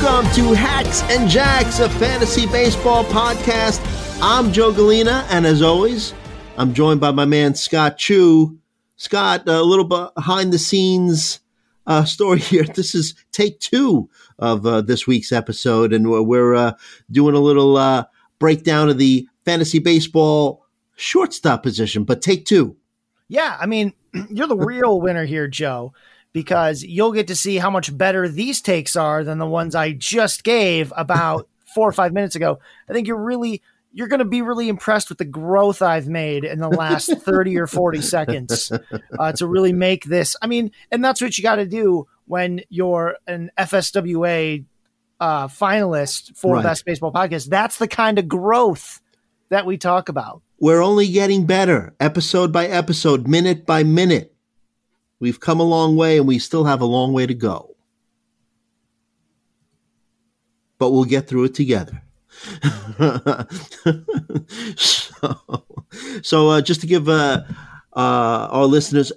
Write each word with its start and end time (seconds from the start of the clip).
Welcome 0.00 0.32
to 0.34 0.52
Hacks 0.54 1.02
and 1.10 1.28
Jacks, 1.28 1.80
a 1.80 1.90
fantasy 1.90 2.46
baseball 2.46 3.04
podcast. 3.06 3.80
I'm 4.22 4.52
Joe 4.52 4.70
Gallina, 4.70 5.26
and 5.28 5.44
as 5.44 5.60
always, 5.60 6.14
I'm 6.56 6.72
joined 6.72 7.00
by 7.00 7.10
my 7.10 7.24
man 7.24 7.56
Scott 7.56 7.98
Chu. 7.98 8.60
Scott, 8.94 9.48
a 9.48 9.60
little 9.60 9.84
behind 9.84 10.52
the 10.52 10.58
scenes 10.58 11.40
uh, 11.88 12.04
story 12.04 12.38
here. 12.38 12.62
This 12.62 12.94
is 12.94 13.16
take 13.32 13.58
two 13.58 14.08
of 14.38 14.64
uh, 14.64 14.82
this 14.82 15.08
week's 15.08 15.32
episode, 15.32 15.92
and 15.92 16.08
we're 16.08 16.54
uh, 16.54 16.74
doing 17.10 17.34
a 17.34 17.40
little 17.40 17.76
uh, 17.76 18.04
breakdown 18.38 18.88
of 18.88 18.98
the 18.98 19.26
fantasy 19.44 19.80
baseball 19.80 20.64
shortstop 20.94 21.64
position, 21.64 22.04
but 22.04 22.22
take 22.22 22.44
two. 22.44 22.76
Yeah, 23.26 23.56
I 23.60 23.66
mean, 23.66 23.94
you're 24.30 24.46
the 24.46 24.56
real 24.56 25.00
winner 25.00 25.24
here, 25.24 25.48
Joe, 25.48 25.92
because 26.32 26.82
you'll 26.82 27.12
get 27.12 27.28
to 27.28 27.36
see 27.36 27.56
how 27.56 27.70
much 27.70 27.96
better 27.96 28.28
these 28.28 28.60
takes 28.60 28.96
are 28.96 29.24
than 29.24 29.38
the 29.38 29.46
ones 29.46 29.74
I 29.74 29.92
just 29.92 30.44
gave 30.44 30.92
about 30.96 31.48
four 31.74 31.88
or 31.88 31.92
five 31.92 32.12
minutes 32.12 32.36
ago. 32.36 32.58
I 32.88 32.92
think 32.92 33.06
you're 33.06 33.22
really 33.22 33.62
you're 33.92 34.08
going 34.08 34.18
to 34.18 34.24
be 34.24 34.42
really 34.42 34.68
impressed 34.68 35.08
with 35.08 35.18
the 35.18 35.24
growth 35.24 35.80
I've 35.80 36.08
made 36.08 36.44
in 36.44 36.60
the 36.60 36.68
last 36.68 37.06
30 37.22 37.58
or 37.58 37.66
40 37.66 38.02
seconds 38.02 38.70
uh, 39.18 39.32
to 39.32 39.46
really 39.46 39.72
make 39.72 40.04
this. 40.04 40.36
I 40.42 40.46
mean, 40.46 40.72
and 40.90 41.02
that's 41.02 41.20
what 41.20 41.36
you 41.38 41.42
got 41.42 41.56
to 41.56 41.66
do 41.66 42.06
when 42.26 42.60
you're 42.68 43.16
an 43.26 43.50
FSWA 43.58 44.64
uh, 45.20 45.48
finalist 45.48 46.36
for 46.36 46.56
right. 46.56 46.62
Best 46.62 46.84
Baseball 46.84 47.12
Podcast. 47.12 47.48
That's 47.48 47.78
the 47.78 47.88
kind 47.88 48.18
of 48.18 48.28
growth 48.28 49.00
that 49.48 49.66
we 49.66 49.78
talk 49.78 50.08
about. 50.08 50.42
We're 50.60 50.82
only 50.82 51.08
getting 51.08 51.46
better, 51.46 51.94
episode 51.98 52.52
by 52.52 52.66
episode, 52.66 53.26
minute 53.26 53.64
by 53.64 53.84
minute. 53.84 54.34
We've 55.20 55.40
come 55.40 55.60
a 55.60 55.64
long 55.64 55.96
way 55.96 56.18
and 56.18 56.26
we 56.26 56.38
still 56.38 56.64
have 56.64 56.80
a 56.80 56.86
long 56.86 57.12
way 57.12 57.26
to 57.26 57.34
go. 57.34 57.76
But 60.78 60.90
we'll 60.90 61.04
get 61.04 61.26
through 61.26 61.44
it 61.44 61.54
together. 61.54 62.02
so, 64.76 65.64
so 66.22 66.48
uh, 66.50 66.60
just 66.60 66.80
to 66.82 66.86
give 66.86 67.08
uh, 67.08 67.42
uh, 67.96 68.48
our 68.50 68.66
listeners 68.66 69.10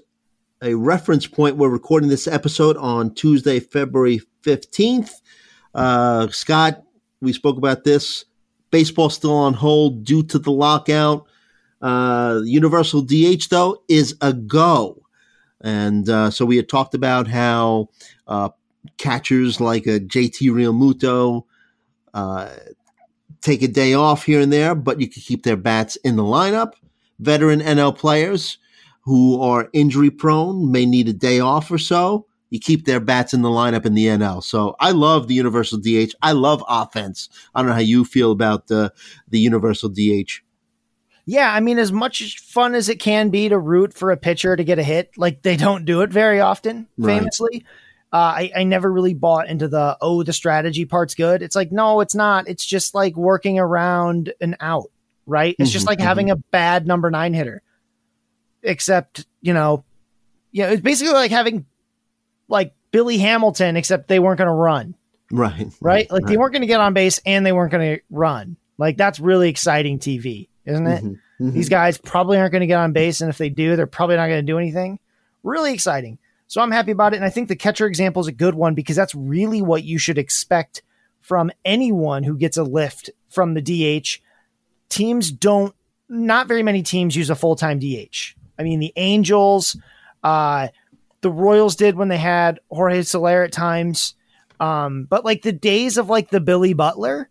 a 0.63 0.73
reference 0.73 1.27
point, 1.27 1.57
we're 1.57 1.69
recording 1.69 2.09
this 2.09 2.27
episode 2.27 2.77
on 2.77 3.13
Tuesday, 3.13 3.59
February 3.59 4.21
15th. 4.43 5.11
Uh, 5.75 6.27
Scott, 6.29 6.83
we 7.21 7.33
spoke 7.33 7.57
about 7.57 7.83
this. 7.83 8.25
Baseball 8.71 9.09
still 9.09 9.35
on 9.35 9.53
hold 9.53 10.03
due 10.03 10.23
to 10.23 10.39
the 10.39 10.51
lockout. 10.51 11.27
Uh, 11.81 12.41
Universal 12.43 13.01
DH, 13.03 13.49
though, 13.49 13.83
is 13.87 14.15
a 14.21 14.33
go. 14.33 15.00
And 15.63 16.09
uh, 16.09 16.31
so 16.31 16.45
we 16.45 16.57
had 16.57 16.69
talked 16.69 16.93
about 16.93 17.27
how 17.27 17.89
uh, 18.27 18.49
catchers 18.97 19.61
like 19.61 19.85
a 19.85 19.99
JT 19.99 20.49
Realmuto 20.49 21.43
uh, 22.13 22.49
take 23.41 23.61
a 23.61 23.67
day 23.67 23.93
off 23.93 24.25
here 24.25 24.39
and 24.39 24.51
there, 24.51 24.75
but 24.75 24.99
you 24.99 25.07
can 25.07 25.21
keep 25.21 25.43
their 25.43 25.57
bats 25.57 25.95
in 25.97 26.15
the 26.15 26.23
lineup. 26.23 26.73
Veteran 27.19 27.59
NL 27.59 27.95
players 27.95 28.57
who 29.01 29.41
are 29.41 29.69
injury 29.73 30.09
prone 30.11 30.71
may 30.71 30.85
need 30.85 31.07
a 31.07 31.13
day 31.13 31.39
off 31.39 31.71
or 31.71 31.77
so. 31.77 32.25
You 32.49 32.59
keep 32.59 32.85
their 32.85 32.99
bats 32.99 33.33
in 33.33 33.41
the 33.41 33.49
lineup 33.49 33.85
in 33.85 33.93
the 33.93 34.07
NL. 34.07 34.43
So 34.43 34.75
I 34.79 34.91
love 34.91 35.27
the 35.27 35.33
universal 35.33 35.79
DH. 35.79 36.13
I 36.21 36.33
love 36.33 36.63
offense. 36.67 37.29
I 37.55 37.61
don't 37.61 37.69
know 37.69 37.75
how 37.75 37.79
you 37.79 38.03
feel 38.03 38.31
about 38.31 38.67
the 38.67 38.93
the 39.29 39.39
universal 39.39 39.89
DH. 39.89 40.41
Yeah, 41.31 41.49
I 41.49 41.61
mean, 41.61 41.79
as 41.79 41.93
much 41.93 42.39
fun 42.39 42.75
as 42.75 42.89
it 42.89 42.99
can 42.99 43.29
be 43.29 43.47
to 43.47 43.57
root 43.57 43.93
for 43.93 44.11
a 44.11 44.17
pitcher 44.17 44.53
to 44.53 44.65
get 44.65 44.79
a 44.79 44.83
hit, 44.83 45.11
like 45.15 45.41
they 45.41 45.55
don't 45.55 45.85
do 45.85 46.01
it 46.01 46.09
very 46.09 46.41
often, 46.41 46.89
famously. 47.01 47.63
Right. 48.11 48.19
Uh, 48.19 48.33
I, 48.35 48.51
I 48.53 48.63
never 48.65 48.91
really 48.91 49.13
bought 49.13 49.47
into 49.47 49.69
the 49.69 49.97
oh 50.01 50.23
the 50.23 50.33
strategy 50.33 50.83
part's 50.83 51.15
good. 51.15 51.41
It's 51.41 51.55
like 51.55 51.71
no, 51.71 52.01
it's 52.01 52.15
not. 52.15 52.49
It's 52.49 52.65
just 52.65 52.93
like 52.93 53.15
working 53.15 53.59
around 53.59 54.33
an 54.41 54.57
out, 54.59 54.91
right? 55.25 55.55
It's 55.57 55.69
mm-hmm, 55.69 55.73
just 55.73 55.87
like 55.87 55.99
mm-hmm. 55.99 56.07
having 56.07 56.31
a 56.31 56.35
bad 56.35 56.85
number 56.85 57.09
nine 57.09 57.33
hitter, 57.33 57.61
except 58.61 59.25
you 59.39 59.53
know, 59.53 59.85
yeah, 60.51 60.71
it's 60.71 60.81
basically 60.81 61.13
like 61.13 61.31
having 61.31 61.65
like 62.49 62.73
Billy 62.91 63.17
Hamilton, 63.19 63.77
except 63.77 64.09
they 64.09 64.19
weren't 64.19 64.37
going 64.37 64.49
to 64.49 64.53
run, 64.53 64.95
right? 65.31 65.71
Right? 65.79 66.11
Like 66.11 66.23
right. 66.23 66.29
they 66.29 66.35
weren't 66.35 66.51
going 66.51 66.63
to 66.63 66.67
get 66.67 66.81
on 66.81 66.93
base 66.93 67.21
and 67.25 67.45
they 67.45 67.53
weren't 67.53 67.71
going 67.71 67.95
to 67.95 68.03
run. 68.09 68.57
Like 68.77 68.97
that's 68.97 69.21
really 69.21 69.47
exciting 69.47 69.97
TV, 69.97 70.49
isn't 70.65 70.87
it? 70.87 71.03
Mm-hmm, 71.03 71.45
mm-hmm. 71.45 71.51
These 71.51 71.69
guys 71.69 71.97
probably 71.97 72.37
aren't 72.37 72.51
going 72.51 72.61
to 72.61 72.67
get 72.67 72.79
on 72.79 72.93
base, 72.93 73.21
and 73.21 73.29
if 73.29 73.37
they 73.37 73.49
do, 73.49 73.75
they're 73.75 73.87
probably 73.87 74.15
not 74.15 74.27
going 74.27 74.45
to 74.45 74.51
do 74.51 74.57
anything. 74.57 74.99
Really 75.43 75.73
exciting. 75.73 76.19
So 76.51 76.61
I'm 76.61 76.71
happy 76.71 76.91
about 76.91 77.13
it. 77.13 77.15
And 77.15 77.25
I 77.25 77.29
think 77.29 77.47
the 77.47 77.55
catcher 77.55 77.87
example 77.87 78.21
is 78.21 78.27
a 78.27 78.33
good 78.33 78.55
one 78.55 78.75
because 78.75 78.97
that's 78.97 79.15
really 79.15 79.61
what 79.61 79.85
you 79.85 79.97
should 79.97 80.17
expect 80.17 80.83
from 81.21 81.49
anyone 81.63 82.23
who 82.23 82.37
gets 82.37 82.57
a 82.57 82.63
lift 82.63 83.09
from 83.29 83.53
the 83.53 83.61
DH. 83.61 84.19
Teams 84.89 85.31
don't, 85.31 85.73
not 86.09 86.49
very 86.49 86.61
many 86.61 86.83
teams 86.83 87.15
use 87.15 87.29
a 87.29 87.35
full 87.35 87.55
time 87.55 87.79
DH. 87.79 88.35
I 88.59 88.63
mean, 88.63 88.81
the 88.81 88.91
Angels, 88.97 89.77
uh, 90.23 90.67
the 91.21 91.31
Royals 91.31 91.77
did 91.77 91.95
when 91.95 92.09
they 92.09 92.17
had 92.17 92.59
Jorge 92.69 93.03
Soler 93.03 93.43
at 93.43 93.53
times. 93.53 94.15
Um, 94.59 95.05
but 95.09 95.23
like 95.23 95.43
the 95.43 95.53
days 95.53 95.97
of 95.97 96.09
like 96.09 96.31
the 96.31 96.41
Billy 96.41 96.73
Butler 96.73 97.29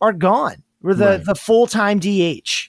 are 0.00 0.14
gone. 0.14 0.63
Where 0.84 0.94
the, 0.94 1.06
right. 1.06 1.24
the 1.24 1.34
full 1.34 1.66
time 1.66 1.98
DH, 1.98 2.68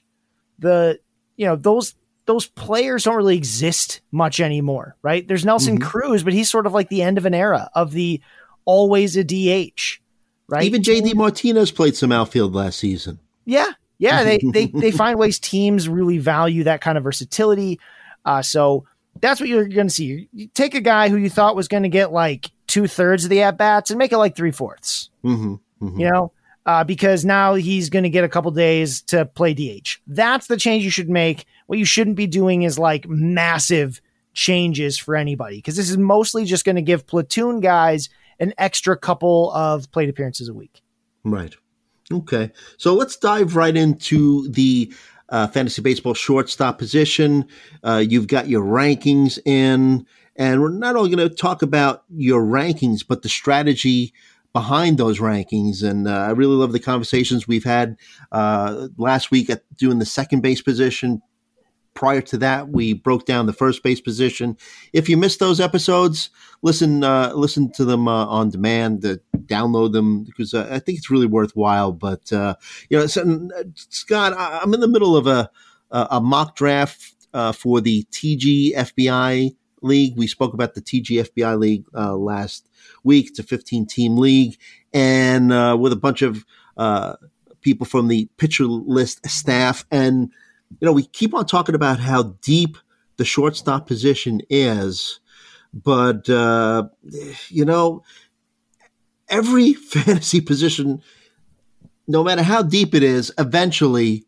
the, 0.59 0.99
you 1.35 1.45
know, 1.45 1.57
those 1.57 1.95
those 2.27 2.47
players 2.47 3.03
don't 3.03 3.17
really 3.17 3.35
exist 3.35 3.99
much 4.09 4.39
anymore, 4.39 4.95
right? 5.01 5.27
There's 5.27 5.43
Nelson 5.43 5.79
mm-hmm. 5.79 5.85
Cruz, 5.85 6.23
but 6.23 6.31
he's 6.31 6.49
sort 6.49 6.65
of 6.65 6.73
like 6.73 6.87
the 6.87 7.01
end 7.01 7.17
of 7.17 7.25
an 7.25 7.33
era 7.33 7.69
of 7.75 7.91
the 7.91 8.21
always 8.63 9.17
a 9.17 9.23
DH, 9.25 9.99
right? 10.47 10.63
Even 10.63 10.81
JD 10.81 11.13
Martinez 11.15 11.73
played 11.73 11.97
some 11.97 12.13
outfield 12.13 12.55
last 12.55 12.79
season. 12.79 13.19
Yeah. 13.43 13.71
Yeah. 13.97 14.23
They, 14.23 14.39
they, 14.53 14.67
they 14.67 14.91
find 14.91 15.19
ways 15.19 15.37
teams 15.37 15.89
really 15.89 16.17
value 16.17 16.63
that 16.63 16.79
kind 16.79 16.97
of 16.97 17.03
versatility. 17.03 17.81
Uh, 18.23 18.41
so 18.41 18.85
that's 19.19 19.41
what 19.41 19.49
you're 19.49 19.67
going 19.67 19.87
to 19.87 19.93
see. 19.93 20.29
You 20.31 20.47
take 20.47 20.73
a 20.73 20.79
guy 20.79 21.09
who 21.09 21.17
you 21.17 21.29
thought 21.29 21.53
was 21.53 21.67
going 21.67 21.83
to 21.83 21.89
get 21.89 22.13
like 22.13 22.49
two 22.65 22.87
thirds 22.87 23.25
of 23.25 23.29
the 23.29 23.41
at 23.41 23.57
bats 23.57 23.91
and 23.91 23.99
make 23.99 24.13
it 24.13 24.17
like 24.17 24.37
three 24.37 24.51
fourths, 24.51 25.09
mm-hmm. 25.21 25.55
mm-hmm. 25.85 25.99
you 25.99 26.09
know? 26.09 26.31
Uh, 26.65 26.83
because 26.83 27.23
now 27.23 27.53
he's 27.53 27.91
going 27.91 28.01
to 28.01 28.09
get 28.09 28.23
a 28.23 28.29
couple 28.29 28.49
days 28.49 29.03
to 29.03 29.23
play 29.23 29.53
DH. 29.53 29.97
That's 30.07 30.47
the 30.47 30.57
change 30.57 30.83
you 30.83 30.89
should 30.89 31.09
make 31.09 31.45
what 31.67 31.79
you 31.79 31.85
shouldn't 31.85 32.15
be 32.15 32.27
doing 32.27 32.63
is 32.63 32.77
like 32.77 33.07
massive 33.07 34.01
changes 34.33 34.97
for 34.97 35.15
anybody 35.15 35.57
because 35.57 35.75
this 35.75 35.89
is 35.89 35.97
mostly 35.97 36.45
just 36.45 36.65
going 36.65 36.75
to 36.75 36.81
give 36.81 37.07
platoon 37.07 37.59
guys 37.59 38.09
an 38.39 38.53
extra 38.57 38.97
couple 38.97 39.51
of 39.53 39.89
plate 39.91 40.09
appearances 40.09 40.49
a 40.49 40.53
week. 40.53 40.81
Right. 41.23 41.55
Okay. 42.11 42.51
So 42.77 42.93
let's 42.93 43.15
dive 43.15 43.55
right 43.55 43.75
into 43.75 44.47
the 44.49 44.93
uh, 45.29 45.47
fantasy 45.47 45.81
baseball 45.81 46.13
shortstop 46.13 46.77
position. 46.77 47.47
Uh, 47.83 48.03
you've 48.07 48.27
got 48.27 48.47
your 48.47 48.63
rankings 48.63 49.39
in, 49.45 50.05
and 50.35 50.61
we're 50.61 50.69
not 50.69 50.95
only 50.95 51.15
going 51.15 51.27
to 51.27 51.33
talk 51.33 51.61
about 51.63 52.03
your 52.09 52.43
rankings, 52.43 53.03
but 53.07 53.23
the 53.23 53.29
strategy 53.29 54.13
behind 54.55 54.97
those 54.97 55.19
rankings. 55.19 55.83
And 55.83 56.07
uh, 56.07 56.11
I 56.11 56.29
really 56.31 56.55
love 56.55 56.71
the 56.71 56.79
conversations 56.79 57.45
we've 57.45 57.65
had 57.65 57.97
uh, 58.31 58.87
last 58.97 59.29
week 59.29 59.49
at 59.49 59.63
doing 59.75 59.99
the 59.99 60.05
second 60.05 60.39
base 60.39 60.61
position, 60.61 61.21
Prior 61.95 62.19
to 62.19 62.37
that, 62.39 62.67
we 62.67 62.91
broke 62.91 63.25
down 63.25 63.45
the 63.45 63.53
first 63.53 63.81
base 63.81 64.01
position. 64.01 64.57
If 64.91 65.07
you 65.07 65.15
missed 65.15 65.39
those 65.39 65.61
episodes, 65.61 66.29
listen 66.61 67.05
uh, 67.05 67.31
listen 67.33 67.71
to 67.71 67.85
them 67.85 68.09
uh, 68.09 68.25
on 68.25 68.49
demand. 68.49 69.05
Uh, 69.05 69.15
download 69.45 69.93
them 69.93 70.25
because 70.25 70.53
uh, 70.53 70.67
I 70.69 70.79
think 70.79 70.97
it's 70.97 71.09
really 71.09 71.25
worthwhile. 71.25 71.93
But 71.93 72.29
you 72.31 72.97
know, 72.99 73.07
so, 73.07 73.47
Scott, 73.75 74.33
I, 74.33 74.59
am 74.61 74.73
in 74.73 74.81
the 74.81 74.89
middle 74.89 75.15
of 75.15 75.25
a 75.25 75.49
a 75.89 76.19
mock 76.19 76.57
draft 76.57 77.13
for 77.53 77.79
the 77.79 78.05
TG 78.11 78.75
FBI 78.75 79.55
league. 79.81 80.17
We 80.17 80.27
spoke 80.27 80.53
about 80.53 80.73
the 80.73 80.81
TG 80.81 81.29
FBI 81.33 81.57
league 81.57 81.85
last 81.93 82.69
week. 83.05 83.29
It's 83.29 83.39
a 83.39 83.43
15 83.43 83.85
team 83.85 84.17
league, 84.17 84.57
and 84.93 85.49
with 85.79 85.93
a 85.93 85.97
bunch 85.97 86.21
of 86.21 86.45
people 87.61 87.85
from 87.85 88.07
the 88.07 88.29
pitcher 88.37 88.65
list 88.65 89.27
staff. 89.27 89.85
And 89.91 90.31
you 90.79 90.85
know, 90.85 90.91
we 90.91 91.03
keep 91.07 91.33
on 91.33 91.45
talking 91.45 91.75
about 91.75 91.99
how 91.99 92.35
deep 92.41 92.77
the 93.17 93.25
shortstop 93.25 93.87
position 93.87 94.41
is, 94.49 95.19
but 95.73 96.29
uh, 96.29 96.87
you 97.49 97.65
know, 97.65 98.03
every 99.29 99.73
fantasy 99.73 100.41
position, 100.41 101.01
no 102.07 102.23
matter 102.23 102.43
how 102.43 102.61
deep 102.61 102.93
it 102.93 103.03
is, 103.03 103.31
eventually 103.37 104.25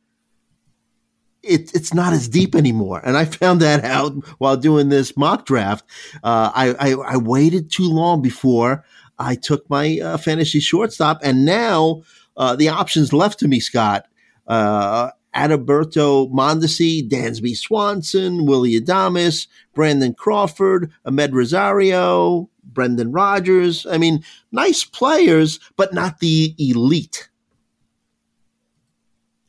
it, 1.48 1.74
it's 1.74 1.94
not 1.94 2.14
as 2.14 2.28
deep 2.28 2.56
anymore. 2.56 3.02
And 3.04 3.18
I 3.18 3.26
found 3.26 3.62
that 3.62 3.84
out 3.84 4.14
while 4.38 4.58
doing 4.58 4.90
this 4.90 5.16
mock 5.18 5.46
draft. 5.46 5.86
Uh, 6.24 6.52
I, 6.54 6.76
I, 6.80 6.94
I, 7.14 7.18
waited 7.18 7.72
too 7.72 7.90
long 7.90 8.22
before 8.22 8.84
I 9.20 9.36
took 9.36 9.70
my 9.70 10.00
uh, 10.00 10.18
fantasy 10.18 10.60
shortstop, 10.60 11.20
and 11.24 11.46
now 11.46 12.04
uh, 12.36 12.56
the 12.56 12.70
options 12.70 13.14
left 13.14 13.40
to 13.40 13.48
me, 13.48 13.60
Scott, 13.60 14.06
uh, 14.48 15.12
Adalberto 15.36 16.32
Mondesi, 16.32 17.08
Dansby 17.08 17.56
Swanson, 17.56 18.46
Willy 18.46 18.80
Adames, 18.80 19.48
Brandon 19.74 20.14
Crawford, 20.14 20.92
Amed 21.06 21.34
Rosario, 21.34 22.50
Brendan 22.64 23.12
Rodgers. 23.12 23.86
I 23.86 23.98
mean, 23.98 24.24
nice 24.52 24.84
players, 24.84 25.60
but 25.76 25.94
not 25.94 26.20
the 26.20 26.56
elite. 26.58 27.30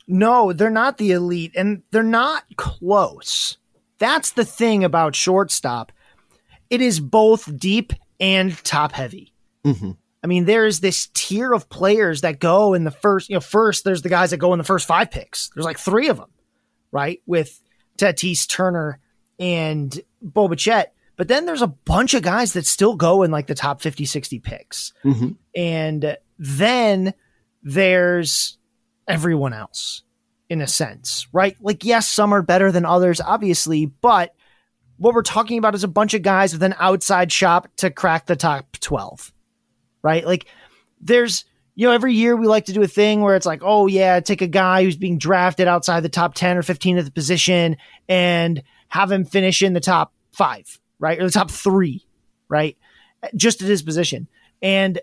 No, 0.08 0.52
they're 0.52 0.70
not 0.70 0.96
the 0.96 1.12
elite, 1.12 1.52
and 1.54 1.82
they're 1.90 2.02
not 2.02 2.44
close. 2.56 3.58
That's 3.98 4.32
the 4.32 4.44
thing 4.44 4.82
about 4.82 5.14
shortstop. 5.14 5.92
It 6.70 6.80
is 6.80 6.98
both 6.98 7.56
deep 7.58 7.92
and 8.18 8.56
top 8.64 8.92
heavy. 8.92 9.34
Mm-hmm. 9.64 9.92
I 10.22 10.26
mean, 10.26 10.46
there's 10.46 10.80
this 10.80 11.08
tier 11.14 11.52
of 11.52 11.68
players 11.68 12.22
that 12.22 12.40
go 12.40 12.74
in 12.74 12.84
the 12.84 12.90
first, 12.90 13.28
you 13.28 13.36
know, 13.36 13.40
first 13.40 13.84
there's 13.84 14.02
the 14.02 14.08
guys 14.08 14.30
that 14.30 14.38
go 14.38 14.52
in 14.52 14.58
the 14.58 14.64
first 14.64 14.86
five 14.86 15.10
picks. 15.10 15.50
There's 15.50 15.64
like 15.64 15.78
three 15.78 16.08
of 16.08 16.16
them, 16.16 16.30
right? 16.90 17.20
With 17.26 17.60
Tatis, 17.98 18.48
Turner, 18.48 18.98
and 19.38 19.98
Bo 20.20 20.48
Bichette. 20.48 20.94
But 21.16 21.28
then 21.28 21.46
there's 21.46 21.62
a 21.62 21.68
bunch 21.68 22.14
of 22.14 22.22
guys 22.22 22.52
that 22.54 22.66
still 22.66 22.96
go 22.96 23.22
in 23.22 23.30
like 23.30 23.46
the 23.46 23.54
top 23.54 23.80
50, 23.80 24.04
60 24.04 24.38
picks. 24.40 24.92
Mm-hmm. 25.04 25.30
And 25.54 26.16
then 26.38 27.14
there's 27.62 28.58
everyone 29.08 29.52
else 29.52 30.02
in 30.48 30.60
a 30.60 30.66
sense, 30.66 31.26
right? 31.32 31.56
Like, 31.60 31.84
yes, 31.84 32.08
some 32.08 32.32
are 32.32 32.42
better 32.42 32.70
than 32.72 32.84
others, 32.84 33.20
obviously, 33.20 33.86
but 33.86 34.34
what 34.96 35.14
we're 35.14 35.22
talking 35.22 35.58
about 35.58 35.74
is 35.74 35.84
a 35.84 35.88
bunch 35.88 36.14
of 36.14 36.22
guys 36.22 36.52
with 36.52 36.62
an 36.62 36.74
outside 36.78 37.30
shop 37.32 37.68
to 37.76 37.90
crack 37.90 38.26
the 38.26 38.36
top 38.36 38.76
12 38.80 39.32
right? 40.02 40.24
Like 40.24 40.46
there's, 41.00 41.44
you 41.74 41.86
know, 41.86 41.92
every 41.92 42.14
year 42.14 42.36
we 42.36 42.46
like 42.46 42.66
to 42.66 42.72
do 42.72 42.82
a 42.82 42.88
thing 42.88 43.20
where 43.20 43.36
it's 43.36 43.46
like, 43.46 43.60
oh 43.62 43.86
yeah, 43.86 44.20
take 44.20 44.42
a 44.42 44.46
guy 44.48 44.82
who's 44.82 44.96
being 44.96 45.18
drafted 45.18 45.68
outside 45.68 46.00
the 46.00 46.08
top 46.08 46.34
10 46.34 46.56
or 46.56 46.62
15 46.62 46.98
of 46.98 47.04
the 47.04 47.10
position 47.10 47.76
and 48.08 48.62
have 48.88 49.12
him 49.12 49.24
finish 49.24 49.62
in 49.62 49.74
the 49.74 49.80
top 49.80 50.12
five, 50.32 50.80
right? 50.98 51.20
Or 51.20 51.24
the 51.24 51.30
top 51.30 51.50
three, 51.50 52.04
right? 52.48 52.76
Just 53.36 53.62
at 53.62 53.68
his 53.68 53.82
position. 53.82 54.28
And 54.62 55.00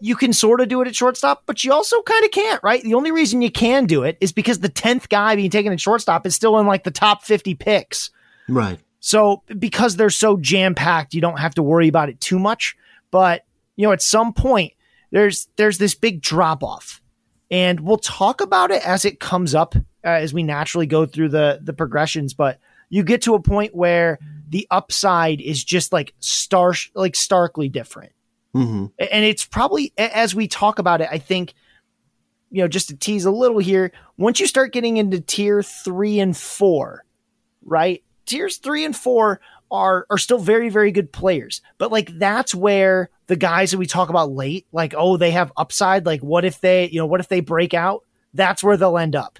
you 0.00 0.16
can 0.16 0.32
sort 0.32 0.60
of 0.60 0.68
do 0.68 0.80
it 0.80 0.88
at 0.88 0.96
shortstop, 0.96 1.42
but 1.46 1.62
you 1.64 1.72
also 1.72 2.02
kind 2.02 2.24
of 2.24 2.30
can't, 2.30 2.62
right? 2.62 2.82
The 2.82 2.94
only 2.94 3.10
reason 3.10 3.42
you 3.42 3.50
can 3.50 3.86
do 3.86 4.02
it 4.02 4.16
is 4.20 4.32
because 4.32 4.60
the 4.60 4.68
10th 4.68 5.08
guy 5.08 5.36
being 5.36 5.50
taken 5.50 5.72
at 5.72 5.80
shortstop 5.80 6.26
is 6.26 6.34
still 6.34 6.58
in 6.58 6.66
like 6.66 6.84
the 6.84 6.90
top 6.90 7.22
50 7.22 7.54
picks. 7.54 8.10
Right. 8.48 8.78
So 9.00 9.42
because 9.58 9.96
they're 9.96 10.10
so 10.10 10.36
jam 10.36 10.74
packed, 10.74 11.14
you 11.14 11.20
don't 11.20 11.38
have 11.38 11.54
to 11.54 11.62
worry 11.62 11.88
about 11.88 12.08
it 12.08 12.20
too 12.20 12.38
much. 12.38 12.76
But 13.10 13.44
you 13.76 13.86
know, 13.86 13.92
at 13.92 14.02
some 14.02 14.32
point 14.32 14.74
there's 15.10 15.48
there's 15.56 15.78
this 15.78 15.94
big 15.94 16.20
drop 16.20 16.62
off, 16.62 17.00
and 17.50 17.80
we'll 17.80 17.96
talk 17.96 18.40
about 18.40 18.70
it 18.70 18.86
as 18.86 19.04
it 19.04 19.18
comes 19.18 19.54
up 19.54 19.74
uh, 19.74 19.80
as 20.08 20.32
we 20.32 20.42
naturally 20.42 20.86
go 20.86 21.06
through 21.06 21.30
the 21.30 21.60
the 21.62 21.72
progressions. 21.72 22.34
But 22.34 22.60
you 22.90 23.02
get 23.02 23.22
to 23.22 23.34
a 23.34 23.40
point 23.40 23.74
where 23.74 24.18
the 24.48 24.66
upside 24.70 25.40
is 25.40 25.64
just 25.64 25.92
like 25.92 26.14
star 26.20 26.74
like 26.94 27.16
starkly 27.16 27.68
different, 27.68 28.12
mm-hmm. 28.54 28.86
and 28.98 29.24
it's 29.24 29.44
probably 29.44 29.92
as 29.96 30.34
we 30.34 30.48
talk 30.48 30.78
about 30.78 31.00
it. 31.00 31.08
I 31.10 31.18
think 31.18 31.54
you 32.52 32.62
know, 32.62 32.68
just 32.68 32.88
to 32.88 32.96
tease 32.96 33.24
a 33.24 33.30
little 33.30 33.58
here, 33.58 33.92
once 34.16 34.40
you 34.40 34.46
start 34.46 34.72
getting 34.72 34.96
into 34.96 35.20
tier 35.20 35.62
three 35.62 36.18
and 36.18 36.36
four, 36.36 37.04
right? 37.64 38.02
Tiers 38.26 38.58
three 38.58 38.84
and 38.84 38.94
four 38.94 39.40
are 39.70 40.06
are 40.10 40.18
still 40.18 40.38
very 40.38 40.68
very 40.68 40.90
good 40.90 41.12
players 41.12 41.62
but 41.78 41.92
like 41.92 42.10
that's 42.18 42.54
where 42.54 43.08
the 43.28 43.36
guys 43.36 43.70
that 43.70 43.78
we 43.78 43.86
talk 43.86 44.08
about 44.08 44.32
late 44.32 44.66
like 44.72 44.94
oh 44.96 45.16
they 45.16 45.30
have 45.30 45.52
upside 45.56 46.04
like 46.06 46.20
what 46.20 46.44
if 46.44 46.60
they 46.60 46.88
you 46.88 46.98
know 46.98 47.06
what 47.06 47.20
if 47.20 47.28
they 47.28 47.40
break 47.40 47.72
out 47.72 48.04
that's 48.34 48.64
where 48.64 48.76
they'll 48.76 48.98
end 48.98 49.14
up 49.14 49.38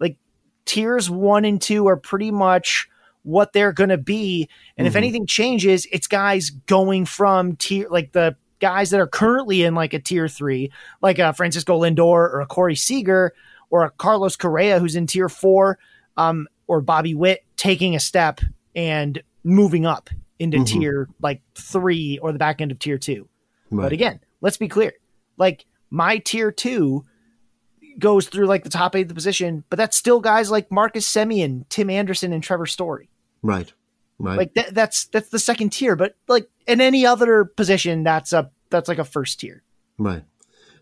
like 0.00 0.16
tiers 0.64 1.10
1 1.10 1.44
and 1.44 1.60
2 1.60 1.86
are 1.88 1.96
pretty 1.96 2.30
much 2.30 2.88
what 3.22 3.52
they're 3.52 3.72
going 3.72 3.90
to 3.90 3.98
be 3.98 4.48
and 4.76 4.84
mm-hmm. 4.84 4.88
if 4.88 4.96
anything 4.96 5.26
changes 5.26 5.86
it's 5.92 6.06
guys 6.06 6.50
going 6.50 7.04
from 7.04 7.54
tier 7.56 7.86
like 7.90 8.12
the 8.12 8.34
guys 8.60 8.90
that 8.90 9.00
are 9.00 9.06
currently 9.06 9.62
in 9.62 9.74
like 9.74 9.92
a 9.92 9.98
tier 9.98 10.28
3 10.28 10.70
like 11.02 11.18
a 11.18 11.32
Francisco 11.32 11.80
Lindor 11.80 12.00
or 12.06 12.40
a 12.40 12.46
Corey 12.46 12.76
Seager 12.76 13.32
or 13.70 13.84
a 13.84 13.90
Carlos 13.90 14.36
Correa 14.36 14.78
who's 14.78 14.96
in 14.96 15.06
tier 15.06 15.28
4 15.28 15.78
um 16.16 16.48
or 16.66 16.80
Bobby 16.80 17.14
Witt 17.14 17.44
taking 17.56 17.94
a 17.94 18.00
step 18.00 18.40
and 18.74 19.22
moving 19.44 19.86
up 19.86 20.10
into 20.38 20.58
mm-hmm. 20.58 20.80
tier 20.80 21.08
like 21.20 21.40
three 21.54 22.18
or 22.18 22.32
the 22.32 22.38
back 22.38 22.60
end 22.60 22.70
of 22.70 22.78
tier 22.78 22.98
two. 22.98 23.28
Right. 23.70 23.84
But 23.84 23.92
again, 23.92 24.20
let's 24.40 24.56
be 24.56 24.68
clear. 24.68 24.92
Like 25.36 25.66
my 25.90 26.18
tier 26.18 26.52
two 26.52 27.04
goes 27.98 28.28
through 28.28 28.46
like 28.46 28.64
the 28.64 28.70
top 28.70 28.94
eight 28.94 29.02
of 29.02 29.08
the 29.08 29.14
position, 29.14 29.64
but 29.70 29.76
that's 29.76 29.96
still 29.96 30.20
guys 30.20 30.50
like 30.50 30.70
Marcus 30.70 31.10
Semien, 31.10 31.64
Tim 31.68 31.88
Anderson, 31.88 32.32
and 32.32 32.42
Trevor 32.42 32.66
Story. 32.66 33.08
Right. 33.42 33.72
Right. 34.18 34.38
Like 34.38 34.54
that, 34.54 34.74
that's 34.74 35.06
that's 35.06 35.28
the 35.28 35.38
second 35.38 35.70
tier, 35.70 35.94
but 35.94 36.16
like 36.26 36.48
in 36.66 36.80
any 36.80 37.04
other 37.04 37.44
position, 37.44 38.02
that's 38.02 38.32
a 38.32 38.50
that's 38.70 38.88
like 38.88 38.98
a 38.98 39.04
first 39.04 39.40
tier. 39.40 39.62
Right. 39.98 40.24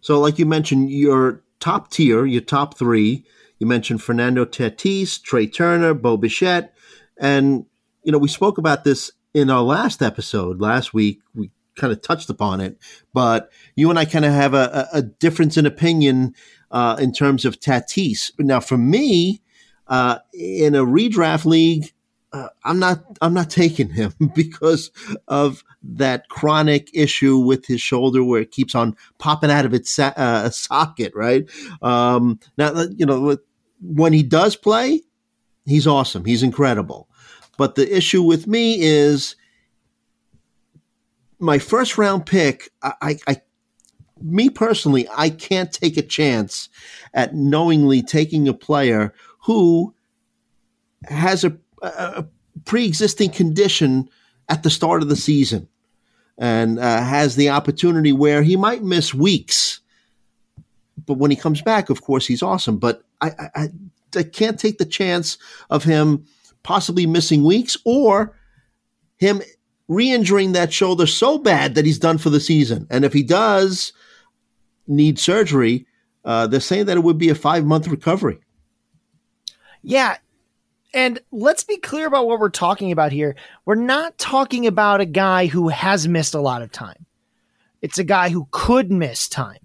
So, 0.01 0.21
like 0.21 0.39
you 0.39 0.47
mentioned, 0.47 0.91
your 0.91 1.43
top 1.61 1.91
tier, 1.91 2.27
your 2.27 2.43
top 2.43 2.77
three. 2.77 3.25
You 3.59 3.67
mentioned 3.67 4.03
Fernando 4.03 4.45
Tatis, 4.45 5.23
Trey 5.23 5.47
Turner, 5.47 5.95
Bo 5.95 6.17
Bichette, 6.17 6.75
and 7.17 7.65
you 8.03 8.13
know, 8.13 8.19
we 8.19 8.29
spoke 8.29 8.59
about 8.59 8.85
this 8.85 9.11
in 9.33 9.51
our 9.51 9.63
last 9.63 10.03
episode 10.03 10.61
last 10.61 10.93
week. 10.93 11.21
We 11.35 11.51
kind 11.75 11.93
of 11.93 12.03
touched 12.03 12.31
upon 12.31 12.61
it, 12.61 12.79
but 13.13 13.51
you 13.75 13.91
and 13.91 13.99
I 13.99 14.05
kind 14.05 14.25
of 14.25 14.33
have 14.33 14.55
a, 14.55 14.89
a, 14.93 15.03
difference 15.03 15.57
in 15.57 15.67
opinion 15.67 16.35
uh, 16.71 16.97
in 17.01 17.13
terms 17.13 17.45
of 17.45 17.59
Tatis. 17.59 18.31
Now, 18.39 18.61
for 18.61 18.79
me, 18.79 19.41
uh, 19.89 20.19
in 20.33 20.75
a 20.75 20.85
redraft 20.85 21.47
league, 21.47 21.93
uh, 22.35 22.49
I'm 22.65 22.81
not 22.81 23.05
I'm 23.23 23.33
not 23.33 23.49
taking 23.49 23.89
him 23.89 24.13
because 24.35 24.91
of 25.29 25.63
that 25.85 26.29
chronic 26.29 26.91
issue 26.93 27.39
with 27.39 27.65
his 27.65 27.81
shoulder 27.81 28.25
where 28.25 28.41
it 28.41 28.51
keeps 28.51 28.75
on 28.75 28.97
popping 29.19 29.51
out 29.51 29.65
of 29.65 29.73
its 29.73 29.97
uh, 29.99 30.51
socket. 30.51 31.13
Right 31.15 31.49
um, 31.81 32.41
now, 32.59 32.87
you 32.97 33.07
know 33.07 33.39
when 33.81 34.13
he 34.13 34.25
does 34.25 34.57
play, 34.57 35.03
he's 35.65 35.87
awesome. 35.87 36.25
He's 36.25 36.43
incredible. 36.43 37.09
But 37.57 37.77
the 37.77 37.97
issue 37.97 38.23
with 38.23 38.49
me 38.49 38.81
is 38.81 39.37
my 41.39 41.59
first 41.59 41.97
round 41.97 42.27
pick. 42.27 42.73
I, 42.83 43.19
I, 43.29 43.43
me 44.21 44.51
personally, 44.51 45.07
I 45.15 45.31
can't 45.31 45.73
take 45.73 45.97
a 45.97 46.03
chance 46.03 46.69
at 47.13 47.37
knowingly 47.37 48.03
taking 48.03 48.49
a 48.49 48.55
player 48.55 49.15
who 49.43 49.95
has 51.05 51.45
a, 51.45 51.57
a 51.87 52.27
pre-existing 52.65 53.31
condition 53.31 54.09
at 54.49 54.63
the 54.63 54.71
start 54.71 55.03
of 55.03 55.09
the 55.09 55.17
season 55.17 55.69
and 56.39 56.79
uh, 56.79 57.03
has 57.03 57.37
the 57.37 57.51
opportunity 57.51 58.13
where 58.13 58.43
he 58.43 58.57
might 58.57 58.83
miss 58.83 59.15
weeks. 59.15 59.81
But 61.07 61.19
when 61.19 61.31
he 61.31 61.37
comes 61.37 61.63
back, 61.63 61.91
of 61.91 62.03
course, 62.03 62.27
he's 62.27 62.43
awesome. 62.43 62.79
But 62.79 63.05
I, 63.21 63.31
I, 63.55 63.69
I 64.17 64.23
can't 64.23 64.59
take 64.59 64.79
the 64.79 64.85
chance 64.85 65.39
of 65.71 65.85
him 65.85 66.27
possibly 66.63 67.07
missing 67.07 67.45
weeks 67.45 67.77
or 67.85 68.37
him 69.17 69.43
re-injuring 69.89 70.53
that 70.53 70.73
shoulder 70.73 71.07
so 71.07 71.39
bad 71.39 71.75
that 71.75 71.85
he's 71.85 71.99
done 71.99 72.19
for 72.19 72.31
the 72.31 72.41
season. 72.41 72.87
And 72.91 73.05
if 73.05 73.13
he 73.13 73.23
does 73.23 73.93
need 74.87 75.19
surgery, 75.19 75.87
uh, 76.25 76.47
they're 76.47 76.61
saying 76.61 76.87
that 76.87 76.97
it 76.97 77.03
would 77.03 77.19
be 77.19 77.29
a 77.29 77.35
five 77.35 77.65
month 77.65 77.87
recovery. 77.87 78.39
Yeah. 79.83 80.17
And 80.95 81.21
let's 81.33 81.65
be 81.65 81.77
clear 81.77 82.07
about 82.07 82.29
what 82.29 82.39
we're 82.39 82.51
talking 82.51 82.93
about 82.93 83.11
here. 83.11 83.35
We're 83.65 83.75
not 83.75 84.17
talking 84.17 84.67
about 84.69 85.01
a 85.01 85.07
guy 85.07 85.47
who 85.47 85.69
has 85.69 86.07
missed 86.07 86.35
a 86.35 86.41
lot 86.41 86.63
of 86.63 86.71
time. 86.71 87.05
It's 87.83 87.99
a 87.99 88.05
guy 88.05 88.29
who 88.29 88.47
could 88.53 88.93
miss 88.93 89.29
time 89.29 89.59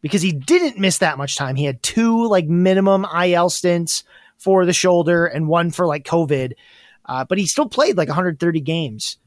because 0.00 0.22
he 0.22 0.32
didn't 0.32 0.78
miss 0.78 0.98
that 0.98 1.18
much 1.18 1.36
time. 1.36 1.54
He 1.54 1.64
had 1.64 1.82
two 1.82 2.26
like 2.26 2.46
minimum 2.46 3.04
IL 3.04 3.50
stints 3.50 4.04
for 4.38 4.64
the 4.64 4.72
shoulder 4.72 5.26
and 5.26 5.48
one 5.48 5.70
for 5.70 5.86
like 5.86 6.04
COVID. 6.04 6.54
Uh, 7.04 7.24
but 7.24 7.36
he 7.36 7.46
still 7.46 7.68
played 7.68 7.98
like 7.98 8.08
130 8.08 8.60
games. 8.62 9.18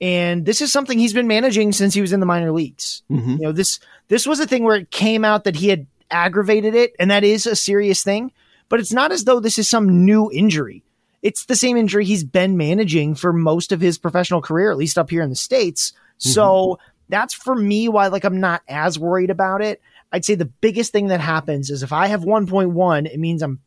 And 0.00 0.46
this 0.46 0.60
is 0.60 0.72
something 0.72 0.98
he's 0.98 1.12
been 1.12 1.26
managing 1.26 1.72
since 1.72 1.92
he 1.92 2.00
was 2.00 2.12
in 2.12 2.20
the 2.20 2.26
minor 2.26 2.52
leagues. 2.52 3.02
Mm-hmm. 3.10 3.30
You 3.32 3.38
know, 3.38 3.52
this 3.52 3.80
this 4.08 4.26
was 4.26 4.38
a 4.38 4.46
thing 4.46 4.62
where 4.62 4.76
it 4.76 4.90
came 4.90 5.24
out 5.24 5.44
that 5.44 5.56
he 5.56 5.68
had 5.68 5.86
aggravated 6.10 6.74
it, 6.74 6.94
and 6.98 7.10
that 7.10 7.24
is 7.24 7.46
a 7.46 7.56
serious 7.56 8.02
thing. 8.02 8.32
But 8.68 8.80
it's 8.80 8.92
not 8.92 9.12
as 9.12 9.24
though 9.24 9.40
this 9.40 9.58
is 9.58 9.68
some 9.68 10.04
new 10.06 10.30
injury. 10.32 10.84
It's 11.22 11.44
the 11.44 11.56
same 11.56 11.76
injury 11.76 12.04
he's 12.04 12.24
been 12.24 12.56
managing 12.56 13.14
for 13.14 13.32
most 13.32 13.72
of 13.72 13.80
his 13.80 13.98
professional 13.98 14.40
career, 14.40 14.70
at 14.70 14.78
least 14.78 14.98
up 14.98 15.10
here 15.10 15.22
in 15.22 15.30
the 15.30 15.36
States. 15.36 15.92
Mm-hmm. 15.92 16.30
So 16.30 16.78
that's 17.08 17.34
for 17.34 17.54
me 17.54 17.88
why 17.88 18.06
like 18.08 18.24
I'm 18.24 18.40
not 18.40 18.62
as 18.68 18.98
worried 18.98 19.30
about 19.30 19.62
it. 19.62 19.80
I'd 20.12 20.24
say 20.24 20.34
the 20.34 20.46
biggest 20.46 20.92
thing 20.92 21.08
that 21.08 21.20
happens 21.20 21.70
is 21.70 21.82
if 21.82 21.92
I 21.92 22.06
have 22.08 22.22
1.1, 22.22 23.06
it 23.06 23.18
means 23.18 23.42
I'm 23.42 23.60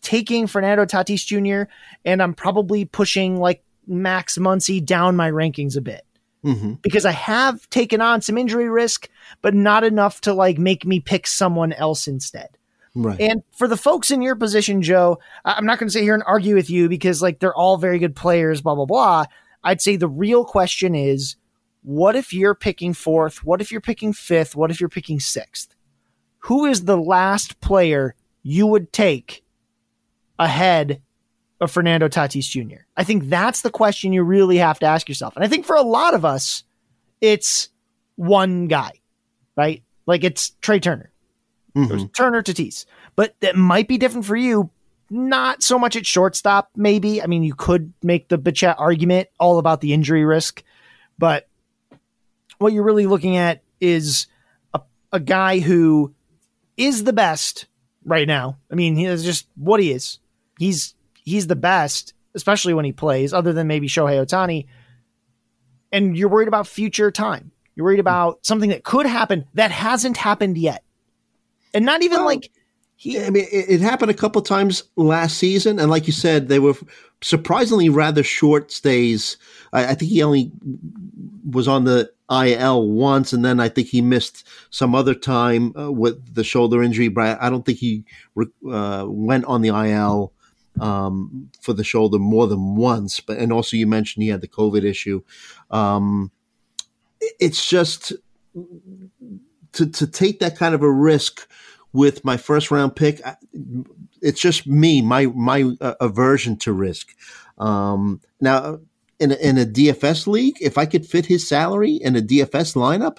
taking 0.00 0.46
Fernando 0.46 0.84
Tatis 0.84 1.24
Jr. 1.24 1.70
and 2.04 2.22
I'm 2.22 2.34
probably 2.34 2.84
pushing 2.84 3.38
like 3.38 3.62
Max 3.86 4.38
Muncy 4.38 4.84
down 4.84 5.16
my 5.16 5.30
rankings 5.30 5.76
a 5.76 5.80
bit. 5.80 6.04
Mm-hmm. 6.44 6.74
Because 6.82 7.04
I 7.04 7.10
have 7.10 7.68
taken 7.68 8.00
on 8.00 8.22
some 8.22 8.38
injury 8.38 8.70
risk, 8.70 9.08
but 9.42 9.54
not 9.54 9.82
enough 9.82 10.20
to 10.22 10.32
like 10.32 10.56
make 10.56 10.86
me 10.86 11.00
pick 11.00 11.26
someone 11.26 11.72
else 11.72 12.06
instead. 12.06 12.57
Right. 13.02 13.20
And 13.20 13.42
for 13.52 13.68
the 13.68 13.76
folks 13.76 14.10
in 14.10 14.22
your 14.22 14.34
position, 14.34 14.82
Joe, 14.82 15.20
I'm 15.44 15.64
not 15.64 15.78
going 15.78 15.88
to 15.88 15.92
sit 15.92 16.02
here 16.02 16.14
and 16.14 16.22
argue 16.26 16.54
with 16.54 16.68
you 16.68 16.88
because 16.88 17.22
like 17.22 17.38
they're 17.38 17.54
all 17.54 17.76
very 17.76 17.98
good 17.98 18.16
players, 18.16 18.60
blah 18.60 18.74
blah 18.74 18.86
blah. 18.86 19.24
I'd 19.62 19.80
say 19.80 19.96
the 19.96 20.08
real 20.08 20.44
question 20.44 20.94
is, 20.94 21.36
what 21.82 22.16
if 22.16 22.32
you're 22.32 22.54
picking 22.54 22.92
fourth? 22.94 23.44
What 23.44 23.60
if 23.60 23.70
you're 23.70 23.80
picking 23.80 24.12
fifth? 24.12 24.56
What 24.56 24.70
if 24.70 24.80
you're 24.80 24.88
picking 24.88 25.20
sixth? 25.20 25.74
Who 26.40 26.66
is 26.66 26.84
the 26.84 26.96
last 26.96 27.60
player 27.60 28.14
you 28.42 28.66
would 28.66 28.92
take 28.92 29.44
ahead 30.38 31.00
of 31.60 31.70
Fernando 31.70 32.08
Tatis 32.08 32.48
Jr.? 32.48 32.82
I 32.96 33.04
think 33.04 33.28
that's 33.28 33.62
the 33.62 33.70
question 33.70 34.12
you 34.12 34.22
really 34.22 34.56
have 34.56 34.78
to 34.80 34.86
ask 34.86 35.08
yourself. 35.08 35.36
And 35.36 35.44
I 35.44 35.48
think 35.48 35.66
for 35.66 35.76
a 35.76 35.82
lot 35.82 36.14
of 36.14 36.24
us, 36.24 36.64
it's 37.20 37.68
one 38.16 38.66
guy, 38.66 38.92
right? 39.56 39.82
Like 40.06 40.24
it's 40.24 40.50
Trey 40.60 40.80
Turner. 40.80 41.12
Mm-hmm. 41.86 42.06
Turner 42.08 42.42
Tatis. 42.42 42.84
But 43.16 43.34
that 43.40 43.56
might 43.56 43.88
be 43.88 43.98
different 43.98 44.26
for 44.26 44.36
you. 44.36 44.70
Not 45.10 45.62
so 45.62 45.78
much 45.78 45.96
at 45.96 46.06
shortstop, 46.06 46.70
maybe. 46.76 47.22
I 47.22 47.26
mean, 47.26 47.42
you 47.42 47.54
could 47.54 47.92
make 48.02 48.28
the 48.28 48.38
Bichette 48.38 48.76
argument 48.78 49.28
all 49.38 49.58
about 49.58 49.80
the 49.80 49.94
injury 49.94 50.24
risk, 50.24 50.62
but 51.18 51.48
what 52.58 52.72
you're 52.72 52.84
really 52.84 53.06
looking 53.06 53.36
at 53.36 53.62
is 53.80 54.26
a, 54.74 54.80
a 55.12 55.20
guy 55.20 55.60
who 55.60 56.14
is 56.76 57.04
the 57.04 57.12
best 57.12 57.66
right 58.04 58.26
now. 58.26 58.58
I 58.70 58.74
mean, 58.74 58.96
he 58.96 59.06
is 59.06 59.24
just 59.24 59.46
what 59.56 59.80
he 59.80 59.92
is. 59.92 60.18
He's 60.58 60.94
he's 61.24 61.46
the 61.46 61.56
best, 61.56 62.14
especially 62.34 62.74
when 62.74 62.84
he 62.84 62.92
plays, 62.92 63.32
other 63.32 63.52
than 63.52 63.66
maybe 63.66 63.88
Shohei 63.88 64.24
Ohtani. 64.24 64.66
And 65.90 66.16
you're 66.16 66.28
worried 66.28 66.48
about 66.48 66.66
future 66.66 67.10
time. 67.10 67.52
You're 67.74 67.84
worried 67.84 68.00
about 68.00 68.44
something 68.44 68.70
that 68.70 68.84
could 68.84 69.06
happen 69.06 69.46
that 69.54 69.70
hasn't 69.70 70.16
happened 70.16 70.58
yet. 70.58 70.82
And 71.78 71.86
not 71.86 72.02
even 72.02 72.18
well, 72.18 72.26
like 72.26 72.50
he 72.96 73.24
I 73.24 73.30
mean 73.30 73.46
it, 73.52 73.66
it 73.68 73.80
happened 73.80 74.10
a 74.10 74.14
couple 74.14 74.42
times 74.42 74.82
last 74.96 75.38
season 75.38 75.78
and 75.78 75.88
like 75.88 76.08
you 76.08 76.12
said 76.12 76.48
they 76.48 76.58
were 76.58 76.74
surprisingly 77.22 77.88
rather 77.88 78.24
short 78.24 78.72
stays. 78.72 79.36
I, 79.72 79.86
I 79.86 79.94
think 79.94 80.10
he 80.10 80.20
only 80.24 80.50
was 81.48 81.68
on 81.68 81.84
the 81.84 82.10
IL 82.28 82.88
once, 82.88 83.32
and 83.32 83.44
then 83.44 83.60
I 83.60 83.68
think 83.68 83.86
he 83.86 84.00
missed 84.02 84.44
some 84.70 84.92
other 84.92 85.14
time 85.14 85.72
uh, 85.78 85.92
with 85.92 86.34
the 86.34 86.42
shoulder 86.42 86.82
injury. 86.82 87.06
But 87.06 87.40
I 87.40 87.48
don't 87.48 87.64
think 87.64 87.78
he 87.78 88.04
uh, 88.68 89.06
went 89.06 89.44
on 89.44 89.62
the 89.62 89.68
IL 89.68 90.32
um, 90.80 91.48
for 91.60 91.74
the 91.74 91.84
shoulder 91.84 92.18
more 92.18 92.48
than 92.48 92.74
once. 92.74 93.20
But 93.20 93.38
and 93.38 93.52
also 93.52 93.76
you 93.76 93.86
mentioned 93.86 94.24
he 94.24 94.30
had 94.30 94.40
the 94.40 94.48
COVID 94.48 94.82
issue. 94.82 95.22
Um, 95.70 96.32
it's 97.20 97.64
just 97.64 98.14
to 99.72 99.86
to 99.86 100.06
take 100.08 100.40
that 100.40 100.56
kind 100.56 100.74
of 100.74 100.82
a 100.82 100.90
risk 100.90 101.48
with 101.92 102.24
my 102.24 102.36
first 102.36 102.70
round 102.70 102.96
pick. 102.96 103.20
It's 104.20 104.40
just 104.40 104.66
me, 104.66 105.02
my 105.02 105.26
my 105.26 105.72
uh, 105.80 105.94
aversion 106.00 106.56
to 106.58 106.72
risk. 106.72 107.14
Um, 107.58 108.20
now 108.40 108.80
in 109.18 109.32
a, 109.32 109.34
in 109.36 109.58
a 109.58 109.64
DFS 109.64 110.26
league, 110.26 110.56
if 110.60 110.78
I 110.78 110.86
could 110.86 111.06
fit 111.06 111.26
his 111.26 111.48
salary 111.48 111.94
in 111.94 112.16
a 112.16 112.20
DFS 112.20 112.76
lineup, 112.76 113.18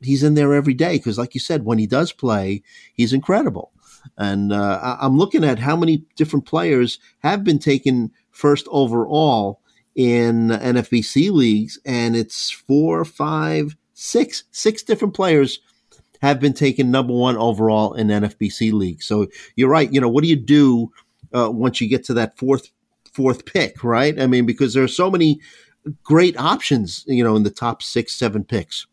he's 0.00 0.22
in 0.22 0.34
there 0.34 0.54
every 0.54 0.74
day 0.74 0.96
because, 0.96 1.18
like 1.18 1.34
you 1.34 1.40
said, 1.40 1.64
when 1.64 1.78
he 1.78 1.86
does 1.86 2.12
play, 2.12 2.62
he's 2.94 3.12
incredible. 3.12 3.72
And 4.16 4.52
uh, 4.52 4.96
I'm 5.00 5.18
looking 5.18 5.44
at 5.44 5.58
how 5.58 5.76
many 5.76 6.04
different 6.16 6.46
players 6.46 6.98
have 7.18 7.44
been 7.44 7.58
taken 7.58 8.10
first 8.30 8.66
overall 8.70 9.60
in 9.94 10.48
NFBC 10.48 11.30
leagues, 11.30 11.78
and 11.84 12.16
it's 12.16 12.50
four, 12.50 13.04
five, 13.04 13.76
six, 13.92 14.44
six 14.50 14.82
different 14.82 15.14
players 15.14 15.60
have 16.20 16.40
been 16.40 16.52
taken 16.52 16.90
number 16.90 17.12
one 17.12 17.36
overall 17.36 17.94
in 17.94 18.08
NFBC 18.08 18.72
league. 18.72 19.02
So 19.02 19.26
you're 19.56 19.68
right. 19.68 19.92
You 19.92 20.00
know, 20.00 20.08
what 20.08 20.22
do 20.22 20.28
you 20.28 20.36
do 20.36 20.90
uh, 21.34 21.50
once 21.50 21.80
you 21.80 21.88
get 21.88 22.04
to 22.04 22.14
that 22.14 22.36
fourth 22.36 22.70
fourth 23.12 23.44
pick, 23.44 23.82
right? 23.82 24.20
I 24.20 24.26
mean, 24.26 24.46
because 24.46 24.74
there 24.74 24.84
are 24.84 24.88
so 24.88 25.10
many 25.10 25.40
great 26.02 26.38
options, 26.38 27.04
you 27.06 27.24
know, 27.24 27.36
in 27.36 27.42
the 27.42 27.50
top 27.50 27.82
six, 27.82 28.14
seven 28.14 28.44
picks. 28.44 28.86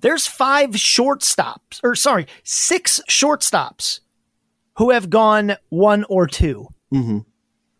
There's 0.00 0.26
five 0.26 0.70
shortstops, 0.70 1.80
or 1.82 1.94
sorry, 1.94 2.26
six 2.42 3.00
shortstops 3.08 4.00
who 4.76 4.90
have 4.90 5.08
gone 5.08 5.56
one 5.68 6.04
or 6.08 6.26
2 6.26 6.68
mm-hmm. 6.92 7.18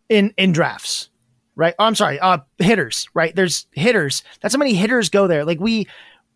in 0.08 0.34
in 0.36 0.52
drafts, 0.52 1.10
right? 1.56 1.74
Oh, 1.78 1.84
I'm 1.84 1.94
sorry, 1.94 2.18
uh, 2.20 2.38
hitters, 2.58 3.08
right? 3.14 3.34
There's 3.34 3.66
hitters. 3.72 4.22
That's 4.40 4.54
how 4.54 4.58
many 4.58 4.74
hitters 4.74 5.10
go 5.10 5.26
there. 5.26 5.44
Like 5.44 5.60
we 5.60 5.86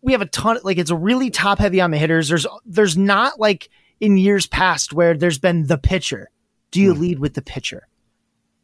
we 0.01 0.13
have 0.13 0.21
a 0.21 0.27
ton. 0.27 0.59
Like 0.63 0.77
it's 0.77 0.91
really 0.91 1.29
top 1.29 1.59
heavy 1.59 1.81
on 1.81 1.91
the 1.91 1.97
hitters. 1.97 2.29
There's 2.29 2.47
there's 2.65 2.97
not 2.97 3.39
like 3.39 3.69
in 3.99 4.17
years 4.17 4.47
past 4.47 4.93
where 4.93 5.15
there's 5.15 5.39
been 5.39 5.67
the 5.67 5.77
pitcher. 5.77 6.29
Do 6.71 6.81
you 6.81 6.93
mm. 6.93 6.99
lead 6.99 7.19
with 7.19 7.33
the 7.33 7.41
pitcher? 7.41 7.89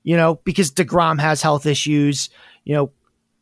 you 0.05 0.15
know, 0.15 0.39
because 0.45 0.71
DeGrom 0.71 1.19
has 1.19 1.41
health 1.41 1.65
issues, 1.65 2.29
you 2.63 2.75
know, 2.75 2.91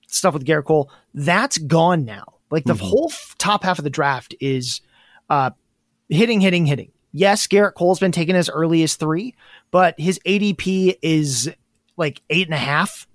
stuff 0.07 0.33
with 0.33 0.45
Gerrit 0.45 0.63
Cole. 0.63 0.89
That's 1.13 1.57
gone 1.57 2.05
now. 2.05 2.35
Like 2.49 2.63
the 2.63 2.73
mm-hmm. 2.73 2.85
whole 2.85 3.09
f- 3.11 3.35
top 3.37 3.63
half 3.63 3.79
of 3.79 3.83
the 3.83 3.89
draft 3.89 4.33
is 4.39 4.79
uh, 5.29 5.51
hitting, 6.07 6.39
hitting, 6.39 6.65
hitting. 6.65 6.91
Yes, 7.11 7.47
Gerrit 7.47 7.73
Cole's 7.73 7.99
been 7.99 8.13
taken 8.13 8.35
as 8.35 8.49
early 8.49 8.81
as 8.81 8.95
three, 8.95 9.35
but 9.71 9.99
his 9.99 10.19
ADP 10.25 10.97
is 11.01 11.51
like 11.97 12.21
eight 12.29 12.47
and 12.47 12.55
a 12.55 12.57
half 12.57 13.07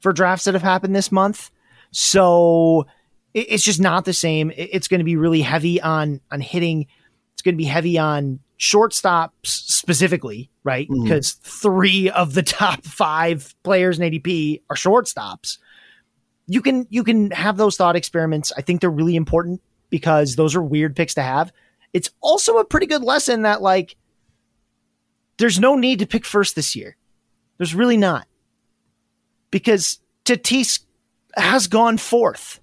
for 0.00 0.12
drafts 0.12 0.44
that 0.44 0.54
have 0.54 0.62
happened 0.62 0.94
this 0.94 1.12
month. 1.12 1.52
So 1.92 2.86
it, 3.36 3.46
it's 3.50 3.62
just 3.62 3.80
not 3.80 4.04
the 4.04 4.12
same. 4.12 4.50
It, 4.50 4.70
it's 4.72 4.88
going 4.88 5.00
to 5.00 5.04
be 5.04 5.16
really 5.16 5.42
heavy 5.42 5.80
on 5.80 6.20
on 6.32 6.40
hitting. 6.40 6.86
It's 7.34 7.42
going 7.42 7.54
to 7.54 7.58
be 7.58 7.64
heavy 7.64 7.98
on 7.98 8.40
shortstops 8.58 9.30
specifically, 9.44 10.50
right? 10.64 10.88
Mm-hmm. 10.88 11.04
Because 11.04 11.32
three 11.32 12.10
of 12.10 12.34
the 12.34 12.42
top 12.42 12.84
five 12.84 13.54
players 13.62 14.00
in 14.00 14.10
ADP 14.10 14.62
are 14.70 14.76
shortstops. 14.76 15.58
You 16.48 16.62
can 16.62 16.86
you 16.90 17.04
can 17.04 17.30
have 17.30 17.56
those 17.56 17.76
thought 17.76 17.96
experiments. 17.96 18.52
I 18.56 18.62
think 18.62 18.80
they're 18.80 18.90
really 18.90 19.16
important 19.16 19.60
because 19.90 20.36
those 20.36 20.56
are 20.56 20.62
weird 20.62 20.96
picks 20.96 21.14
to 21.14 21.22
have. 21.22 21.52
It's 21.92 22.10
also 22.20 22.58
a 22.58 22.64
pretty 22.64 22.86
good 22.86 23.02
lesson 23.02 23.42
that 23.42 23.62
like 23.62 23.96
there's 25.38 25.60
no 25.60 25.76
need 25.76 25.98
to 25.98 26.06
pick 26.06 26.24
first 26.24 26.56
this 26.56 26.74
year. 26.74 26.96
There's 27.58 27.74
really 27.74 27.96
not. 27.96 28.26
Because 29.50 30.00
Tatis 30.24 30.80
has 31.36 31.68
gone 31.68 31.98
fourth. 31.98 32.60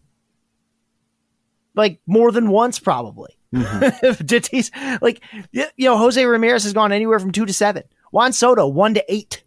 Like 1.76 2.00
more 2.06 2.32
than 2.32 2.50
once 2.50 2.80
probably. 2.80 3.38
Mm-hmm. 3.54 4.98
like 5.02 5.22
you 5.52 5.86
know, 5.86 5.98
Jose 5.98 6.24
Ramirez 6.24 6.64
has 6.64 6.74
gone 6.74 6.92
anywhere 6.92 7.20
from 7.20 7.32
two 7.32 7.46
to 7.46 7.54
seven. 7.54 7.84
Juan 8.12 8.34
Soto 8.34 8.68
one 8.68 8.94
to 8.94 9.14
eight. 9.14 9.44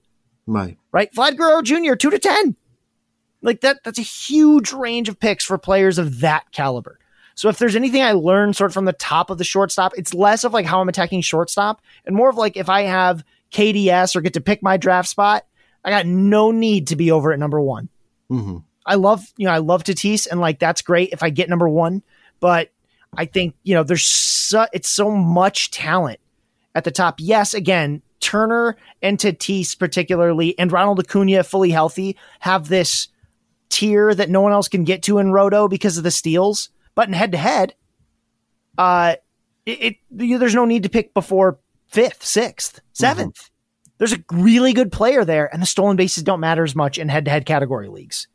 Right. 0.46 0.76
Right. 0.92 1.12
Vlad 1.12 1.36
Guerrero 1.36 1.62
Jr. 1.62 1.94
two 1.94 2.10
to 2.10 2.18
ten. 2.18 2.56
Like 3.42 3.60
that. 3.60 3.80
That's 3.84 3.98
a 3.98 4.02
huge 4.02 4.72
range 4.72 5.08
of 5.08 5.18
picks 5.18 5.44
for 5.44 5.58
players 5.58 5.98
of 5.98 6.20
that 6.20 6.50
caliber. 6.52 6.98
So 7.36 7.50
if 7.50 7.58
there's 7.58 7.76
anything 7.76 8.02
I 8.02 8.12
learned 8.12 8.56
sort 8.56 8.70
of 8.70 8.74
from 8.74 8.86
the 8.86 8.94
top 8.94 9.28
of 9.28 9.36
the 9.38 9.44
shortstop, 9.44 9.92
it's 9.96 10.14
less 10.14 10.42
of 10.42 10.54
like 10.54 10.64
how 10.64 10.80
I'm 10.80 10.88
attacking 10.88 11.20
shortstop 11.20 11.82
and 12.06 12.16
more 12.16 12.30
of 12.30 12.36
like 12.36 12.56
if 12.56 12.70
I 12.70 12.82
have 12.82 13.22
KDS 13.52 14.16
or 14.16 14.22
get 14.22 14.34
to 14.34 14.40
pick 14.40 14.62
my 14.62 14.78
draft 14.78 15.08
spot, 15.08 15.44
I 15.84 15.90
got 15.90 16.06
no 16.06 16.50
need 16.50 16.88
to 16.88 16.96
be 16.96 17.10
over 17.10 17.32
at 17.32 17.38
number 17.38 17.60
one. 17.60 17.90
Mm-hmm. 18.30 18.58
I 18.86 18.94
love, 18.94 19.32
you 19.36 19.46
know, 19.46 19.52
I 19.52 19.58
love 19.58 19.84
Tatis 19.84 20.26
and 20.30 20.40
like 20.40 20.58
that's 20.58 20.80
great 20.80 21.10
if 21.12 21.22
I 21.22 21.30
get 21.30 21.48
number 21.48 21.68
one, 21.68 22.02
but 22.40 22.70
I 23.16 23.24
think, 23.24 23.54
you 23.62 23.74
know, 23.74 23.82
there's 23.82 24.04
so, 24.04 24.66
it's 24.72 24.88
so 24.88 25.10
much 25.10 25.70
talent 25.70 26.20
at 26.74 26.84
the 26.84 26.90
top. 26.90 27.16
Yes, 27.18 27.54
again, 27.54 28.02
Turner 28.20 28.76
and 29.02 29.18
Tatis 29.18 29.78
particularly, 29.78 30.58
and 30.58 30.72
Ronald 30.72 31.00
Acuna 31.00 31.44
fully 31.44 31.70
healthy 31.70 32.16
have 32.40 32.68
this 32.68 33.08
tier 33.68 34.14
that 34.14 34.30
no 34.30 34.40
one 34.40 34.52
else 34.52 34.68
can 34.68 34.84
get 34.84 35.02
to 35.04 35.18
in 35.18 35.32
Roto 35.32 35.68
because 35.68 35.98
of 35.98 36.04
the 36.04 36.10
steals. 36.10 36.70
But 36.94 37.08
in 37.08 37.14
head 37.14 37.32
to 37.32 37.38
head, 37.38 37.74
uh, 38.78 39.16
it, 39.64 39.82
it, 39.82 39.96
there's 40.10 40.54
no 40.54 40.64
need 40.64 40.84
to 40.84 40.88
pick 40.88 41.12
before 41.14 41.58
fifth, 41.86 42.24
sixth, 42.24 42.80
7th 42.94 43.16
mm-hmm. 43.16 43.52
There's 43.98 44.12
a 44.12 44.22
really 44.30 44.74
good 44.74 44.92
player 44.92 45.24
there, 45.24 45.50
and 45.52 45.62
the 45.62 45.66
stolen 45.66 45.96
bases 45.96 46.22
don't 46.22 46.40
matter 46.40 46.62
as 46.62 46.76
much 46.76 46.98
in 46.98 47.08
head 47.08 47.24
to 47.24 47.30
head 47.30 47.46
category 47.46 47.88
leagues. 47.88 48.28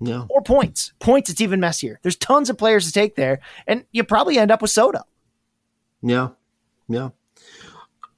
No. 0.00 0.26
Or 0.30 0.42
points. 0.42 0.92
Points, 0.98 1.28
it's 1.28 1.40
even 1.40 1.60
messier. 1.60 2.00
There's 2.02 2.16
tons 2.16 2.48
of 2.48 2.56
players 2.56 2.86
to 2.86 2.92
take 2.92 3.16
there, 3.16 3.40
and 3.66 3.84
you 3.92 4.02
probably 4.02 4.38
end 4.38 4.50
up 4.50 4.62
with 4.62 4.70
Soto. 4.70 5.02
Yeah. 6.02 6.30
Yeah. 6.88 7.10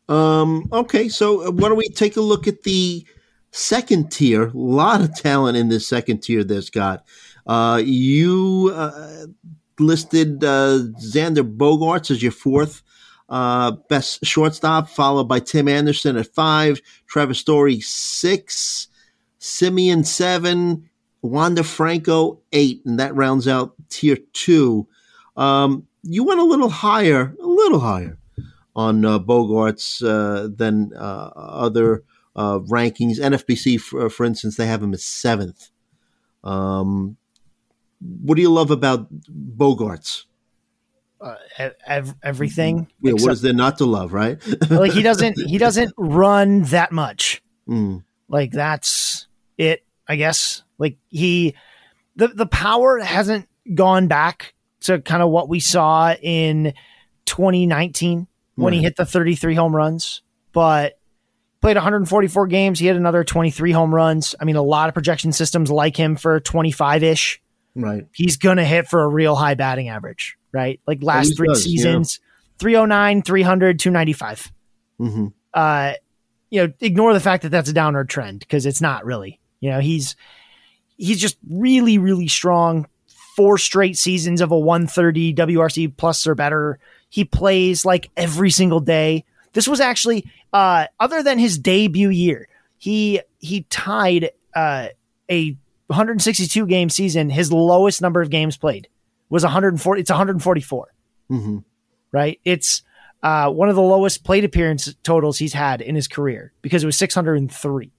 Um, 0.08 0.68
okay, 0.72 1.08
so 1.08 1.48
uh, 1.48 1.50
why 1.50 1.68
don't 1.68 1.78
we 1.78 1.88
take 1.88 2.16
a 2.16 2.20
look 2.20 2.46
at 2.46 2.62
the 2.62 3.04
second 3.50 4.12
tier? 4.12 4.48
A 4.48 4.52
lot 4.56 5.00
of 5.00 5.14
talent 5.16 5.56
in 5.56 5.68
this 5.68 5.86
second 5.86 6.22
tier 6.22 6.44
got. 6.44 7.04
Uh, 7.46 7.82
you 7.84 8.72
uh, 8.74 9.26
listed 9.78 10.44
uh, 10.44 10.78
Xander 11.00 11.56
Bogaerts 11.56 12.10
as 12.10 12.22
your 12.22 12.32
fourth 12.32 12.82
uh, 13.28 13.72
best 13.88 14.24
shortstop, 14.24 14.88
followed 14.88 15.24
by 15.24 15.40
Tim 15.40 15.66
Anderson 15.66 16.16
at 16.16 16.32
five, 16.34 16.80
Trevor 17.06 17.34
Story 17.34 17.80
six, 17.80 18.88
Semien 19.40 20.04
seven, 20.04 20.88
Wander 21.22 21.62
Franco, 21.62 22.40
eight, 22.52 22.82
and 22.84 22.98
that 22.98 23.14
rounds 23.14 23.46
out 23.46 23.74
tier 23.88 24.16
two. 24.32 24.88
Um, 25.36 25.86
you 26.02 26.24
went 26.24 26.40
a 26.40 26.44
little 26.44 26.68
higher, 26.68 27.34
a 27.40 27.46
little 27.46 27.80
higher 27.80 28.18
on 28.74 29.04
uh, 29.04 29.18
Bogaerts 29.18 30.02
uh, 30.02 30.48
than 30.54 30.92
uh, 30.94 31.30
other 31.36 32.02
uh, 32.34 32.58
rankings. 32.60 33.18
NFBC, 33.18 33.80
for, 33.80 34.10
for, 34.10 34.24
instance, 34.24 34.56
they 34.56 34.66
have 34.66 34.82
him 34.82 34.94
as 34.94 35.04
seventh. 35.04 35.70
Um, 36.42 37.16
what 38.00 38.34
do 38.34 38.42
you 38.42 38.50
love 38.50 38.70
about 38.70 39.08
Bogaerts? 39.30 40.24
Uh, 41.20 41.36
ev- 41.86 42.16
everything. 42.24 42.88
Yeah, 43.00 43.12
what 43.12 43.32
is 43.32 43.42
there 43.42 43.52
not 43.52 43.78
to 43.78 43.84
love, 43.84 44.12
right? 44.12 44.42
like 44.70 44.90
he 44.90 45.02
doesn't 45.02 45.38
he 45.38 45.56
doesn't 45.56 45.94
run 45.96 46.62
that 46.62 46.90
much. 46.90 47.40
Mm. 47.68 48.02
Like 48.28 48.50
that's 48.50 49.28
it, 49.56 49.84
I 50.08 50.16
guess. 50.16 50.62
Like 50.78 50.98
he 51.08 51.54
the 52.16 52.28
the 52.28 52.46
power 52.46 52.98
hasn't 52.98 53.48
gone 53.74 54.08
back 54.08 54.54
to 54.80 55.00
kind 55.00 55.22
of 55.22 55.30
what 55.30 55.48
we 55.48 55.60
saw 55.60 56.12
in 56.14 56.74
2019 57.26 58.26
when 58.56 58.72
he 58.72 58.82
hit 58.82 58.96
the 58.96 59.06
33 59.06 59.54
home 59.54 59.74
runs, 59.74 60.22
but 60.52 60.98
played 61.60 61.76
144 61.76 62.46
games. 62.48 62.78
He 62.78 62.86
had 62.86 62.96
another 62.96 63.24
23 63.24 63.72
home 63.72 63.94
runs. 63.94 64.34
I 64.40 64.44
mean, 64.44 64.56
a 64.56 64.62
lot 64.62 64.88
of 64.88 64.94
projection 64.94 65.32
systems 65.32 65.70
like 65.70 65.96
him 65.96 66.16
for 66.16 66.40
25 66.40 67.02
ish. 67.02 67.40
Right. 67.74 68.06
He's 68.12 68.36
going 68.36 68.58
to 68.58 68.64
hit 68.64 68.88
for 68.88 69.02
a 69.02 69.08
real 69.08 69.34
high 69.34 69.54
batting 69.54 69.88
average, 69.88 70.36
right? 70.52 70.80
Like 70.86 71.02
last 71.02 71.36
three 71.36 71.48
does, 71.48 71.64
seasons, 71.64 72.20
yeah. 72.20 72.58
309, 72.58 73.22
300, 73.22 73.78
295. 73.78 74.52
Mm-hmm. 75.00 75.26
Uh, 75.54 75.92
you 76.50 76.66
know, 76.66 76.72
ignore 76.80 77.14
the 77.14 77.20
fact 77.20 77.44
that 77.44 77.48
that's 77.48 77.70
a 77.70 77.72
downward 77.72 78.10
trend 78.10 78.40
because 78.40 78.66
it's 78.66 78.80
not 78.80 79.06
really. 79.06 79.40
You 79.62 79.70
know, 79.70 79.80
he's 79.80 80.16
he's 80.98 81.18
just 81.18 81.38
really, 81.48 81.96
really 81.96 82.28
strong. 82.28 82.86
Four 83.36 83.56
straight 83.56 83.96
seasons 83.96 84.42
of 84.42 84.50
a 84.50 84.58
130 84.58 85.32
WRC 85.32 85.96
plus 85.96 86.26
or 86.26 86.34
better. 86.34 86.78
He 87.08 87.24
plays 87.24 87.86
like 87.86 88.10
every 88.14 88.50
single 88.50 88.80
day. 88.80 89.24
This 89.54 89.66
was 89.66 89.80
actually, 89.80 90.26
uh, 90.52 90.88
other 91.00 91.22
than 91.22 91.38
his 91.38 91.58
debut 91.58 92.10
year, 92.10 92.48
he 92.76 93.20
he 93.38 93.62
tied 93.70 94.32
uh, 94.54 94.88
a 95.30 95.56
162 95.86 96.66
game 96.66 96.90
season, 96.90 97.30
his 97.30 97.52
lowest 97.52 98.02
number 98.02 98.20
of 98.20 98.30
games 98.30 98.56
played 98.56 98.88
was 99.28 99.44
140. 99.44 100.00
It's 100.00 100.10
144. 100.10 100.94
Mm-hmm. 101.30 101.58
Right. 102.10 102.40
It's 102.44 102.82
uh, 103.22 103.50
one 103.50 103.68
of 103.68 103.76
the 103.76 103.82
lowest 103.82 104.24
plate 104.24 104.44
appearance 104.44 104.94
totals 105.02 105.38
he's 105.38 105.52
had 105.52 105.80
in 105.80 105.94
his 105.94 106.08
career 106.08 106.52
because 106.60 106.82
it 106.82 106.86
was 106.86 106.96
603. 106.98 107.92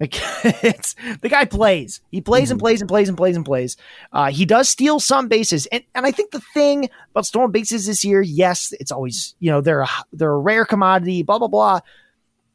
Like 0.00 0.14
it's 0.64 0.94
the 1.20 1.28
guy 1.28 1.44
plays. 1.44 2.00
He 2.10 2.20
plays 2.20 2.44
mm-hmm. 2.44 2.52
and 2.52 2.60
plays 2.60 2.80
and 2.80 2.88
plays 2.88 3.08
and 3.08 3.16
plays 3.16 3.36
and 3.36 3.44
plays. 3.44 3.76
Uh, 4.12 4.30
he 4.30 4.44
does 4.44 4.68
steal 4.68 5.00
some 5.00 5.28
bases, 5.28 5.66
and 5.66 5.84
and 5.94 6.06
I 6.06 6.10
think 6.10 6.32
the 6.32 6.42
thing 6.52 6.88
about 7.10 7.26
stolen 7.26 7.52
bases 7.52 7.86
this 7.86 8.04
year, 8.04 8.20
yes, 8.20 8.72
it's 8.80 8.90
always 8.90 9.34
you 9.38 9.50
know 9.50 9.60
they're 9.60 9.82
a, 9.82 9.88
they're 10.12 10.32
a 10.32 10.38
rare 10.38 10.64
commodity. 10.64 11.22
Blah 11.22 11.38
blah 11.38 11.48
blah 11.48 11.80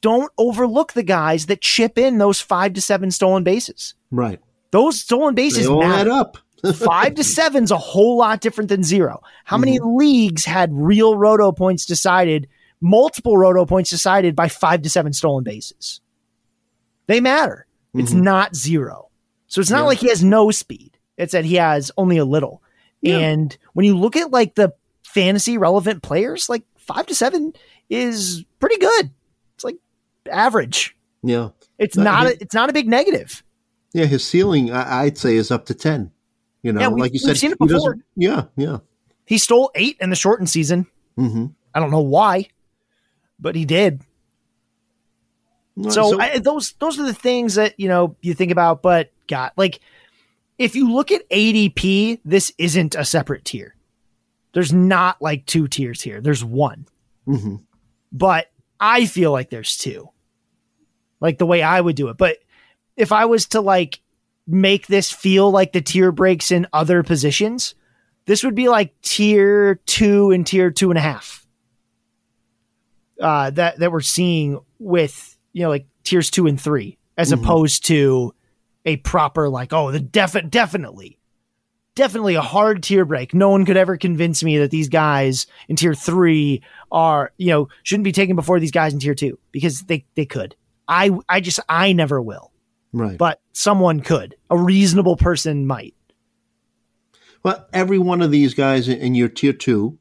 don't 0.02 0.32
overlook 0.38 0.94
the 0.94 1.04
guys 1.04 1.48
that 1.48 1.62
chip 1.62 1.98
in 1.98 2.18
those 2.18 2.40
five 2.40 2.74
to 2.74 2.82
seven 2.82 3.12
stolen 3.12 3.44
bases. 3.44 3.96
Right. 4.12 4.40
Those 4.72 5.00
stolen 5.00 5.36
bases 5.36 5.66
they 5.66 5.72
all 5.72 5.82
matter. 5.82 6.10
add 6.10 6.16
up. 6.16 6.38
five 6.76 7.16
to 7.16 7.24
seven's 7.24 7.72
a 7.72 7.78
whole 7.78 8.18
lot 8.18 8.42
different 8.42 8.70
than 8.70 8.84
zero. 8.84 9.22
How 9.46 9.56
mm-hmm. 9.56 9.66
many 9.66 9.80
leagues 9.82 10.46
had 10.46 10.70
real 10.74 11.18
roto 11.18 11.52
points 11.52 11.86
decided, 11.86 12.48
multiple 12.82 13.38
roto 13.38 13.66
points 13.66 13.90
decided 13.90 14.36
by 14.36 14.50
five 14.50 14.82
to 14.82 14.90
seven 14.90 15.14
stolen 15.14 15.44
bases? 15.44 16.02
They 17.10 17.20
matter. 17.22 17.66
Mm-hmm. 17.88 18.02
It's 18.02 18.14
not 18.14 18.56
zero. 18.56 19.10
So 19.48 19.62
it's 19.62 19.72
not 19.72 19.80
yeah. 19.80 19.86
like 19.86 19.98
he 19.98 20.10
has 20.10 20.24
no 20.24 20.52
speed. 20.52 20.96
It's 21.18 21.34
that 21.34 21.44
he 21.44 21.56
has 21.56 21.92
only 21.98 22.18
a 22.18 22.24
little. 22.24 22.62
Yeah. 23.02 23.18
And 23.18 23.58
when 23.74 23.88
you 23.88 23.98
look 23.98 24.16
at 24.16 24.30
like 24.30 24.54
the 24.54 24.76
fantasy 25.04 25.58
relevant 25.58 26.04
players, 26.04 26.50
like 26.50 26.62
five 26.78 27.08
to 27.08 27.16
seven 27.16 27.54
is 27.90 28.46
pretty 28.60 28.78
good 28.78 29.10
It's 29.56 29.64
like 29.64 29.78
average. 30.32 30.96
Yeah, 31.24 31.50
it's 31.80 31.98
not. 31.98 32.28
He, 32.28 32.34
a, 32.34 32.38
it's 32.42 32.54
not 32.54 32.70
a 32.70 32.74
big 32.74 32.88
negative. 32.88 33.44
Yeah, 33.92 34.06
his 34.06 34.24
ceiling, 34.24 34.72
I, 34.72 35.06
would 35.06 35.18
say, 35.18 35.36
is 35.36 35.50
up 35.50 35.66
to 35.66 35.74
ten. 35.74 36.12
You 36.62 36.74
know, 36.74 36.82
yeah, 36.82 36.88
like 36.90 37.14
you 37.14 37.20
said, 37.20 37.38
seen 37.38 37.54
it 37.54 37.58
before. 37.58 37.98
Yeah, 38.16 38.44
yeah. 38.56 38.78
He 39.26 39.40
stole 39.40 39.72
eight 39.74 39.98
in 40.00 40.12
the 40.12 40.16
shortened 40.16 40.52
season. 40.52 40.86
Mm-hmm. 41.18 41.48
I 41.74 41.80
don't 41.80 41.90
know 41.90 42.02
why, 42.02 42.50
but 43.40 43.56
he 43.56 43.66
did. 43.66 44.04
So, 45.84 46.12
so 46.12 46.20
I, 46.20 46.40
those 46.40 46.74
those 46.74 47.00
are 47.00 47.06
the 47.06 47.14
things 47.14 47.56
that 47.56 47.80
you 47.80 47.88
know 47.88 48.16
you 48.22 48.34
think 48.34 48.52
about. 48.52 48.82
But 48.82 49.12
God, 49.28 49.52
like 49.56 49.80
if 50.58 50.76
you 50.76 50.92
look 50.92 51.12
at 51.12 51.30
ADP, 51.30 52.20
this 52.26 52.52
isn't 52.58 52.96
a 52.96 53.06
separate 53.06 53.46
tier. 53.46 53.76
There's 54.54 54.74
not 54.74 55.22
like 55.22 55.46
two 55.46 55.68
tiers 55.68 56.02
here. 56.02 56.22
There's 56.22 56.44
one. 56.44 56.88
Mm-hmm. 57.28 57.58
But 58.12 58.52
I 58.80 59.06
feel 59.06 59.32
like 59.32 59.50
there's 59.50 59.78
two 59.78 60.10
like 61.20 61.38
the 61.38 61.46
way 61.46 61.62
I 61.62 61.80
would 61.80 61.96
do 61.96 62.10
it. 62.10 62.18
But 62.18 62.38
if 62.96 63.12
I 63.12 63.26
was 63.26 63.48
to 63.48 63.62
like 63.62 64.02
make 64.48 64.88
this 64.88 65.12
feel 65.12 65.52
like 65.52 65.74
the 65.74 65.82
tier 65.82 66.12
breaks 66.12 66.52
in 66.52 66.68
other 66.74 67.04
positions, 67.04 67.76
this 68.26 68.44
would 68.44 68.56
be 68.56 68.70
like 68.70 69.00
tier 69.02 69.76
two 69.86 70.32
and 70.32 70.46
tier 70.46 70.72
two 70.72 70.92
and 70.92 70.98
a 70.98 71.02
half. 71.02 71.46
Uh, 73.20 73.50
that 73.52 73.80
that 73.80 73.92
we're 73.92 74.00
seeing 74.00 74.60
with 74.78 75.38
you 75.54 75.64
know 75.64 75.70
like 75.70 75.88
tiers 76.04 76.30
two 76.30 76.48
and 76.48 76.60
three, 76.60 76.98
as 77.18 77.32
mm-hmm. 77.32 77.44
opposed 77.44 77.86
to 77.86 78.34
a 78.86 78.98
proper 78.98 79.50
like 79.50 79.74
oh 79.74 79.92
the 79.92 80.00
defi- 80.00 80.42
definitely 80.44 81.20
definitely 82.00 82.36
a 82.36 82.42
hard 82.42 82.82
tier 82.82 83.04
break. 83.04 83.34
No 83.34 83.50
one 83.50 83.66
could 83.66 83.76
ever 83.76 83.98
convince 83.98 84.42
me 84.42 84.58
that 84.60 84.72
these 84.72 84.88
guys 84.88 85.48
in 85.68 85.76
tier 85.76 85.94
three 85.94 86.62
are, 86.94 87.34
you 87.38 87.48
know, 87.48 87.68
shouldn't 87.84 88.06
be 88.06 88.14
taken 88.14 88.38
before 88.38 88.58
these 88.58 88.72
guys 88.72 88.94
in 88.94 89.00
tier 89.00 89.14
two 89.14 89.38
because 89.52 89.82
they, 89.82 90.06
they 90.16 90.26
could. 90.26 90.56
I 90.88 91.12
I 91.28 91.42
just 91.42 91.60
I 91.68 91.92
never 91.92 92.22
will. 92.22 92.52
Right. 92.94 93.18
But 93.18 93.42
someone 93.52 94.00
could. 94.00 94.36
A 94.50 94.58
reasonable 94.58 95.18
person 95.18 95.68
might. 95.68 95.94
Well, 97.44 97.68
every 97.74 98.00
one 98.00 98.22
of 98.22 98.32
these 98.32 98.54
guys 98.54 98.88
in 98.88 99.14
your 99.14 99.30
tier 99.30 99.54
two, 99.54 100.00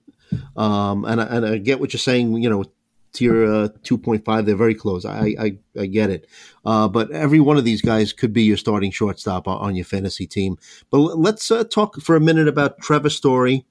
um, 0.57 1.05
and 1.05 1.21
I, 1.21 1.25
and 1.25 1.47
I 1.47 1.59
get 1.59 1.81
what 1.81 1.93
you're 1.93 1.99
saying. 1.99 2.33
You 2.43 2.49
know, 2.49 2.65
tier 3.13 3.45
uh, 3.45 3.69
two 3.83 3.99
point 3.99 4.25
five, 4.25 4.47
they're 4.47 4.57
very 4.57 4.75
close. 4.75 5.05
I 5.05 5.35
I, 5.39 5.59
I 5.79 5.87
get 5.87 6.11
it. 6.11 6.27
Uh, 6.65 6.89
but 6.89 7.11
every 7.11 7.41
one 7.41 7.57
of 7.57 7.65
these 7.65 7.83
guys 7.83 8.13
could 8.13 8.33
be 8.33 8.43
your 8.43 8.57
starting 8.57 8.91
shortstop 8.91 9.49
on, 9.49 9.75
your 9.75 9.85
fantasy 9.85 10.27
team. 10.27 10.59
But 10.91 10.99
let's 10.99 11.51
uh, 11.51 11.65
talk 11.65 12.01
for 12.01 12.17
a 12.17 12.21
minute 12.21 12.49
about 12.49 12.79
Trevor 12.81 13.11
Story, 13.11 13.65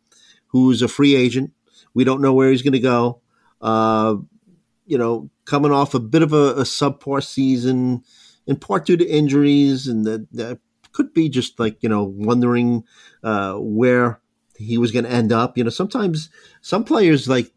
who's 0.47 0.81
a 0.81 0.87
free 0.87 1.15
agent. 1.15 1.51
We 1.93 2.03
don't 2.03 2.21
know 2.21 2.33
where 2.33 2.49
he's 2.49 2.61
going 2.61 2.73
to 2.73 2.79
go. 2.79 3.21
Uh, 3.61 4.17
you 4.85 4.97
know, 4.97 5.29
coming 5.45 5.71
off 5.71 5.93
a 5.93 5.99
bit 5.99 6.23
of 6.23 6.33
a, 6.33 6.53
a 6.53 6.63
subpar 6.63 7.23
season, 7.23 8.03
in 8.45 8.55
part 8.55 8.85
due 8.85 8.97
to 8.97 9.05
injuries, 9.05 9.87
and 9.87 10.05
that, 10.05 10.31
that 10.31 10.59
could 10.91 11.13
be 11.13 11.29
just 11.29 11.59
like 11.59 11.81
you 11.83 11.89
know 11.89 12.03
wondering 12.03 12.83
uh, 13.23 13.53
where 13.55 14.19
he 14.57 14.77
was 14.77 14.91
going 14.91 15.05
to 15.05 15.11
end 15.11 15.31
up. 15.31 15.57
You 15.57 15.63
know, 15.63 15.69
sometimes 15.69 16.29
some 16.61 16.83
players 16.83 17.27
like 17.27 17.51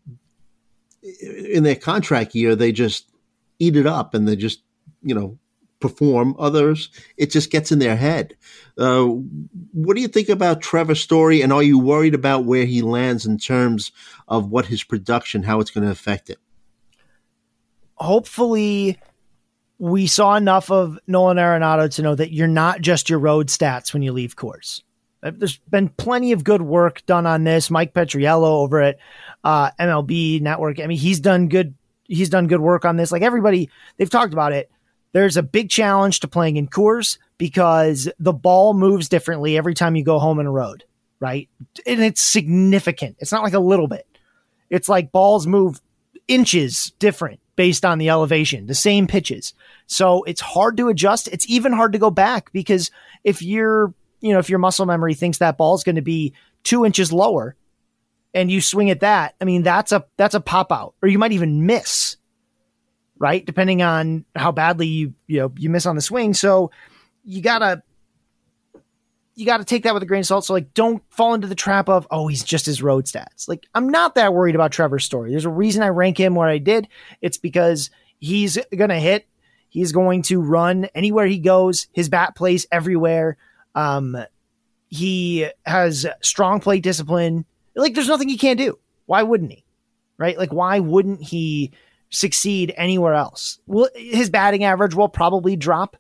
in 1.03 1.63
their 1.63 1.77
contract 1.77 2.35
year 2.35 2.55
they 2.55 2.73
just 2.73 3.11
eat 3.59 3.77
it 3.77 3.87
up 3.87 4.15
and 4.15 4.29
they 4.29 4.37
just 4.37 4.63
you 5.03 5.15
know 5.15 5.39
perform. 5.81 6.37
Others, 6.39 6.91
it 7.17 7.31
just 7.31 7.51
gets 7.51 7.73
in 7.73 7.79
their 7.79 7.97
head. 7.97 8.37
Uh, 8.77 9.07
what 9.73 9.97
do 9.97 10.03
you 10.03 10.09
think 10.09 10.29
about 10.29 10.61
Trevor 10.61 10.95
Story, 10.95 11.41
and 11.41 11.53
are 11.53 11.63
you 11.63 11.79
worried 11.79 12.15
about 12.15 12.45
where 12.45 12.67
he 12.67 12.83
lands 12.83 13.25
in 13.25 13.39
terms 13.39 13.93
of 14.29 14.51
what 14.51 14.67
his 14.67 14.85
production, 14.85 15.43
how 15.43 15.61
it's 15.61 15.71
going 15.71 15.85
to 15.85 15.91
affect 15.91 16.29
it? 16.29 16.39
hopefully 18.01 18.99
we 19.79 20.07
saw 20.07 20.35
enough 20.35 20.71
of 20.71 20.99
Nolan 21.07 21.37
Arenado 21.37 21.93
to 21.95 22.03
know 22.03 22.15
that 22.15 22.33
you're 22.33 22.49
not 22.49 22.81
just 22.81 23.09
your 23.09 23.19
road 23.19 23.49
stats 23.49 23.93
when 23.93 24.03
you 24.03 24.13
leave 24.13 24.37
Coors. 24.37 24.83
Uh, 25.23 25.33
there's 25.35 25.59
been 25.71 25.89
plenty 25.89 26.33
of 26.33 26.45
good 26.45 26.63
work 26.63 27.05
done 27.07 27.27
on 27.27 27.45
this. 27.45 27.71
Mike 27.71 27.93
Petriello 27.93 28.63
over 28.63 28.81
at 28.81 28.99
uh, 29.45 29.71
MLB 29.79 30.41
Network. 30.41 30.81
I 30.81 30.87
mean, 30.87 30.99
he's 30.99 31.21
done 31.21 31.49
good. 31.49 31.75
He's 32.05 32.31
done 32.31 32.47
good 32.47 32.61
work 32.61 32.85
on 32.85 32.97
this. 32.97 33.13
Like 33.13 33.23
everybody, 33.23 33.71
they've 33.97 34.11
talked 34.11 34.33
about 34.33 34.53
it. 34.53 34.71
There's 35.13 35.37
a 35.37 35.43
big 35.43 35.71
challenge 35.71 36.21
to 36.21 36.29
playing 36.29 36.57
in 36.57 36.69
Coors 36.69 37.19
because 37.37 38.09
the 38.19 38.33
ball 38.33 38.75
moves 38.75 39.09
differently 39.09 39.57
every 39.57 39.75
time 39.75 39.97
you 39.97 40.05
go 40.05 40.19
home 40.19 40.39
in 40.39 40.47
a 40.47 40.51
road, 40.51 40.85
right? 41.19 41.49
And 41.87 42.01
it's 42.01 42.23
significant. 42.23 43.17
It's 43.19 43.33
not 43.33 43.43
like 43.43 43.55
a 43.55 43.61
little 43.61 43.89
bit. 43.89 44.07
It's 44.69 44.89
like 44.89 45.11
balls 45.11 45.47
move 45.47 45.81
inches 46.29 46.93
different 46.99 47.41
based 47.57 47.85
on 47.85 47.99
the 47.99 48.09
elevation, 48.09 48.67
the 48.67 48.75
same 48.75 49.07
pitches. 49.07 49.53
So 49.87 50.23
it's 50.23 50.41
hard 50.41 50.77
to 50.77 50.89
adjust. 50.89 51.29
It's 51.29 51.49
even 51.49 51.73
hard 51.73 51.93
to 51.93 51.99
go 51.99 52.11
back 52.11 52.53
because 52.53 52.91
if 53.25 53.43
you're, 53.43 53.93
you 54.21 54.33
know, 54.33 54.39
if 54.39 54.51
your 54.51 54.59
muscle 54.59 54.87
memory 54.87 55.15
thinks 55.15 55.39
that 55.39 55.57
ball 55.57 55.75
is 55.75 55.85
going 55.85 55.97
to 55.97 56.03
be 56.03 56.35
two 56.63 56.85
inches 56.85 57.13
lower 57.13 57.57
and 58.35 58.51
you 58.51 58.61
swing 58.61 58.91
at 58.91 59.01
that, 59.01 59.35
I 59.41 59.45
mean, 59.45 59.63
that's 59.63 59.93
a, 59.93 60.05
that's 60.17 60.35
a 60.35 60.41
pop 60.41 60.73
out 60.73 60.95
or 61.03 61.09
you 61.09 61.19
might 61.19 61.33
even 61.33 61.67
miss, 61.67 62.17
right? 63.19 63.45
Depending 63.45 63.83
on 63.83 64.25
how 64.37 64.53
badly 64.53 64.87
you, 64.87 65.15
you 65.27 65.41
know, 65.41 65.53
you 65.57 65.71
miss 65.71 65.87
on 65.87 65.97
the 65.97 66.03
swing. 66.03 66.35
So 66.35 66.71
you 67.25 67.43
gotta, 67.43 67.83
you 69.35 69.47
got 69.47 69.59
to 69.59 69.65
take 69.65 69.85
that 69.85 69.95
with 69.95 70.03
a 70.03 70.07
grain 70.07 70.21
of 70.21 70.27
salt. 70.27 70.45
So 70.45 70.53
like, 70.53 70.75
don't 70.75 71.03
fall 71.11 71.33
into 71.33 71.47
the 71.47 71.55
trap 71.55 71.89
of 71.89 72.07
oh, 72.11 72.29
he's 72.29 72.45
just 72.45 72.67
his 72.67 72.83
road 72.83 73.07
stats. 73.07 73.49
Like, 73.49 73.67
I'm 73.75 73.89
not 73.89 74.17
that 74.17 74.35
worried 74.35 74.55
about 74.55 74.71
Trevor's 74.71 75.05
Story. 75.05 75.31
There's 75.31 75.47
a 75.47 75.51
reason 75.51 75.83
I 75.83 75.89
rank 75.89 76.19
him 76.19 76.35
where 76.35 76.49
I 76.49 76.59
did. 76.59 76.89
It's 77.23 77.39
because 77.39 77.91
he's 78.19 78.59
gonna 78.77 79.01
hit. 79.01 79.27
He's 79.71 79.93
going 79.93 80.23
to 80.23 80.43
run 80.43 80.87
anywhere 80.95 81.27
he 81.27 81.39
goes. 81.39 81.87
His 81.93 82.09
bat 82.09 82.35
plays 82.35 82.67
everywhere. 82.71 83.39
Um, 83.75 84.17
he 84.89 85.49
has 85.65 86.07
strong 86.23 86.61
plate 86.61 86.83
discipline. 86.83 87.45
Like, 87.75 87.95
there's 87.95 88.09
nothing 88.09 88.29
he 88.29 88.39
can't 88.39 88.59
do. 88.59 88.79
Why 89.07 89.23
wouldn't 89.23 89.53
he? 89.53 89.65
Right? 90.19 90.37
Like, 90.37 90.53
why 90.53 90.81
wouldn't 90.81 91.23
he 91.23 91.73
succeed 92.11 92.75
anywhere 92.77 93.15
else? 93.15 93.59
Well, 93.67 93.89
his 93.95 94.31
batting 94.31 94.65
average 94.65 94.95
will 94.95 95.09
probably 95.09 95.57
drop 95.57 95.97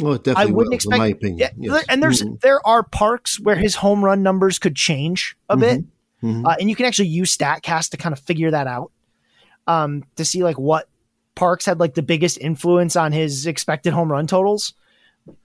well, 0.00 0.14
it 0.14 0.24
definitely 0.24 0.52
I 0.52 0.54
wouldn't 0.54 0.70
will, 0.70 0.74
expect. 0.74 0.98
my 0.98 1.06
opinion, 1.08 1.38
yeah, 1.38 1.50
yes. 1.56 1.84
and 1.88 2.02
there's 2.02 2.22
mm-hmm. 2.22 2.36
there 2.40 2.64
are 2.66 2.82
parks 2.82 3.40
where 3.40 3.56
his 3.56 3.74
home 3.74 4.04
run 4.04 4.22
numbers 4.22 4.58
could 4.58 4.76
change 4.76 5.36
a 5.48 5.54
mm-hmm. 5.54 5.60
bit, 5.60 5.80
mm-hmm. 6.22 6.46
Uh, 6.46 6.56
and 6.60 6.70
you 6.70 6.76
can 6.76 6.86
actually 6.86 7.08
use 7.08 7.36
Statcast 7.36 7.90
to 7.90 7.96
kind 7.96 8.12
of 8.12 8.20
figure 8.20 8.50
that 8.50 8.66
out, 8.66 8.92
um, 9.66 10.04
to 10.16 10.24
see 10.24 10.44
like 10.44 10.58
what 10.58 10.88
parks 11.34 11.66
had 11.66 11.80
like 11.80 11.94
the 11.94 12.02
biggest 12.02 12.38
influence 12.38 12.96
on 12.96 13.12
his 13.12 13.46
expected 13.46 13.92
home 13.92 14.10
run 14.10 14.26
totals. 14.26 14.74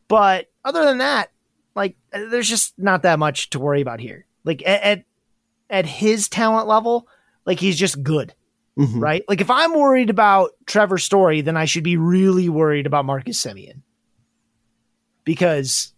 But 0.08 0.52
other 0.64 0.86
than 0.86 1.00
that, 1.00 1.32
like 1.76 1.96
there's 2.12 2.50
just 2.50 2.74
not 2.78 3.04
that 3.04 3.20
much 3.20 3.50
to 3.52 3.60
worry 3.60 3.82
about 3.82 4.00
here. 4.00 4.26
Like 4.44 4.62
at 4.66 4.82
at, 4.82 5.04
at 5.70 5.86
his 5.86 6.30
talent 6.30 6.68
level, 6.68 7.08
like 7.46 7.60
he's 7.60 7.78
just 7.78 8.02
good. 8.04 8.34
Mm-hmm. 8.78 9.00
Right? 9.00 9.24
Like 9.28 9.42
if 9.42 9.52
I'm 9.52 9.74
worried 9.74 10.10
about 10.10 10.52
Trevor 10.66 10.98
Story, 10.98 11.42
then 11.42 11.58
I 11.58 11.66
should 11.66 11.84
be 11.84 11.98
really 11.98 12.50
worried 12.50 12.88
about 12.88 13.06
Marcus 13.06 13.44
Semien 13.44 13.82
because 15.24 15.94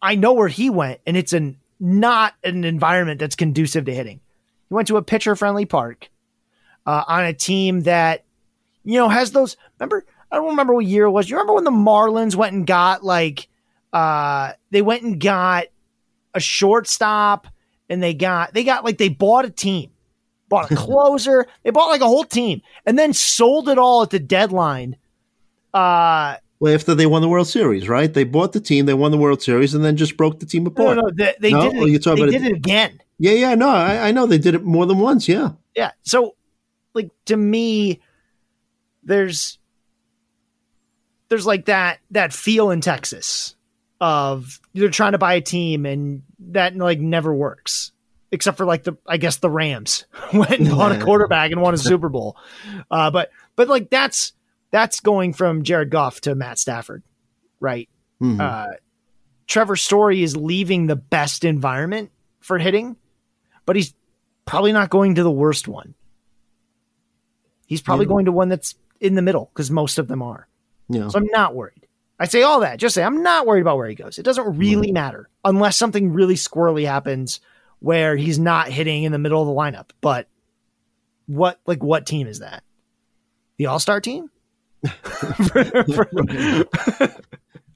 I 0.00 0.14
know 0.14 0.34
where 0.34 0.48
he 0.48 0.70
went, 0.70 1.00
and 1.06 1.16
it's 1.16 1.32
an 1.32 1.58
not 1.80 2.34
an 2.44 2.64
environment 2.64 3.20
that's 3.20 3.36
conducive 3.36 3.84
to 3.86 3.94
hitting. 3.94 4.20
He 4.68 4.74
went 4.74 4.88
to 4.88 4.96
a 4.96 5.02
pitcher 5.02 5.36
friendly 5.36 5.64
park 5.64 6.10
uh, 6.86 7.04
on 7.06 7.24
a 7.24 7.32
team 7.32 7.82
that 7.82 8.24
you 8.84 8.98
know 8.98 9.08
has 9.08 9.32
those. 9.32 9.56
Remember, 9.78 10.04
I 10.30 10.36
don't 10.36 10.50
remember 10.50 10.74
what 10.74 10.86
year 10.86 11.04
it 11.04 11.10
was. 11.10 11.28
You 11.28 11.36
remember 11.36 11.54
when 11.54 11.64
the 11.64 11.70
Marlins 11.70 12.36
went 12.36 12.54
and 12.54 12.66
got 12.66 13.04
like 13.04 13.47
uh, 13.92 14.52
they 14.70 14.82
went 14.82 15.02
and 15.02 15.20
got 15.20 15.66
a 16.34 16.40
shortstop, 16.40 17.46
and 17.88 18.02
they 18.02 18.14
got 18.14 18.54
they 18.54 18.64
got 18.64 18.84
like 18.84 18.98
they 18.98 19.08
bought 19.08 19.44
a 19.44 19.50
team, 19.50 19.90
bought 20.48 20.70
a 20.70 20.76
closer, 20.76 21.46
they 21.62 21.70
bought 21.70 21.88
like 21.88 22.00
a 22.00 22.06
whole 22.06 22.24
team, 22.24 22.62
and 22.86 22.98
then 22.98 23.12
sold 23.12 23.68
it 23.68 23.78
all 23.78 24.02
at 24.02 24.10
the 24.10 24.18
deadline. 24.18 24.96
Uh, 25.72 26.36
well, 26.60 26.74
after 26.74 26.94
they 26.94 27.06
won 27.06 27.22
the 27.22 27.28
World 27.28 27.46
Series, 27.46 27.88
right? 27.88 28.12
They 28.12 28.24
bought 28.24 28.52
the 28.52 28.60
team, 28.60 28.86
they 28.86 28.94
won 28.94 29.10
the 29.10 29.18
World 29.18 29.42
Series, 29.42 29.74
and 29.74 29.84
then 29.84 29.96
just 29.96 30.16
broke 30.16 30.40
the 30.40 30.46
team 30.46 30.66
apart. 30.66 30.96
No, 30.96 31.02
no, 31.02 31.10
they, 31.14 31.34
they 31.40 31.52
no? 31.52 31.70
did 31.70 31.82
it. 31.82 31.90
You're 31.90 32.00
talking 32.00 32.26
they 32.26 32.36
about 32.36 32.42
did 32.42 32.50
it, 32.50 32.52
it 32.52 32.56
again. 32.56 33.00
Yeah, 33.18 33.32
yeah, 33.32 33.54
no, 33.54 33.68
I, 33.68 34.08
I, 34.08 34.12
know 34.12 34.26
they 34.26 34.38
did 34.38 34.54
it 34.54 34.64
more 34.64 34.86
than 34.86 34.98
once. 34.98 35.28
Yeah, 35.28 35.52
yeah. 35.74 35.92
So, 36.02 36.36
like 36.94 37.10
to 37.26 37.36
me, 37.36 38.00
there's 39.02 39.58
there's 41.28 41.46
like 41.46 41.66
that 41.66 41.98
that 42.10 42.32
feel 42.32 42.70
in 42.70 42.80
Texas 42.80 43.56
of 44.00 44.60
you're 44.72 44.90
trying 44.90 45.12
to 45.12 45.18
buy 45.18 45.34
a 45.34 45.40
team 45.40 45.86
and 45.86 46.22
that 46.38 46.76
like 46.76 47.00
never 47.00 47.34
works 47.34 47.92
except 48.30 48.56
for 48.56 48.64
like 48.64 48.84
the 48.84 48.96
I 49.06 49.16
guess 49.16 49.36
the 49.36 49.50
Rams 49.50 50.06
went 50.32 50.58
and 50.60 50.70
bought 50.70 50.92
a 50.92 51.04
quarterback 51.04 51.50
and 51.50 51.60
won 51.60 51.74
a 51.74 51.78
Super 51.78 52.08
Bowl. 52.08 52.36
Uh, 52.90 53.10
but 53.10 53.30
but 53.56 53.68
like 53.68 53.90
that's 53.90 54.32
that's 54.70 55.00
going 55.00 55.32
from 55.32 55.62
Jared 55.62 55.90
Goff 55.90 56.20
to 56.22 56.34
Matt 56.34 56.58
Stafford, 56.58 57.02
right? 57.60 57.88
Mm-hmm. 58.20 58.40
Uh, 58.40 58.66
Trevor 59.46 59.76
Story 59.76 60.22
is 60.22 60.36
leaving 60.36 60.86
the 60.86 60.96
best 60.96 61.44
environment 61.44 62.10
for 62.40 62.58
hitting, 62.58 62.96
but 63.64 63.76
he's 63.76 63.94
probably 64.44 64.72
not 64.72 64.90
going 64.90 65.14
to 65.14 65.22
the 65.22 65.30
worst 65.30 65.66
one. 65.66 65.94
He's 67.66 67.80
probably 67.80 68.06
yeah. 68.06 68.10
going 68.10 68.24
to 68.26 68.32
one 68.32 68.48
that's 68.48 68.74
in 69.00 69.14
the 69.14 69.22
middle 69.22 69.50
because 69.52 69.70
most 69.70 69.98
of 69.98 70.08
them 70.08 70.22
are. 70.22 70.48
Yeah. 70.88 71.08
So 71.08 71.18
I'm 71.18 71.26
not 71.26 71.54
worried. 71.54 71.86
I 72.18 72.26
say 72.26 72.42
all 72.42 72.60
that, 72.60 72.78
just 72.78 72.94
say 72.94 73.02
I'm 73.02 73.22
not 73.22 73.46
worried 73.46 73.60
about 73.60 73.76
where 73.76 73.88
he 73.88 73.94
goes. 73.94 74.18
It 74.18 74.24
doesn't 74.24 74.44
hmm. 74.44 74.58
really 74.58 74.92
matter 74.92 75.28
unless 75.44 75.76
something 75.76 76.12
really 76.12 76.34
squirrely 76.34 76.86
happens 76.86 77.40
where 77.80 78.16
he's 78.16 78.38
not 78.38 78.68
hitting 78.68 79.04
in 79.04 79.12
the 79.12 79.18
middle 79.18 79.40
of 79.40 79.46
the 79.46 79.54
lineup. 79.54 79.90
But 80.00 80.28
what 81.26 81.60
like 81.66 81.82
what 81.82 82.06
team 82.06 82.26
is 82.26 82.40
that? 82.40 82.62
The 83.58 83.66
All 83.66 83.78
Star 83.78 84.00
team? 84.00 84.30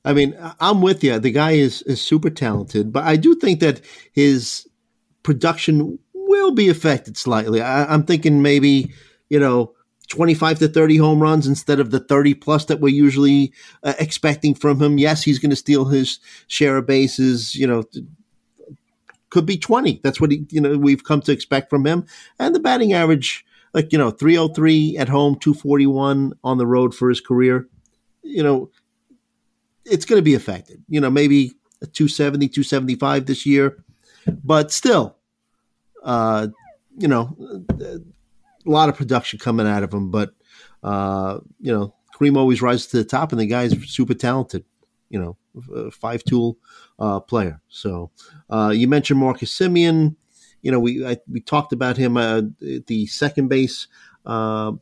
I 0.05 0.13
mean, 0.13 0.37
I'm 0.61 0.83
with 0.83 1.05
you. 1.05 1.19
The 1.19 1.31
guy 1.31 1.53
is, 1.53 1.83
is 1.83 2.01
super 2.01 2.31
talented, 2.31 2.93
but 2.93 3.05
I 3.05 3.17
do 3.17 3.35
think 3.37 3.61
that 3.61 3.81
his 4.13 4.69
production 5.23 5.99
will 6.15 6.53
be 6.53 6.69
affected 6.69 7.17
slightly. 7.17 7.61
I, 7.61 7.93
am 7.93 8.05
thinking 8.05 8.43
maybe, 8.43 8.93
you 9.29 9.39
know, 9.39 9.75
25 10.09 10.59
to 10.59 10.69
30 10.69 10.97
home 10.97 11.21
runs 11.21 11.47
instead 11.47 11.81
of 11.81 11.91
the 11.91 12.01
30 12.01 12.35
plus 12.35 12.67
that 12.67 12.81
we're 12.81 12.89
usually 12.89 13.53
uh, 13.83 13.95
expecting 13.99 14.55
from 14.55 14.81
him. 14.81 14.99
Yes, 14.99 15.23
he's 15.23 15.39
going 15.39 15.51
to 15.51 15.57
steal 15.57 15.87
his 15.87 16.19
share 16.49 16.77
of 16.77 16.87
bases, 16.87 17.55
you 17.55 17.67
know, 17.67 17.85
could 19.31 19.47
be 19.47 19.57
20. 19.57 20.01
That's 20.03 20.21
what 20.21 20.31
he, 20.31 20.47
you 20.51 20.61
know, 20.61 20.77
we've 20.77 21.05
come 21.05 21.23
to 21.23 21.33
expect 21.33 21.71
from 21.71 21.87
him. 21.87 22.05
And 22.39 22.55
the 22.55 22.61
batting 22.61 22.93
average, 22.93 23.47
like 23.75 23.93
you 23.93 23.99
know 23.99 24.11
303 24.11 24.97
at 24.99 25.09
home 25.09 25.37
241 25.39 26.33
on 26.45 26.59
the 26.59 26.67
road 26.67 26.95
for 26.95 27.09
his 27.09 27.21
career 27.21 27.69
you 28.23 28.43
know 28.43 28.71
it's 29.85 30.05
going 30.05 30.19
to 30.19 30.25
be 30.25 30.35
affected 30.35 30.83
you 30.89 31.01
know 31.01 31.11
maybe 31.11 31.49
270 31.93 32.49
275 32.49 33.27
this 33.27 33.47
year 33.47 33.85
but 34.45 34.71
still 34.71 35.17
uh 36.05 36.49
you 36.99 37.09
know 37.09 37.37
a 38.67 38.71
lot 38.71 38.89
of 38.89 38.97
production 38.97 39.39
coming 39.39 39.67
out 39.67 39.83
of 39.83 39.93
him 39.93 40.11
but 40.11 40.35
uh 40.83 41.39
you 41.61 41.73
know 41.73 41.95
cream 42.13 42.37
always 42.37 42.63
rises 42.63 42.87
to 42.87 42.97
the 42.97 43.05
top 43.05 43.33
and 43.33 43.41
the 43.41 43.47
guy's 43.47 43.73
super 43.91 44.15
talented 44.15 44.65
you 45.11 45.19
know 45.19 45.37
five 45.91 46.25
tool 46.25 46.57
uh 46.99 47.21
player 47.21 47.61
so 47.69 48.11
uh 48.51 48.73
you 48.75 48.89
mentioned 48.89 49.21
marcus 49.21 49.57
Semien. 49.57 50.17
you 50.63 50.71
know, 50.71 50.81
we 50.81 51.05
I, 51.05 51.19
we 51.31 51.41
talked 51.41 51.73
about 51.73 51.97
him 51.97 52.17
uh, 52.17 52.43
the 52.61 53.07
second 53.07 53.49
base 53.49 53.89
uh, 54.25 54.73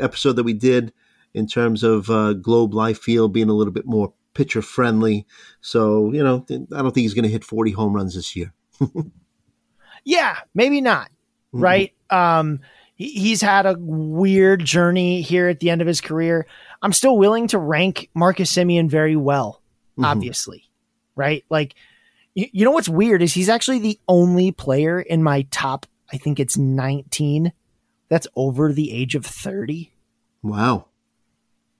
episode 0.00 0.34
that 0.34 0.44
we 0.44 0.54
did 0.54 0.92
in 1.34 1.46
terms 1.46 1.82
of 1.82 2.10
uh, 2.10 2.32
Globe 2.32 2.74
Life 2.74 2.98
Field 2.98 3.32
being 3.32 3.48
a 3.48 3.54
little 3.54 3.72
bit 3.72 3.86
more 3.86 4.12
pitcher 4.34 4.62
friendly. 4.62 5.26
So 5.60 6.12
you 6.12 6.22
know, 6.22 6.44
I 6.50 6.82
don't 6.82 6.92
think 6.92 7.02
he's 7.02 7.14
going 7.14 7.24
to 7.24 7.30
hit 7.30 7.44
forty 7.44 7.70
home 7.70 7.94
runs 7.94 8.14
this 8.14 8.34
year. 8.34 8.52
yeah, 10.04 10.38
maybe 10.54 10.80
not. 10.80 11.10
Mm-hmm. 11.54 11.62
Right. 11.62 11.94
Um, 12.10 12.60
he, 12.94 13.08
he's 13.12 13.40
had 13.40 13.66
a 13.66 13.76
weird 13.78 14.64
journey 14.64 15.22
here 15.22 15.48
at 15.48 15.60
the 15.60 15.70
end 15.70 15.80
of 15.80 15.86
his 15.86 16.00
career. 16.00 16.46
I'm 16.80 16.92
still 16.92 17.16
willing 17.16 17.48
to 17.48 17.58
rank 17.58 18.10
Marcus 18.14 18.52
Semien 18.52 18.88
very 18.88 19.16
well. 19.16 19.62
Mm-hmm. 19.92 20.04
Obviously, 20.04 20.70
right? 21.16 21.44
Like 21.50 21.74
you, 22.34 22.46
you 22.52 22.64
know 22.64 22.70
what's 22.70 22.88
weird 22.88 23.22
is 23.22 23.34
he's 23.34 23.48
actually 23.48 23.78
the 23.78 23.98
only 24.08 24.52
player 24.52 25.00
in 25.00 25.22
my 25.22 25.42
top, 25.50 25.86
I 26.12 26.16
think 26.16 26.40
it's 26.40 26.56
19, 26.56 27.52
that's 28.08 28.26
over 28.36 28.72
the 28.72 28.92
age 28.92 29.14
of 29.14 29.24
30. 29.24 29.92
Wow. 30.42 30.86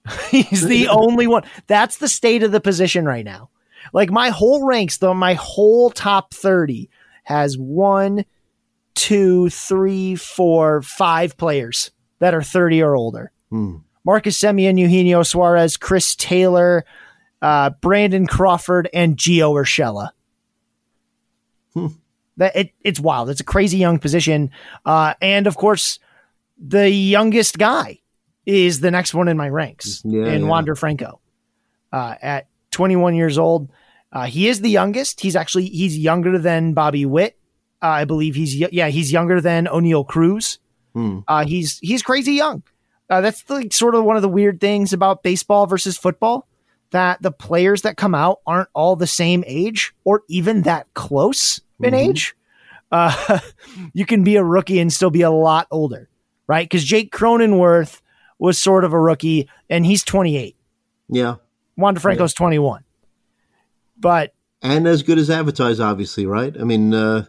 he's 0.29 0.65
the 0.65 0.87
only 0.89 1.27
one. 1.27 1.43
That's 1.67 1.97
the 1.97 2.07
state 2.07 2.43
of 2.43 2.51
the 2.51 2.61
position 2.61 3.05
right 3.05 3.25
now. 3.25 3.49
Like 3.91 4.11
my 4.11 4.29
whole 4.29 4.65
ranks, 4.65 4.97
though, 4.97 5.13
my 5.13 5.33
whole 5.33 5.89
top 5.89 6.33
30 6.33 6.89
has 7.23 7.57
one, 7.57 8.25
two, 8.95 9.49
three, 9.49 10.15
four, 10.15 10.81
five 10.81 11.37
players 11.37 11.91
that 12.19 12.33
are 12.33 12.43
30 12.43 12.81
or 12.81 12.95
older. 12.95 13.31
Hmm. 13.49 13.77
Marcus 14.05 14.39
Semien, 14.39 14.77
Eugenio 14.77 15.23
Suarez, 15.23 15.77
Chris 15.77 16.15
Taylor, 16.15 16.85
uh, 17.41 17.69
Brandon 17.81 18.27
Crawford, 18.27 18.89
and 18.93 19.17
Gio 19.17 19.53
Urshela. 19.53 20.09
Hmm. 21.73 21.87
That 22.37 22.55
it, 22.55 22.71
it's 22.81 22.99
wild. 22.99 23.29
It's 23.29 23.41
a 23.41 23.45
crazy 23.45 23.77
young 23.77 23.99
position. 23.99 24.51
Uh, 24.85 25.13
and 25.21 25.47
of 25.47 25.55
course, 25.55 25.99
the 26.57 26.89
youngest 26.89 27.57
guy 27.57 27.99
is 28.45 28.79
the 28.81 28.91
next 28.91 29.13
one 29.13 29.27
in 29.27 29.37
my 29.37 29.49
ranks 29.49 30.01
yeah, 30.03 30.25
in 30.27 30.41
yeah. 30.43 30.47
Wander 30.47 30.75
Franco. 30.75 31.19
Uh, 31.91 32.15
at 32.21 32.47
21 32.71 33.15
years 33.15 33.37
old, 33.37 33.69
uh, 34.11 34.25
he 34.25 34.47
is 34.47 34.61
the 34.61 34.69
youngest. 34.69 35.21
He's 35.21 35.35
actually 35.35 35.67
he's 35.67 35.97
younger 35.97 36.37
than 36.37 36.73
Bobby 36.73 37.05
Witt. 37.05 37.37
Uh, 37.83 37.87
I 37.87 38.05
believe 38.05 38.35
he's 38.35 38.55
yeah 38.55 38.87
he's 38.87 39.11
younger 39.11 39.41
than 39.41 39.65
Oneil 39.65 40.07
Cruz. 40.07 40.57
Hmm. 40.93 41.19
Uh, 41.27 41.45
he's 41.45 41.79
he's 41.79 42.01
crazy 42.01 42.33
young. 42.33 42.63
Uh, 43.09 43.19
that's 43.19 43.47
like 43.49 43.73
sort 43.73 43.93
of 43.93 44.05
one 44.05 44.15
of 44.15 44.21
the 44.21 44.29
weird 44.29 44.61
things 44.61 44.93
about 44.93 45.21
baseball 45.21 45.67
versus 45.67 45.97
football 45.97 46.47
that 46.91 47.21
the 47.21 47.31
players 47.31 47.81
that 47.81 47.97
come 47.97 48.15
out 48.15 48.39
aren't 48.47 48.69
all 48.73 48.95
the 48.95 49.07
same 49.07 49.43
age 49.45 49.93
or 50.05 50.23
even 50.29 50.61
that 50.61 50.87
close 50.93 51.59
in 51.81 51.93
mm-hmm. 51.93 52.11
age. 52.11 52.35
Uh, 52.91 53.39
you 53.93 54.05
can 54.05 54.23
be 54.23 54.37
a 54.37 54.43
rookie 54.43 54.79
and 54.79 54.93
still 54.93 55.09
be 55.09 55.23
a 55.23 55.31
lot 55.31 55.67
older, 55.69 56.07
right? 56.47 56.69
Because 56.69 56.83
Jake 56.83 57.11
Cronenworth 57.11 57.99
was 58.39 58.57
sort 58.57 58.85
of 58.85 58.93
a 58.93 58.99
rookie 58.99 59.49
and 59.69 59.85
he's 59.85 60.03
28. 60.03 60.55
Yeah. 61.09 61.35
Wander 61.75 61.99
Franco's 61.99 62.33
yeah. 62.33 62.37
21. 62.37 62.83
But 63.97 64.33
and 64.61 64.87
as 64.87 65.03
good 65.03 65.17
as 65.17 65.29
advertised, 65.29 65.81
obviously, 65.81 66.25
right? 66.25 66.55
I 66.57 66.63
mean, 66.63 66.93
uh, 66.93 67.25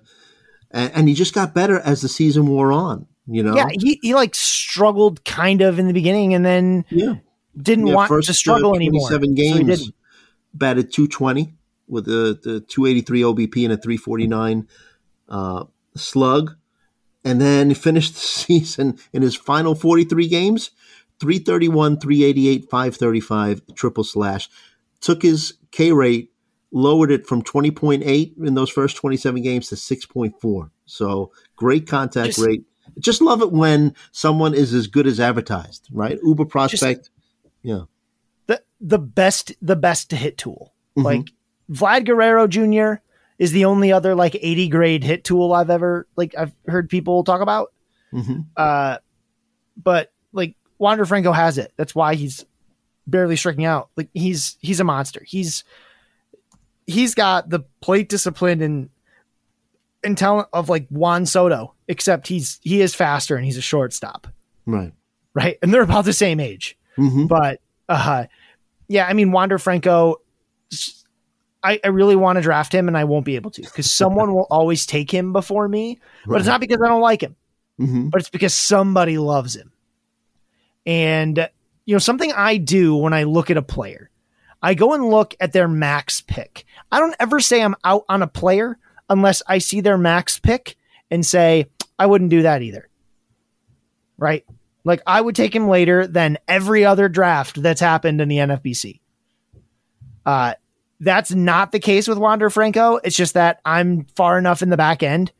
and, 0.74 0.92
and 0.94 1.08
he 1.08 1.14
just 1.14 1.32
got 1.32 1.54
better 1.54 1.78
as 1.80 2.02
the 2.02 2.08
season 2.08 2.46
wore 2.46 2.72
on. 2.72 3.06
You 3.26 3.42
know, 3.42 3.54
yeah, 3.54 3.68
he, 3.72 3.98
he 4.02 4.14
like 4.14 4.34
struggled 4.34 5.24
kind 5.24 5.62
of 5.62 5.78
in 5.78 5.86
the 5.86 5.94
beginning, 5.94 6.34
and 6.34 6.44
then 6.44 6.84
yeah, 6.90 7.14
didn't 7.56 7.86
yeah, 7.86 7.94
want 7.94 8.08
first, 8.08 8.26
to 8.26 8.34
struggle 8.34 8.72
uh, 8.72 8.76
anymore. 8.76 9.08
Seven 9.08 9.34
So 9.34 9.42
he 9.42 9.52
games, 9.52 9.78
didn't. 9.78 9.94
batted 10.52 10.92
220 10.92 11.54
with 11.88 12.06
a, 12.08 12.38
the 12.42 12.60
283 12.60 13.22
OBP 13.22 13.64
and 13.64 13.72
a 13.72 13.76
349 13.78 14.68
uh, 15.30 15.64
slug, 15.96 16.56
and 17.24 17.40
then 17.40 17.68
he 17.70 17.74
finished 17.74 18.14
the 18.14 18.20
season 18.20 18.98
in 19.14 19.22
his 19.22 19.36
final 19.36 19.74
43 19.74 20.28
games, 20.28 20.70
331, 21.20 22.00
388, 22.00 22.68
535, 22.68 23.62
triple 23.74 24.04
slash. 24.04 24.50
Took 25.00 25.22
his 25.22 25.54
K 25.70 25.92
rate, 25.92 26.30
lowered 26.76 27.10
it 27.12 27.24
from 27.26 27.40
20.8 27.40 28.02
in 28.44 28.54
those 28.54 28.68
first 28.68 28.96
27 28.96 29.40
games 29.42 29.68
to 29.68 29.76
6.4. 29.76 30.70
So 30.86 31.30
great 31.56 31.86
contact 31.86 32.26
Just- 32.34 32.38
rate. 32.46 32.64
Just 32.98 33.22
love 33.22 33.40
it 33.40 33.50
when 33.50 33.94
someone 34.12 34.52
is 34.52 34.74
as 34.74 34.88
good 34.88 35.06
as 35.06 35.18
advertised, 35.18 35.88
right? 35.90 36.18
Uber 36.22 36.44
prospect. 36.44 37.08
yeah. 37.62 37.82
the 38.46 38.60
the 38.80 38.98
best 38.98 39.52
the 39.62 39.74
best 39.76 40.10
to 40.10 40.16
hit 40.16 40.36
tool. 40.36 40.74
Mhm. 40.98 41.04
Like 41.04 41.32
Vlad 41.72 42.04
Guerrero 42.04 42.46
Jr. 42.46 43.00
is 43.38 43.52
the 43.52 43.64
only 43.64 43.90
other 43.90 44.14
like 44.14 44.36
80 44.38 44.68
grade 44.68 45.02
hit 45.02 45.24
tool 45.24 45.54
I've 45.54 45.70
ever 45.70 46.06
like 46.16 46.34
I've 46.36 46.52
heard 46.66 46.90
people 46.90 47.24
talk 47.24 47.40
about. 47.40 47.72
hmm 48.10 48.40
Uh 48.56 48.98
but 49.82 50.12
like 50.32 50.54
Wander 50.78 51.06
Franco 51.06 51.32
has 51.32 51.56
it. 51.56 51.72
That's 51.78 51.94
why 51.94 52.16
he's 52.16 52.44
barely 53.06 53.36
striking 53.36 53.64
out. 53.64 53.88
Like 53.96 54.10
he's 54.12 54.58
he's 54.60 54.78
a 54.80 54.84
monster. 54.84 55.22
He's 55.24 55.64
he's 56.86 57.14
got 57.14 57.48
the 57.50 57.60
plate 57.80 58.08
discipline 58.08 58.60
and 58.62 58.90
and 60.02 60.18
talent 60.18 60.48
of 60.52 60.68
like 60.68 60.86
Juan 60.88 61.24
Soto, 61.26 61.74
except 61.88 62.28
he's 62.28 62.58
he 62.62 62.80
is 62.80 62.94
faster 62.94 63.36
and 63.36 63.44
he's 63.44 63.56
a 63.56 63.62
shortstop, 63.62 64.26
Right. 64.66 64.92
right? 65.34 65.58
And 65.62 65.72
they're 65.72 65.82
about 65.82 66.04
the 66.04 66.12
same 66.12 66.40
age. 66.40 66.76
hmm 66.96 67.26
But 67.26 67.60
uh 67.88 68.24
yeah, 68.88 69.06
I 69.06 69.12
mean 69.14 69.32
Wander 69.32 69.58
Franco 69.58 70.16
I, 71.62 71.80
I 71.82 71.88
really 71.88 72.16
want 72.16 72.36
to 72.36 72.42
draft 72.42 72.74
him 72.74 72.88
and 72.88 72.98
I 72.98 73.04
won't 73.04 73.24
be 73.24 73.36
able 73.36 73.50
to 73.52 73.62
because 73.62 73.90
someone 73.90 74.34
will 74.34 74.46
always 74.50 74.84
take 74.84 75.10
him 75.10 75.32
before 75.32 75.66
me. 75.66 75.98
But 76.26 76.36
it's 76.36 76.46
not 76.46 76.60
because 76.60 76.78
I 76.84 76.88
don't 76.88 77.00
like 77.00 77.22
him, 77.22 77.36
hmm 77.78 78.08
but 78.10 78.20
it's 78.20 78.28
because 78.30 78.52
somebody 78.52 79.16
loves 79.16 79.56
him. 79.56 79.72
And 80.86 81.48
you 81.86 81.94
know, 81.94 81.98
something 81.98 82.32
I 82.34 82.56
do 82.58 82.94
when 82.96 83.12
I 83.14 83.22
look 83.24 83.50
at 83.50 83.56
a 83.56 83.62
player, 83.62 84.10
I 84.64 84.72
go 84.72 84.94
and 84.94 85.10
look 85.10 85.34
at 85.40 85.52
their 85.52 85.68
max 85.68 86.22
pick. 86.22 86.64
I 86.90 86.98
don't 86.98 87.14
ever 87.20 87.38
say 87.38 87.62
I'm 87.62 87.76
out 87.84 88.06
on 88.08 88.22
a 88.22 88.26
player 88.26 88.78
unless 89.10 89.42
I 89.46 89.58
see 89.58 89.82
their 89.82 89.98
max 89.98 90.38
pick 90.38 90.76
and 91.10 91.24
say, 91.24 91.66
I 91.98 92.06
wouldn't 92.06 92.30
do 92.30 92.40
that 92.42 92.62
either. 92.62 92.88
Right? 94.16 94.42
Like 94.82 95.02
I 95.06 95.20
would 95.20 95.36
take 95.36 95.54
him 95.54 95.68
later 95.68 96.06
than 96.06 96.38
every 96.48 96.82
other 96.82 97.10
draft 97.10 97.60
that's 97.60 97.82
happened 97.82 98.22
in 98.22 98.28
the 98.28 98.38
NFBC. 98.38 99.00
Uh, 100.24 100.54
that's 100.98 101.32
not 101.32 101.70
the 101.70 101.78
case 101.78 102.08
with 102.08 102.16
Wander 102.16 102.48
Franco. 102.48 102.96
It's 103.04 103.16
just 103.16 103.34
that 103.34 103.60
I'm 103.66 104.06
far 104.16 104.38
enough 104.38 104.62
in 104.62 104.70
the 104.70 104.78
back 104.78 105.02
end, 105.02 105.30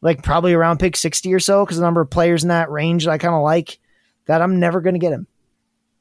like 0.00 0.22
probably 0.22 0.54
around 0.54 0.80
pick 0.80 0.96
60 0.96 1.34
or 1.34 1.40
so, 1.40 1.62
because 1.62 1.76
the 1.76 1.84
number 1.84 2.00
of 2.00 2.08
players 2.08 2.42
in 2.42 2.48
that 2.48 2.70
range 2.70 3.04
that 3.04 3.10
I 3.10 3.18
kind 3.18 3.34
of 3.34 3.42
like, 3.42 3.78
that 4.24 4.40
I'm 4.40 4.58
never 4.58 4.80
going 4.80 4.94
to 4.94 4.98
get 4.98 5.12
him. 5.12 5.26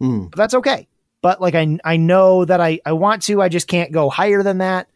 Mm. 0.02 0.32
But 0.32 0.38
that's 0.38 0.54
okay. 0.54 0.88
But 1.22 1.42
like 1.42 1.56
I 1.56 1.78
I 1.84 1.98
know 1.98 2.46
that 2.46 2.62
I 2.62 2.80
I 2.86 2.94
want 2.94 3.24
to, 3.24 3.42
I 3.42 3.50
just 3.50 3.68
can't 3.68 3.92
go 3.92 4.10
higher 4.10 4.44
than 4.44 4.60
that. 4.60 4.88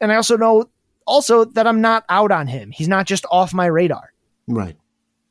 And 0.00 0.12
I 0.12 0.16
also 0.16 0.36
know 0.36 0.68
also 1.06 1.44
that 1.44 1.66
I'm 1.66 1.80
not 1.80 2.04
out 2.08 2.30
on 2.32 2.46
him. 2.46 2.70
He's 2.70 2.88
not 2.88 3.06
just 3.06 3.24
off 3.30 3.54
my 3.54 3.66
radar 3.66 4.12
Right. 4.46 4.76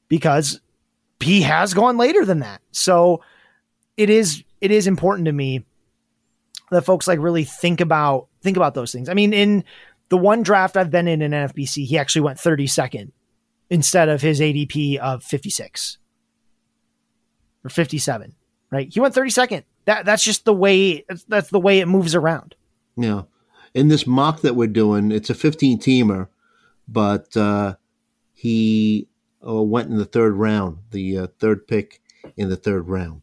because 0.08 0.60
he 1.20 1.42
has 1.42 1.74
gone 1.74 1.98
later 1.98 2.26
than 2.26 2.40
that. 2.40 2.62
So 2.72 3.22
it 3.98 4.10
is 4.10 4.44
it 4.62 4.72
is 4.72 4.88
important 4.88 5.26
to 5.26 5.32
me 5.32 5.66
that 6.72 6.84
folks 6.86 7.08
like 7.08 7.20
really 7.20 7.44
think 7.44 7.82
about 7.82 8.28
think 8.42 8.58
about 8.58 8.74
those 8.74 8.92
things. 8.92 9.10
I 9.10 9.14
mean, 9.14 9.34
in 9.34 9.64
the 10.10 10.18
one 10.18 10.42
draft 10.44 10.78
I've 10.78 10.92
been 10.92 11.08
in 11.08 11.22
in 11.22 11.32
NFBC, 11.32 11.86
he 11.86 11.98
actually 11.98 12.22
went 12.22 12.40
32nd 12.40 13.12
instead 13.70 14.08
of 14.08 14.22
his 14.22 14.40
ADP 14.40 14.98
of 14.98 15.22
56 15.24 15.98
or 17.66 17.70
57. 17.70 18.36
Right? 18.72 18.92
He 18.94 19.00
went 19.00 19.16
32nd. 19.16 19.64
That 19.88 20.06
that's 20.06 20.24
just 20.24 20.46
the 20.46 20.54
way 20.54 21.04
that's 21.28 21.50
the 21.50 21.60
way 21.60 21.80
it 21.80 21.88
moves 21.88 22.14
around. 22.14 22.54
Yeah. 22.96 23.24
In 23.74 23.88
this 23.88 24.06
mock 24.06 24.42
that 24.42 24.56
we're 24.56 24.68
doing, 24.68 25.12
it's 25.12 25.30
a 25.30 25.34
15 25.36 25.80
teamer, 25.80 26.28
but 26.88 27.36
uh, 27.36 27.76
he 28.34 29.08
uh, 29.46 29.62
went 29.64 29.90
in 29.90 29.98
the 29.98 30.06
third 30.06 30.34
round, 30.36 30.80
the 30.92 31.18
uh, 31.20 31.28
third 31.40 31.68
pick 31.68 32.02
in 32.38 32.50
the 32.50 32.56
third 32.56 32.88
round. 32.88 33.22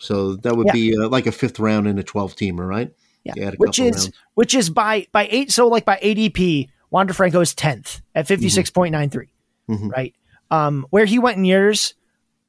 So 0.00 0.36
that 0.36 0.56
would 0.56 0.66
Yeah. 0.68 0.72
be 0.72 0.96
uh, 0.96 1.08
like 1.08 1.26
a 1.26 1.32
fifth 1.32 1.58
round 1.58 1.86
in 1.88 1.98
a 1.98 2.02
12 2.02 2.34
teamer, 2.36 2.66
right? 2.68 2.92
Yeah, 3.24 3.50
which 3.58 3.78
is 3.78 3.96
rounds. 4.04 4.10
which 4.34 4.54
is 4.54 4.70
by 4.70 5.06
by 5.12 5.28
eight. 5.30 5.50
So 5.52 5.68
like 5.68 5.84
by 5.84 5.98
ADP, 6.02 6.68
Wander 6.90 7.12
Franco 7.12 7.40
is 7.40 7.54
tenth 7.54 8.00
at 8.14 8.26
fifty 8.26 8.48
six 8.48 8.70
point 8.70 8.92
nine 8.92 9.10
three, 9.10 9.34
Mhm. 9.68 9.90
right? 9.90 10.14
Um, 10.50 10.86
where 10.88 11.04
he 11.04 11.18
went 11.18 11.36
in 11.36 11.44
years 11.44 11.92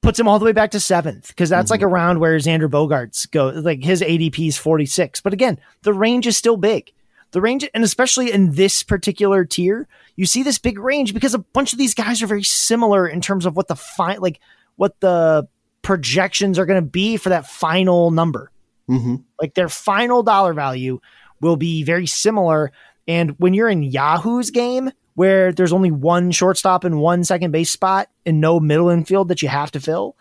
puts 0.01 0.19
him 0.19 0.27
all 0.27 0.39
the 0.39 0.45
way 0.45 0.51
back 0.51 0.71
to 0.71 0.79
seventh 0.79 1.27
because 1.29 1.49
that's 1.49 1.71
like 1.71 1.81
a 1.81 1.87
round 1.87 2.19
where 2.19 2.37
Xander 2.37 2.69
Bogaerts 2.69 3.29
go. 3.29 3.47
Like 3.47 3.83
his 3.83 4.01
ADP 4.01 4.47
is 4.47 4.57
forty 4.57 4.85
six, 4.85 5.21
but 5.21 5.33
again, 5.33 5.59
the 5.83 5.93
range 5.93 6.27
is 6.27 6.37
still 6.37 6.57
big. 6.57 6.91
The 7.31 7.41
range, 7.41 7.69
and 7.75 7.83
especially 7.83 8.31
in 8.31 8.53
this 8.53 8.81
particular 8.81 9.45
tier, 9.45 9.87
you 10.15 10.25
see 10.25 10.41
this 10.41 10.57
big 10.57 10.79
range 10.79 11.13
because 11.13 11.35
a 11.35 11.39
bunch 11.39 11.73
of 11.73 11.79
these 11.79 11.93
guys 11.93 12.23
are 12.23 12.27
very 12.27 12.43
similar 12.43 13.07
in 13.07 13.21
terms 13.21 13.45
of 13.45 13.55
what 13.55 13.67
the 13.67 13.75
fine, 13.75 14.19
like 14.19 14.39
what 14.77 14.99
the 14.99 15.47
projections 15.83 16.57
are 16.57 16.65
going 16.65 16.83
to 16.83 16.89
be 16.89 17.17
for 17.17 17.29
that 17.29 17.47
final 17.47 18.11
number 18.11 18.51
hmm 18.87 19.15
like 19.39 19.53
their 19.53 19.69
final 19.69 20.23
dollar 20.23 20.53
value 20.53 20.99
will 21.41 21.55
be 21.55 21.83
very 21.83 22.05
similar. 22.05 22.71
And 23.07 23.31
when 23.39 23.53
you're 23.53 23.69
in 23.69 23.83
Yahoo's 23.83 24.51
game, 24.51 24.91
where 25.19 25.51
there's 25.51 25.73
only 25.73 25.91
one 25.91 26.31
shortstop 26.31 26.85
and 26.85 26.97
one 26.97 27.25
second 27.25 27.51
base 27.51 27.69
spot 27.69 28.07
and 28.25 28.39
no 28.39 28.57
middle 28.57 28.87
infield 28.87 29.27
that 29.27 29.41
you 29.41 29.49
have 29.49 29.69
to 29.69 29.77
fill, 29.77 30.15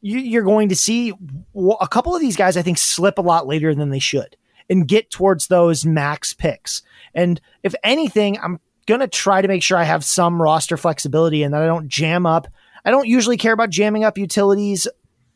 you, 0.00 0.18
you're 0.18 0.42
going 0.42 0.68
to 0.68 0.74
see 0.74 1.12
a 1.80 1.86
couple 1.86 2.12
of 2.12 2.20
these 2.20 2.34
guys, 2.34 2.56
I 2.56 2.62
think, 2.62 2.76
slip 2.76 3.18
a 3.18 3.22
lot 3.22 3.46
later 3.46 3.72
than 3.72 3.90
they 3.90 4.00
should 4.00 4.36
and 4.68 4.88
get 4.88 5.12
towards 5.12 5.46
those 5.46 5.86
max 5.86 6.34
picks. 6.34 6.82
And 7.14 7.40
if 7.62 7.72
anything, 7.84 8.36
I'm 8.42 8.58
going 8.86 8.98
to 8.98 9.06
try 9.06 9.42
to 9.42 9.46
make 9.46 9.62
sure 9.62 9.78
I 9.78 9.84
have 9.84 10.04
some 10.04 10.42
roster 10.42 10.76
flexibility 10.76 11.44
and 11.44 11.54
that 11.54 11.62
I 11.62 11.66
don't 11.66 11.86
jam 11.86 12.26
up. 12.26 12.48
I 12.84 12.90
don't 12.90 13.06
usually 13.06 13.36
care 13.36 13.52
about 13.52 13.70
jamming 13.70 14.02
up 14.02 14.18
utilities 14.18 14.88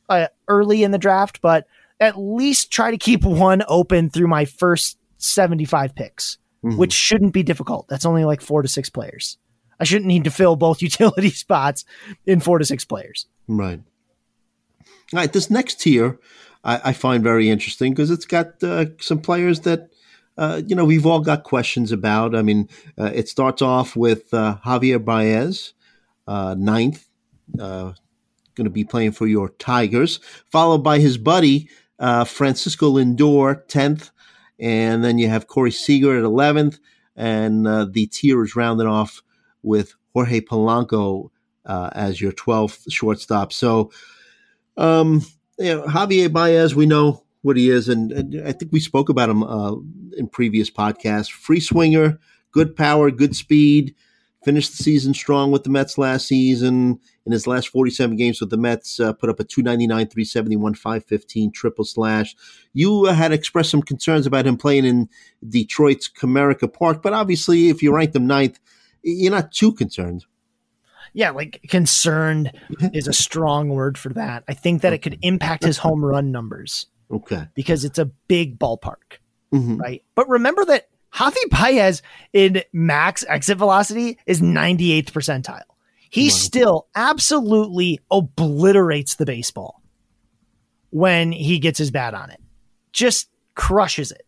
uh, 0.08 0.26
early 0.48 0.82
in 0.82 0.90
the 0.90 0.98
draft, 0.98 1.40
but 1.40 1.68
at 2.00 2.18
least 2.18 2.72
try 2.72 2.90
to 2.90 2.98
keep 2.98 3.22
one 3.24 3.62
open 3.68 4.10
through 4.10 4.26
my 4.26 4.46
first 4.46 4.98
75 5.18 5.94
picks, 5.94 6.38
Mhm. 6.66 6.76
which 6.78 6.92
shouldn't 6.92 7.32
be 7.32 7.42
difficult. 7.42 7.86
That's 7.88 8.04
only 8.04 8.24
like 8.24 8.40
four 8.40 8.62
to 8.62 8.68
six 8.68 8.90
players. 8.90 9.38
I 9.78 9.84
shouldn't 9.84 10.06
need 10.06 10.24
to 10.24 10.30
fill 10.30 10.56
both 10.56 10.82
utility 10.88 11.30
spots 11.30 11.84
in 12.26 12.40
four 12.40 12.58
to 12.58 12.64
six 12.64 12.84
players. 12.84 13.26
Right. 13.46 13.80
All 15.12 15.20
right. 15.20 15.32
This 15.32 15.50
next 15.50 15.80
tier 15.80 16.18
I, 16.64 16.80
I 16.86 16.92
find 16.92 17.22
very 17.22 17.48
interesting 17.48 17.92
because 17.92 18.10
it's 18.10 18.26
got 18.26 18.62
uh, 18.62 18.86
some 19.00 19.20
players 19.20 19.60
that, 19.60 19.90
uh, 20.36 20.60
you 20.66 20.74
know, 20.74 20.84
we've 20.84 21.06
all 21.06 21.20
got 21.20 21.44
questions 21.44 21.92
about. 21.92 22.34
I 22.34 22.42
mean, 22.42 22.68
uh, 22.98 23.12
it 23.14 23.28
starts 23.28 23.62
off 23.62 23.94
with 23.96 24.34
uh, 24.34 24.58
Javier 24.66 25.02
Baez, 25.02 25.72
uh, 26.26 26.56
ninth, 26.58 27.06
uh, 27.58 27.92
going 28.56 28.64
to 28.64 28.70
be 28.70 28.84
playing 28.84 29.12
for 29.12 29.26
your 29.26 29.50
Tigers, 29.50 30.18
followed 30.50 30.78
by 30.78 30.98
his 30.98 31.16
buddy, 31.18 31.68
uh, 31.98 32.24
Francisco 32.24 32.92
Lindor, 32.92 33.66
10th. 33.68 34.10
And 34.58 35.04
then 35.04 35.18
you 35.18 35.28
have 35.28 35.46
Corey 35.46 35.70
Seager 35.70 36.16
at 36.18 36.24
11th. 36.24 36.78
And 37.14 37.66
uh, 37.66 37.86
the 37.90 38.06
tier 38.06 38.42
is 38.44 38.56
rounded 38.56 38.86
off 38.86 39.22
with 39.62 39.94
Jorge 40.12 40.40
Polanco 40.40 41.30
uh, 41.64 41.90
as 41.92 42.20
your 42.20 42.32
12th 42.32 42.90
shortstop. 42.90 43.52
So, 43.52 43.90
um, 44.76 45.22
you 45.58 45.74
know, 45.74 45.82
Javier 45.84 46.32
Baez, 46.32 46.74
we 46.74 46.86
know 46.86 47.24
what 47.42 47.56
he 47.56 47.70
is, 47.70 47.88
and, 47.88 48.12
and 48.12 48.46
I 48.46 48.52
think 48.52 48.72
we 48.72 48.80
spoke 48.80 49.08
about 49.08 49.30
him 49.30 49.42
uh, 49.42 49.74
in 50.16 50.28
previous 50.30 50.70
podcasts. 50.70 51.30
Free 51.30 51.60
swinger, 51.60 52.18
good 52.50 52.74
power, 52.74 53.10
good 53.10 53.36
speed. 53.36 53.94
Finished 54.44 54.76
the 54.76 54.82
season 54.82 55.14
strong 55.14 55.50
with 55.50 55.64
the 55.64 55.70
Mets 55.70 55.98
last 55.98 56.28
season. 56.28 57.00
In 57.26 57.32
his 57.32 57.46
last 57.48 57.68
47 57.70 58.16
games 58.16 58.40
with 58.40 58.50
the 58.50 58.56
Mets, 58.56 59.00
uh, 59.00 59.12
put 59.12 59.28
up 59.28 59.40
a 59.40 59.44
299, 59.44 60.06
371, 60.06 60.74
515 60.74 61.50
triple 61.50 61.84
slash. 61.84 62.36
You 62.72 63.06
uh, 63.06 63.14
had 63.14 63.32
expressed 63.32 63.70
some 63.70 63.82
concerns 63.82 64.26
about 64.26 64.46
him 64.46 64.56
playing 64.56 64.84
in 64.84 65.08
Detroit's 65.46 66.08
Comerica 66.08 66.72
Park, 66.72 67.02
but 67.02 67.12
obviously, 67.12 67.68
if 67.68 67.82
you 67.82 67.92
rank 67.92 68.14
him 68.14 68.28
ninth, 68.28 68.60
you're 69.02 69.32
not 69.32 69.50
too 69.50 69.72
concerned. 69.72 70.24
Yeah, 71.14 71.30
like 71.30 71.64
concerned 71.68 72.52
is 72.92 73.08
a 73.08 73.12
strong 73.12 73.70
word 73.70 73.98
for 73.98 74.10
that. 74.10 74.44
I 74.48 74.54
think 74.54 74.82
that 74.82 74.92
it 74.92 74.98
could 74.98 75.18
impact 75.22 75.64
his 75.64 75.78
home 75.78 76.04
run 76.04 76.30
numbers 76.30 76.86
Okay. 77.10 77.48
because 77.54 77.84
it's 77.84 77.98
a 77.98 78.04
big 78.04 78.58
ballpark, 78.58 79.18
Mhm. 79.52 79.80
right? 79.80 80.04
But 80.14 80.28
remember 80.28 80.64
that 80.66 80.88
Javi 81.14 81.48
Baez 81.50 82.02
in 82.32 82.62
max 82.72 83.24
exit 83.28 83.56
velocity 83.58 84.18
is 84.26 84.42
98th 84.42 85.12
percentile. 85.12 85.62
He 86.16 86.30
still 86.30 86.86
absolutely 86.94 88.00
obliterates 88.10 89.16
the 89.16 89.26
baseball 89.26 89.82
when 90.90 91.32
he 91.32 91.58
gets 91.58 91.78
his 91.78 91.90
bat 91.90 92.14
on 92.14 92.30
it. 92.30 92.40
Just 92.92 93.28
crushes 93.54 94.12
it. 94.12 94.22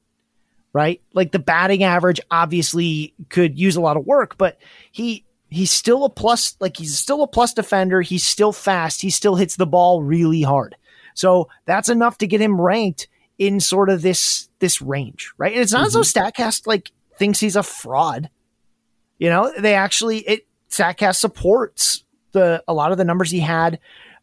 Right? 0.75 1.01
Like 1.15 1.33
the 1.33 1.39
batting 1.39 1.83
average 1.83 2.21
obviously 2.31 3.15
could 3.31 3.59
use 3.59 3.77
a 3.77 3.81
lot 3.81 3.97
of 3.97 4.07
work, 4.07 4.37
but 4.37 4.59
he 4.93 5.25
he's 5.49 5.71
still 5.71 6.05
a 6.05 6.11
plus 6.11 6.57
like 6.61 6.77
he's 6.77 6.97
still 6.97 7.23
a 7.23 7.27
plus 7.27 7.55
defender, 7.55 8.03
he's 8.03 8.25
still 8.25 8.53
fast, 8.53 9.01
he 9.01 9.11
still 9.11 9.37
hits 9.37 9.57
the 9.57 9.67
ball 9.67 10.03
really 10.03 10.43
hard. 10.43 10.77
So 11.15 11.49
that's 11.65 11.89
enough 11.89 12.19
to 12.19 12.27
get 12.27 12.41
him 12.41 12.61
ranked 12.61 13.09
in 13.39 13.61
sort 13.61 13.89
of 13.89 14.03
this 14.03 14.49
this 14.59 14.83
range, 14.83 15.33
right? 15.39 15.53
And 15.53 15.63
it's 15.63 15.73
not 15.73 15.89
mm-hmm. 15.89 15.99
as 15.99 16.13
though 16.13 16.21
mm-hmm. 16.21 16.43
Statcast 16.43 16.67
like 16.67 16.93
thinks 17.19 17.41
he's 17.41 17.57
a 17.57 17.63
fraud. 17.63 18.29
You 19.19 19.31
know, 19.31 19.53
they 19.59 19.75
actually 19.75 20.19
it 20.19 20.48
Statcast 20.71 21.17
supports 21.17 22.05
the 22.33 22.63
a 22.69 22.75
lot 22.75 22.93
of 22.93 22.99
the 22.99 23.05
numbers 23.05 23.31
he 23.31 23.41
had 23.41 23.79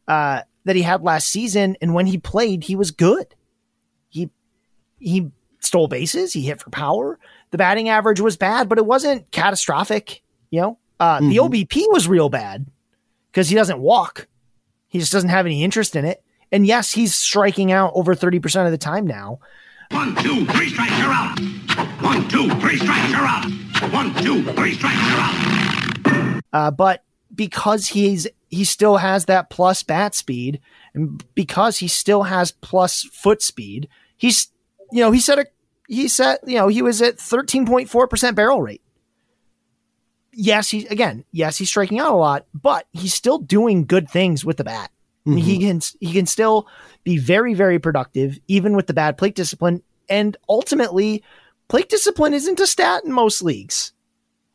uh, 0.08 0.41
that 0.65 0.75
he 0.75 0.81
had 0.81 1.01
last 1.01 1.29
season, 1.29 1.75
and 1.81 1.93
when 1.93 2.05
he 2.05 2.17
played, 2.17 2.63
he 2.63 2.75
was 2.75 2.91
good. 2.91 3.34
He 4.10 4.29
he 4.99 5.31
stole 5.60 5.88
bases, 5.88 6.34
he 6.34 6.41
hit 6.41 6.62
for 6.62 6.69
power. 6.69 7.19
The 7.51 7.58
batting 7.58 7.89
average 7.89 8.19
was 8.19 8.38
bad, 8.38 8.69
but 8.69 8.77
it 8.77 8.86
wasn't 8.86 9.29
catastrophic. 9.31 10.21
You 10.51 10.62
know, 10.62 10.79
uh, 10.99 11.19
mm-hmm. 11.19 11.29
the 11.29 11.38
OBP 11.38 11.91
was 11.91 12.08
real 12.08 12.29
bad 12.29 12.65
because 13.31 13.49
he 13.49 13.55
doesn't 13.55 13.79
walk. 13.79 14.27
He 14.88 14.99
just 14.99 15.12
doesn't 15.12 15.29
have 15.29 15.45
any 15.45 15.63
interest 15.63 15.95
in 15.95 16.05
it. 16.05 16.23
And 16.51 16.65
yes, 16.65 16.93
he's 16.93 17.13
striking 17.13 17.71
out 17.71 17.91
over 17.95 18.15
30% 18.15 18.65
of 18.65 18.71
the 18.71 18.77
time 18.77 19.05
now. 19.05 19.39
One, 19.91 20.15
two, 20.15 20.45
three 20.45 20.69
strikes, 20.69 20.97
you're 20.99 21.12
out. 21.12 21.39
One, 22.01 22.27
two, 22.29 22.49
three 22.60 22.77
strikes, 22.77 23.10
you're 23.10 23.19
out. 23.19 23.45
One, 23.91 24.13
two, 24.23 24.43
three 24.53 24.73
strikes, 24.73 24.95
you're 24.95 25.19
out. 25.19 25.85
Uh, 26.55 26.71
but 26.71 27.03
because 27.35 27.87
he's 27.87 28.27
he 28.47 28.63
still 28.63 28.95
has 28.95 29.25
that 29.25 29.49
plus 29.49 29.83
bat 29.83 30.15
speed, 30.15 30.61
and 30.93 31.21
because 31.35 31.79
he 31.79 31.89
still 31.89 32.23
has 32.23 32.53
plus 32.53 33.03
foot 33.11 33.41
speed, 33.41 33.89
he's 34.15 34.47
you 34.89 35.01
know 35.01 35.11
he 35.11 35.19
said 35.19 35.39
a 35.39 35.45
he 35.89 36.07
said 36.07 36.39
you 36.47 36.55
know 36.55 36.69
he 36.69 36.81
was 36.81 37.01
at 37.01 37.19
thirteen 37.19 37.65
point 37.65 37.89
four 37.89 38.07
percent 38.07 38.37
barrel 38.37 38.61
rate. 38.61 38.81
Yes, 40.31 40.69
he 40.69 40.87
again 40.87 41.25
yes 41.33 41.57
he's 41.57 41.67
striking 41.67 41.99
out 41.99 42.13
a 42.13 42.15
lot, 42.15 42.45
but 42.53 42.87
he's 42.93 43.13
still 43.13 43.37
doing 43.37 43.85
good 43.85 44.09
things 44.09 44.45
with 44.45 44.55
the 44.55 44.63
bat. 44.63 44.91
Mm-hmm. 45.27 45.37
He 45.37 45.59
can 45.59 45.81
he 45.99 46.13
can 46.13 46.25
still 46.25 46.69
be 47.03 47.17
very 47.17 47.53
very 47.53 47.79
productive 47.79 48.39
even 48.47 48.77
with 48.77 48.87
the 48.87 48.93
bad 48.93 49.17
plate 49.17 49.35
discipline 49.35 49.83
and 50.07 50.37
ultimately 50.47 51.21
plate 51.67 51.89
discipline 51.89 52.33
isn't 52.33 52.61
a 52.61 52.67
stat 52.67 53.03
in 53.03 53.11
most 53.11 53.41
leagues. 53.41 53.91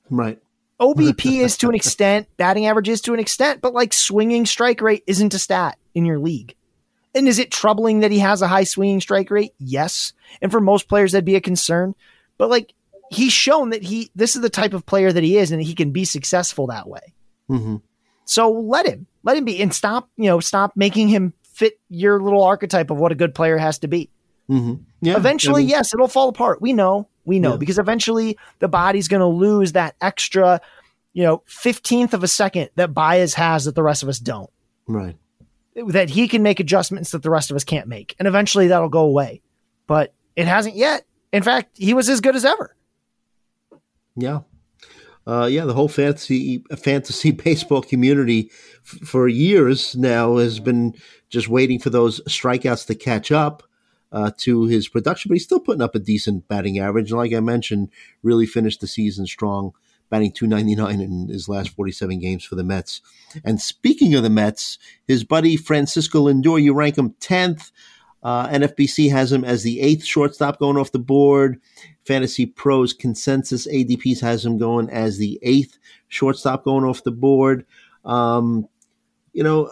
Right. 0.08 0.40
OBP 0.81 1.40
is 1.40 1.57
to 1.59 1.69
an 1.69 1.75
extent, 1.75 2.29
batting 2.37 2.66
average 2.66 2.88
is 2.88 3.01
to 3.03 3.14
an 3.14 3.21
extent, 3.21 3.61
but 3.61 3.75
like 3.75 3.93
swinging 3.93 4.47
strike 4.47 4.81
rate 4.81 5.05
isn't 5.07 5.35
a 5.35 5.38
stat 5.38 5.79
in 5.95 6.05
your 6.05 6.19
league. 6.19 6.55
And 7.14 7.27
is 7.27 7.38
it 7.38 7.51
troubling 7.51 8.01
that 8.01 8.11
he 8.11 8.21
has 8.21 8.40
a 8.40 8.49
high 8.49 8.64
swinging 8.64 9.01
strike 9.01 9.31
rate? 9.31 9.53
Yes. 9.59 10.12
And 10.40 10.51
for 10.51 10.61
most 10.61 10.88
players 10.88 11.12
that'd 11.12 11.25
be 11.25 11.37
a 11.37 11.40
concern. 11.40 11.95
But 12.38 12.51
like 12.51 12.73
he's 13.11 13.33
shown 13.33 13.71
that 13.71 13.83
he 13.83 14.11
this 14.14 14.37
is 14.37 14.43
the 14.43 14.51
type 14.51 14.73
of 14.73 14.87
player 14.87 15.12
that 15.12 15.25
he 15.25 15.37
is 15.37 15.51
and 15.51 15.61
he 15.61 15.75
can 15.75 15.90
be 15.90 16.05
successful 16.05 16.69
that 16.69 16.88
way. 16.88 17.12
Mm-hmm. 17.51 17.77
So 18.25 18.51
let 18.51 18.87
him. 18.87 19.07
Let 19.25 19.37
him 19.37 19.45
be 19.45 19.61
and 19.61 19.75
stop, 19.75 20.09
you 20.16 20.27
know, 20.27 20.40
stop 20.40 20.73
making 20.77 21.09
him 21.09 21.35
fit 21.43 21.79
your 21.88 22.23
little 22.23 22.45
archetype 22.45 22.90
of 22.90 22.99
what 22.99 23.12
a 23.12 23.16
good 23.16 23.35
player 23.35 23.59
has 23.59 23.81
to 23.81 23.88
be. 23.88 24.09
Mm-hmm. 24.49 24.83
Yeah, 25.03 25.16
eventually, 25.16 25.62
I 25.62 25.64
mean, 25.64 25.69
yes, 25.69 25.93
it'll 25.93 26.09
fall 26.09 26.29
apart. 26.29 26.62
We 26.62 26.73
know, 26.73 27.09
we 27.24 27.38
know, 27.38 27.52
yeah. 27.52 27.56
because 27.56 27.78
eventually 27.78 28.38
the 28.59 28.68
body's 28.68 29.09
going 29.09 29.20
to 29.20 29.26
lose 29.26 29.72
that 29.72 29.96
extra, 30.00 30.61
you 31.12 31.22
know, 31.22 31.42
15th 31.48 32.12
of 32.12 32.22
a 32.22 32.28
second 32.28 32.70
that 32.76 32.94
Baez 32.94 33.35
has 33.35 33.64
that 33.64 33.74
the 33.74 33.83
rest 33.83 34.02
of 34.02 34.09
us 34.09 34.18
don't. 34.18 34.50
Right. 34.87 35.16
That 35.88 36.11
he 36.11 36.28
can 36.28 36.42
make 36.42 36.61
adjustments 36.61 37.11
that 37.12 37.22
the 37.22 37.30
rest 37.30 37.50
of 37.50 37.56
us 37.56 37.64
can't 37.64 37.88
make. 37.88 38.14
And 38.18 38.26
eventually 38.26 38.68
that'll 38.68 38.88
go 38.88 39.04
away. 39.04 39.42
But 39.87 40.14
it 40.37 40.46
hasn't 40.46 40.76
yet. 40.76 41.04
In 41.33 41.42
fact, 41.42 41.76
he 41.76 41.94
was 41.94 42.09
as 42.09 42.20
good 42.20 42.37
as 42.37 42.44
ever. 42.44 42.74
Yeah 44.16 44.40
uh, 45.26 45.46
yeah, 45.46 45.64
the 45.64 45.74
whole 45.74 45.88
fantasy 45.88 46.64
fantasy 46.76 47.30
baseball 47.44 47.83
community 47.83 48.50
f- 48.85 49.09
for 49.09 49.28
years 49.28 49.94
now 49.96 50.37
has 50.37 50.59
been 50.59 50.94
just 51.28 51.48
waiting 51.48 51.78
for 51.78 51.90
those 51.90 52.20
strikeouts 52.22 52.87
to 52.87 52.94
catch 52.94 53.30
up 53.30 53.62
uh, 54.12 54.31
to 54.38 54.64
his 54.64 54.88
production, 54.88 55.29
but 55.29 55.35
he's 55.35 55.44
still 55.44 55.61
putting 55.61 55.83
up 55.83 55.94
a 55.94 56.01
decent 56.01 56.49
batting 56.49 56.79
average. 56.79 57.11
And 57.11 57.18
like 57.18 57.33
I 57.33 57.40
mentioned, 57.40 57.90
really 58.23 58.46
finished 58.46 58.81
the 58.81 58.87
season 58.87 59.27
strong, 59.27 59.73
batting 60.09 60.33
299 60.33 61.01
in 61.01 61.29
his 61.29 61.49
last 61.49 61.70
47 61.70 62.18
games 62.18 62.44
for 62.44 62.57
the 62.57 62.64
Mets. 62.64 63.01
And 63.44 63.61
speaking 63.61 64.14
of 64.14 64.23
the 64.23 64.31
Mets, 64.31 64.79
his 65.07 65.25
buddy 65.25 65.57
Francisco 65.57 66.27
Lindor, 66.27 66.61
you 66.61 66.75
rank 66.75 66.99
him 66.99 67.14
10th. 67.20 67.70
Uh, 68.23 68.49
NFBC 68.49 69.11
has 69.11 69.33
him 69.33 69.44
as 69.44 69.62
the 69.62 69.81
eighth 69.81 70.05
shortstop 70.05 70.59
going 70.59 70.77
off 70.77 70.92
the 70.92 70.99
board. 70.99 71.61
Fantasy 72.05 72.44
Pros 72.44 72.92
consensus 72.92 73.66
ADPs 73.66 74.20
has 74.20 74.44
him 74.44 74.59
going 74.59 74.90
as 74.90 75.18
the 75.18 75.38
eighth 75.42 75.79
shortstop 76.09 76.64
going 76.64 76.85
off 76.85 77.05
the 77.05 77.12
board. 77.12 77.64
Um, 78.05 78.68
you 79.33 79.42
know, 79.42 79.70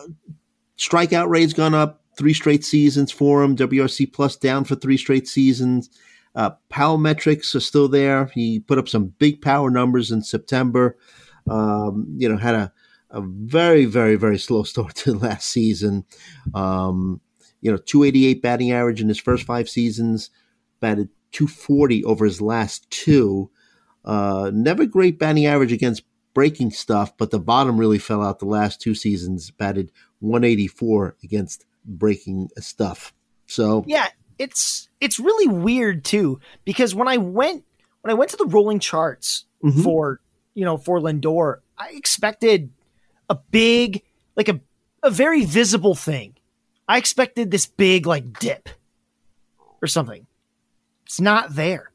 strikeout 0.79 1.29
rate's 1.29 1.53
gone 1.53 1.75
up 1.75 2.03
three 2.19 2.35
straight 2.35 2.65
seasons 2.65 3.13
for 3.13 3.43
him. 3.43 3.57
WRC 3.57 4.13
plus 4.13 4.37
down 4.37 4.65
for 4.65 4.75
three 4.75 4.99
straight 4.99 5.29
seasons. 5.29 5.89
Uh, 6.35 6.51
power 6.69 6.99
metrics 6.99 7.55
are 7.55 7.61
still 7.61 7.89
there. 7.89 8.27
He 8.27 8.61
put 8.61 8.79
up 8.79 8.89
some 8.89 9.15
big 9.19 9.41
power 9.41 9.71
numbers 9.71 10.11
in 10.11 10.23
September. 10.23 10.99
Um, 11.49 12.07
you 12.19 12.29
know, 12.29 12.37
had 12.37 12.55
a, 12.55 12.73
a 13.11 13.23
very, 13.23 13.87
very, 13.87 14.17
very 14.17 14.39
slow 14.39 14.65
start 14.65 14.97
to 14.97 15.15
last 15.19 15.49
season. 15.49 16.05
Um, 16.55 17.21
you 17.61 17.71
know, 17.71 17.79
288 17.79 18.43
batting 18.43 18.73
average 18.73 19.01
in 19.01 19.09
his 19.09 19.19
first 19.19 19.45
five 19.45 19.69
seasons, 19.69 20.31
batted 20.81 21.09
240 21.33 22.05
over 22.05 22.25
his 22.25 22.41
last 22.41 22.89
two. 22.91 23.51
Uh, 24.05 24.51
never 24.53 24.87
great 24.87 25.19
batting 25.19 25.47
average 25.47 25.73
against 25.73 26.03
breaking 26.35 26.71
stuff, 26.71 27.17
but 27.17 27.31
the 27.31 27.41
bottom 27.41 27.79
really 27.79 27.99
fell 27.99 28.23
out 28.23 28.39
the 28.39 28.47
last 28.47 28.81
two 28.81 28.95
seasons, 28.95 29.51
batted 29.51 29.91
184 30.21 31.17
against 31.25 31.65
breaking 31.89 32.51
stuff. 32.59 33.13
So 33.47 33.85
yeah, 33.87 34.09
it's 34.39 34.89
it's 35.01 35.19
really 35.19 35.49
weird 35.49 36.05
too 36.05 36.41
because 36.65 36.95
when 36.95 37.09
I 37.09 37.17
went 37.17 37.65
when 38.03 38.11
I 38.11 38.15
went 38.15 38.31
to 38.31 38.37
the 38.37 38.47
rolling 38.47 38.79
charts 38.79 39.45
mm-hmm. 39.65 39.83
for 39.83 40.21
you 40.55 40.65
know 40.65 40.77
for 40.77 41.01
Lindor, 41.01 41.59
I 41.77 41.91
expected 41.91 42.71
a 43.29 43.35
big 43.35 44.03
like 44.37 44.49
a 44.49 44.61
a 45.03 45.11
very 45.11 45.45
visible 45.45 45.95
thing. 45.95 46.35
I 46.89 46.99
expected 46.99 47.51
this 47.51 47.67
big 47.67 48.07
like 48.07 48.39
dip 48.39 48.69
or 49.83 49.89
something. 49.89 50.27
It's 51.07 51.21
not 51.21 51.55
there. 51.55 51.91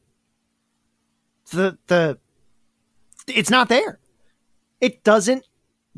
The 1.51 1.77
the 1.87 2.17
it's 3.27 3.49
not 3.49 3.69
there. 3.69 3.99
It 4.81 5.03
doesn't 5.03 5.45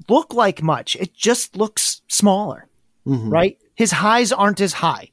look 0.10 0.34
like 0.34 0.62
much. 0.62 0.96
It 0.96 1.14
just 1.14 1.56
looks 1.56 2.02
smaller. 2.08 2.68
Mm-hmm. 3.08 3.30
Right? 3.30 3.58
His 3.76 3.92
highs 3.92 4.32
aren't 4.32 4.62
as 4.62 4.74
high. 4.74 5.12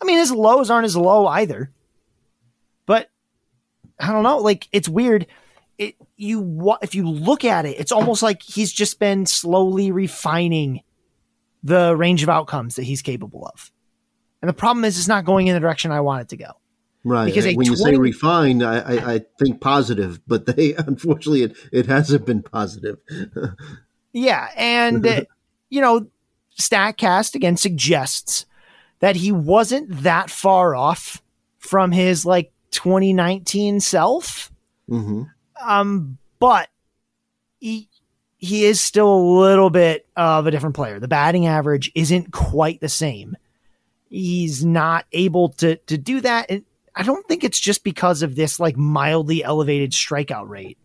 I 0.00 0.04
mean, 0.04 0.18
his 0.18 0.32
lows 0.32 0.70
aren't 0.70 0.84
as 0.84 0.96
low 0.96 1.26
either. 1.26 1.70
But 2.86 3.10
I 3.98 4.12
don't 4.12 4.22
know, 4.22 4.38
like 4.38 4.68
it's 4.72 4.88
weird. 4.88 5.26
It 5.78 5.96
you 6.16 6.76
if 6.82 6.94
you 6.94 7.08
look 7.08 7.44
at 7.44 7.64
it, 7.66 7.78
it's 7.78 7.92
almost 7.92 8.22
like 8.22 8.42
he's 8.42 8.72
just 8.72 8.98
been 8.98 9.26
slowly 9.26 9.90
refining 9.90 10.82
the 11.62 11.96
range 11.96 12.22
of 12.22 12.28
outcomes 12.28 12.76
that 12.76 12.82
he's 12.82 13.02
capable 13.02 13.46
of. 13.46 13.72
And 14.42 14.48
the 14.48 14.52
problem 14.52 14.84
is, 14.84 14.98
it's 14.98 15.08
not 15.08 15.24
going 15.24 15.46
in 15.46 15.54
the 15.54 15.60
direction 15.60 15.90
I 15.90 16.00
want 16.00 16.22
it 16.22 16.28
to 16.28 16.36
go. 16.36 16.50
Right. 17.02 17.26
Because 17.26 17.44
when 17.44 17.56
20- 17.56 17.66
you 17.66 17.76
say 17.76 17.96
refined, 17.96 18.62
I, 18.62 18.78
I, 18.78 19.14
I, 19.14 19.20
think 19.38 19.60
positive, 19.60 20.20
but 20.26 20.46
they 20.46 20.74
unfortunately 20.78 21.42
it, 21.42 21.56
it 21.72 21.86
hasn't 21.86 22.26
been 22.26 22.42
positive. 22.42 22.98
yeah, 24.12 24.48
and 24.56 25.06
uh, 25.06 25.24
you 25.70 25.80
know, 25.80 26.06
Statcast 26.58 27.34
again 27.34 27.56
suggests 27.56 28.46
that 29.00 29.16
he 29.16 29.32
wasn't 29.32 30.02
that 30.02 30.30
far 30.30 30.74
off 30.74 31.22
from 31.58 31.92
his 31.92 32.24
like 32.24 32.52
2019 32.70 33.80
self. 33.80 34.50
Mm-hmm. 34.88 35.24
Um, 35.66 36.18
but 36.38 36.68
he 37.58 37.88
he 38.36 38.64
is 38.64 38.80
still 38.80 39.14
a 39.14 39.26
little 39.40 39.70
bit 39.70 40.06
of 40.16 40.46
a 40.46 40.50
different 40.50 40.76
player. 40.76 41.00
The 41.00 41.08
batting 41.08 41.46
average 41.46 41.90
isn't 41.94 42.32
quite 42.32 42.80
the 42.80 42.88
same. 42.88 43.36
He's 44.10 44.64
not 44.64 45.06
able 45.12 45.50
to 45.50 45.76
to 45.76 45.98
do 45.98 46.20
that. 46.20 46.50
And 46.50 46.64
I 46.94 47.02
don't 47.02 47.26
think 47.26 47.42
it's 47.42 47.58
just 47.58 47.84
because 47.84 48.22
of 48.22 48.36
this 48.36 48.60
like 48.60 48.76
mildly 48.76 49.42
elevated 49.42 49.92
strikeout 49.92 50.48
rate. 50.48 50.78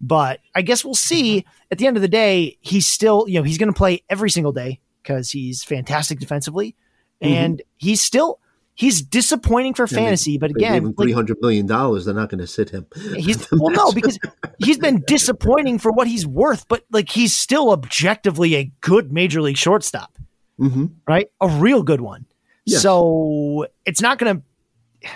But 0.00 0.40
I 0.54 0.62
guess 0.62 0.84
we'll 0.84 0.94
see. 0.94 1.44
At 1.70 1.78
the 1.78 1.86
end 1.86 1.96
of 1.96 2.02
the 2.02 2.08
day, 2.08 2.58
he's 2.60 2.86
still, 2.86 3.26
you 3.28 3.38
know, 3.38 3.42
he's 3.42 3.58
going 3.58 3.72
to 3.72 3.76
play 3.76 4.02
every 4.10 4.30
single 4.30 4.52
day 4.52 4.80
because 5.04 5.30
he's 5.30 5.62
fantastic 5.62 6.18
defensively. 6.18 6.74
Mm-hmm. 7.22 7.32
And 7.32 7.62
he's 7.76 8.02
still 8.02 8.40
he's 8.74 9.02
disappointing 9.02 9.74
for 9.74 9.86
fantasy. 9.86 10.38
But 10.38 10.50
again, 10.50 10.94
three 10.94 11.12
hundred 11.12 11.38
million 11.40 11.66
dollars, 11.66 12.04
they're 12.04 12.14
not 12.14 12.28
going 12.28 12.40
to 12.40 12.46
sit 12.46 12.70
him. 12.70 12.86
He's 13.16 13.46
well, 13.52 13.70
no, 13.70 13.92
because 13.92 14.18
he's 14.58 14.78
been 14.78 15.04
disappointing 15.06 15.78
for 15.78 15.92
what 15.92 16.08
he's 16.08 16.26
worth. 16.26 16.66
But 16.68 16.84
like, 16.90 17.10
he's 17.10 17.36
still 17.36 17.70
objectively 17.70 18.56
a 18.56 18.72
good 18.80 19.12
major 19.12 19.40
league 19.40 19.56
shortstop, 19.56 20.18
mm-hmm. 20.58 20.86
right? 21.06 21.30
A 21.40 21.48
real 21.48 21.82
good 21.82 22.00
one. 22.00 22.26
Yes. 22.64 22.82
So 22.82 23.66
it's 23.84 24.00
not 24.00 24.18
going 24.18 24.36
to 24.36 25.10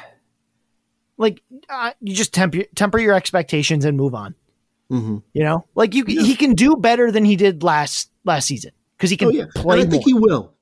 like 1.17 1.43
uh, 1.69 1.93
you 2.01 2.15
just 2.15 2.33
temper 2.33 2.65
temper 2.75 2.99
your 2.99 3.15
expectations 3.15 3.85
and 3.85 3.97
move 3.97 4.15
on. 4.15 4.35
Mm-hmm. 4.91 5.19
You 5.35 5.45
know, 5.45 5.67
like 5.75 5.95
you, 5.95 6.05
yeah. 6.07 6.23
he 6.23 6.35
can 6.35 6.55
do 6.55 6.77
better 6.77 7.11
than 7.11 7.25
he 7.25 7.37
did 7.37 7.63
last 7.63 8.11
last 8.25 8.47
season 8.47 8.71
because 8.99 9.11
he 9.11 9.17
can 9.17 9.29
oh, 9.29 9.31
yeah. 9.31 9.47
play. 9.55 9.81
And 9.81 9.89
I 9.89 9.91
think 9.91 10.05
he 10.05 10.15
will. 10.15 10.55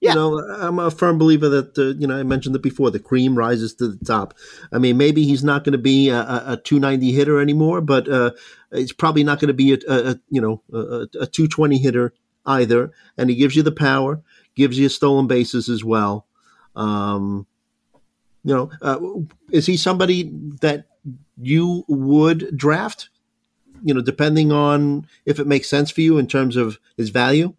Yeah. 0.00 0.10
You 0.10 0.16
know, 0.16 0.38
I'm 0.38 0.78
a 0.78 0.92
firm 0.92 1.18
believer 1.18 1.48
that 1.48 1.76
uh, 1.76 1.98
you 1.98 2.06
know 2.06 2.16
I 2.16 2.22
mentioned 2.22 2.54
it 2.54 2.62
before. 2.62 2.90
The 2.90 3.00
cream 3.00 3.36
rises 3.36 3.74
to 3.76 3.88
the 3.88 4.04
top. 4.04 4.34
I 4.72 4.78
mean, 4.78 4.96
maybe 4.96 5.24
he's 5.24 5.42
not 5.42 5.64
going 5.64 5.72
to 5.72 5.78
be 5.78 6.08
a, 6.10 6.20
a, 6.20 6.60
290 6.62 7.10
hitter 7.10 7.40
anymore, 7.40 7.80
but 7.80 8.08
uh, 8.08 8.30
it's 8.70 8.92
probably 8.92 9.24
not 9.24 9.40
going 9.40 9.48
to 9.48 9.54
be 9.54 9.72
a, 9.72 9.78
a, 9.88 10.16
you 10.30 10.40
know 10.40 10.62
a, 10.72 11.08
a 11.20 11.26
220 11.26 11.78
hitter 11.78 12.14
either. 12.46 12.92
And 13.16 13.28
he 13.28 13.34
gives 13.34 13.56
you 13.56 13.64
the 13.64 13.72
power, 13.72 14.22
gives 14.54 14.78
you 14.78 14.86
a 14.86 14.90
stolen 14.90 15.26
bases 15.26 15.68
as 15.68 15.82
well. 15.82 16.26
Um, 16.76 17.48
you 18.44 18.54
know, 18.54 18.70
uh, 18.80 19.00
is 19.50 19.66
he 19.66 19.76
somebody 19.76 20.30
that 20.60 20.86
you 21.40 21.84
would 21.88 22.56
draft? 22.56 23.10
You 23.82 23.94
know, 23.94 24.00
depending 24.00 24.52
on 24.52 25.06
if 25.26 25.38
it 25.38 25.46
makes 25.46 25.68
sense 25.68 25.90
for 25.90 26.00
you 26.00 26.18
in 26.18 26.26
terms 26.26 26.56
of 26.56 26.78
his 26.96 27.10
value 27.10 27.54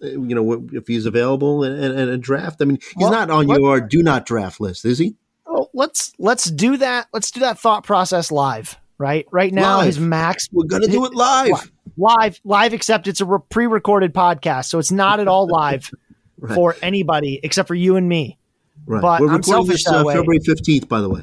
you 0.00 0.34
know, 0.34 0.66
if 0.72 0.86
he's 0.86 1.06
available 1.06 1.62
and, 1.62 1.78
and 1.78 2.10
a 2.10 2.16
draft. 2.16 2.60
I 2.62 2.64
mean, 2.64 2.78
he's 2.80 2.94
well, 2.96 3.10
not 3.10 3.30
on 3.30 3.46
what, 3.46 3.60
your 3.60 3.80
do 3.80 4.02
not 4.02 4.26
draft 4.26 4.60
list, 4.60 4.84
is 4.84 4.98
he? 4.98 5.14
Well, 5.46 5.70
let's 5.74 6.12
let's 6.18 6.44
do 6.44 6.76
that. 6.78 7.08
Let's 7.12 7.30
do 7.30 7.40
that 7.40 7.58
thought 7.58 7.84
process 7.84 8.30
live. 8.30 8.78
Right, 8.98 9.26
right 9.30 9.52
now 9.52 9.78
live. 9.78 9.86
his 9.86 9.98
max. 9.98 10.46
We're 10.52 10.66
gonna 10.66 10.86
do 10.86 11.06
it 11.06 11.14
live, 11.14 11.70
live, 11.96 12.38
live. 12.44 12.74
Except 12.74 13.08
it's 13.08 13.22
a 13.22 13.24
re- 13.24 13.38
pre-recorded 13.48 14.12
podcast, 14.12 14.66
so 14.66 14.78
it's 14.78 14.92
not 14.92 15.20
at 15.20 15.28
all 15.28 15.46
live 15.50 15.90
right. 16.38 16.54
for 16.54 16.76
anybody 16.82 17.40
except 17.42 17.66
for 17.66 17.74
you 17.74 17.96
and 17.96 18.08
me. 18.08 18.38
Right. 18.84 19.00
But 19.00 19.22
We're 19.22 19.30
I'm 19.30 19.36
recording 19.36 19.68
this 19.68 19.86
uh, 19.86 20.04
February 20.04 20.40
fifteenth, 20.44 20.86
by 20.86 21.00
the 21.00 21.08
way. 21.08 21.22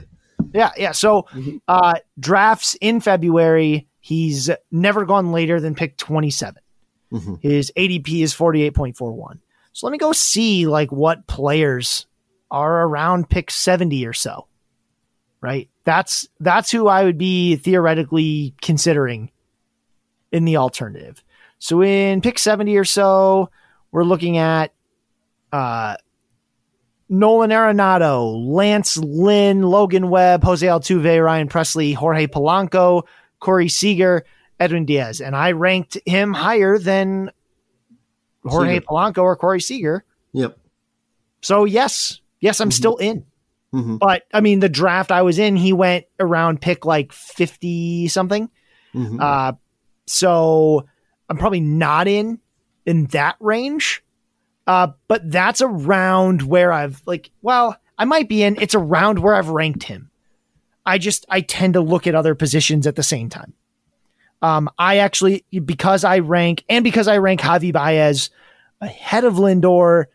Yeah, 0.53 0.71
yeah. 0.75 0.91
So 0.91 1.27
mm-hmm. 1.33 1.57
uh, 1.67 1.95
drafts 2.19 2.75
in 2.81 2.99
February. 2.99 3.87
He's 4.07 4.49
never 4.71 5.03
gone 5.03 5.33
later 5.33 5.59
than 5.59 5.75
pick 5.75 5.97
twenty 5.97 6.29
seven. 6.29 6.61
Mm-hmm. 7.11 7.35
His 7.41 7.73
ADP 7.75 8.21
is 8.21 8.33
48.41. 8.33 9.39
So 9.73 9.85
let 9.85 9.91
me 9.91 9.97
go 9.97 10.11
see 10.11 10.65
like 10.65 10.91
what 10.91 11.27
players 11.27 12.05
are 12.49 12.83
around 12.85 13.29
pick 13.29 13.51
70 13.51 14.05
or 14.07 14.13
so. 14.13 14.47
Right? 15.41 15.69
That's 15.83 16.27
that's 16.39 16.71
who 16.71 16.87
I 16.87 17.03
would 17.03 17.17
be 17.17 17.57
theoretically 17.57 18.55
considering 18.61 19.29
in 20.31 20.45
the 20.45 20.57
alternative. 20.57 21.21
So 21.59 21.83
in 21.83 22.21
pick 22.21 22.39
70 22.39 22.77
or 22.77 22.85
so, 22.85 23.49
we're 23.91 24.03
looking 24.03 24.37
at 24.37 24.73
uh 25.51 25.97
Nolan 27.09 27.51
Arenado, 27.51 28.35
Lance 28.47 28.97
Lynn, 28.97 29.63
Logan 29.63 30.09
Webb, 30.09 30.43
Jose 30.43 30.65
Altuve, 30.65 31.23
Ryan 31.23 31.47
Pressly, 31.49 31.93
Jorge 31.93 32.27
Polanco, 32.27 33.03
Corey 33.39 33.69
Seager, 33.69 34.25
Edwin 34.59 34.85
Diaz, 34.85 35.21
and 35.21 35.35
I 35.35 35.51
ranked 35.51 35.97
him 36.05 36.33
higher 36.33 36.77
than 36.77 37.31
Jorge 38.43 38.75
Seager. 38.75 38.85
Polanco 38.85 39.23
or 39.23 39.35
Corey 39.35 39.61
Seager. 39.61 40.03
Yep. 40.33 40.57
So 41.41 41.65
yes, 41.65 42.21
yes, 42.39 42.59
I'm 42.59 42.69
mm-hmm. 42.69 42.73
still 42.73 42.97
in. 42.97 43.25
Mm-hmm. 43.73 43.97
But 43.97 44.23
I 44.33 44.41
mean, 44.41 44.59
the 44.59 44.69
draft 44.69 45.11
I 45.11 45.21
was 45.21 45.39
in, 45.39 45.55
he 45.55 45.73
went 45.73 46.05
around 46.19 46.61
pick 46.61 46.85
like 46.85 47.11
fifty 47.11 48.07
something. 48.07 48.49
Mm-hmm. 48.93 49.19
Uh, 49.21 49.53
so 50.07 50.87
I'm 51.29 51.37
probably 51.37 51.59
not 51.59 52.07
in 52.07 52.39
in 52.85 53.05
that 53.07 53.35
range. 53.39 54.03
Uh, 54.65 54.87
but 55.07 55.29
that's 55.31 55.61
around 55.61 56.41
where 56.41 56.73
I've 56.73 57.01
like, 57.05 57.31
well, 57.41 57.77
I 57.97 58.05
might 58.05 58.27
be 58.27 58.43
in. 58.43 58.57
It's 58.59 58.75
around 58.75 59.19
where 59.19 59.35
I've 59.35 59.49
ranked 59.49 59.83
him. 59.83 60.11
I 60.87 60.97
just 60.97 61.25
I 61.29 61.41
tend 61.41 61.73
to 61.73 61.81
look 61.81 62.07
at 62.07 62.15
other 62.15 62.33
positions 62.33 62.87
at 62.87 62.95
the 62.95 63.03
same 63.03 63.29
time. 63.29 63.53
Um, 64.41 64.69
I 64.79 64.97
actually, 64.97 65.43
because 65.65 66.03
I 66.03 66.19
rank 66.19 66.63
and 66.69 66.83
because 66.83 67.07
I 67.07 67.17
rank 67.17 67.41
Javi 67.41 67.73
Baez 67.73 68.29
ahead 68.79 69.25
of 69.25 69.33
Lindor, 69.33 70.05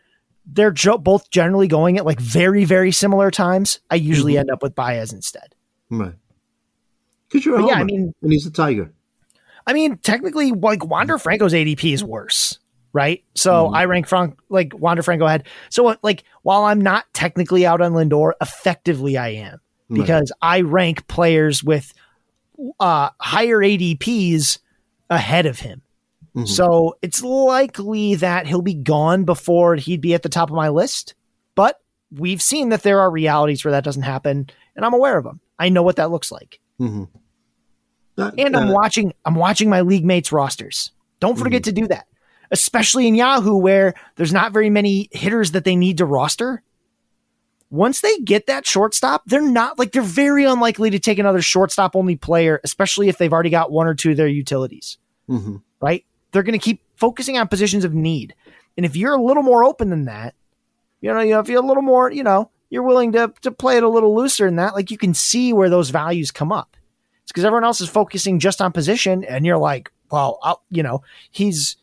they're 0.45 0.71
jo- 0.71 0.97
both 0.97 1.29
generally 1.29 1.67
going 1.67 1.97
at 1.97 2.05
like 2.05 2.19
very, 2.19 2.65
very 2.65 2.91
similar 2.91 3.29
times. 3.29 3.79
I 3.91 3.95
usually 3.95 4.33
mm-hmm. 4.33 4.41
end 4.41 4.51
up 4.51 4.63
with 4.63 4.73
Baez 4.73 5.13
instead. 5.13 5.53
Right. 5.89 6.15
Because 7.29 7.45
you're 7.45 7.59
a 7.59 7.67
yeah, 7.67 7.75
I 7.75 7.83
mean, 7.83 8.13
and 8.21 8.31
he's 8.31 8.47
a 8.47 8.51
Tiger. 8.51 8.91
I 9.67 9.73
mean, 9.73 9.97
technically, 9.97 10.51
like 10.51 10.83
Wander 10.83 11.19
Franco's 11.19 11.53
ADP 11.53 11.93
is 11.93 12.03
worse, 12.03 12.57
right? 12.93 13.23
So 13.35 13.65
mm-hmm. 13.65 13.75
I 13.75 13.85
rank 13.85 14.07
Frank 14.07 14.39
like 14.49 14.73
Wander 14.75 15.03
Franco 15.03 15.25
ahead. 15.25 15.47
So 15.69 15.95
like, 16.01 16.23
while 16.41 16.63
I'm 16.63 16.81
not 16.81 17.05
technically 17.13 17.65
out 17.65 17.81
on 17.81 17.93
Lindor, 17.93 18.33
effectively 18.41 19.17
I 19.17 19.29
am 19.29 19.59
because 19.89 20.31
right. 20.41 20.57
I 20.57 20.61
rank 20.61 21.07
players 21.07 21.63
with 21.63 21.93
uh, 22.79 23.09
higher 23.19 23.59
ADPs 23.59 24.59
ahead 25.09 25.45
of 25.45 25.59
him. 25.59 25.81
Mm-hmm. 26.35 26.45
So 26.45 26.97
it's 27.01 27.21
likely 27.21 28.15
that 28.15 28.47
he'll 28.47 28.61
be 28.61 28.73
gone 28.73 29.23
before 29.23 29.75
he'd 29.75 30.01
be 30.01 30.13
at 30.13 30.23
the 30.23 30.29
top 30.29 30.49
of 30.49 30.55
my 30.55 30.69
list. 30.69 31.13
But 31.55 31.79
we've 32.11 32.41
seen 32.41 32.69
that 32.69 32.83
there 32.83 32.99
are 32.99 33.11
realities 33.11 33.63
where 33.63 33.71
that 33.71 33.83
doesn't 33.83 34.03
happen, 34.03 34.49
and 34.75 34.85
I'm 34.85 34.93
aware 34.93 35.17
of 35.17 35.23
them. 35.23 35.39
I 35.59 35.69
know 35.69 35.83
what 35.83 35.97
that 35.97 36.09
looks 36.09 36.31
like. 36.31 36.59
Mm-hmm. 36.79 37.03
Not, 38.17 38.33
and 38.39 38.55
I'm 38.55 38.69
uh, 38.69 38.73
watching. 38.73 39.13
I'm 39.25 39.35
watching 39.35 39.69
my 39.69 39.81
league 39.81 40.05
mates 40.05 40.31
rosters. 40.31 40.91
Don't 41.19 41.37
forget 41.37 41.61
mm-hmm. 41.61 41.75
to 41.75 41.81
do 41.81 41.87
that, 41.89 42.07
especially 42.51 43.07
in 43.07 43.15
Yahoo, 43.15 43.57
where 43.57 43.93
there's 44.15 44.33
not 44.33 44.51
very 44.51 44.69
many 44.69 45.09
hitters 45.11 45.51
that 45.51 45.63
they 45.65 45.75
need 45.75 45.99
to 45.99 46.05
roster 46.05 46.63
once 47.73 48.01
they 48.01 48.15
get 48.19 48.45
that 48.45 48.67
shortstop, 48.67 49.23
they're 49.25 49.41
not 49.41 49.79
like 49.79 49.91
they're 49.91 50.03
very 50.03 50.45
unlikely 50.45 50.91
to 50.91 50.99
take 50.99 51.17
another 51.17 51.41
shortstop 51.41 51.95
only 51.95 52.15
player, 52.15 52.61
especially 52.63 53.09
if 53.09 53.17
they've 53.17 53.33
already 53.33 53.49
got 53.49 53.71
one 53.71 53.87
or 53.87 53.95
two 53.95 54.11
of 54.11 54.17
their 54.17 54.27
utilities. 54.27 54.99
Mm-hmm. 55.27 55.55
Right? 55.81 56.05
They're 56.31 56.43
going 56.43 56.53
to 56.53 56.63
keep 56.63 56.83
focusing 56.97 57.35
on 57.35 57.47
positions 57.47 57.83
of 57.83 57.95
need. 57.95 58.35
And 58.77 58.85
if 58.85 58.95
you're 58.95 59.15
a 59.15 59.21
little 59.21 59.41
more 59.41 59.63
open 59.63 59.89
than 59.89 60.05
that, 60.05 60.35
you 61.01 61.11
know, 61.11 61.19
you 61.21 61.31
know, 61.31 61.39
if 61.39 61.49
you're 61.49 61.63
a 61.63 61.65
little 61.65 61.81
more, 61.81 62.11
you 62.11 62.21
know, 62.21 62.51
you're 62.69 62.83
willing 62.83 63.11
to 63.13 63.33
to 63.41 63.51
play 63.51 63.77
it 63.77 63.83
a 63.83 63.89
little 63.89 64.15
looser 64.15 64.45
than 64.45 64.57
that, 64.57 64.75
like 64.75 64.91
you 64.91 64.97
can 64.99 65.15
see 65.15 65.51
where 65.51 65.71
those 65.71 65.89
values 65.89 66.29
come 66.29 66.51
up. 66.51 66.77
It's 67.23 67.31
because 67.31 67.43
everyone 67.43 67.63
else 67.63 67.81
is 67.81 67.89
focusing 67.89 68.37
just 68.37 68.61
on 68.61 68.71
position, 68.71 69.23
and 69.23 69.47
you're 69.47 69.57
like, 69.57 69.91
well, 70.11 70.37
I'll, 70.43 70.61
you 70.69 70.83
know, 70.83 71.01
he's 71.31 71.75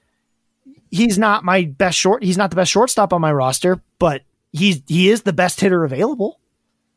he's 0.93 1.19
not 1.19 1.43
my 1.43 1.65
best 1.65 1.99
short. 1.99 2.23
He's 2.23 2.39
not 2.39 2.51
the 2.51 2.57
best 2.57 2.71
shortstop 2.71 3.13
on 3.13 3.21
my 3.21 3.33
roster, 3.33 3.83
but 3.99 4.23
he's 4.53 4.83
he 4.87 5.11
is 5.11 5.23
the 5.23 5.33
best 5.33 5.61
hitter 5.61 5.85
available. 5.85 6.41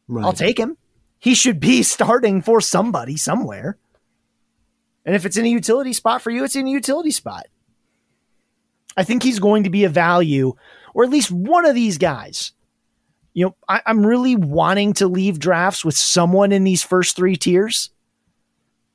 Right. 0.08 0.26
I'll 0.26 0.34
take 0.34 0.60
him. 0.60 0.78
He 1.20 1.36
should 1.36 1.60
be 1.60 1.84
starting 1.84 2.42
for 2.42 2.62
somebody 2.62 3.18
somewhere. 3.18 3.78
And 5.06 5.16
if 5.16 5.26
it's 5.26 5.38
in 5.38 5.46
a 5.46 5.50
utility 5.50 5.94
spot 5.94 6.22
for 6.22 6.32
you, 6.32 6.44
it's 6.44 6.56
in 6.56 6.68
a 6.68 6.72
utility 6.72 7.12
spot. 7.12 7.48
I 8.96 9.04
think 9.04 9.24
he's 9.24 9.40
going 9.40 9.64
to 9.64 9.70
be 9.70 9.84
a 9.84 9.90
value, 9.90 10.54
or 10.94 11.04
at 11.04 11.10
least 11.10 11.32
one 11.32 11.66
of 11.66 11.76
these 11.76 11.98
guys. 11.98 12.52
You 13.34 13.48
know, 13.48 13.56
I, 13.68 13.82
I'm 13.86 14.06
really 14.06 14.36
wanting 14.36 14.94
to 14.94 15.08
leave 15.08 15.40
drafts 15.40 15.84
with 15.84 15.98
someone 15.98 16.52
in 16.52 16.64
these 16.64 16.84
first 16.84 17.16
three 17.16 17.36
tiers. 17.36 17.90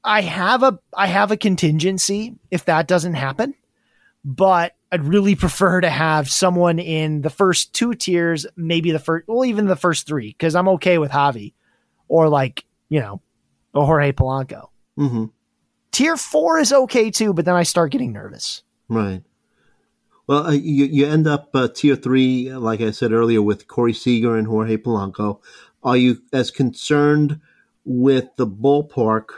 I 0.05 0.23
have 0.23 0.63
a 0.63 0.79
I 0.95 1.09
have 1.09 1.33
a 1.33 1.37
contingency 1.37 2.37
if 2.51 2.65
that 2.67 2.87
doesn't 2.87 3.15
happen, 3.15 3.55
but 4.25 4.75
I'd 4.91 5.05
really 5.05 5.35
prefer 5.35 5.81
to 5.81 5.91
have 5.91 6.31
someone 6.31 6.79
in 6.79 7.21
the 7.21 7.31
first 7.31 7.75
two 7.75 7.95
tiers, 7.95 8.47
maybe 8.57 8.91
the 8.91 8.99
first, 8.99 9.29
well, 9.29 9.45
even 9.45 9.67
the 9.67 9.77
first 9.77 10.07
three, 10.07 10.29
because 10.29 10.55
I'm 10.55 10.69
okay 10.69 10.99
with 10.99 11.11
Javi 11.11 11.53
or 12.09 12.29
like, 12.29 12.65
you 12.89 13.01
know, 13.01 13.21
a 13.75 13.85
Jorge 13.85 14.13
Polanco. 14.13 14.69
Mm-hmm. 14.99 15.27
Tier 15.93 16.17
four 16.17 16.59
is 16.59 16.73
okay 16.73 17.11
too, 17.11 17.35
but 17.35 17.45
then 17.45 17.55
I 17.55 17.65
start 17.65 17.93
getting 17.93 18.13
nervous. 18.13 18.63
Right. 18.89 19.23
Well, 20.27 20.47
uh, 20.47 20.53
you, 20.53 20.85
you 20.85 21.07
end 21.07 21.27
up 21.27 21.51
uh, 21.55 21.69
tier 21.69 21.97
three, 21.97 22.53
like 22.53 22.81
I 22.81 22.91
said 22.91 23.13
earlier, 23.13 23.43
with 23.43 23.67
Corey 23.67 23.95
Seager 23.95 24.37
and 24.37 24.47
Jorge 24.47 24.77
Polanco. 24.77 25.41
Are 25.83 25.97
you 25.97 26.23
as 26.33 26.51
concerned 26.51 27.41
with 27.85 28.27
the 28.37 28.47
ballpark 28.47 29.29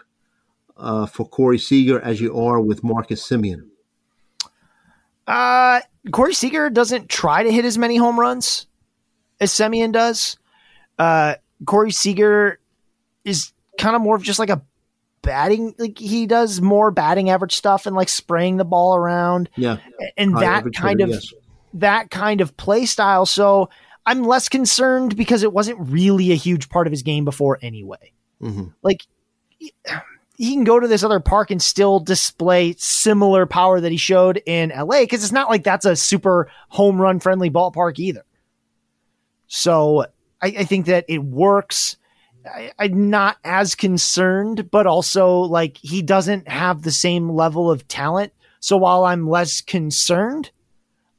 uh, 0.77 1.07
for 1.07 1.29
Corey 1.29 1.59
Seager 1.59 2.01
as 2.01 2.21
you 2.21 2.37
are 2.39 2.61
with 2.61 2.83
Marcus 2.83 3.27
Semien? 3.29 3.69
Uh, 5.31 5.81
Corey 6.11 6.35
Seager 6.35 6.71
doesn't 6.71 7.09
try 7.09 7.45
to 7.45 7.53
hit 7.53 7.65
as 7.65 7.79
many 7.79 7.97
home 7.97 8.19
runs 8.19 8.67
as 9.39 9.53
Semien 9.53 9.93
does. 9.93 10.37
Uh, 10.99 11.37
Corey 11.65 11.93
Seager 11.93 12.59
is 13.25 13.53
kind 13.79 13.95
of 13.95 14.03
more 14.03 14.17
of 14.17 14.25
just 14.25 14.41
like 14.41 14.51
a 14.51 14.61
batting, 15.23 15.73
like 15.79 15.97
he 15.97 16.27
does 16.27 16.61
more 16.61 16.91
batting 16.91 17.31
average 17.31 17.55
stuff 17.55 17.87
and 17.87 17.95
like 17.95 18.09
spraying 18.09 18.57
the 18.57 18.65
ball 18.65 18.97
around. 18.97 19.49
Yeah. 19.55 19.77
And 20.17 20.35
High 20.35 20.41
that 20.41 20.75
kind 20.75 21.01
of, 21.01 21.11
yes. 21.11 21.33
that 21.75 22.11
kind 22.11 22.41
of 22.41 22.57
play 22.57 22.85
style. 22.85 23.25
So 23.25 23.71
I'm 24.05 24.25
less 24.25 24.49
concerned 24.49 25.17
because 25.17 25.45
it 25.45 25.53
wasn't 25.53 25.79
really 25.79 26.33
a 26.33 26.37
huge 26.37 26.69
part 26.71 26.89
of 26.89 26.91
his 26.91 27.05
game 27.05 27.25
before 27.25 27.57
anyway. 27.63 28.13
Mm-hmm. 28.43 28.65
Like 28.83 29.07
he, 30.41 30.55
can 30.55 30.65
go 30.65 30.81
to 30.81 30.89
this 30.89 31.05
other 31.05 31.21
park 31.21 31.51
and 31.51 31.61
still 31.61 32.01
display 32.01 32.75
similar 32.79 33.45
power 33.45 33.81
that 33.81 33.93
he 33.93 33.99
showed 33.99 34.43
in 34.47 34.71
LA 34.71 35.01
because 35.01 35.23
it's 35.23 35.33
not 35.33 35.51
like 35.51 35.65
that's 35.65 35.85
a 35.85 35.95
super 35.95 36.51
home 36.69 37.01
run 37.01 37.21
friendly 37.21 37.51
ballpark 37.51 37.99
either. 37.99 38.25
So 39.47 40.07
I, 40.41 40.47
I 40.47 40.65
think 40.65 40.87
that 40.87 41.05
it 41.09 41.23
works. 41.23 41.97
I, 42.47 42.73
I'm 42.79 43.11
not 43.11 43.37
as 43.45 43.75
concerned, 43.75 44.71
but 44.71 44.87
also 44.87 45.41
like 45.41 45.77
he 45.77 46.01
doesn't 46.01 46.49
have 46.49 46.83
the 46.83 46.93
same 46.93 47.29
level 47.29 47.71
of 47.71 47.87
talent. 47.87 48.33
So 48.61 48.79
while 48.79 49.05
I'm 49.05 49.29
less 49.29 49.61
concerned, 49.61 50.51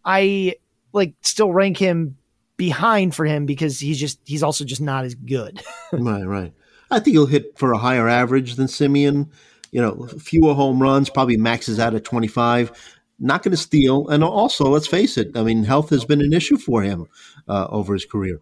I 0.03 0.55
like 0.93 1.13
still 1.21 1.53
rank 1.53 1.77
him 1.77 2.17
behind 2.57 3.15
for 3.15 3.25
him 3.25 3.45
because 3.45 3.79
he's 3.79 3.99
just 3.99 4.19
he's 4.25 4.43
also 4.43 4.65
just 4.65 4.81
not 4.81 5.05
as 5.05 5.15
good. 5.15 5.61
right, 5.91 6.23
right. 6.23 6.53
I 6.91 6.99
think 6.99 7.15
he'll 7.15 7.25
hit 7.25 7.57
for 7.57 7.71
a 7.71 7.77
higher 7.77 8.07
average 8.07 8.55
than 8.55 8.67
Semien. 8.67 9.29
You 9.71 9.81
know, 9.81 10.07
fewer 10.19 10.53
home 10.53 10.81
runs, 10.81 11.09
probably 11.09 11.37
maxes 11.37 11.79
out 11.79 11.95
at 11.95 12.03
25. 12.03 12.71
Not 13.19 13.43
going 13.43 13.51
to 13.51 13.57
steal. 13.57 14.07
And 14.09 14.23
also, 14.23 14.65
let's 14.65 14.87
face 14.87 15.17
it, 15.17 15.35
I 15.35 15.43
mean, 15.43 15.63
health 15.63 15.89
has 15.91 16.03
been 16.03 16.21
an 16.21 16.33
issue 16.33 16.57
for 16.57 16.81
him 16.81 17.07
uh, 17.47 17.67
over 17.69 17.93
his 17.93 18.05
career. 18.05 18.39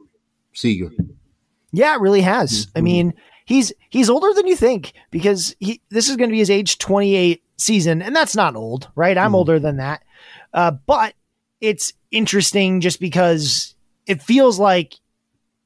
Seager. 0.53 0.89
Yeah, 1.71 1.95
it 1.95 2.01
really 2.01 2.21
has. 2.21 2.65
Mm-hmm. 2.65 2.77
I 2.77 2.81
mean, 2.81 3.13
he's 3.45 3.71
he's 3.89 4.09
older 4.09 4.33
than 4.33 4.47
you 4.47 4.55
think 4.55 4.93
because 5.11 5.55
he 5.59 5.81
this 5.89 6.09
is 6.09 6.15
going 6.15 6.29
to 6.29 6.33
be 6.33 6.39
his 6.39 6.49
age 6.49 6.79
28 6.79 7.43
season, 7.57 8.01
and 8.01 8.15
that's 8.15 8.35
not 8.35 8.55
old, 8.55 8.89
right? 8.95 9.17
I'm 9.17 9.27
mm-hmm. 9.27 9.35
older 9.35 9.59
than 9.59 9.77
that. 9.77 10.03
Uh, 10.53 10.71
but 10.71 11.13
it's 11.61 11.93
interesting 12.11 12.81
just 12.81 12.99
because 12.99 13.75
it 14.07 14.21
feels 14.21 14.59
like 14.59 14.95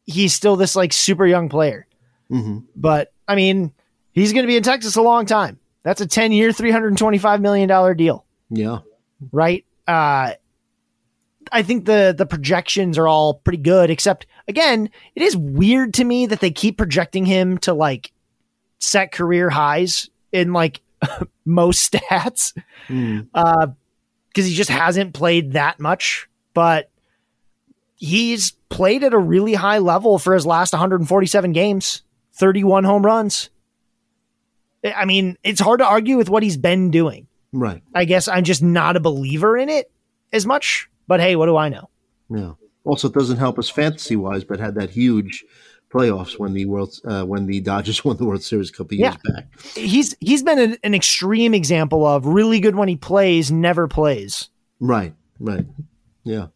he's 0.06 0.34
still 0.34 0.56
this 0.56 0.76
like 0.76 0.92
super 0.92 1.26
young 1.26 1.50
player. 1.50 1.88
Mm-hmm. 2.34 2.60
But 2.76 3.14
I 3.28 3.36
mean, 3.36 3.72
he's 4.12 4.34
going 4.34 4.44
to 4.44 4.48
be 4.48 4.58
in 4.58 4.64
Texas 4.64 4.96
a 4.96 5.02
long 5.02 5.26
time. 5.26 5.60
That's 5.84 6.02
a 6.02 6.08
10 6.08 6.32
year, 6.32 6.50
$325 6.50 7.42
million 7.42 7.98
deal. 7.98 8.26
Yeah. 8.50 8.80
Right. 9.32 9.66
Uh, 9.88 10.34
I 11.52 11.62
think 11.62 11.86
the 11.86 12.16
the 12.18 12.26
projections 12.26 12.98
are 12.98 13.08
all 13.08 13.36
pretty 13.36 13.58
good, 13.58 13.90
except 13.90 14.26
again, 14.48 14.90
it 15.14 15.22
is 15.22 15.36
weird 15.36 15.94
to 15.96 16.04
me 16.04 16.26
that 16.26 16.40
they 16.40 16.52
keep 16.52 16.78
projecting 16.78 17.26
him 17.26 17.58
to 17.60 17.74
like 17.74 18.12
set 18.80 19.12
career 19.12 19.50
highs 19.50 20.10
in 20.32 20.54
like 20.54 20.82
most 21.46 21.94
stats. 21.94 22.58
Mm. 22.88 23.28
Uh, 23.34 23.68
because 24.30 24.48
he 24.48 24.56
just 24.56 24.72
hasn't 24.72 25.14
played 25.14 25.52
that 25.52 25.80
much, 25.80 26.28
but 26.56 26.90
he's 27.98 28.52
played 28.70 29.04
at 29.04 29.14
a 29.14 29.18
really 29.18 29.54
high 29.54 29.78
level 29.78 30.18
for 30.18 30.34
his 30.34 30.44
last 30.44 30.74
147 30.74 31.52
games, 31.52 32.02
31 32.34 32.84
home 32.84 33.06
runs. 33.06 33.50
I 34.84 35.06
mean, 35.06 35.38
it's 35.44 35.62
hard 35.62 35.80
to 35.80 35.86
argue 35.86 36.18
with 36.18 36.30
what 36.30 36.44
he's 36.44 36.58
been 36.58 36.92
doing. 36.92 37.28
Right. 37.54 37.82
I 37.94 38.06
guess 38.06 38.28
I'm 38.28 38.44
just 38.44 38.62
not 38.62 38.96
a 38.98 39.00
believer 39.00 39.58
in 39.58 39.70
it 39.70 39.92
as 40.32 40.46
much, 40.46 40.90
but 41.08 41.20
hey, 41.20 41.36
what 41.36 41.46
do 41.46 41.56
I 41.56 41.70
know? 41.70 41.90
Yeah. 42.30 42.54
Also, 42.84 43.08
it 43.08 43.14
doesn't 43.14 43.38
help 43.38 43.58
us 43.60 43.70
fantasy 43.70 44.16
wise, 44.16 44.44
but 44.44 44.60
had 44.60 44.76
that 44.76 44.90
huge 44.90 45.46
playoffs 45.94 46.40
when 46.40 46.54
the 46.54 46.66
world 46.66 47.00
uh, 47.06 47.24
when 47.24 47.46
the 47.46 47.62
Dodgers 47.62 48.04
won 48.06 48.18
the 48.18 48.26
World 48.26 48.44
Series 48.44 48.70
a 48.70 48.74
couple 48.74 48.98
years 48.98 49.16
yeah. 49.26 49.34
back. 49.34 49.60
He's 49.76 50.16
he's 50.20 50.44
been 50.44 50.60
an, 50.60 50.78
an, 50.84 50.94
extreme 50.94 51.54
example 51.54 52.06
of 52.06 52.26
really 52.26 52.60
good 52.60 52.76
when 52.76 52.90
he 52.90 52.98
plays, 52.98 53.52
never 53.52 53.88
plays. 53.88 54.50
Right, 54.80 55.14
right, 55.40 55.66
yeah. 56.24 56.48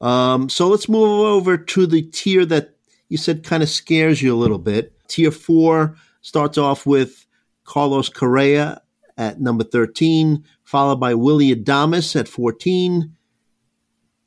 Um, 0.00 0.48
so 0.48 0.68
let's 0.68 0.88
move 0.88 1.20
over 1.20 1.58
to 1.58 1.86
the 1.86 2.02
tier 2.02 2.44
that 2.46 2.77
you 3.08 3.16
said 3.16 3.44
kind 3.44 3.62
of 3.62 3.68
scares 3.68 4.22
you 4.22 4.34
a 4.34 4.36
little 4.36 4.58
bit. 4.58 4.92
Tier 5.08 5.30
four 5.30 5.96
starts 6.20 6.58
off 6.58 6.86
with 6.86 7.26
Carlos 7.64 8.08
Correa 8.08 8.82
at 9.16 9.40
number 9.40 9.64
13, 9.64 10.44
followed 10.64 11.00
by 11.00 11.14
Willy 11.14 11.54
Adames 11.54 12.18
at 12.18 12.28
14, 12.28 13.14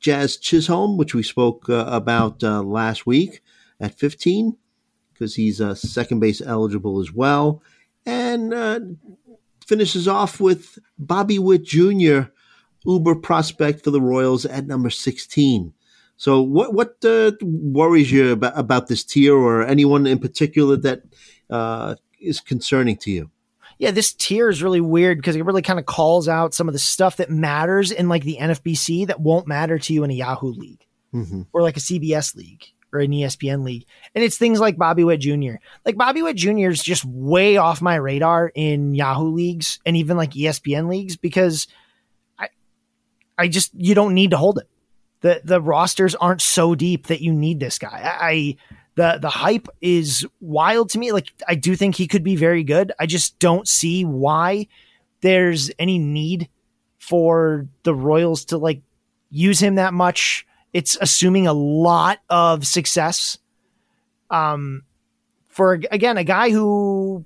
Jazz 0.00 0.36
Chisholm, 0.36 0.96
which 0.96 1.14
we 1.14 1.22
spoke 1.22 1.68
uh, 1.68 1.86
about 1.88 2.42
uh, 2.42 2.62
last 2.62 3.06
week, 3.06 3.40
at 3.80 3.98
15 3.98 4.56
because 5.12 5.36
he's 5.36 5.60
uh, 5.60 5.74
second 5.74 6.20
base 6.20 6.40
eligible 6.40 7.00
as 7.00 7.12
well. 7.12 7.62
And 8.04 8.52
uh, 8.52 8.80
finishes 9.64 10.08
off 10.08 10.40
with 10.40 10.78
Bobby 10.98 11.38
Witt 11.38 11.64
Jr., 11.64 12.22
Uber 12.84 13.14
prospect 13.16 13.84
for 13.84 13.92
the 13.92 14.00
Royals 14.00 14.44
at 14.44 14.66
number 14.66 14.90
16. 14.90 15.72
So, 16.22 16.40
what 16.40 16.72
what 16.72 17.04
uh, 17.04 17.32
worries 17.42 18.12
you 18.12 18.30
about, 18.30 18.56
about 18.56 18.86
this 18.86 19.02
tier, 19.02 19.34
or 19.34 19.66
anyone 19.66 20.06
in 20.06 20.20
particular 20.20 20.76
that 20.76 21.02
uh, 21.50 21.96
is 22.20 22.38
concerning 22.38 22.96
to 22.98 23.10
you? 23.10 23.30
Yeah, 23.80 23.90
this 23.90 24.12
tier 24.12 24.48
is 24.48 24.62
really 24.62 24.80
weird 24.80 25.18
because 25.18 25.34
it 25.34 25.44
really 25.44 25.62
kind 25.62 25.80
of 25.80 25.86
calls 25.86 26.28
out 26.28 26.54
some 26.54 26.68
of 26.68 26.74
the 26.74 26.78
stuff 26.78 27.16
that 27.16 27.28
matters 27.28 27.90
in 27.90 28.08
like 28.08 28.22
the 28.22 28.38
NFBC 28.40 29.08
that 29.08 29.18
won't 29.18 29.48
matter 29.48 29.80
to 29.80 29.92
you 29.92 30.04
in 30.04 30.12
a 30.12 30.14
Yahoo 30.14 30.52
league 30.52 30.86
mm-hmm. 31.12 31.42
or 31.52 31.60
like 31.60 31.76
a 31.76 31.80
CBS 31.80 32.36
league 32.36 32.66
or 32.92 33.00
an 33.00 33.10
ESPN 33.10 33.64
league. 33.64 33.84
And 34.14 34.22
it's 34.22 34.38
things 34.38 34.60
like 34.60 34.76
Bobby 34.76 35.02
Witt 35.02 35.18
Jr. 35.18 35.54
Like 35.84 35.96
Bobby 35.96 36.22
Witt 36.22 36.36
Jr. 36.36 36.70
is 36.70 36.84
just 36.84 37.04
way 37.04 37.56
off 37.56 37.82
my 37.82 37.96
radar 37.96 38.52
in 38.54 38.94
Yahoo 38.94 39.34
leagues 39.34 39.80
and 39.84 39.96
even 39.96 40.16
like 40.16 40.30
ESPN 40.34 40.88
leagues 40.88 41.16
because 41.16 41.66
I 42.38 42.50
I 43.36 43.48
just 43.48 43.72
you 43.74 43.96
don't 43.96 44.14
need 44.14 44.30
to 44.30 44.36
hold 44.36 44.58
it. 44.58 44.68
The 45.22 45.40
the 45.44 45.60
rosters 45.60 46.14
aren't 46.14 46.42
so 46.42 46.74
deep 46.74 47.06
that 47.08 47.20
you 47.20 47.32
need 47.32 47.58
this 47.58 47.78
guy. 47.78 48.16
I, 48.20 48.56
the 48.94 49.18
the 49.20 49.30
hype 49.30 49.68
is 49.80 50.26
wild 50.40 50.90
to 50.90 50.98
me. 50.98 51.12
Like 51.12 51.32
I 51.48 51.54
do 51.54 51.74
think 51.74 51.96
he 51.96 52.06
could 52.06 52.24
be 52.24 52.36
very 52.36 52.64
good. 52.64 52.92
I 53.00 53.06
just 53.06 53.38
don't 53.38 53.66
see 53.66 54.04
why 54.04 54.68
there's 55.20 55.70
any 55.78 55.98
need 55.98 56.48
for 56.98 57.66
the 57.84 57.94
Royals 57.94 58.44
to 58.46 58.58
like 58.58 58.82
use 59.30 59.60
him 59.60 59.76
that 59.76 59.94
much 59.94 60.46
it's 60.72 60.96
assuming 61.00 61.46
a 61.46 61.52
lot 61.52 62.20
of 62.30 62.66
success. 62.66 63.38
Um, 64.30 64.82
for 65.48 65.74
again, 65.90 66.16
a 66.16 66.24
guy 66.24 66.50
who 66.50 67.24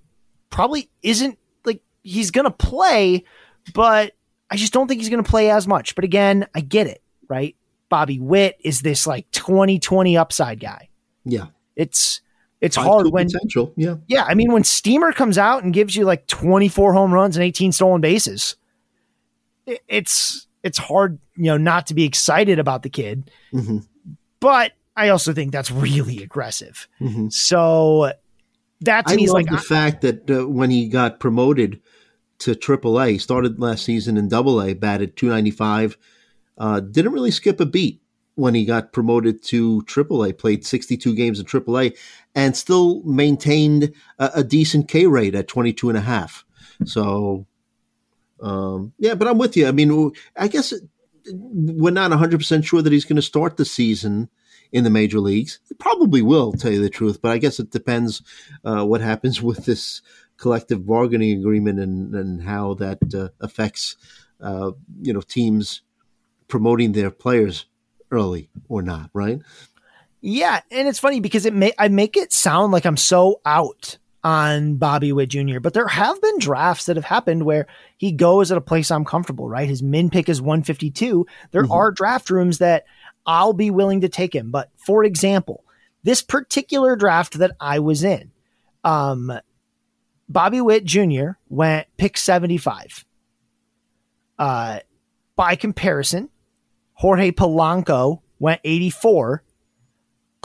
probably 0.51 0.91
isn't 1.03 1.39
like 1.65 1.81
he's 2.03 2.31
going 2.31 2.45
to 2.45 2.51
play, 2.51 3.25
but 3.73 4.13
I 4.51 4.57
just 4.57 4.73
don't 4.73 4.89
think 4.89 5.01
he's 5.01 5.11
going 5.11 5.23
to 5.23 5.31
play 5.31 5.51
as 5.51 5.69
much. 5.69 5.95
But 5.95 6.05
again, 6.05 6.47
I 6.55 6.61
get 6.61 6.87
it, 6.89 7.03
right? 7.29 7.55
Bobby 7.89 8.19
Witt 8.19 8.57
is 8.61 8.81
this 8.81 9.07
like 9.07 9.31
2020 9.31 10.17
upside 10.17 10.61
guy. 10.61 10.89
Yeah. 11.25 11.47
It's 11.77 12.21
it's 12.61 12.77
hard 12.77 13.09
when 13.09 13.27
potential. 13.27 13.73
Yeah. 13.77 13.97
Yeah, 14.07 14.25
I 14.25 14.35
mean 14.35 14.53
when 14.53 14.65
Steamer 14.65 15.13
comes 15.13 15.39
out 15.39 15.63
and 15.63 15.75
gives 15.75 15.95
you 15.95 16.05
like 16.05 16.27
24 16.27 16.95
home 16.95 17.13
runs 17.13 17.37
and 17.37 17.45
18 17.45 17.73
stolen 17.73 18.01
bases, 18.01 18.57
it's 19.89 20.47
it's 20.63 20.79
hard, 20.79 21.19
you 21.37 21.45
know, 21.45 21.57
not 21.57 21.87
to 21.89 21.95
be 21.95 22.05
excited 22.05 22.59
about 22.59 22.83
the 22.83 22.91
kid. 22.91 23.31
Mm-hmm. 23.53 23.79
But 24.41 24.73
I 24.97 25.11
also 25.11 25.33
think 25.33 25.53
that's 25.53 25.71
really 25.71 26.23
aggressive. 26.23 26.89
Mm-hmm. 27.01 27.29
So 27.29 28.13
that 28.81 29.07
to 29.07 29.13
I 29.13 29.17
me 29.17 29.25
is 29.25 29.33
like 29.33 29.47
the 29.47 29.57
I, 29.57 29.61
fact 29.61 30.01
that 30.03 30.31
uh, 30.31 30.49
when 30.49 30.71
he 30.71 30.89
got 30.89 31.21
promoted 31.21 31.81
to 32.39 32.55
AAA, 32.55 33.13
he 33.13 33.19
started 33.19 33.61
last 33.61 33.85
season 33.85 34.17
in 34.17 34.29
Double 34.29 34.61
A, 34.63 34.75
batted 34.75 35.17
295, 35.17 35.97
uh, 36.59 36.81
didn't 36.81 37.13
really 37.13 37.31
skip 37.31 37.61
a 37.61 37.67
beat 37.67 38.01
when 38.35 38.55
he 38.55 38.65
got 38.65 38.93
promoted 38.93 39.43
to 39.43 39.83
AAA, 39.83 40.37
played 40.37 40.67
62 40.67 41.15
games 41.15 41.41
in 41.41 41.47
AAA, 41.47 41.97
and 42.35 42.57
still 42.57 43.03
maintained 43.03 43.95
a, 44.19 44.31
a 44.37 44.45
decent 44.45 44.89
K 44.89 45.07
rate 45.07 45.35
at 45.35 45.49
22 45.49 45.89
and 45.89 45.97
a 45.97 46.03
half. 46.03 46.45
So 46.85 47.47
um, 48.41 48.93
yeah, 48.99 49.15
but 49.15 49.29
I'm 49.29 49.39
with 49.39 49.57
you. 49.57 49.67
I 49.67 49.73
mean, 49.73 50.13
I 50.37 50.49
guess 50.49 50.73
we're 51.33 51.91
not 51.91 52.11
100% 52.11 52.65
sure 52.65 52.83
that 52.83 52.93
he's 52.93 53.05
going 53.05 53.17
to 53.17 53.23
start 53.23 53.57
the 53.57 53.65
season 53.65 54.29
in 54.73 54.85
the 54.85 54.91
major 54.91 55.21
leagues. 55.21 55.61
He 55.69 55.75
probably 55.75 56.23
will, 56.23 56.53
tell 56.53 56.73
you 56.73 56.83
the 56.83 56.91
truth, 56.91 57.21
but 57.23 57.33
I 57.33 57.39
guess 57.39 57.59
it 57.59 57.71
depends 57.71 58.23
uh, 58.65 58.85
what 58.85 59.01
happens 59.01 59.41
with 59.43 59.65
this 59.65 60.03
collective 60.37 60.87
bargaining 60.87 61.39
agreement 61.39 61.81
and, 61.81 62.15
and 62.15 62.43
how 62.43 62.75
that 62.75 62.99
uh, 63.15 63.29
affects, 63.41 63.97
uh, 64.41 64.73
you 65.01 65.13
know, 65.13 65.23
teams 65.23 65.83
promoting 66.49 66.93
their 66.93 67.11
players 67.11 67.67
early 68.11 68.49
or 68.69 68.83
not, 68.83 69.11
right? 69.13 69.41
Yeah, 70.21 70.61
and 70.71 70.89
it's 70.89 70.99
funny 70.99 71.21
because 71.21 71.47
it 71.47 71.55
may 71.55 71.73
I 71.79 71.89
make 71.89 72.17
it 72.17 72.33
sound 72.33 72.73
like 72.73 72.85
I'm 72.85 72.97
so 72.97 73.41
out 73.45 73.99
on 74.25 74.75
Bobby 74.75 75.13
Witt 75.13 75.29
Jr., 75.29 75.61
but 75.61 75.73
there 75.73 75.87
have 75.87 76.21
been 76.21 76.39
drafts 76.41 76.87
that 76.87 76.97
have 76.97 77.05
happened 77.05 77.45
where 77.45 77.69
he 77.97 78.11
goes 78.11 78.51
at 78.51 78.59
a 78.59 78.63
place 78.63 78.91
I'm 78.91 79.05
comfortable, 79.05 79.49
right? 79.49 79.69
His 79.69 79.83
min 79.83 80.11
pick 80.11 80.29
is 80.29 80.43
152. 80.43 81.27
There 81.53 81.63
mm-hmm. 81.63 81.71
are 81.71 81.93
draft 81.93 82.29
rooms 82.31 82.59
that 82.59 82.87
I'll 83.25 83.53
be 83.53 83.71
willing 83.71 84.01
to 84.01 84.09
take 84.09 84.35
him. 84.35 84.51
But 84.51 84.71
for 84.77 85.05
example, 85.05 85.65
this 86.03 86.23
particular 86.23 86.97
draft 86.97 87.39
that 87.39 87.53
I 87.61 87.79
was 87.79 88.03
in, 88.03 88.33
um, 88.83 89.33
Bobby 90.29 90.61
Witt 90.61 90.85
Jr. 90.85 91.31
went 91.49 91.87
pick 91.97 92.17
75. 92.17 93.05
Uh, 94.39 94.81
by 95.37 95.55
comparison, 95.55 96.31
Jorge 96.97 97.31
Polanco 97.31 98.21
went 98.39 98.61
84 98.65 99.43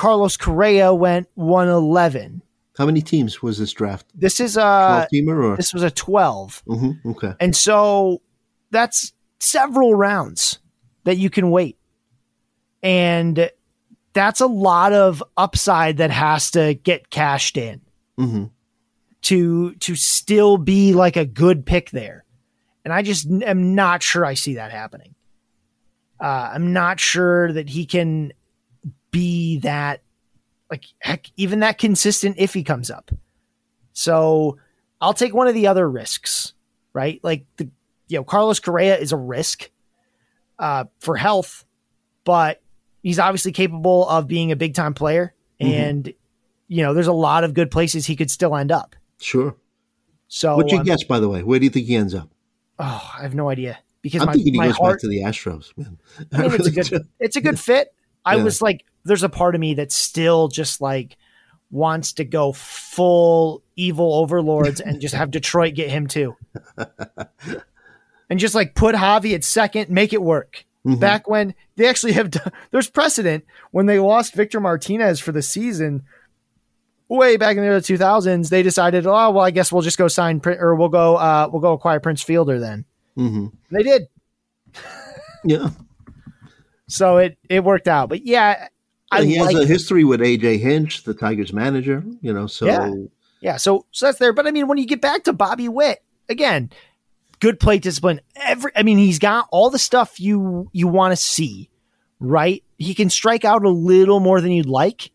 Carlos 0.02 0.36
Correa 0.36 0.96
went 0.96 1.28
111. 1.36 2.42
How 2.76 2.88
many 2.88 3.02
teams 3.02 3.44
was 3.44 3.60
this 3.60 3.72
draft? 3.72 4.08
This 4.16 4.40
is 4.40 4.58
a 4.58 5.08
teamer 5.14 5.44
or 5.44 5.56
this 5.56 5.76
was 5.76 5.84
a 5.84 5.92
12. 5.92 6.64
mm-hmm. 6.68 7.10
okay. 7.12 7.34
And 7.40 7.56
so 7.56 8.24
that's 8.72 9.14
several 9.40 9.94
rounds 9.94 10.58
that 11.04 11.18
you 11.18 11.30
can 11.30 11.52
wait. 11.52 11.78
And 12.82 13.52
that's 14.14 14.42
a 14.42 14.48
lot 14.48 14.92
of 14.92 15.24
upside 15.38 15.98
that 15.98 16.10
has 16.10 16.50
to 16.52 16.74
get 16.74 17.12
cashed 17.12 17.58
in 17.58 17.82
Mm-hmm. 18.20 18.46
to 19.24 19.74
to 19.76 19.96
still 19.96 20.58
be 20.58 20.94
like 20.94 21.16
a 21.16 21.26
good 21.26 21.66
pick 21.66 21.92
there. 21.92 22.26
And 22.84 22.92
I 22.92 23.04
just 23.04 23.30
am 23.30 23.76
not 23.76 24.02
sure 24.04 24.26
I 24.26 24.34
see 24.34 24.56
that 24.56 24.72
happening. 24.72 25.16
Uh, 26.22 26.52
I'm 26.54 26.72
not 26.72 27.00
sure 27.00 27.52
that 27.52 27.68
he 27.70 27.86
can 27.86 28.32
be 29.10 29.58
that 29.60 30.02
like 30.70 30.86
heck 31.00 31.26
even 31.36 31.60
that 31.62 31.78
consistent 31.78 32.36
if 32.38 32.54
he 32.54 32.64
comes 32.64 32.90
up. 32.92 33.12
So 33.94 34.58
I'll 35.02 35.14
take 35.14 35.34
one 35.34 35.48
of 35.48 35.54
the 35.56 35.68
other 35.68 35.90
risks, 35.90 36.54
right? 36.94 37.20
Like 37.24 37.46
the 37.58 37.70
you 38.08 38.18
know 38.20 38.24
Carlos 38.24 38.60
Correa 38.60 38.98
is 38.98 39.12
a 39.12 39.18
risk 39.18 39.70
uh, 40.60 40.86
for 41.00 41.16
health, 41.18 41.66
but 42.24 42.62
he's 43.02 43.20
obviously 43.20 43.52
capable 43.52 44.08
of 44.08 44.28
being 44.28 44.52
a 44.52 44.56
big 44.56 44.76
time 44.76 44.94
player, 44.94 45.34
Mhm. 45.60 45.68
and 45.74 46.14
you 46.68 46.84
know 46.84 46.94
there's 46.94 47.08
a 47.08 47.14
lot 47.14 47.44
of 47.44 47.54
good 47.54 47.72
places 47.72 48.06
he 48.06 48.16
could 48.16 48.30
still 48.32 48.56
end 48.56 48.72
up. 48.72 48.96
Sure. 49.20 49.56
So 50.28 50.56
What's 50.56 50.72
your 50.72 50.82
um, 50.82 50.86
guess, 50.86 51.04
by 51.04 51.20
the 51.20 51.28
way? 51.28 51.44
Where 51.44 51.60
do 51.60 51.66
you 51.66 51.70
think 51.72 51.88
he 51.88 51.96
ends 51.96 52.14
up? 52.16 52.30
Oh, 52.80 53.12
I 53.18 53.24
have 53.24 53.36
no 53.36 53.50
idea 53.50 53.80
because 54.02 54.22
I'm 54.22 54.28
my, 54.28 54.34
thinking 54.34 54.54
he 54.54 54.60
goes 54.60 54.78
heart. 54.78 54.94
back 54.94 55.00
to 55.02 55.08
the 55.08 55.22
Astros, 55.22 55.76
man. 55.78 55.98
I 56.34 56.38
mean, 56.44 56.52
it's 56.54 56.56
a 56.56 56.58
really 56.58 56.72
do. 56.72 56.90
good, 57.00 57.08
it's 57.20 57.36
a 57.36 57.42
good 57.42 57.60
fit. 57.60 57.94
I 58.26 58.36
Yeah. 58.36 58.44
was 58.44 58.62
like, 58.62 58.86
there's 59.04 59.24
a 59.24 59.30
part 59.30 59.56
of 59.56 59.62
me 59.62 59.76
that 59.76 59.92
still 59.92 60.48
just 60.48 60.80
like 60.82 61.18
wants 61.72 62.14
to 62.14 62.26
go 62.26 62.52
full 62.54 63.64
evil 63.76 64.14
overlords 64.16 64.80
and 64.82 65.00
just 65.02 65.16
have 65.16 65.32
Detroit 65.32 65.74
get 65.76 65.90
him 65.90 66.08
too, 66.08 66.36
and 68.30 68.40
just 68.40 68.56
like 68.56 68.76
put 68.76 68.96
Javi 68.96 69.34
at 69.36 69.44
second, 69.44 69.90
make 69.90 70.14
it 70.14 70.22
work. 70.22 70.66
Mhm. 70.86 71.00
Back 71.00 71.28
when 71.30 71.54
they 71.76 71.88
actually 71.88 72.14
have, 72.14 72.32
done, 72.32 72.52
there's 72.72 72.90
precedent 72.90 73.46
when 73.72 73.86
they 73.86 74.00
lost 74.00 74.34
Victor 74.34 74.60
Martinez 74.60 75.20
for 75.20 75.32
the 75.32 75.42
season. 75.44 76.04
Way 77.08 77.36
back 77.38 77.58
in 77.58 77.64
the 77.64 77.70
early 77.70 77.82
2000s, 77.82 78.50
they 78.50 78.64
decided, 78.64 79.06
oh 79.06 79.32
well, 79.32 79.40
I 79.46 79.52
guess 79.52 79.72
we'll 79.72 79.82
just 79.82 79.98
go 79.98 80.08
sign 80.08 80.42
or 80.46 80.76
we'll 80.76 80.88
go, 80.90 81.18
uh, 81.18 81.50
we'll 81.52 81.62
go 81.62 81.74
acquire 81.74 82.00
Prince 82.00 82.24
Fielder 82.24 82.58
then. 82.60 82.86
Mhm. 83.22 83.52
They 83.72 83.84
did. 83.84 84.08
Yeah. 85.44 85.70
So 86.88 87.18
it 87.18 87.38
it 87.50 87.64
worked 87.64 87.88
out. 87.88 88.10
But 88.10 88.26
yeah, 88.26 88.68
I 89.12 89.24
he 89.24 89.36
has 89.36 89.48
like 89.54 89.64
a 89.64 89.66
history 89.66 90.04
with 90.04 90.20
AJ 90.22 90.60
Hinch, 90.60 91.04
the 91.04 91.14
Tigers 91.14 91.54
manager. 91.54 92.04
You 92.22 92.34
know, 92.34 92.48
so 92.48 92.66
Yeah. 92.66 92.92
yeah, 93.42 93.58
so 93.58 93.86
so 93.92 94.08
that's 94.08 94.20
there. 94.20 94.34
But 94.34 94.48
I 94.48 94.52
mean, 94.52 94.68
when 94.68 94.78
you 94.78 94.86
get 94.86 95.02
back 95.02 95.24
to 95.26 95.34
Bobby 95.34 95.70
Witt, 95.70 96.00
again, 96.30 96.70
good 97.40 97.60
play 97.60 97.80
discipline. 97.80 98.22
Every 98.36 98.72
I 98.76 98.84
mean, 98.84 98.98
he's 98.98 99.20
got 99.20 99.48
all 99.52 99.70
the 99.70 99.80
stuff 99.80 100.20
you 100.20 100.70
you 100.74 100.88
want 100.88 101.12
to 101.12 101.16
see, 101.16 101.70
right? 102.20 102.64
He 102.78 102.94
can 102.94 103.10
strike 103.10 103.46
out 103.46 103.64
a 103.64 103.70
little 103.70 104.20
more 104.20 104.42
than 104.42 104.52
you'd 104.52 104.66
like, 104.66 105.12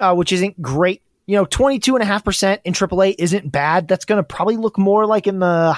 uh, 0.00 0.14
which 0.14 0.32
isn't 0.32 0.60
great. 0.60 1.02
You 1.26 1.36
know, 1.36 1.44
22.5% 1.44 2.60
in 2.64 2.72
AAA 2.72 3.14
isn't 3.18 3.52
bad. 3.52 3.86
That's 3.86 4.06
going 4.06 4.16
to 4.18 4.22
probably 4.22 4.56
look 4.56 4.78
more 4.78 5.06
like 5.06 5.26
in 5.26 5.38
the 5.40 5.76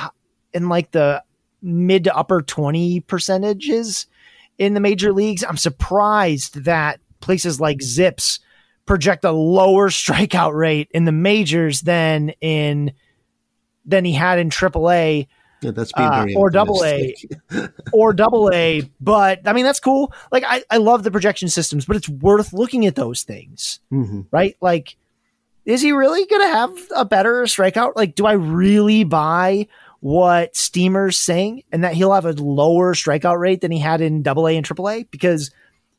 in 0.54 0.68
like 0.68 0.92
the 0.92 1.22
mid 1.62 2.04
to 2.04 2.16
upper 2.16 2.42
20 2.42 3.00
percentages 3.00 4.06
in 4.58 4.74
the 4.74 4.80
major 4.80 5.12
leagues. 5.12 5.44
I'm 5.44 5.56
surprised 5.56 6.64
that 6.64 7.00
places 7.20 7.60
like 7.60 7.82
Zips 7.82 8.40
project 8.86 9.24
a 9.24 9.30
lower 9.32 9.88
strikeout 9.90 10.54
rate 10.54 10.88
in 10.92 11.04
the 11.04 11.12
majors 11.12 11.82
than 11.82 12.30
in 12.40 12.92
than 13.84 14.04
he 14.04 14.12
had 14.12 14.38
in 14.38 14.50
AAA 14.50 15.26
yeah, 15.62 15.72
that's 15.72 15.92
Uh, 15.94 16.26
or 16.36 16.48
double 16.48 16.82
A. 16.84 17.14
or 17.92 18.14
double 18.14 18.50
A. 18.50 18.82
But 18.98 19.46
I 19.46 19.52
mean, 19.52 19.64
that's 19.66 19.78
cool. 19.80 20.10
Like 20.32 20.42
I, 20.46 20.62
I 20.70 20.78
love 20.78 21.02
the 21.02 21.10
projection 21.10 21.50
systems, 21.50 21.84
but 21.84 21.96
it's 21.96 22.08
worth 22.08 22.54
looking 22.54 22.86
at 22.86 22.94
those 22.94 23.24
things, 23.24 23.78
Mhm. 23.92 24.24
right? 24.30 24.56
Like, 24.62 24.96
is 25.66 25.82
he 25.82 25.92
really 25.92 26.24
going 26.24 26.40
to 26.42 26.48
have 26.56 26.72
a 26.96 27.04
better 27.04 27.42
strikeout? 27.42 27.92
Like, 27.94 28.14
do 28.14 28.24
I 28.24 28.32
really 28.32 29.04
buy 29.04 29.66
what 30.00 30.56
Steamer's 30.56 31.16
saying 31.18 31.62
and 31.70 31.84
that 31.84 31.94
he'll 31.94 32.12
have 32.12 32.24
a 32.26 32.32
lower 32.32 32.94
strikeout 32.94 33.38
rate 33.38 33.60
than 33.60 33.70
he 33.70 33.78
had 33.78 34.00
in 34.00 34.22
double 34.22 34.48
A 34.48 34.56
and 34.56 34.64
triple 34.64 34.88
A? 34.88 35.04
Because 35.04 35.50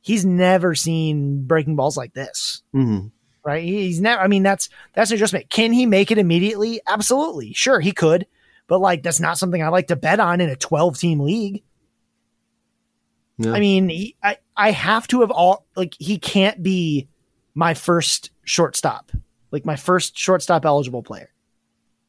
he's 0.01 0.25
never 0.25 0.73
seen 0.75 1.43
breaking 1.45 1.75
balls 1.75 1.95
like 1.97 2.13
this. 2.13 2.63
Mhm. 2.75 3.11
right? 3.43 3.63
He's 3.63 4.01
never. 4.01 4.21
I 4.21 4.27
mean, 4.27 4.43
that's 4.43 4.69
that's 4.93 5.11
an 5.11 5.15
adjustment. 5.15 5.49
Can 5.49 5.71
he 5.73 5.85
make 5.85 6.11
it 6.11 6.17
immediately? 6.17 6.79
Absolutely, 6.87 7.53
sure 7.53 7.79
he 7.79 7.91
could, 7.91 8.25
but 8.67 8.79
like 8.81 9.03
that's 9.03 9.19
not 9.19 9.37
something 9.37 9.61
I 9.63 9.69
like 9.69 9.87
to 9.87 9.95
bet 9.95 10.19
on 10.19 10.41
in 10.41 10.49
a 10.49 10.55
twelve 10.55 10.97
team 10.97 11.19
league. 11.19 11.63
Yeah. 13.37 13.53
I 13.53 13.59
mean, 13.59 13.89
he, 13.89 14.15
I 14.23 14.37
I 14.55 14.71
have 14.71 15.07
to 15.07 15.21
have 15.21 15.31
all 15.31 15.65
like 15.75 15.95
he 15.97 16.17
can't 16.19 16.61
be 16.61 17.07
my 17.55 17.73
first 17.73 18.29
shortstop, 18.43 19.11
like 19.51 19.65
my 19.65 19.75
first 19.75 20.17
shortstop 20.17 20.65
eligible 20.65 21.01
player. 21.03 21.29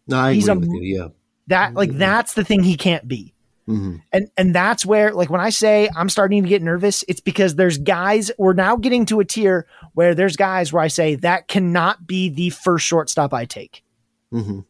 no, 0.07 0.19
I 0.19 0.35
he's 0.35 0.49
agree 0.49 0.67
a- 0.67 0.71
with 0.71 0.83
you. 0.83 0.97
Yeah. 0.99 1.09
That 1.53 1.75
like 1.75 1.91
Mhm. 1.91 1.99
that's 1.99 2.35
the 2.35 2.45
thing 2.45 2.63
he 2.63 2.77
can't 2.77 3.07
be. 3.07 3.33
Mhm. 3.69 4.03
And 4.13 4.29
and 4.37 4.55
that's 4.55 4.85
where 4.85 5.13
like 5.13 5.31
when 5.31 5.41
I 5.41 5.51
say 5.51 5.89
I'm 5.95 6.09
starting 6.09 6.43
to 6.43 6.49
get 6.49 6.63
nervous, 6.63 7.05
it's 7.07 7.21
because 7.21 7.55
there's 7.55 7.79
guys 7.79 8.31
we're 8.39 8.55
now 8.55 8.77
getting 8.77 9.07
to 9.07 9.21
a 9.21 9.25
tier 9.25 9.67
where 9.95 10.15
there's 10.15 10.37
guys 10.37 10.73
where 10.73 10.83
I 10.83 10.89
say 10.89 11.15
that 11.17 11.47
cannot 11.49 12.07
be 12.07 12.29
the 12.29 12.51
first 12.51 12.85
shortstop 12.87 13.33
I 13.33 13.45
take. 13.45 13.85
Mhm. 14.33 14.65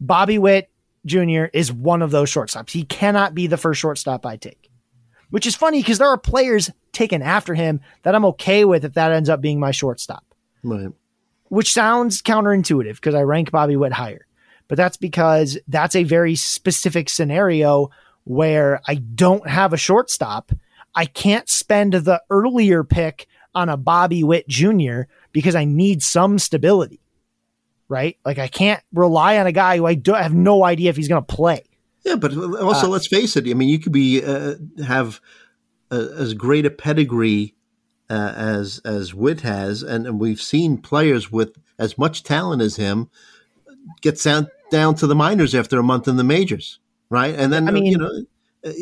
Bobby 0.00 0.38
Witt 0.38 0.68
Jr. 1.06 1.44
is 1.54 1.72
one 1.72 2.02
of 2.02 2.10
those 2.10 2.30
shortstops. 2.30 2.70
He 2.70 2.82
cannot 2.82 3.34
be 3.34 3.46
the 3.46 3.56
first 3.56 3.80
shortstop 3.80 4.26
I 4.26 4.36
take. 4.36 4.70
Which 5.30 5.46
is 5.46 5.56
funny 5.56 5.80
because 5.80 5.98
there 5.98 6.08
are 6.08 6.18
players 6.18 6.70
taken 6.92 7.22
after 7.22 7.54
him 7.54 7.80
that 8.02 8.14
I'm 8.14 8.24
okay 8.26 8.64
with 8.64 8.84
if 8.84 8.94
that 8.94 9.12
ends 9.12 9.28
up 9.28 9.40
being 9.40 9.58
my 9.58 9.70
shortstop. 9.70 10.24
Right. 10.62 10.88
Which 11.48 11.72
sounds 11.72 12.22
counterintuitive 12.22 12.96
because 12.96 13.14
I 13.14 13.22
rank 13.22 13.50
Bobby 13.52 13.76
Witt 13.76 13.92
higher. 13.92 14.25
But 14.68 14.76
that's 14.76 14.96
because 14.96 15.58
that's 15.68 15.94
a 15.94 16.04
very 16.04 16.34
specific 16.34 17.08
scenario 17.08 17.90
where 18.24 18.80
I 18.86 18.96
don't 18.96 19.48
have 19.48 19.72
a 19.72 19.76
shortstop. 19.76 20.52
I 20.94 21.06
can't 21.06 21.48
spend 21.48 21.92
the 21.92 22.22
earlier 22.30 22.82
pick 22.82 23.28
on 23.54 23.68
a 23.68 23.76
Bobby 23.76 24.24
Witt 24.24 24.48
Jr. 24.48 25.02
because 25.32 25.54
I 25.54 25.64
need 25.64 26.02
some 26.02 26.38
stability. 26.38 27.00
Right? 27.88 28.18
Like 28.24 28.38
I 28.38 28.48
can't 28.48 28.82
rely 28.92 29.38
on 29.38 29.46
a 29.46 29.52
guy 29.52 29.76
who 29.76 29.86
I 29.86 29.94
don't 29.94 30.20
have 30.20 30.34
no 30.34 30.64
idea 30.64 30.90
if 30.90 30.96
he's 30.96 31.08
going 31.08 31.24
to 31.24 31.34
play. 31.34 31.62
Yeah, 32.04 32.16
but 32.16 32.36
also 32.36 32.86
Uh, 32.86 32.90
let's 32.90 33.06
face 33.06 33.36
it. 33.36 33.48
I 33.48 33.54
mean, 33.54 33.68
you 33.68 33.78
could 33.78 33.92
be 33.92 34.24
uh, 34.24 34.54
have 34.84 35.20
a, 35.90 35.96
as 36.18 36.34
great 36.34 36.66
a 36.66 36.70
pedigree 36.70 37.54
uh, 38.10 38.32
as 38.36 38.80
as 38.84 39.14
Witt 39.14 39.40
has, 39.40 39.82
and, 39.82 40.06
and 40.06 40.20
we've 40.20 40.40
seen 40.40 40.78
players 40.78 41.32
with 41.32 41.56
as 41.78 41.98
much 41.98 42.22
talent 42.22 42.62
as 42.62 42.76
him 42.76 43.10
get 44.00 44.22
down 44.22 44.48
down 44.70 44.94
to 44.96 45.06
the 45.06 45.14
minors 45.14 45.54
after 45.54 45.78
a 45.78 45.82
month 45.82 46.08
in 46.08 46.16
the 46.16 46.24
majors, 46.24 46.78
right? 47.10 47.34
And 47.34 47.52
then 47.52 47.68
I 47.68 47.70
mean- 47.72 47.86
you 47.86 47.98
know, 47.98 48.22
uh, 48.64 48.72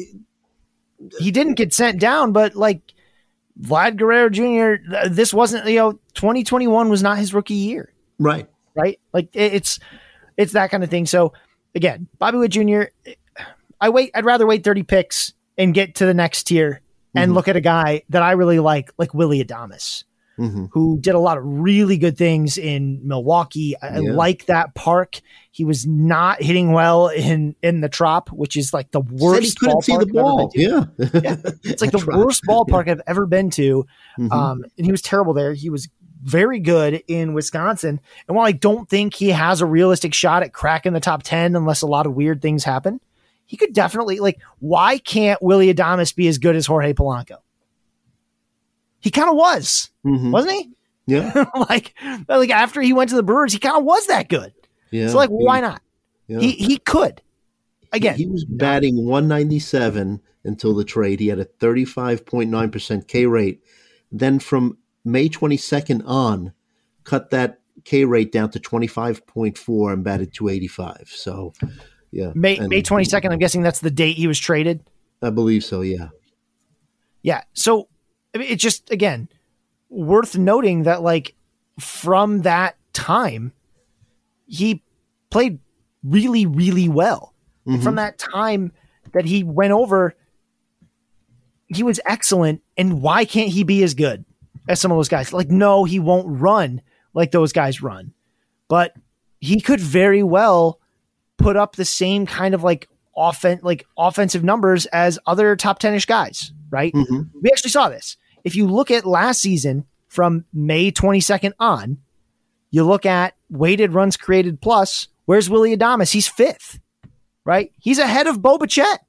he 1.18 1.30
didn't 1.30 1.54
get 1.54 1.72
sent 1.74 2.00
down, 2.00 2.32
but 2.32 2.54
like 2.56 2.80
Vlad 3.60 3.96
Guerrero 3.96 4.30
Jr., 4.30 5.08
this 5.08 5.34
wasn't, 5.34 5.66
you 5.68 5.78
know, 5.78 5.92
2021 6.14 6.88
was 6.88 7.02
not 7.02 7.18
his 7.18 7.34
rookie 7.34 7.54
year, 7.54 7.92
right? 8.18 8.48
right? 8.74 8.98
Like 9.12 9.28
it's, 9.34 9.78
it's 10.36 10.52
that 10.54 10.70
kind 10.70 10.82
of 10.82 10.90
thing. 10.90 11.06
So 11.06 11.32
again, 11.74 12.08
Bobby 12.18 12.38
Witt 12.38 12.52
Jr., 12.52 12.84
I 13.80 13.90
wait, 13.90 14.10
I'd 14.14 14.24
rather 14.24 14.46
wait 14.46 14.64
30 14.64 14.82
picks 14.84 15.34
and 15.58 15.74
get 15.74 15.96
to 15.96 16.06
the 16.06 16.14
next 16.14 16.44
tier 16.44 16.80
and 17.14 17.30
Mhm. 17.32 17.34
look 17.34 17.48
at 17.48 17.56
a 17.56 17.60
guy 17.60 18.02
that 18.08 18.22
I 18.22 18.32
really 18.32 18.58
like, 18.58 18.90
like 18.98 19.12
Willy 19.14 19.44
Adames, 19.44 20.04
hmm 20.36 20.64
who 20.72 20.98
did 21.00 21.14
a 21.14 21.18
lot 21.18 21.38
of 21.38 21.44
really 21.46 21.96
good 21.96 22.16
things 22.18 22.58
in 22.58 23.00
Milwaukee. 23.06 23.74
I, 23.80 23.88
I 23.88 23.98
Yeah. 24.00 24.12
like 24.12 24.46
that 24.46 24.74
park. 24.74 25.20
He 25.52 25.64
was 25.64 25.86
not 25.86 26.42
hitting 26.42 26.72
well 26.72 27.08
in, 27.08 27.54
in 27.62 27.80
the 27.80 27.88
trop, 27.88 28.30
which 28.30 28.56
is 28.56 28.74
like 28.74 28.90
the 28.90 29.02
Said 29.02 29.20
worst. 29.20 29.42
he 29.44 29.52
couldn't 29.54 29.82
see 29.82 29.92
ballpark 29.92 29.98
the 30.00 30.02
I've 30.02 30.02
ever 30.02 30.06
been 30.06 30.22
ball. 30.22 30.52
Yeah, 30.54 30.84
Yeah. 31.22 31.36
It's 31.64 31.82
like 31.82 31.90
the 31.92 32.04
worst 32.16 32.42
ballpark 32.48 32.88
I've 32.88 33.02
ever 33.06 33.26
been 33.26 33.50
to. 33.50 33.86
Mhm. 34.18 34.32
Um, 34.32 34.64
and 34.76 34.84
he 34.86 34.90
was 34.92 35.02
terrible 35.02 35.34
there. 35.34 35.52
He 35.54 35.70
was 35.70 35.88
very 36.22 36.58
good 36.58 37.02
in 37.06 37.34
Wisconsin. 37.34 38.00
And 38.26 38.36
while 38.36 38.46
I 38.46 38.52
don't 38.52 38.88
think 38.88 39.14
he 39.14 39.28
has 39.30 39.60
a 39.60 39.66
realistic 39.66 40.14
shot 40.14 40.42
at 40.42 40.52
cracking 40.54 40.94
the 40.94 41.00
top 41.00 41.22
10 41.22 41.54
unless 41.54 41.82
a 41.82 41.86
lot 41.86 42.06
of 42.06 42.14
weird 42.14 42.40
things 42.42 42.64
happen, 42.64 42.98
he 43.46 43.58
could 43.58 43.74
definitely, 43.74 44.20
like, 44.20 44.40
why 44.58 44.96
can't 44.98 45.40
Willy 45.42 45.72
Adames 45.72 46.16
be 46.16 46.26
as 46.28 46.38
good 46.38 46.56
as 46.56 46.64
Jorge 46.66 46.94
Polanco? 46.94 47.36
He 49.04 49.10
kind 49.10 49.28
of 49.28 49.36
was, 49.36 49.90
Mhm. 50.04 50.32
wasn't 50.32 50.54
he? 50.54 50.70
yeah, 51.06 51.44
like, 51.70 51.94
like 52.28 52.50
after 52.50 52.80
he 52.80 52.92
went 52.94 53.10
to 53.10 53.16
the 53.16 53.22
Brewers, 53.22 53.52
he 53.52 53.58
kind 53.58 53.76
of 53.76 53.84
was 53.84 54.06
that 54.08 54.28
good. 54.28 54.52
yeah. 54.90 55.08
So, 55.08 55.18
like, 55.18 55.28
why 55.30 55.60
not? 55.60 55.80
Yeah. 56.26 56.40
He 56.40 56.52
he 56.52 56.78
could. 56.78 57.20
Again, 57.92 58.16
he 58.16 58.26
was 58.26 58.44
batting 58.44 59.04
197 59.06 60.20
until 60.44 60.74
the 60.74 60.84
trade. 60.84 61.20
He 61.20 61.28
had 61.28 61.38
a 61.38 61.44
35.9% 61.44 63.06
K 63.06 63.26
rate. 63.26 63.62
Then 64.10 64.38
from 64.38 64.78
May 65.04 65.28
22nd 65.28 66.02
on, 66.06 66.52
cut 67.04 67.30
that 67.30 67.60
K 67.84 68.04
rate 68.04 68.32
down 68.32 68.50
to 68.50 68.58
25.4 68.58 69.92
and 69.92 70.02
batted 70.02 70.32
285. 70.34 71.08
So, 71.14 71.52
yeah. 72.10 72.32
May 72.34 72.56
And 72.56 72.68
May 72.68 72.82
22nd, 72.82 73.30
I'm 73.30 73.38
guessing 73.38 73.62
that's 73.62 73.80
the 73.80 73.90
date 73.90 74.16
he 74.16 74.26
was 74.26 74.38
traded. 74.38 74.80
I 75.22 75.30
believe 75.30 75.62
so, 75.64 75.82
yeah. 75.82 76.08
Yeah. 77.22 77.42
So 77.52 77.88
I 78.34 78.38
mean, 78.38 78.48
it's 78.50 78.62
just 78.62 78.90
again 78.90 79.28
worth 79.88 80.36
noting 80.36 80.82
that 80.84 81.02
like 81.02 81.34
from 81.78 82.42
that 82.42 82.76
time, 82.92 83.52
he 84.46 84.82
played 85.30 85.58
really, 86.02 86.46
really 86.46 86.88
well. 86.88 87.32
And 87.66 87.82
From 87.82 87.94
that 87.94 88.18
time 88.18 88.72
that 89.12 89.24
he 89.24 89.42
went 89.42 89.72
over, 89.72 90.14
he 91.68 91.82
was 91.82 91.98
excellent. 92.04 92.62
And 92.76 93.00
why 93.00 93.24
can't 93.24 93.50
he 93.50 93.64
be 93.64 93.82
as 93.82 93.94
good 93.94 94.24
as 94.68 94.80
some 94.80 94.90
of 94.92 94.98
those 94.98 95.08
guys? 95.08 95.32
Like, 95.32 95.48
no, 95.50 95.84
he 95.84 95.98
won't 95.98 96.26
run 96.40 96.82
like 97.14 97.30
those 97.30 97.52
guys 97.52 97.80
run, 97.82 98.12
but 98.68 98.92
he 99.40 99.60
could 99.60 99.80
very 99.80 100.22
well 100.22 100.78
put 101.38 101.56
up 101.56 101.76
the 101.76 101.84
same 101.84 102.26
kind 102.26 102.54
of 102.54 102.62
like 102.62 102.88
offen- 103.16 103.60
like 103.62 103.86
offensive 103.96 104.44
numbers 104.44 104.86
as 104.86 105.18
other 105.26 105.56
top 105.56 105.78
10ish 105.80 106.06
guys, 106.06 106.52
right? 106.70 106.92
Mhm. 106.92 107.30
We 107.40 107.50
actually 107.50 107.70
saw 107.70 107.88
this. 107.88 108.16
If 108.44 108.54
you 108.54 108.66
look 108.66 108.90
at 108.90 109.06
last 109.06 109.40
season 109.40 109.86
from 110.08 110.44
May 110.52 110.92
22nd 110.92 111.52
on, 111.58 111.98
you 112.70 112.84
look 112.84 113.06
at 113.06 113.34
weighted 113.50 113.92
runs 113.92 114.16
created 114.16 114.60
plus, 114.60 115.08
where's 115.24 115.48
Willy 115.50 115.76
Adames? 115.76 116.12
He's 116.12 116.28
fifth, 116.28 116.78
right? 117.44 117.72
He's 117.78 117.98
ahead 117.98 118.26
of 118.26 118.42
Bo 118.42 118.58
Bichette. 118.58 119.04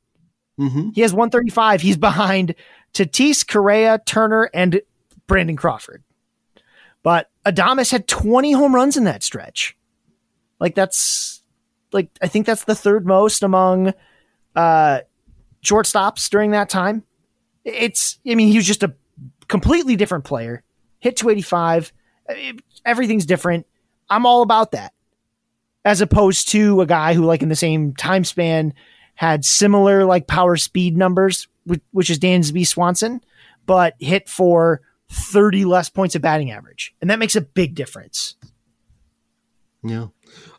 hmm 0.58 0.90
He 0.94 1.02
has 1.02 1.14
135. 1.14 1.82
He's 1.82 1.98
behind 1.98 2.56
Tatis, 2.94 3.46
Correa, 3.48 4.00
Turner, 4.06 4.50
and 4.54 4.82
Brandon 5.28 5.56
Crawford. 5.58 6.04
But 7.04 7.30
Adames 7.46 7.92
had 7.92 8.08
20 8.08 8.54
home 8.54 8.74
runs 8.74 8.98
in 8.98 9.04
that 9.04 9.22
stretch. 9.24 9.76
Like 10.60 10.74
that's 10.74 11.44
like 11.92 12.10
I 12.22 12.28
think 12.28 12.46
that's 12.46 12.64
the 12.64 12.74
third 12.76 13.06
most 13.06 13.44
among 13.44 13.94
uh 14.56 15.02
shortstops 15.64 16.30
during 16.30 16.52
that 16.52 16.70
time. 16.70 17.04
It's 17.64 18.20
I 18.28 18.36
mean 18.36 18.48
he 18.48 18.58
was 18.58 18.66
just 18.66 18.84
a 18.84 18.94
completely 19.48 19.96
different 19.96 20.26
player. 20.26 20.64
Hit 21.00 21.18
285. 21.18 21.94
It- 22.30 22.62
everything's 22.86 23.26
different. 23.26 23.66
I'm 24.10 24.26
all 24.26 24.42
about 24.42 24.72
that. 24.72 24.94
As 25.84 26.02
opposed 26.02 26.50
to 26.50 26.82
a 26.82 26.86
guy 26.86 27.14
who 27.14 27.26
like 27.26 27.42
in 27.42 27.50
the 27.50 27.56
same 27.56 27.94
time 27.94 28.24
span 28.24 28.74
had 29.16 29.46
similar 29.46 30.06
like 30.06 30.28
power 30.28 30.58
speed 30.58 30.98
numbers, 30.98 31.48
which, 31.64 31.82
which 31.92 32.10
is 32.10 32.20
Dansby 32.20 32.66
Swanson, 32.68 33.22
but 33.66 33.96
hit 34.00 34.28
for 34.28 34.82
30 35.10 35.66
less 35.66 35.90
points 35.90 36.16
of 36.16 36.22
batting 36.22 36.52
average. 36.52 36.94
And 37.02 37.10
that 37.10 37.20
makes 37.20 37.36
a 37.36 37.42
big 37.42 37.76
difference. 37.76 38.36
Yeah. 39.84 40.08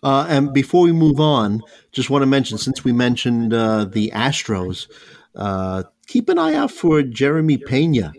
Uh, 0.02 0.26
and 0.28 0.52
before 0.52 0.82
we 0.84 0.92
move 0.92 1.20
on, 1.20 1.62
just 1.92 2.10
want 2.10 2.22
to 2.22 2.26
mention 2.26 2.58
since 2.58 2.84
we 2.84 2.92
mentioned 2.92 3.52
uh, 3.52 3.84
the 3.84 4.12
Astros, 4.14 4.86
uh, 5.34 5.82
keep 6.06 6.28
an 6.28 6.38
eye 6.38 6.54
out 6.54 6.70
for 6.70 7.02
Jeremy 7.02 7.58
Pena, 7.58 8.12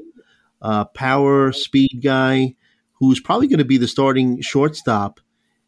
uh, 0.61 0.85
power 0.85 1.51
speed 1.51 2.01
guy 2.03 2.55
who's 2.93 3.19
probably 3.19 3.47
going 3.47 3.59
to 3.59 3.65
be 3.65 3.77
the 3.77 3.87
starting 3.87 4.41
shortstop 4.41 5.19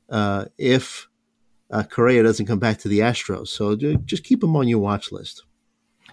uh, 0.09 0.45
if 0.57 1.07
uh, 1.71 1.83
Correa 1.83 2.23
doesn't 2.23 2.47
come 2.47 2.59
back 2.59 2.79
to 2.79 2.87
the 2.87 2.99
Astros. 2.99 3.49
So 3.49 3.75
just 3.75 4.23
keep 4.23 4.43
him 4.43 4.55
on 4.55 4.67
your 4.67 4.79
watch 4.79 5.11
list. 5.11 5.43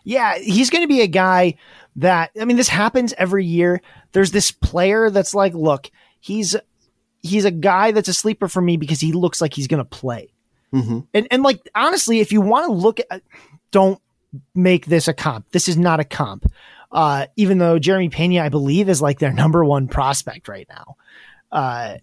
Yeah, 0.04 0.38
he's 0.38 0.70
going 0.70 0.84
to 0.84 0.88
be 0.88 1.00
a 1.00 1.08
guy 1.08 1.54
that 1.96 2.30
I 2.40 2.44
mean 2.44 2.56
this 2.56 2.68
happens 2.68 3.12
every 3.18 3.44
year. 3.44 3.80
There's 4.12 4.30
this 4.30 4.50
player 4.50 5.10
that's 5.10 5.34
like, 5.34 5.54
look, 5.54 5.90
he's 6.20 6.54
he's 7.22 7.44
a 7.44 7.50
guy 7.50 7.90
that's 7.90 8.08
a 8.08 8.14
sleeper 8.14 8.46
for 8.46 8.60
me 8.60 8.76
because 8.76 9.00
he 9.00 9.12
looks 9.12 9.40
like 9.40 9.54
he's 9.54 9.66
going 9.66 9.78
to 9.78 9.84
play. 9.84 10.32
hmm 10.72 11.00
And 11.12 11.26
and 11.30 11.42
like 11.42 11.68
honestly, 11.74 12.20
if 12.20 12.30
you 12.30 12.40
want 12.40 12.66
to 12.66 12.72
look 12.72 13.00
at 13.10 13.22
don't 13.72 14.00
make 14.54 14.86
this 14.86 15.08
a 15.08 15.14
comp. 15.14 15.46
This 15.52 15.68
is 15.68 15.76
not 15.76 16.00
a 16.00 16.04
comp. 16.04 16.46
Uh, 16.92 17.26
even 17.36 17.58
though 17.58 17.78
Jeremy 17.78 18.08
Pena, 18.08 18.42
I 18.42 18.48
believe, 18.48 18.88
is 18.88 19.02
like 19.02 19.18
their 19.18 19.32
number 19.32 19.64
one 19.64 19.88
prospect 19.88 20.48
right 20.48 20.68
now. 20.68 20.96
Uh, 21.50 21.96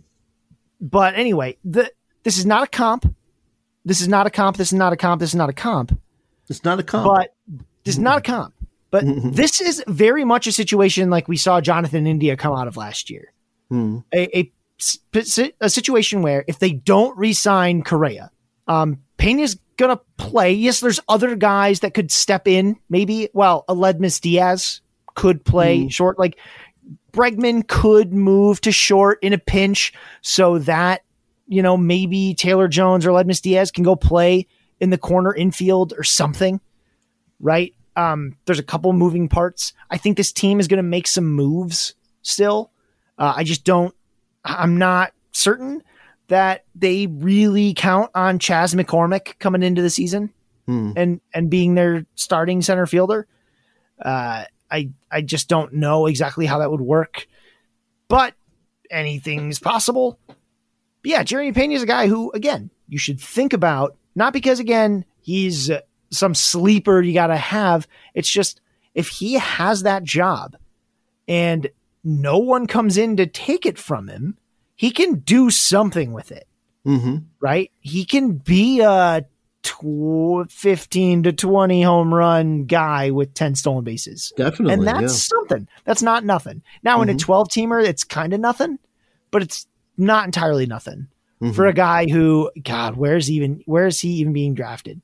but 0.82 1.16
anyway, 1.16 1.58
the 1.64 1.92
this 2.24 2.38
is 2.38 2.46
not 2.46 2.64
a 2.64 2.68
comp. 2.68 3.14
This 3.86 4.02
is 4.02 4.08
not 4.08 4.28
a 4.28 4.30
comp. 4.30 4.58
This 4.58 4.70
is 4.70 4.74
not 4.74 4.94
a 4.94 4.98
comp. 4.98 5.20
This 5.20 5.30
is 5.30 5.36
not 5.36 5.50
a 5.50 5.54
comp. 5.54 5.98
It's 6.50 6.64
not 6.64 6.80
a 6.80 6.84
comp. 6.84 7.06
But 7.06 7.34
this 7.84 7.96
is 7.96 8.00
not 8.00 8.20
a 8.20 8.22
comp. 8.22 8.54
But 8.92 9.06
this 9.34 9.60
is 9.60 9.84
very 9.88 10.24
much 10.24 10.46
a 10.46 10.52
situation 10.52 11.10
like 11.10 11.28
we 11.28 11.36
saw 11.36 11.60
Jonathan 11.62 12.06
India 12.06 12.38
come 12.38 12.56
out 12.56 12.68
of 12.68 12.78
last 12.78 13.10
year. 13.10 13.34
Hmm. 13.70 14.00
A, 14.14 14.38
a, 14.38 14.52
a 15.62 15.70
situation 15.70 16.22
where 16.22 16.46
if 16.48 16.60
they 16.60 16.74
don't 16.74 17.18
re-sign 17.18 17.82
Correa, 17.82 18.30
um, 18.68 19.00
Pena's 19.18 19.58
gonna 19.78 20.00
play. 20.18 20.54
Yes, 20.54 20.80
there's 20.80 21.00
other 21.08 21.36
guys 21.36 21.82
that 21.82 21.94
could 21.94 22.12
step 22.12 22.48
in. 22.48 22.78
Maybe, 22.90 23.30
well, 23.34 23.66
Aledmys 23.68 24.20
Diaz 24.22 24.82
could 25.16 25.44
play 25.44 25.90
short. 25.90 26.18
Like 26.18 26.38
Bregman 27.12 27.68
could 27.68 28.14
move 28.14 28.62
to 28.62 28.72
short 28.72 29.20
in 29.22 29.34
a 29.34 29.38
pinch, 29.38 29.94
so 30.22 30.60
that 30.60 31.04
you 31.48 31.62
know 31.62 31.78
maybe 31.78 32.34
Taylor 32.34 32.68
Jones 32.68 33.06
or 33.06 33.12
Aledmys 33.12 33.42
Diaz 33.42 33.72
can 33.72 33.84
go 33.84 33.96
play 33.96 34.48
in 34.80 34.90
the 34.90 34.98
corner 34.98 35.34
infield 35.34 35.94
or 35.98 36.04
something. 36.04 36.60
Right? 37.40 37.74
Um, 37.96 38.38
there's 38.46 38.60
a 38.60 38.64
couple 38.64 38.92
moving 38.94 39.30
parts. 39.30 39.74
I 39.90 39.98
think 39.98 40.18
this 40.18 40.32
team 40.32 40.60
is 40.60 40.68
going 40.68 40.78
to 40.78 40.84
make 40.84 41.08
some 41.08 41.26
moves 41.28 41.94
still. 42.24 42.72
Uh, 43.18 43.34
I 43.36 43.44
just 43.44 43.64
don't. 43.64 43.94
I'm 44.44 44.78
not 44.78 45.14
certain 45.32 45.84
that 46.34 46.66
they 46.76 47.08
really 47.08 47.74
count 47.74 48.10
on 48.16 48.40
Chas 48.40 48.74
McCormick 48.74 49.38
coming 49.40 49.64
into 49.64 49.82
the 49.82 49.90
season 49.90 50.32
Hmm. 50.66 50.92
and 50.96 51.22
and 51.34 51.50
being 51.50 51.76
their 51.76 52.06
starting 52.16 52.62
center 52.62 52.86
fielder. 52.86 53.28
Uh, 54.02 54.46
I 54.72 54.90
I 55.12 55.22
just 55.22 55.48
don't 55.50 55.74
know 55.74 56.06
exactly 56.08 56.46
how 56.46 56.60
that 56.60 56.72
would 56.72 56.82
work, 56.82 57.28
but 58.08 58.34
anything's 58.90 59.60
possible. 59.60 60.18
But 60.28 60.36
yeah, 61.04 61.24
Jeremy 61.24 61.52
Pena 61.52 61.74
is 61.76 61.84
a 61.84 61.86
guy 61.86 62.08
who, 62.08 62.32
again, 62.32 62.70
you 62.88 62.98
should 62.98 63.20
think 63.20 63.52
about 63.54 63.98
not 64.16 64.32
because 64.32 64.60
again 64.60 65.04
he's 65.22 65.70
some 66.12 66.34
sleeper 66.34 67.02
you 67.02 67.14
got 67.14 67.28
to 67.28 67.36
have. 67.38 67.88
It's 68.14 68.30
just 68.30 68.62
if 68.96 69.10
he 69.10 69.34
has 69.34 69.84
that 69.84 70.04
job 70.04 70.56
and 71.28 71.70
no 72.06 72.38
one 72.38 72.68
comes 72.68 72.98
in 72.98 73.18
to 73.18 73.26
take 73.28 73.66
it 73.66 73.78
from 73.78 74.08
him, 74.08 74.38
he 74.76 74.92
can 74.92 75.16
do 75.20 75.50
something 75.50 76.12
with 76.14 76.32
it 76.32 76.48
hmm 76.86 77.18
right? 77.40 77.72
He 77.80 78.04
can 78.06 78.34
be 78.34 78.82
a 78.82 79.26
tw- 79.64 80.50
15 80.52 81.24
to 81.24 81.32
20 81.34 81.82
home 81.82 82.14
run 82.14 82.66
guy 82.66 83.12
with 83.12 83.34
10 83.34 83.56
stolen 83.56 83.84
bases. 83.86 84.34
Definitely. 84.36 84.74
and 84.74 84.86
that's 84.88 85.02
yeah. 85.02 85.08
something. 85.08 85.68
That's 85.86 86.02
not 86.02 86.26
nothing. 86.26 86.62
Now, 86.84 87.02
in 87.02 87.10
a 87.10 87.14
Mhm. 87.14 87.20
12 87.20 87.48
teamer, 87.50 87.82
it's 87.86 88.04
kind 88.04 88.34
of 88.34 88.40
nothing, 88.42 88.80
but 89.32 89.42
it's 89.42 89.66
not 89.98 90.26
entirely 90.26 90.66
nothing 90.66 91.08
Mhm. 91.42 91.56
for 91.56 91.68
a 91.68 91.74
guy 91.74 92.08
who, 92.10 92.52
God, 92.62 92.98
where's 92.98 93.32
even, 93.32 93.62
where 93.66 93.88
is 93.88 94.02
he 94.02 94.10
even 94.16 94.34
being 94.34 94.54
drafted? 94.54 95.02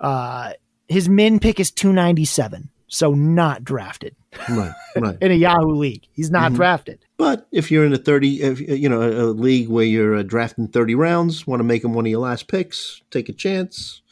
Uh, 0.00 0.52
his 0.88 1.08
min 1.08 1.38
pick 1.40 1.58
is 1.58 1.70
297, 1.72 2.70
so 2.94 3.14
not 3.14 3.64
drafted 3.64 4.14
right, 4.50 4.72
right. 4.96 5.16
in 5.22 5.30
a 5.30 5.34
Yahoo 5.34 5.74
league. 5.74 6.06
He's 6.12 6.30
not 6.30 6.52
Mhm. 6.52 6.56
drafted. 6.56 6.98
But 7.16 7.46
if 7.50 7.70
you're 7.70 7.86
in 7.86 7.92
a 7.94 7.96
30, 7.96 8.42
if, 8.42 8.60
you 8.60 8.88
know, 8.88 9.00
a, 9.00 9.24
a 9.24 9.32
league 9.32 9.68
where 9.70 9.84
you're 9.84 10.16
uh, 10.16 10.22
drafting 10.22 10.68
30 10.68 10.94
rounds, 10.94 11.46
want 11.46 11.60
to 11.60 11.64
make 11.64 11.82
him 11.82 11.94
one 11.94 12.04
of 12.04 12.10
your 12.10 12.20
last 12.20 12.48
picks, 12.48 13.00
take 13.10 13.28
a 13.30 13.32
chance. 13.32 14.02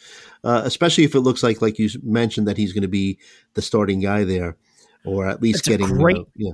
Uh, 0.43 0.63
especially 0.65 1.05
if 1.05 1.15
it 1.15 1.21
looks 1.21 1.43
like, 1.43 1.61
like 1.61 1.79
you 1.79 1.91
mentioned, 2.03 2.49
that 2.49 2.57
he's 2.57 2.73
going 2.73 2.81
to 2.83 2.89
be 2.89 3.19
the 3.53 3.61
starting 3.61 4.01
guy 4.01 4.25
there, 4.25 4.57
or 5.05 5.27
at 5.29 5.43
least 5.43 5.59
It's 5.61 5.69
getting, 5.69 5.87
great- 5.87 6.17
uh, 6.17 6.25
yeah, 6.37 6.53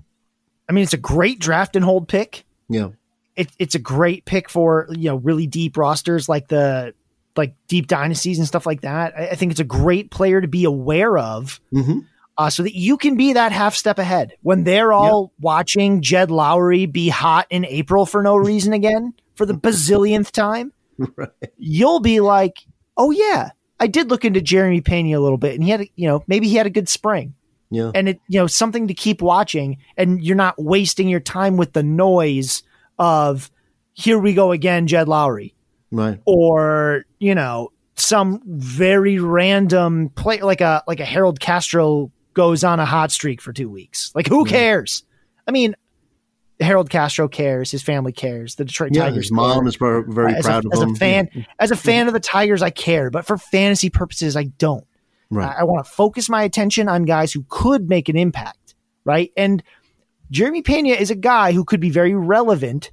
I 0.69 0.73
mean, 0.73 0.83
it's 0.83 0.95
a 0.95 0.99
great 0.99 1.39
draft 1.39 1.77
and 1.77 1.85
hold 1.85 2.09
pick. 2.09 2.45
yeah, 2.69 2.89
it, 3.37 3.49
it's 3.61 3.77
a 3.77 3.79
great 3.79 4.25
pick 4.25 4.51
for 4.51 4.89
you 4.91 5.11
know 5.11 5.17
really 5.17 5.47
deep 5.47 5.77
rosters 5.77 6.29
like 6.29 6.49
the 6.49 6.95
like 7.37 7.55
deep 7.69 7.87
dynasties 7.87 8.39
and 8.39 8.49
stuff 8.49 8.67
like 8.67 8.81
that. 8.81 9.13
I, 9.17 9.29
I 9.29 9.35
think 9.37 9.53
it's 9.53 9.61
a 9.61 9.65
great 9.65 10.11
player 10.11 10.41
to 10.41 10.49
be 10.49 10.65
aware 10.65 11.17
of, 11.17 11.61
hmm 11.71 12.01
uh, 12.39 12.51
so 12.51 12.63
that 12.63 12.77
you 12.77 12.97
can 12.97 13.17
be 13.17 13.33
that 13.33 13.53
half 13.53 13.75
step 13.75 13.99
ahead. 13.99 14.33
When 14.43 14.65
they're 14.65 14.93
all 14.93 15.33
watching 15.41 16.03
Jed 16.03 16.31
Lowrie 16.31 16.91
be 16.91 17.09
hot 17.09 17.47
in 17.51 17.65
April 17.65 18.07
for 18.07 18.23
no 18.23 18.37
reason 18.37 18.73
again 18.73 19.15
for 19.35 19.47
the 19.47 19.55
bazillionth 19.55 20.31
time. 20.31 20.73
right, 21.17 21.31
You'll 21.57 22.01
be 22.01 22.21
like, 22.21 22.67
oh 22.97 23.11
yeah, 23.11 23.51
I 23.79 23.87
did 23.87 24.11
look 24.11 24.25
into 24.25 24.41
Jeremy 24.41 24.81
Pena 24.81 25.19
a 25.19 25.21
little 25.21 25.39
bit, 25.39 25.55
and 25.55 25.63
he 25.63 25.71
had 25.71 25.83
a, 25.83 25.91
you 25.97 26.09
know 26.09 26.25
maybe 26.27 26.49
he 26.49 26.57
had 26.57 26.67
a 26.67 26.71
good 26.71 26.89
spring. 26.89 27.35
Yeah, 27.71 27.91
and 27.95 28.09
it 28.09 28.21
you 28.29 28.39
know 28.39 28.47
something 28.47 28.89
to 28.89 28.95
keep 28.95 29.21
watching 29.21 29.79
and 29.97 30.23
you're 30.23 30.37
not 30.37 30.55
wasting 30.57 31.09
your 31.09 31.21
time 31.21 31.57
with 31.57 31.73
the 31.73 31.83
noise 31.83 32.63
of 32.99 33.51
here 33.93 34.19
we 34.19 34.35
go 34.35 34.53
again 34.53 34.87
jed 34.87 35.09
lowrie. 35.09 35.55
Right, 35.91 36.21
or 36.25 37.05
you 37.19 37.35
know 37.35 37.73
some 37.97 38.43
very 38.47 39.19
random 39.19 40.11
play 40.11 40.41
like 40.41 40.61
a 40.61 40.83
like 40.87 41.01
a 41.01 41.05
harold 41.05 41.41
castro 41.41 42.11
goes 42.37 42.63
on 42.63 42.79
a 42.79 42.85
hot 42.85 43.11
streak 43.11 43.41
for 43.41 43.53
two 43.53 43.69
weeks 43.69 44.13
like 44.15 44.29
who 44.29 44.45
cares 44.45 45.03
i 45.49 45.51
mean 45.51 45.75
Harold 46.61 46.89
Castro 46.89 47.29
cares. 47.29 47.71
His 47.71 47.83
family 47.83 48.13
cares. 48.13 48.55
The 48.55 48.65
Detroit 48.65 48.93
yeah, 48.95 49.05
Tigers. 49.05 49.25
His 49.25 49.33
mom 49.33 49.61
care. 49.61 49.69
is 49.69 49.77
very, 49.77 50.05
very 50.07 50.35
as 50.35 50.45
proud 50.45 50.65
a, 50.65 50.69
of 50.69 50.73
as 50.73 50.81
him. 50.81 50.91
a 50.91 50.95
fan. 50.95 51.47
As 51.59 51.71
a 51.71 51.77
fan 51.77 52.07
of 52.07 52.15
the 52.15 52.21
Tigers, 52.21 52.63
I 52.63 52.71
care, 52.71 53.11
but 53.11 53.27
for 53.27 53.37
fantasy 53.37 53.91
purposes, 53.91 54.37
I 54.37 54.45
don't. 54.45 54.87
Right. 55.31 55.55
I, 55.55 55.61
I 55.61 55.65
want 55.65 55.85
to 55.85 55.91
focus 55.91 56.29
my 56.29 56.43
attention 56.43 56.89
on 56.89 57.03
guys 57.03 57.33
who 57.33 57.45
could 57.49 57.89
make 57.89 58.09
an 58.09 58.17
impact, 58.17 58.75
right? 59.05 59.33
And 59.37 59.63
Jeremy 60.31 60.63
Pena 60.63 60.91
is 60.91 61.11
a 61.11 61.15
guy 61.15 61.53
who 61.53 61.65
could 61.65 61.81
be 61.81 61.91
very 61.91 62.15
relevant 62.15 62.91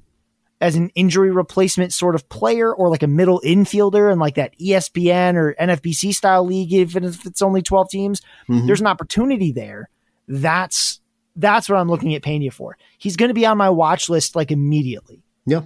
as 0.64 0.76
an 0.78 0.90
injury 0.96 1.30
replacement 1.30 1.92
sort 1.92 2.16
of 2.16 2.28
player 2.30 2.74
or 2.74 2.90
like 2.90 3.04
a 3.04 3.08
middle 3.08 3.42
infielder 3.46 4.12
in 4.12 4.18
like 4.18 4.36
that 4.36 4.58
ESPN 4.58 5.36
or 5.36 5.54
NFBC 5.60 6.14
style 6.16 6.46
league, 6.46 6.72
even 6.72 7.04
if 7.04 7.26
it's 7.26 7.42
only 7.42 7.62
12 7.62 7.90
teams. 7.90 8.22
Mhm. 8.48 8.66
There's 8.66 8.80
an 8.82 8.88
opportunity 8.88 9.52
there. 9.52 9.90
That's 10.28 11.02
that's 11.36 11.68
what 11.68 11.78
I'm 11.80 11.90
looking 11.90 12.16
at 12.16 12.22
Pena 12.24 12.50
for. 12.52 12.78
He's 12.98 13.16
going 13.18 13.28
to 13.30 13.34
be 13.34 13.46
on 13.46 13.58
my 13.58 13.70
watch 13.70 14.08
list 14.08 14.36
like 14.36 14.52
immediately. 14.52 15.22
Yeah. 15.46 15.64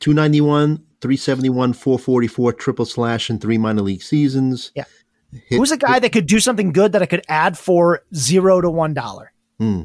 291, 0.00 0.76
371, 1.00 1.72
444, 1.72 2.52
triple 2.52 2.84
slash 2.84 3.30
in 3.30 3.38
three 3.38 3.58
minor 3.58 3.82
league 3.82 4.02
seasons. 4.02 4.72
Yeah. 4.74 4.84
Hit- 5.32 5.58
Who's 5.58 5.72
a 5.72 5.76
guy 5.76 5.98
that 5.98 6.12
could 6.12 6.26
do 6.26 6.40
something 6.40 6.72
good 6.72 6.92
that 6.92 7.02
I 7.02 7.06
could 7.06 7.24
add 7.28 7.58
for 7.58 8.02
zero 8.14 8.60
to 8.60 8.70
one 8.70 8.94
dollar? 8.94 9.32
Hmm. 9.58 9.82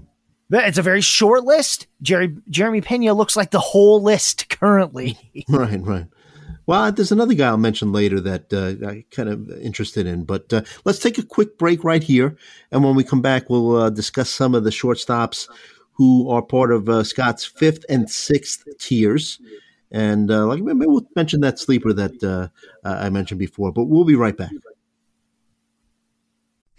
It's 0.52 0.78
a 0.78 0.84
very 0.84 1.02
short 1.02 1.44
list. 1.44 1.88
Jerry 2.02 2.36
Jeremy 2.50 2.82
Pena 2.82 3.14
looks 3.14 3.36
like 3.36 3.52
the 3.52 3.60
whole 3.60 4.02
list 4.02 4.50
currently. 4.50 5.18
Right, 5.48 5.82
right. 5.82 6.08
Well, 6.68 6.92
there's 6.92 7.12
another 7.12 7.34
guy 7.34 7.48
I'll 7.48 7.58
mention 7.58 7.92
later 7.92 8.20
that 8.22 8.54
uh, 8.54 8.88
I'm 8.88 9.04
kind 9.12 9.30
of 9.30 9.50
interested 9.60 10.06
in, 10.06 10.24
but 10.24 10.54
uh, 10.54 10.62
let's 10.86 11.00
take 11.00 11.18
a 11.18 11.24
quick 11.24 11.58
break 11.58 11.84
right 11.84 12.04
here, 12.04 12.38
and 12.72 12.84
when 12.84 12.96
we 12.96 13.04
come 13.04 13.22
back, 13.22 13.50
we'll 13.50 13.76
uh, 13.76 13.90
discuss 13.90 14.30
some 14.30 14.54
of 14.54 14.64
the 14.64 14.70
shortstops 14.70 15.50
who 15.94 16.30
are 16.30 16.42
part 16.42 16.72
of 16.72 16.88
uh, 16.88 17.04
Scott's 17.04 17.44
fifth 17.44 17.84
and 17.90 18.10
sixth 18.10 18.64
tiers, 18.80 19.40
and 19.92 20.32
uh, 20.32 20.46
like 20.46 20.62
maybe 20.62 20.86
we'll 20.86 21.08
mention 21.16 21.42
that 21.42 21.60
sleeper 21.60 21.94
that 21.94 22.24
uh, 22.24 22.48
I 22.84 23.10
mentioned 23.10 23.40
before. 23.40 23.72
But 23.72 23.86
we'll 23.86 24.06
be 24.06 24.16
right 24.16 24.38
back. 24.38 24.52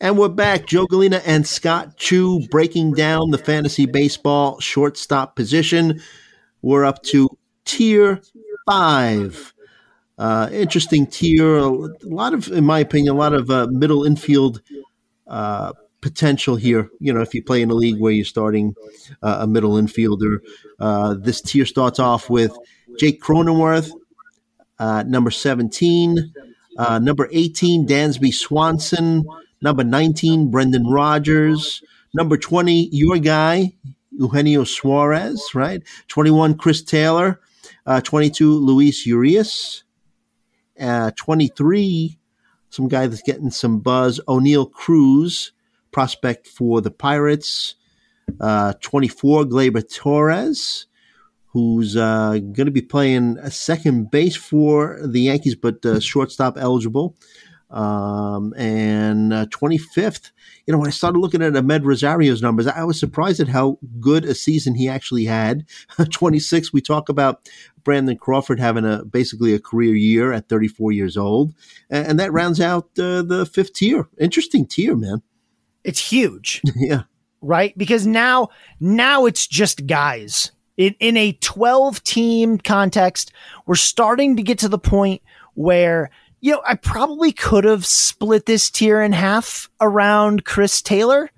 And 0.00 0.16
we're 0.16 0.28
back. 0.28 0.66
Joe 0.66 0.86
Gallina 0.86 1.20
and 1.26 1.44
Scott 1.44 1.96
Chu 1.96 2.46
breaking 2.50 2.92
down 2.92 3.30
the 3.30 3.38
fantasy 3.38 3.84
baseball 3.84 4.60
shortstop 4.60 5.34
position. 5.34 6.00
We're 6.62 6.84
up 6.84 7.02
to 7.04 7.28
tier 7.64 8.20
five. 8.64 9.52
Uh, 10.16 10.50
interesting 10.52 11.04
tier. 11.04 11.56
A 11.56 11.68
lot 12.04 12.32
of, 12.32 12.46
in 12.46 12.62
my 12.62 12.78
opinion, 12.78 13.16
a 13.16 13.18
lot 13.18 13.32
of 13.32 13.50
uh, 13.50 13.66
middle 13.72 14.04
infield 14.04 14.62
uh, 15.26 15.72
potential 16.00 16.54
here. 16.54 16.88
You 17.00 17.12
know, 17.12 17.20
if 17.20 17.34
you 17.34 17.42
play 17.42 17.60
in 17.60 17.70
a 17.70 17.74
league 17.74 17.98
where 17.98 18.12
you're 18.12 18.24
starting 18.24 18.76
uh, 19.20 19.38
a 19.40 19.46
middle 19.48 19.72
infielder, 19.72 20.36
uh, 20.78 21.14
this 21.14 21.40
tier 21.40 21.66
starts 21.66 21.98
off 21.98 22.30
with 22.30 22.56
Jake 23.00 23.20
Cronenworth, 23.20 23.90
uh, 24.78 25.02
number 25.02 25.32
17. 25.32 26.32
Uh, 26.78 27.00
number 27.00 27.28
18, 27.32 27.88
Dansby 27.88 28.32
Swanson. 28.32 29.24
Number 29.60 29.84
19, 29.84 30.50
Brendan 30.50 30.86
Rodgers. 30.86 31.82
Number 32.14 32.36
20, 32.36 32.88
your 32.92 33.18
guy, 33.18 33.74
Eugenio 34.12 34.64
Suarez, 34.64 35.54
right? 35.54 35.82
21, 36.08 36.56
Chris 36.56 36.82
Taylor. 36.82 37.40
Uh, 37.86 38.00
22, 38.00 38.52
Luis 38.52 39.06
Urias. 39.06 39.84
Uh, 40.80 41.10
23, 41.16 42.18
some 42.70 42.88
guy 42.88 43.06
that's 43.06 43.22
getting 43.22 43.50
some 43.50 43.80
buzz, 43.80 44.20
Oneil 44.28 44.70
Cruz, 44.70 45.52
prospect 45.90 46.46
for 46.46 46.80
the 46.80 46.90
Pirates. 46.90 47.74
Uh, 48.40 48.74
24, 48.80 49.44
Gleyber 49.44 49.82
Torres, 49.92 50.86
who's 51.46 51.96
uh, 51.96 52.32
going 52.32 52.66
to 52.66 52.70
be 52.70 52.82
playing 52.82 53.38
a 53.38 53.50
second 53.50 54.10
base 54.10 54.36
for 54.36 55.00
the 55.02 55.22
Yankees, 55.22 55.54
but 55.54 55.84
uh, 55.84 55.98
shortstop 55.98 56.58
eligible. 56.58 57.16
Um, 57.70 58.54
and 58.56 59.32
uh, 59.32 59.46
25th, 59.46 60.30
you 60.66 60.72
know, 60.72 60.78
when 60.78 60.88
I 60.88 60.90
started 60.90 61.18
looking 61.18 61.42
at 61.42 61.52
Amed 61.52 61.84
Rosario's 61.84 62.40
numbers, 62.40 62.66
I 62.66 62.84
was 62.84 62.98
surprised 62.98 63.40
at 63.40 63.48
how 63.48 63.78
good 64.00 64.24
a 64.24 64.34
season 64.34 64.74
he 64.74 64.88
actually 64.88 65.24
had. 65.24 65.66
26, 66.10 66.72
we 66.72 66.80
talk 66.80 67.08
about 67.08 67.48
Brandon 67.84 68.16
Crawford 68.16 68.60
having 68.60 68.84
a 68.84 69.04
basically 69.04 69.54
a 69.54 69.58
career 69.58 69.94
year 69.94 70.32
at 70.32 70.48
34 70.48 70.92
years 70.92 71.16
old, 71.16 71.54
and, 71.90 72.06
and 72.06 72.20
that 72.20 72.32
rounds 72.32 72.60
out 72.60 72.84
uh, 72.98 73.22
the 73.22 73.48
fifth 73.50 73.72
tier. 73.74 74.08
Interesting 74.18 74.66
tier, 74.66 74.96
man. 74.96 75.22
It's 75.84 76.10
huge. 76.10 76.60
yeah, 76.76 77.02
right? 77.40 77.76
Because 77.76 78.06
now, 78.06 78.48
now 78.80 79.26
it's 79.26 79.46
just 79.46 79.86
guys. 79.86 80.52
In, 80.76 80.94
in 81.00 81.16
a 81.16 81.32
12 81.32 82.04
team 82.04 82.58
context, 82.58 83.32
we're 83.66 83.74
starting 83.74 84.36
to 84.36 84.42
get 84.42 84.58
to 84.60 84.68
the 84.68 84.78
point 84.78 85.22
where, 85.54 86.10
you 86.40 86.52
know, 86.52 86.62
I 86.66 86.74
probably 86.76 87.32
could 87.32 87.64
have 87.64 87.84
split 87.84 88.46
this 88.46 88.70
tier 88.70 89.00
in 89.00 89.12
half 89.12 89.68
around 89.80 90.44
Chris 90.44 90.82
Taylor 90.82 91.30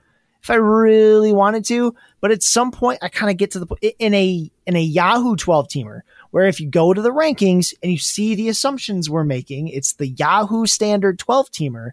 if 0.42 0.50
I 0.50 0.54
really 0.54 1.32
wanted 1.32 1.64
to. 1.66 1.94
But 2.20 2.30
at 2.30 2.42
some 2.42 2.70
point, 2.70 2.98
I 3.02 3.08
kind 3.08 3.30
of 3.30 3.36
get 3.36 3.52
to 3.52 3.58
the 3.58 3.66
point 3.66 3.82
in 3.98 4.12
a, 4.14 4.50
in 4.66 4.76
a 4.76 4.80
Yahoo 4.80 5.36
12 5.36 5.68
teamer 5.68 6.00
where 6.30 6.46
if 6.46 6.60
you 6.60 6.68
go 6.68 6.92
to 6.92 7.02
the 7.02 7.12
rankings 7.12 7.74
and 7.82 7.90
you 7.90 7.98
see 7.98 8.34
the 8.34 8.48
assumptions 8.48 9.08
we're 9.08 9.24
making, 9.24 9.68
it's 9.68 9.94
the 9.94 10.08
Yahoo 10.08 10.66
standard 10.66 11.18
12 11.18 11.50
teamer. 11.50 11.90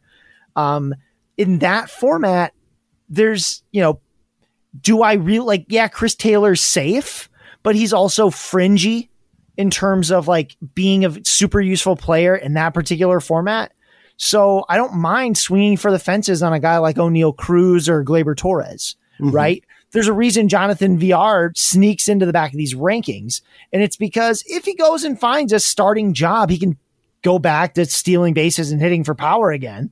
Um, 0.56 0.94
in 1.38 1.60
that 1.60 1.90
format, 1.90 2.54
there's, 3.10 3.64
you 3.72 3.82
know, 3.82 4.02
do 4.80 5.02
I 5.02 5.14
really 5.14 5.46
like, 5.46 5.66
yeah, 5.70 5.88
Chris 5.88 6.14
Taylor's 6.14 6.62
safe, 6.62 7.30
but 7.64 7.76
he's 7.76 7.94
also 7.94 8.30
fringy 8.30 9.10
in 9.58 9.70
terms 9.70 10.12
of 10.12 10.28
like 10.28 10.56
being 10.76 11.04
a 11.04 11.14
super 11.26 11.60
useful 11.60 11.96
player 11.96 12.36
in 12.36 12.54
that 12.54 12.74
particular 12.74 13.20
format. 13.20 13.74
So 14.18 14.66
I 14.70 14.78
don't 14.78 14.96
mind 14.96 15.38
swinging 15.38 15.78
for 15.78 15.92
the 15.92 16.00
fences 16.00 16.42
on 16.42 16.54
a 16.54 16.60
guy 16.60 16.78
like 16.78 16.96
Oneil 16.96 17.36
Cruz 17.36 17.90
or 17.90 18.04
Gleyber 18.04 18.36
Torres, 18.36 18.96
Mhm. 19.20 19.34
right? 19.34 19.64
There's 19.92 20.08
a 20.08 20.14
reason 20.14 20.50
Jonathan 20.50 20.98
Villar 21.00 21.52
sneaks 21.56 22.08
into 22.08 22.26
the 22.26 22.34
back 22.34 22.52
of 22.52 22.58
these 22.58 22.74
rankings. 22.76 23.42
And 23.72 23.82
it's 23.82 23.96
because 23.96 24.44
if 24.48 24.66
he 24.66 24.76
goes 24.76 25.04
and 25.04 25.20
finds 25.20 25.54
a 25.54 25.60
starting 25.60 26.14
job, 26.14 26.50
he 26.50 26.58
can 26.60 26.78
go 27.24 27.40
back 27.40 27.74
to 27.76 27.86
stealing 27.86 28.34
bases 28.34 28.72
and 28.72 28.82
hitting 28.82 29.04
for 29.04 29.16
power 29.16 29.52
again, 29.52 29.92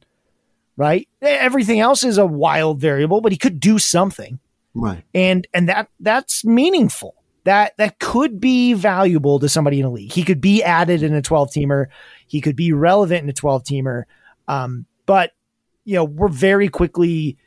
right? 0.77 1.07
Everything 1.21 1.79
else 1.79 2.03
is 2.03 2.17
a 2.17 2.25
wild 2.25 2.79
variable, 2.79 3.21
but 3.21 3.31
he 3.31 3.37
could 3.37 3.59
do 3.59 3.79
something 3.79 4.39
right. 4.75 5.03
and 5.13 5.47
and 5.53 5.69
that 5.69 5.87
that's 5.99 6.43
meaningful. 6.45 7.15
That 7.45 7.77
that 7.77 7.99
could 7.99 8.39
be 8.39 8.73
valuable 8.73 9.39
to 9.39 9.47
somebody 9.47 9.79
in 9.79 9.85
a 9.85 9.91
league. 9.91 10.11
He 10.11 10.23
could 10.23 10.41
be 10.41 10.61
added 10.63 11.03
in 11.03 11.13
a 11.13 11.21
12 11.21 11.49
teamer. 11.49 11.87
He 12.27 12.41
could 12.41 12.55
be 12.55 12.73
relevant 12.73 13.23
in 13.23 13.29
a 13.29 13.33
12 13.33 13.63
teamer. 13.63 14.03
Um, 14.47 14.85
but 15.05 15.31
you 15.85 15.95
know, 15.95 16.03
we're 16.03 16.27
very 16.27 16.67
quickly 16.67 17.37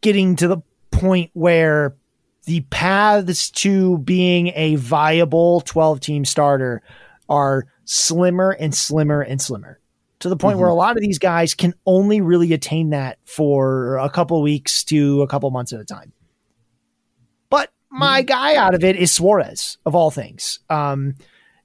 getting 0.00 0.36
to 0.36 0.48
the 0.48 0.58
point 0.90 1.30
where 1.32 1.96
the 2.44 2.60
paths 2.62 3.50
to 3.50 3.98
being 3.98 4.48
a 4.54 4.74
viable 4.74 5.60
12 5.60 6.00
team 6.00 6.24
starter 6.24 6.82
are 7.28 7.66
slimmer 7.84 8.50
and 8.50 8.74
slimmer 8.74 9.22
and 9.22 9.40
slimmer. 9.40 9.78
to 10.18 10.28
the 10.28 10.36
point 10.36 10.54
mm-hmm. 10.54 10.62
where 10.62 10.70
a 10.70 10.74
lot 10.74 10.96
of 10.96 11.02
these 11.02 11.18
guys 11.18 11.54
can 11.54 11.74
only 11.86 12.20
really 12.20 12.52
attain 12.52 12.90
that 12.90 13.18
for 13.24 13.96
a 13.98 14.10
couple 14.10 14.40
weeks 14.42 14.84
to 14.84 15.22
a 15.22 15.26
couple 15.26 15.50
months 15.50 15.72
at 15.72 15.80
a 15.80 15.84
time. 15.84 16.12
But 17.50 17.72
my 17.92 18.22
mm-hmm. 18.22 18.26
guy 18.26 18.56
out 18.56 18.74
of 18.74 18.82
it 18.82 18.96
is 18.96 19.12
Suarez, 19.12 19.76
of 19.84 19.94
all 19.94 20.10
things. 20.10 20.58
Um, 20.70 21.14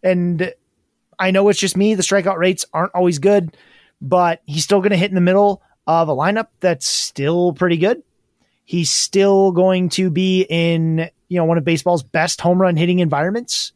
and 0.04 0.54
I 1.18 1.32
know 1.32 1.48
it's 1.50 1.60
just 1.60 1.78
me. 1.78 1.96
The 1.96 2.04
strikeout 2.04 2.38
rates 2.38 2.66
aren't 2.74 2.94
always 2.94 3.20
good, 3.20 3.56
but 4.02 4.42
he's 4.46 4.64
still 4.64 4.82
going 4.82 4.92
to 4.92 4.98
hit 4.98 5.10
in 5.10 5.16
the 5.16 5.22
middle 5.22 5.64
of 5.88 6.10
a 6.10 6.16
lineup 6.16 6.48
that's 6.60 6.88
still 6.88 7.54
pretty 7.54 7.78
good. 7.78 8.04
He's 8.66 8.92
still 8.92 9.54
going 9.54 9.90
to 9.90 10.10
be 10.10 10.42
in, 10.42 11.10
you 11.30 11.38
know, 11.38 11.46
one 11.46 11.58
of 11.58 11.64
baseball's 11.64 12.04
best 12.04 12.42
home 12.42 12.62
run 12.62 12.76
hitting 12.76 13.00
environments. 13.00 13.72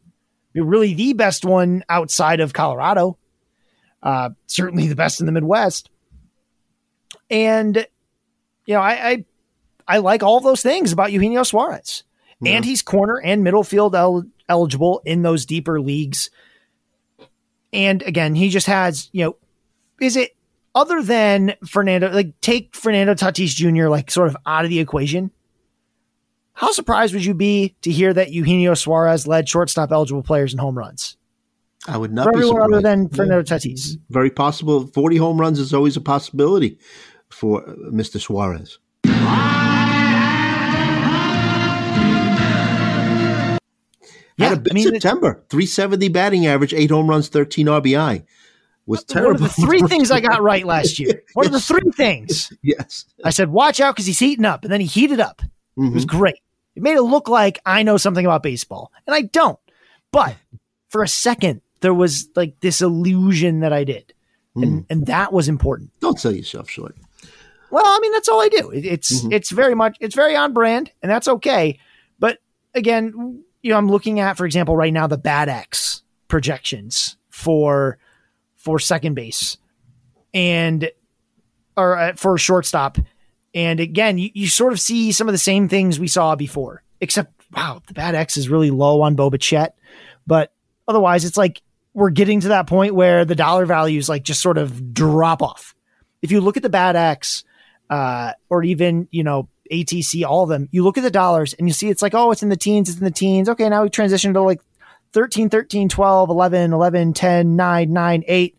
Really 0.54 0.92
the 0.92 1.14
best 1.14 1.46
one 1.46 1.82
outside 1.88 2.40
of 2.40 2.52
Colorado. 2.52 3.16
Uh, 4.02 4.30
certainly 4.46 4.88
the 4.88 4.94
best 4.94 5.20
in 5.20 5.26
the 5.26 5.32
Midwest. 5.32 5.88
And, 7.30 7.86
you 8.66 8.74
know, 8.74 8.82
I, 8.82 9.08
I, 9.08 9.24
I 9.88 9.98
like 9.98 10.22
all 10.22 10.40
those 10.40 10.60
things 10.60 10.92
about 10.92 11.12
Eugenio 11.12 11.44
Suarez. 11.44 12.04
Yeah. 12.42 12.52
And 12.56 12.64
he's 12.64 12.82
corner 12.82 13.20
and 13.22 13.42
middle 13.44 13.64
field 13.64 13.94
el- 13.94 14.24
eligible 14.48 15.00
in 15.04 15.22
those 15.22 15.46
deeper 15.46 15.80
leagues. 15.80 16.28
And 17.72 18.02
again, 18.02 18.34
he 18.34 18.48
just 18.50 18.66
has, 18.66 19.08
you 19.12 19.24
know, 19.24 19.36
is 20.00 20.16
it 20.16 20.36
other 20.74 21.02
than 21.02 21.54
Fernando, 21.66 22.10
like 22.10 22.38
take 22.40 22.74
Fernando 22.74 23.14
Tatis 23.14 23.54
Jr. 23.54 23.88
like 23.88 24.10
sort 24.10 24.28
of 24.28 24.36
out 24.46 24.64
of 24.64 24.70
the 24.70 24.80
equation? 24.80 25.30
How 26.54 26.70
surprised 26.72 27.14
would 27.14 27.24
you 27.24 27.34
be 27.34 27.74
to 27.82 27.90
hear 27.90 28.12
that 28.12 28.30
Eugenio 28.32 28.74
Suarez 28.74 29.26
led 29.26 29.48
shortstop 29.48 29.90
eligible 29.90 30.22
players 30.22 30.52
in 30.52 30.58
home 30.58 30.76
runs? 30.76 31.16
I 31.88 31.96
would 31.96 32.12
not 32.12 32.24
For 32.26 32.32
be 32.32 32.38
everyone 32.38 32.62
surprised. 32.62 32.72
other 32.74 32.82
than 32.82 33.08
Fernando 33.08 33.42
Tatis. 33.42 33.96
Very 34.10 34.30
possible. 34.30 34.86
40 34.88 35.16
home 35.16 35.40
runs 35.40 35.58
is 35.58 35.72
always 35.72 35.96
a 35.96 36.00
possibility 36.00 36.78
for 37.30 37.68
uh, 37.68 37.72
Mr. 37.90 38.20
Suarez. 38.20 38.78
Ah! 39.06 39.51
Yeah, 44.36 44.48
Had 44.48 44.58
a 44.58 44.60
big 44.60 44.72
I 44.72 44.74
mean, 44.74 44.84
September. 44.84 45.44
370 45.50 46.08
batting 46.08 46.46
average, 46.46 46.72
eight 46.74 46.90
home 46.90 47.08
runs, 47.08 47.28
13 47.28 47.66
RBI. 47.66 48.24
Was 48.86 49.04
terrible. 49.04 49.34
One 49.34 49.50
of 49.50 49.56
the 49.56 49.62
three 49.62 49.80
things 49.88 50.10
I 50.10 50.20
got 50.20 50.42
right 50.42 50.64
last 50.64 50.98
year. 50.98 51.22
One 51.34 51.46
of 51.46 51.52
the 51.52 51.60
three 51.60 51.90
things. 51.94 52.52
Yes. 52.62 53.04
I 53.24 53.30
said, 53.30 53.50
watch 53.50 53.80
out 53.80 53.94
because 53.94 54.06
he's 54.06 54.18
heating 54.18 54.44
up. 54.44 54.64
And 54.64 54.72
then 54.72 54.80
he 54.80 54.86
heated 54.86 55.20
up. 55.20 55.40
Mm-hmm. 55.78 55.86
It 55.86 55.94
was 55.94 56.06
mm-hmm. 56.06 56.18
great. 56.18 56.40
It 56.74 56.82
made 56.82 56.96
it 56.96 57.02
look 57.02 57.28
like 57.28 57.60
I 57.64 57.82
know 57.82 57.96
something 57.96 58.24
about 58.24 58.42
baseball. 58.42 58.90
And 59.06 59.14
I 59.14 59.22
don't. 59.22 59.58
But 60.10 60.36
for 60.88 61.02
a 61.02 61.08
second, 61.08 61.60
there 61.80 61.94
was 61.94 62.28
like 62.34 62.58
this 62.60 62.80
illusion 62.80 63.60
that 63.60 63.72
I 63.72 63.84
did. 63.84 64.14
Mm. 64.56 64.62
And, 64.62 64.86
and 64.90 65.06
that 65.06 65.32
was 65.32 65.48
important. 65.48 65.90
Don't 66.00 66.18
sell 66.18 66.32
yourself 66.32 66.68
short. 66.68 66.96
Well, 67.70 67.84
I 67.86 67.98
mean, 68.00 68.12
that's 68.12 68.28
all 68.28 68.40
I 68.40 68.48
do. 68.48 68.70
It, 68.70 68.84
it's 68.84 69.22
mm-hmm. 69.22 69.32
it's 69.32 69.50
very 69.50 69.74
much 69.74 69.96
it's 69.98 70.14
very 70.14 70.36
on 70.36 70.52
brand, 70.52 70.90
and 71.02 71.10
that's 71.10 71.26
okay. 71.26 71.78
But 72.18 72.38
again, 72.74 73.44
you 73.62 73.70
know, 73.70 73.78
I'm 73.78 73.88
looking 73.88 74.20
at, 74.20 74.36
for 74.36 74.44
example, 74.44 74.76
right 74.76 74.92
now 74.92 75.06
the 75.06 75.18
BAT 75.18 75.48
X 75.48 76.02
projections 76.28 77.16
for 77.30 77.98
for 78.56 78.78
second 78.78 79.14
base 79.14 79.56
and 80.34 80.90
or 81.76 81.96
uh, 81.96 82.12
for 82.14 82.36
shortstop. 82.38 82.98
And 83.54 83.80
again, 83.80 84.18
you, 84.18 84.30
you 84.34 84.48
sort 84.48 84.72
of 84.72 84.80
see 84.80 85.12
some 85.12 85.28
of 85.28 85.32
the 85.32 85.38
same 85.38 85.68
things 85.68 86.00
we 86.00 86.08
saw 86.08 86.34
before, 86.36 86.82
except 87.00 87.32
wow, 87.54 87.82
the 87.86 87.94
BAT 87.94 88.14
X 88.14 88.36
is 88.36 88.48
really 88.48 88.70
low 88.70 89.02
on 89.02 89.14
Bo 89.14 89.30
Bichette. 89.30 89.76
But 90.26 90.52
otherwise, 90.88 91.24
it's 91.24 91.36
like 91.36 91.62
we're 91.94 92.10
getting 92.10 92.40
to 92.40 92.48
that 92.48 92.66
point 92.66 92.94
where 92.94 93.24
the 93.24 93.34
dollar 93.34 93.66
values 93.66 94.08
like 94.08 94.22
just 94.22 94.42
sort 94.42 94.58
of 94.58 94.94
drop 94.94 95.42
off. 95.42 95.74
If 96.22 96.30
you 96.30 96.40
look 96.40 96.56
at 96.56 96.62
the 96.62 96.70
BAT 96.70 96.96
X, 96.96 97.44
uh, 97.90 98.32
or 98.48 98.64
even 98.64 99.06
you 99.10 99.22
know 99.22 99.48
ATC, 99.72 100.24
all 100.24 100.42
of 100.42 100.50
them, 100.50 100.68
you 100.70 100.84
look 100.84 100.98
at 100.98 101.02
the 101.02 101.10
dollars 101.10 101.54
and 101.54 101.66
you 101.66 101.72
see 101.72 101.88
it's 101.88 102.02
like, 102.02 102.14
oh, 102.14 102.30
it's 102.30 102.42
in 102.42 102.50
the 102.50 102.56
teens, 102.56 102.88
it's 102.88 102.98
in 102.98 103.04
the 103.04 103.10
teens. 103.10 103.48
Okay, 103.48 103.68
now 103.68 103.82
we 103.82 103.90
transition 103.90 104.34
to 104.34 104.42
like 104.42 104.60
13, 105.12 105.48
13, 105.48 105.88
12, 105.88 106.30
11, 106.30 106.72
11, 106.72 107.12
10, 107.14 107.56
9, 107.56 107.92
9, 107.92 108.24
8, 108.26 108.58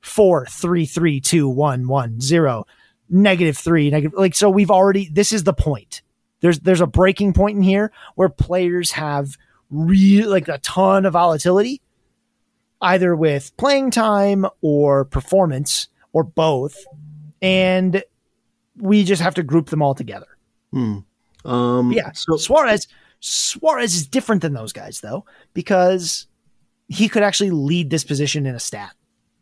4, 0.00 0.46
3, 0.46 0.86
3, 0.86 1.20
2, 1.20 1.48
1, 1.48 1.88
1, 1.88 2.20
0, 2.20 2.66
negative 3.08 3.58
3, 3.58 3.90
negative. 3.90 4.18
Like, 4.18 4.34
so 4.34 4.48
we've 4.48 4.70
already, 4.70 5.08
this 5.12 5.32
is 5.32 5.44
the 5.44 5.52
point. 5.52 6.02
There's, 6.40 6.60
there's 6.60 6.80
a 6.80 6.86
breaking 6.86 7.34
point 7.34 7.56
in 7.56 7.62
here 7.62 7.92
where 8.14 8.28
players 8.28 8.92
have 8.92 9.36
really 9.70 10.28
like 10.28 10.48
a 10.48 10.58
ton 10.58 11.06
of 11.06 11.12
volatility, 11.12 11.80
either 12.80 13.14
with 13.14 13.56
playing 13.56 13.90
time 13.90 14.46
or 14.60 15.04
performance 15.04 15.88
or 16.12 16.24
both. 16.24 16.84
And 17.40 18.02
we 18.76 19.04
just 19.04 19.22
have 19.22 19.34
to 19.36 19.42
group 19.42 19.70
them 19.70 19.82
all 19.82 19.94
together. 19.94 20.26
Hmm. 20.72 20.98
Um, 21.44 21.92
yeah. 21.92 22.12
So 22.12 22.36
Suarez, 22.36 22.88
Suarez 23.20 23.94
is 23.94 24.06
different 24.06 24.42
than 24.42 24.54
those 24.54 24.72
guys 24.72 25.00
though, 25.00 25.24
because 25.54 26.26
he 26.88 27.08
could 27.08 27.22
actually 27.22 27.50
lead 27.50 27.90
this 27.90 28.04
position 28.04 28.46
in 28.46 28.54
a 28.54 28.60
stat. 28.60 28.94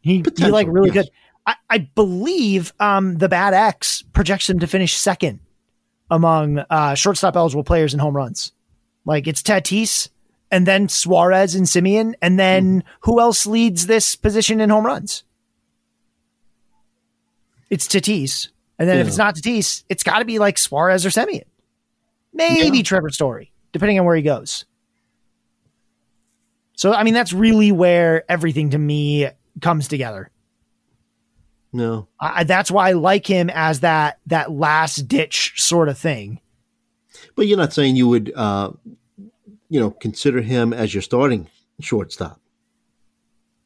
He, 0.03 0.25
he 0.37 0.47
like 0.47 0.67
really 0.69 0.91
yes. 0.93 1.07
good. 1.07 1.11
I, 1.47 1.55
I 1.69 1.79
believe 1.79 2.73
um, 2.81 3.17
the 3.19 3.29
BAT 3.29 3.55
X 3.55 4.03
projects 4.13 4.49
him 4.49 4.61
to 4.61 4.67
finish 4.67 4.97
second 4.97 5.41
among 6.11 6.59
uh, 6.59 6.95
shortstop 6.95 7.37
eligible 7.37 7.65
players 7.65 7.95
in 7.95 8.01
home 8.01 8.17
runs. 8.17 8.53
Like 9.05 9.27
it's 9.27 9.43
Tatis 9.43 10.09
and 10.51 10.67
then 10.67 10.89
Suarez 10.89 11.55
and 11.55 11.67
Semien, 11.67 12.15
and 12.21 12.39
then 12.39 12.83
mm. 12.83 12.85
who 13.03 13.21
else 13.21 13.47
leads 13.47 13.87
this 13.87 14.17
position 14.17 14.61
in 14.61 14.71
home 14.71 14.85
runs? 14.85 15.25
It's 17.71 17.87
Tatis. 17.87 18.49
And 18.81 18.89
then 18.89 18.97
yeah. 18.97 19.03
if 19.03 19.09
it's 19.09 19.19
not 19.19 19.35
Tatis, 19.35 19.85
it's 19.91 20.03
got 20.03 20.21
to 20.21 20.25
be 20.25 20.39
like 20.39 20.57
Suarez 20.57 21.05
or 21.05 21.11
Semien. 21.11 21.45
Maybe 22.33 22.79
yeah. 22.79 22.83
Trevor 22.83 23.11
Story, 23.11 23.53
depending 23.73 23.99
on 24.01 24.07
where 24.07 24.17
he 24.17 24.23
goes. 24.23 24.65
So, 26.77 26.95
I 26.95 27.03
mean, 27.03 27.13
that's 27.13 27.35
really 27.35 27.73
where 27.73 28.25
everything 28.31 28.71
to 28.71 28.79
me 28.79 29.29
comes 29.61 29.87
together. 29.87 30.31
No, 31.75 32.09
I, 32.19 32.45
that's 32.45 32.71
why 32.71 32.89
I 32.89 32.93
like 32.93 33.27
him 33.27 33.51
as 33.51 33.81
that 33.81 34.19
that 34.27 34.51
last 34.51 35.07
ditch 35.07 35.63
sort 35.63 35.91
of 35.91 35.99
thing. 35.99 36.41
But 37.37 37.47
you're 37.47 37.59
not 37.59 37.75
saying 37.75 37.97
you 37.97 38.09
would, 38.09 38.33
uh, 38.35 38.73
you 39.69 39.79
know, 39.79 39.91
consider 39.91 40.41
him 40.41 40.73
as 40.73 40.95
your 40.95 41.03
starting 41.03 41.49
shortstop. 41.81 42.41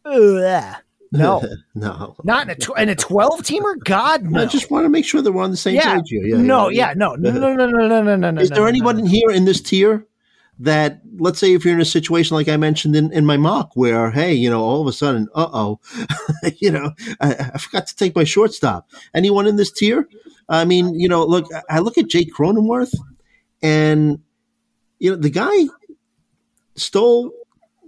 Ugh. 0.05 0.75
No, 1.15 1.43
no, 1.75 2.17
not 2.25 2.45
in 2.45 2.51
a 2.51 2.55
tw- 2.55 2.79
in 2.79 2.89
a 2.89 2.95
twelve 2.95 3.41
teamer. 3.41 3.83
God, 3.85 4.25
no. 4.25 4.43
I 4.43 4.47
just 4.47 4.71
want 4.71 4.85
to 4.85 4.89
make 4.89 5.05
sure 5.05 5.23
that 5.23 5.33
we're 5.33 5.43
on 5.43 5.51
the 5.51 5.57
same 5.57 5.77
yeah. 5.77 5.97
page 5.97 6.09
here. 6.09 6.25
Yeah, 6.25 6.37
no, 6.39 6.69
yeah, 6.69 6.89
yeah, 6.89 6.95
no, 6.95 7.15
no, 7.15 7.31
no, 7.31 7.55
no, 7.55 7.67
no, 7.67 8.17
no, 8.17 8.31
no. 8.31 8.41
Is 8.41 8.51
there 8.51 8.61
no, 8.61 8.67
anyone 8.67 8.99
no. 8.99 9.07
here 9.07 9.31
in 9.31 9.45
this 9.45 9.61
tier 9.61 10.07
that 10.61 11.01
let's 11.19 11.39
say 11.39 11.53
if 11.53 11.65
you're 11.65 11.75
in 11.75 11.81
a 11.81 11.85
situation 11.85 12.37
like 12.37 12.49
I 12.49 12.57
mentioned 12.57 12.95
in, 12.95 13.13
in 13.13 13.27
my 13.27 13.37
mock 13.37 13.71
where, 13.75 14.11
hey, 14.11 14.35
you 14.35 14.49
know, 14.49 14.63
all 14.63 14.81
of 14.81 14.87
a 14.87 14.93
sudden, 14.93 15.29
uh 15.35 15.49
oh, 15.53 15.81
you 16.59 16.71
know, 16.71 16.93
I, 17.21 17.51
I, 17.55 17.59
forgot 17.59 17.87
to 17.89 17.97
take 17.97 18.15
my 18.15 18.25
shortstop. 18.25 18.89
Anyone 19.15 19.47
in 19.47 19.57
this 19.57 19.73
tier? 19.73 20.09
I 20.49 20.65
mean, 20.65 20.99
you 20.99 21.09
know, 21.09 21.25
look, 21.25 21.47
I 21.69 21.81
look 21.81 21.99
at 21.99 22.07
Jake 22.09 22.33
Cronenworth 22.33 22.95
and, 23.63 24.21
you 24.99 25.11
know, 25.11 25.17
the 25.17 25.31
guy 25.31 25.67
stole 26.77 27.33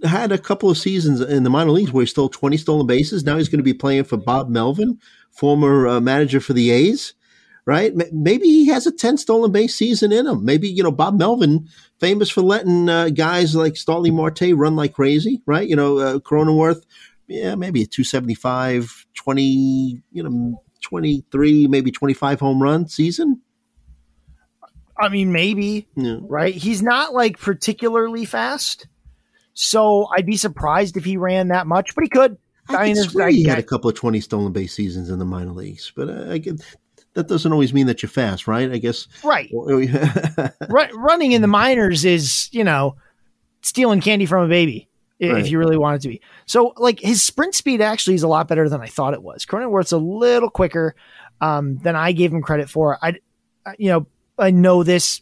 had 0.03 0.31
a 0.31 0.37
couple 0.37 0.69
of 0.69 0.77
seasons 0.77 1.21
in 1.21 1.43
the 1.43 1.49
minor 1.49 1.71
leagues 1.71 1.91
where 1.91 2.03
he 2.03 2.07
stole 2.07 2.29
20 2.29 2.57
stolen 2.57 2.87
bases. 2.87 3.23
Now 3.23 3.37
he's 3.37 3.49
going 3.49 3.59
to 3.59 3.63
be 3.63 3.73
playing 3.73 4.03
for 4.03 4.17
Bob 4.17 4.49
Melvin, 4.49 4.99
former 5.31 5.87
uh, 5.87 5.99
manager 5.99 6.39
for 6.39 6.53
the 6.53 6.71
A's, 6.71 7.13
right? 7.65 7.91
M- 7.91 8.09
maybe 8.11 8.47
he 8.47 8.67
has 8.67 8.85
a 8.85 8.91
10 8.91 9.17
stolen 9.17 9.51
base 9.51 9.75
season 9.75 10.11
in 10.11 10.27
him. 10.27 10.45
Maybe, 10.45 10.67
you 10.69 10.83
know, 10.83 10.91
Bob 10.91 11.17
Melvin, 11.17 11.67
famous 11.99 12.29
for 12.29 12.41
letting 12.41 12.89
uh, 12.89 13.09
guys 13.09 13.55
like 13.55 13.75
Starling 13.75 14.15
Marte 14.15 14.53
run 14.53 14.75
like 14.75 14.93
crazy, 14.93 15.41
right? 15.45 15.67
You 15.67 15.75
know, 15.75 15.97
uh, 15.97 16.19
Cronenworth, 16.19 16.83
yeah, 17.27 17.55
maybe 17.55 17.81
a 17.81 17.85
275, 17.85 19.05
20, 19.15 20.01
you 20.11 20.23
know, 20.23 20.61
23, 20.81 21.67
maybe 21.67 21.91
25 21.91 22.39
home 22.39 22.61
run 22.61 22.87
season. 22.87 23.41
I 24.99 25.09
mean, 25.09 25.31
maybe, 25.31 25.87
yeah. 25.95 26.17
right? 26.21 26.55
He's 26.55 26.81
not 26.81 27.13
like 27.13 27.39
particularly 27.39 28.25
fast 28.25 28.87
so 29.59 30.07
I'd 30.15 30.27
be 30.27 30.37
surprised 30.37 30.97
if 30.97 31.03
he 31.03 31.17
ran 31.17 31.47
that 31.47 31.65
much, 31.65 31.95
but 31.95 32.03
he 32.03 32.09
could. 32.09 32.37
I, 32.69 32.75
I 32.75 32.93
mean, 32.93 32.97
I, 33.19 33.31
he 33.31 33.43
had 33.43 33.57
a 33.57 33.63
couple 33.63 33.89
of 33.89 33.95
20 33.95 34.21
stolen 34.21 34.53
base 34.53 34.73
seasons 34.73 35.09
in 35.09 35.17
the 35.17 35.25
minor 35.25 35.51
leagues, 35.51 35.91
but 35.95 36.09
uh, 36.09 36.31
I 36.31 36.37
get, 36.37 36.61
that 37.15 37.27
doesn't 37.27 37.51
always 37.51 37.73
mean 37.73 37.87
that 37.87 38.03
you're 38.03 38.09
fast, 38.09 38.47
right? 38.47 38.71
I 38.71 38.77
guess. 38.77 39.07
Right. 39.23 39.49
running 40.93 41.31
in 41.31 41.41
the 41.41 41.47
minors 41.47 42.05
is, 42.05 42.49
you 42.51 42.63
know, 42.63 42.97
stealing 43.63 43.99
candy 43.99 44.27
from 44.27 44.43
a 44.43 44.47
baby 44.47 44.89
if 45.17 45.33
right. 45.33 45.45
you 45.47 45.57
really 45.57 45.77
want 45.77 45.95
it 45.95 46.01
to 46.03 46.09
be. 46.09 46.21
So, 46.45 46.73
like, 46.77 46.99
his 46.99 47.23
sprint 47.23 47.55
speed 47.55 47.81
actually 47.81 48.13
is 48.13 48.23
a 48.23 48.27
lot 48.27 48.47
better 48.47 48.69
than 48.69 48.81
I 48.81 48.87
thought 48.87 49.15
it 49.15 49.23
was. 49.23 49.47
Cronenworth's 49.47 49.91
a 49.91 49.97
little 49.97 50.51
quicker 50.51 50.95
um, 51.41 51.77
than 51.79 51.95
I 51.95 52.11
gave 52.11 52.31
him 52.31 52.43
credit 52.43 52.69
for. 52.69 52.99
I, 53.01 53.15
you 53.79 53.89
know, 53.89 54.05
I 54.37 54.51
know 54.51 54.83
this 54.83 55.21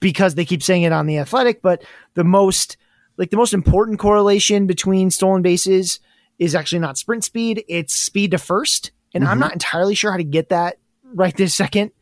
because 0.00 0.34
they 0.34 0.44
keep 0.44 0.62
saying 0.62 0.82
it 0.82 0.92
on 0.92 1.06
the 1.06 1.16
athletic, 1.16 1.62
but 1.62 1.82
the 2.12 2.24
most 2.24 2.76
like 3.16 3.30
the 3.30 3.36
most 3.36 3.54
important 3.54 3.98
correlation 3.98 4.66
between 4.66 5.10
stolen 5.10 5.42
bases 5.42 6.00
is 6.38 6.54
actually 6.54 6.80
not 6.80 6.98
sprint 6.98 7.24
speed, 7.24 7.64
it's 7.68 7.94
speed 7.94 8.32
to 8.32 8.38
first. 8.38 8.90
And 9.14 9.24
I'm 9.24 9.36
Mhm. 9.36 9.40
not 9.40 9.52
entirely 9.52 9.94
sure 9.94 10.10
how 10.10 10.16
to 10.16 10.24
get 10.24 10.48
that 10.48 10.78
right 11.14 11.36
this 11.36 11.54
second. 11.54 11.92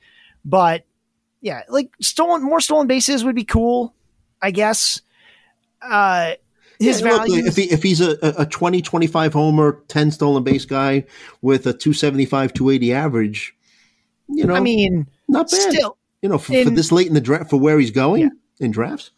But 0.45 0.85
yeah, 1.41 1.63
like 1.69 1.91
stolen 2.01 2.43
more 2.43 2.61
stolen 2.61 2.87
bases 2.87 3.25
would 3.25 3.35
be 3.35 3.45
cool, 3.45 3.95
I 4.41 4.51
guess. 4.51 5.03
Uh 5.81 6.33
his 6.79 7.01
Yeah, 7.01 7.11
look, 7.13 7.29
value 7.29 7.43
if 7.47 7.57
he 7.57 7.65
if 7.65 7.83
he's 7.83 8.01
a, 8.01 8.17
a 8.39 8.47
20, 8.47 8.83
25 8.83 9.33
homer, 9.35 9.83
10 9.89 10.11
stolen 10.11 10.43
base 10.43 10.65
guy 10.65 11.05
with 11.43 11.67
a 11.67 11.73
275, 11.73 12.53
280 12.53 12.93
average, 12.95 13.55
you 14.29 14.45
know, 14.47 14.55
I 14.55 14.61
mean, 14.61 15.07
not 15.29 15.51
bad. 15.51 15.73
still 15.73 15.99
you 16.23 16.29
know, 16.29 16.39
for, 16.39 16.55
for 16.65 16.71
this 16.71 16.91
late 16.93 17.09
in 17.09 17.15
the 17.15 17.21
draft, 17.21 17.51
for 17.51 17.59
where 17.59 17.79
he's 17.79 17.91
going 17.91 18.31
in 18.61 18.71
drafts. 18.71 19.11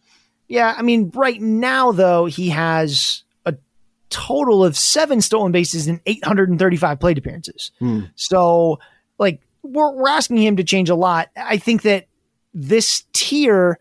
Yeah, 0.55 0.73
I 0.79 0.83
mean, 0.83 1.11
right 1.17 1.41
now 1.41 1.91
though, 1.91 2.27
he 2.27 2.49
has 2.51 3.25
a 3.45 3.57
total 4.09 4.65
of 4.65 4.77
seven 4.77 5.21
stolen 5.21 5.51
bases 5.51 5.89
and 5.89 6.01
835 6.07 7.01
plate 7.01 7.19
appearances. 7.19 7.73
Hmm. 7.81 8.03
So, 8.15 8.79
like, 9.19 9.41
we're, 9.65 9.91
we're 9.91 10.09
asking 10.09 10.37
him 10.37 10.55
to 10.59 10.63
change 10.63 10.91
a 10.91 10.95
lot. 10.95 11.29
I 11.35 11.57
think 11.57 11.83
that 11.83 12.07
this 12.55 13.03
tier 13.13 13.81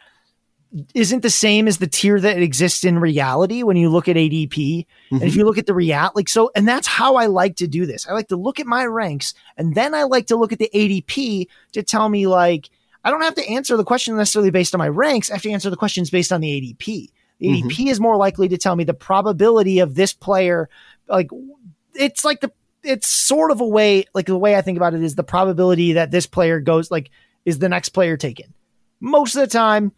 isn't 0.96 1.22
the 1.22 1.30
same 1.30 1.68
as 1.68 1.78
the 1.78 1.86
tier 1.86 2.20
that 2.20 2.42
exists 2.42 2.84
in 2.84 2.98
reality 2.98 3.62
when 3.62 3.78
you 3.78 3.90
look 3.90 4.08
at 4.08 4.16
ADP. 4.16 4.88
And 5.12 5.22
if 5.22 5.36
you 5.36 5.46
look 5.46 5.60
at 5.60 5.68
the 5.68 5.76
real, 5.76 6.10
like, 6.16 6.28
so, 6.28 6.50
and 6.56 6.68
that's 6.68 6.88
how 6.88 7.18
I 7.18 7.28
like 7.28 7.58
to 7.58 7.68
do 7.68 7.86
this. 7.86 8.08
I 8.08 8.14
like 8.14 8.30
to 8.30 8.36
look 8.36 8.60
at 8.60 8.66
my 8.66 8.84
ranks 8.84 9.36
and 9.58 9.76
then 9.76 9.94
I 9.94 10.06
like 10.06 10.26
to 10.28 10.38
look 10.38 10.52
at 10.52 10.58
the 10.58 10.72
ADP 10.74 11.46
to 11.74 11.84
tell 11.84 12.10
me, 12.10 12.26
like, 12.26 12.72
I 13.04 13.12
don't 13.12 13.22
have 13.22 13.36
to 13.36 13.48
answer 13.48 13.78
the 13.78 13.84
question 13.84 14.16
necessarily 14.16 14.52
based 14.52 14.74
on 14.74 14.80
my 14.80 14.88
ranks. 14.88 15.30
I 15.30 15.36
have 15.36 15.42
to 15.44 15.52
answer 15.52 15.70
the 15.70 15.78
questions 15.78 16.10
based 16.10 16.32
on 16.32 16.42
the 16.42 16.50
ADP. 16.50 17.10
The. 17.40 17.64
ADP 17.64 17.88
is 17.88 18.00
more 18.00 18.16
likely 18.16 18.48
to 18.50 18.58
tell 18.58 18.76
me 18.76 18.84
the 18.84 18.94
probability 18.94 19.80
of 19.80 19.96
this 19.96 20.14
player. 20.14 20.70
Like 21.08 21.30
it's 21.94 22.24
like 22.24 22.42
the 22.42 22.52
it's 22.84 23.08
sort 23.08 23.52
of 23.52 23.62
a 23.62 23.68
way 23.68 24.06
like 24.14 24.26
the 24.26 24.38
way 24.38 24.56
I 24.56 24.62
think 24.62 24.78
about 24.78 24.94
it 24.94 25.02
is 25.02 25.16
the 25.16 25.24
probability 25.24 25.94
that 25.94 26.12
this 26.12 26.26
player 26.26 26.60
goes 26.60 26.92
like 26.92 27.10
is 27.46 27.60
the 27.60 27.70
next 27.70 27.90
player 27.90 28.18
taken. 28.18 28.54
Most 29.00 29.36
of 29.36 29.42
the 29.42 29.48
time, 29.48 29.92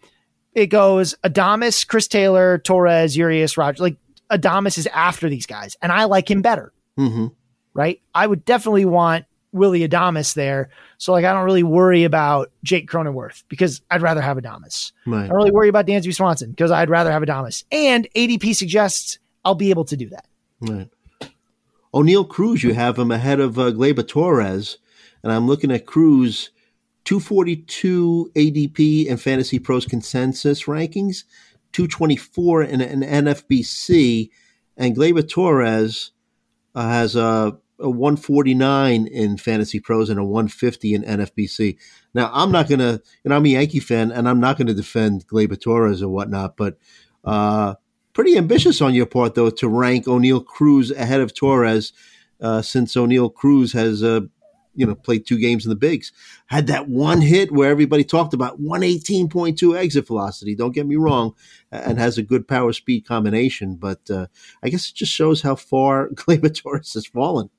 it 0.54 0.68
goes 0.68 1.16
Adames, 1.24 1.88
Chris 1.88 2.08
Taylor, 2.08 2.58
Torres, 2.58 3.16
Urias, 3.16 3.58
Roger. 3.58 3.84
Like 3.84 3.98
Adames 4.32 4.78
is 4.78 4.88
after 4.88 5.30
these 5.30 5.46
guys, 5.46 5.78
and 5.82 5.92
I 5.92 6.06
like 6.06 6.30
him 6.30 6.42
better 6.42 6.74
hmm 6.98 7.28
right? 7.76 8.02
I 8.16 8.26
would 8.26 8.44
definitely 8.46 8.86
want 8.86 9.26
Willy 9.56 9.88
Adames 9.88 10.36
there. 10.36 10.70
So 10.98 11.12
like 11.14 11.26
I 11.26 11.34
don't 11.34 11.46
really 11.46 11.64
worry 11.64 12.04
about 12.04 12.52
Jake 12.64 12.90
Cronenworth 12.90 13.44
because 13.50 13.82
I'd 13.90 14.02
rather 14.02 14.22
have 14.22 14.38
Adames. 14.38 14.92
Right. 15.08 15.24
I 15.24 15.28
don't 15.28 15.38
really 15.38 15.52
worry 15.52 15.70
about 15.70 15.88
Dansby 15.88 16.14
Swanson 16.14 16.52
because 16.52 16.72
I'd 16.72 16.90
rather 16.90 17.12
have 17.12 17.24
Adames. 17.24 17.64
And 17.72 18.08
ADP 18.16 18.56
suggests 18.56 19.18
I'll 19.44 19.56
be 19.56 19.70
able 19.70 19.86
to 19.86 19.98
do 19.98 20.10
that. 20.10 20.26
Right. 20.62 20.90
Oneil 21.94 22.28
Cruz, 22.28 22.62
you 22.62 22.74
have 22.74 23.00
him 23.00 23.10
ahead 23.10 23.40
of 23.40 23.58
uh, 23.58 23.72
Gleyber 23.72 24.06
Torres, 24.06 24.80
and 25.24 25.32
I'm 25.32 25.48
looking 25.48 25.72
at 25.72 25.86
Cruz, 25.86 26.50
242 27.06 28.32
ADP 28.36 29.10
and 29.10 29.22
Fantasy 29.22 29.60
Pros 29.60 29.86
consensus 29.86 30.64
rankings, 30.64 31.24
224 31.72 32.64
in 32.64 32.82
an 32.82 33.02
NFBC, 33.02 34.30
and 34.76 34.96
Gleyber 34.96 35.28
Torres 35.28 36.12
uh, 36.74 36.90
has 36.90 37.16
a, 37.16 37.58
a 37.80 37.90
149 37.90 39.08
in 39.08 39.38
Fantasy 39.38 39.80
Pros 39.80 40.10
and 40.10 40.20
a 40.20 40.24
150 40.24 40.94
in 40.94 41.04
NFBC. 41.04 41.78
Now, 42.14 42.32
I'm 42.34 42.52
not 42.52 42.70
going 42.70 42.80
to, 42.80 43.02
you 43.24 43.30
know, 43.30 43.36
I'm 43.36 43.46
a 43.46 43.50
Yankee 43.50 43.80
fan, 43.80 44.12
and 44.12 44.30
I'm 44.30 44.40
not 44.40 44.58
going 44.58 44.68
to 44.68 44.74
defend 44.74 45.28
Gleyber 45.28 45.60
Torres 45.60 46.02
or 46.02 46.10
whatnot, 46.10 46.56
but 46.56 46.78
uh, 47.24 47.76
pretty 48.14 48.38
ambitious 48.38 48.82
on 48.82 48.94
your 48.94 49.06
part, 49.06 49.36
though, 49.36 49.50
to 49.50 49.68
rank 49.68 50.06
Oneil 50.06 50.46
Cruz 50.46 50.92
ahead 50.92 51.22
of 51.22 51.34
Torres, 51.34 51.92
uh, 52.42 52.62
since 52.62 52.96
Oneil 52.96 53.34
Cruz 53.34 53.74
has, 53.74 54.04
uh, 54.04 54.22
you 54.74 54.86
know, 54.86 54.96
played 54.96 55.26
two 55.26 55.38
games 55.38 55.66
in 55.66 55.70
the 55.70 55.76
bigs. 55.76 56.14
Had 56.48 56.68
that 56.68 56.88
one 56.88 57.20
hit 57.20 57.52
where 57.52 57.70
everybody 57.70 58.06
talked 58.06 58.34
about 58.34 58.62
118.2 58.62 59.78
exit 59.78 60.08
velocity. 60.08 60.56
Don't 60.56 60.74
get 60.74 60.88
me 60.88 60.96
wrong, 60.96 61.34
and 61.72 62.00
has 62.00 62.18
a 62.18 62.24
good 62.24 62.48
power 62.48 62.72
speed 62.72 63.06
combination, 63.06 63.76
but 63.76 64.10
uh, 64.10 64.28
I 64.64 64.70
guess 64.70 64.90
it 64.90 64.96
just 64.96 65.12
shows 65.12 65.42
how 65.42 65.56
far 65.56 66.08
Gleyber 66.14 66.56
Torres 66.56 66.94
has 66.94 67.06
fallen. 67.06 67.50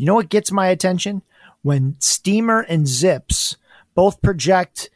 You 0.00 0.06
know 0.06 0.14
what 0.14 0.30
gets 0.30 0.50
my 0.50 0.68
attention? 0.68 1.20
When 1.60 1.96
Steamer 1.98 2.60
and 2.60 2.86
ZiPS 2.86 3.56
both 3.94 4.22
project 4.22 4.88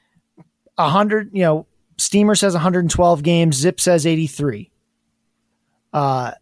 100, 0.77 1.29
you 1.35 1.43
know, 1.43 1.67
Steamer 1.99 2.35
says 2.35 2.55
112 2.55 3.23
games, 3.23 3.57
Zip 3.57 3.81
says 3.81 4.07
83. 4.07 4.71
Uh, 5.93 6.33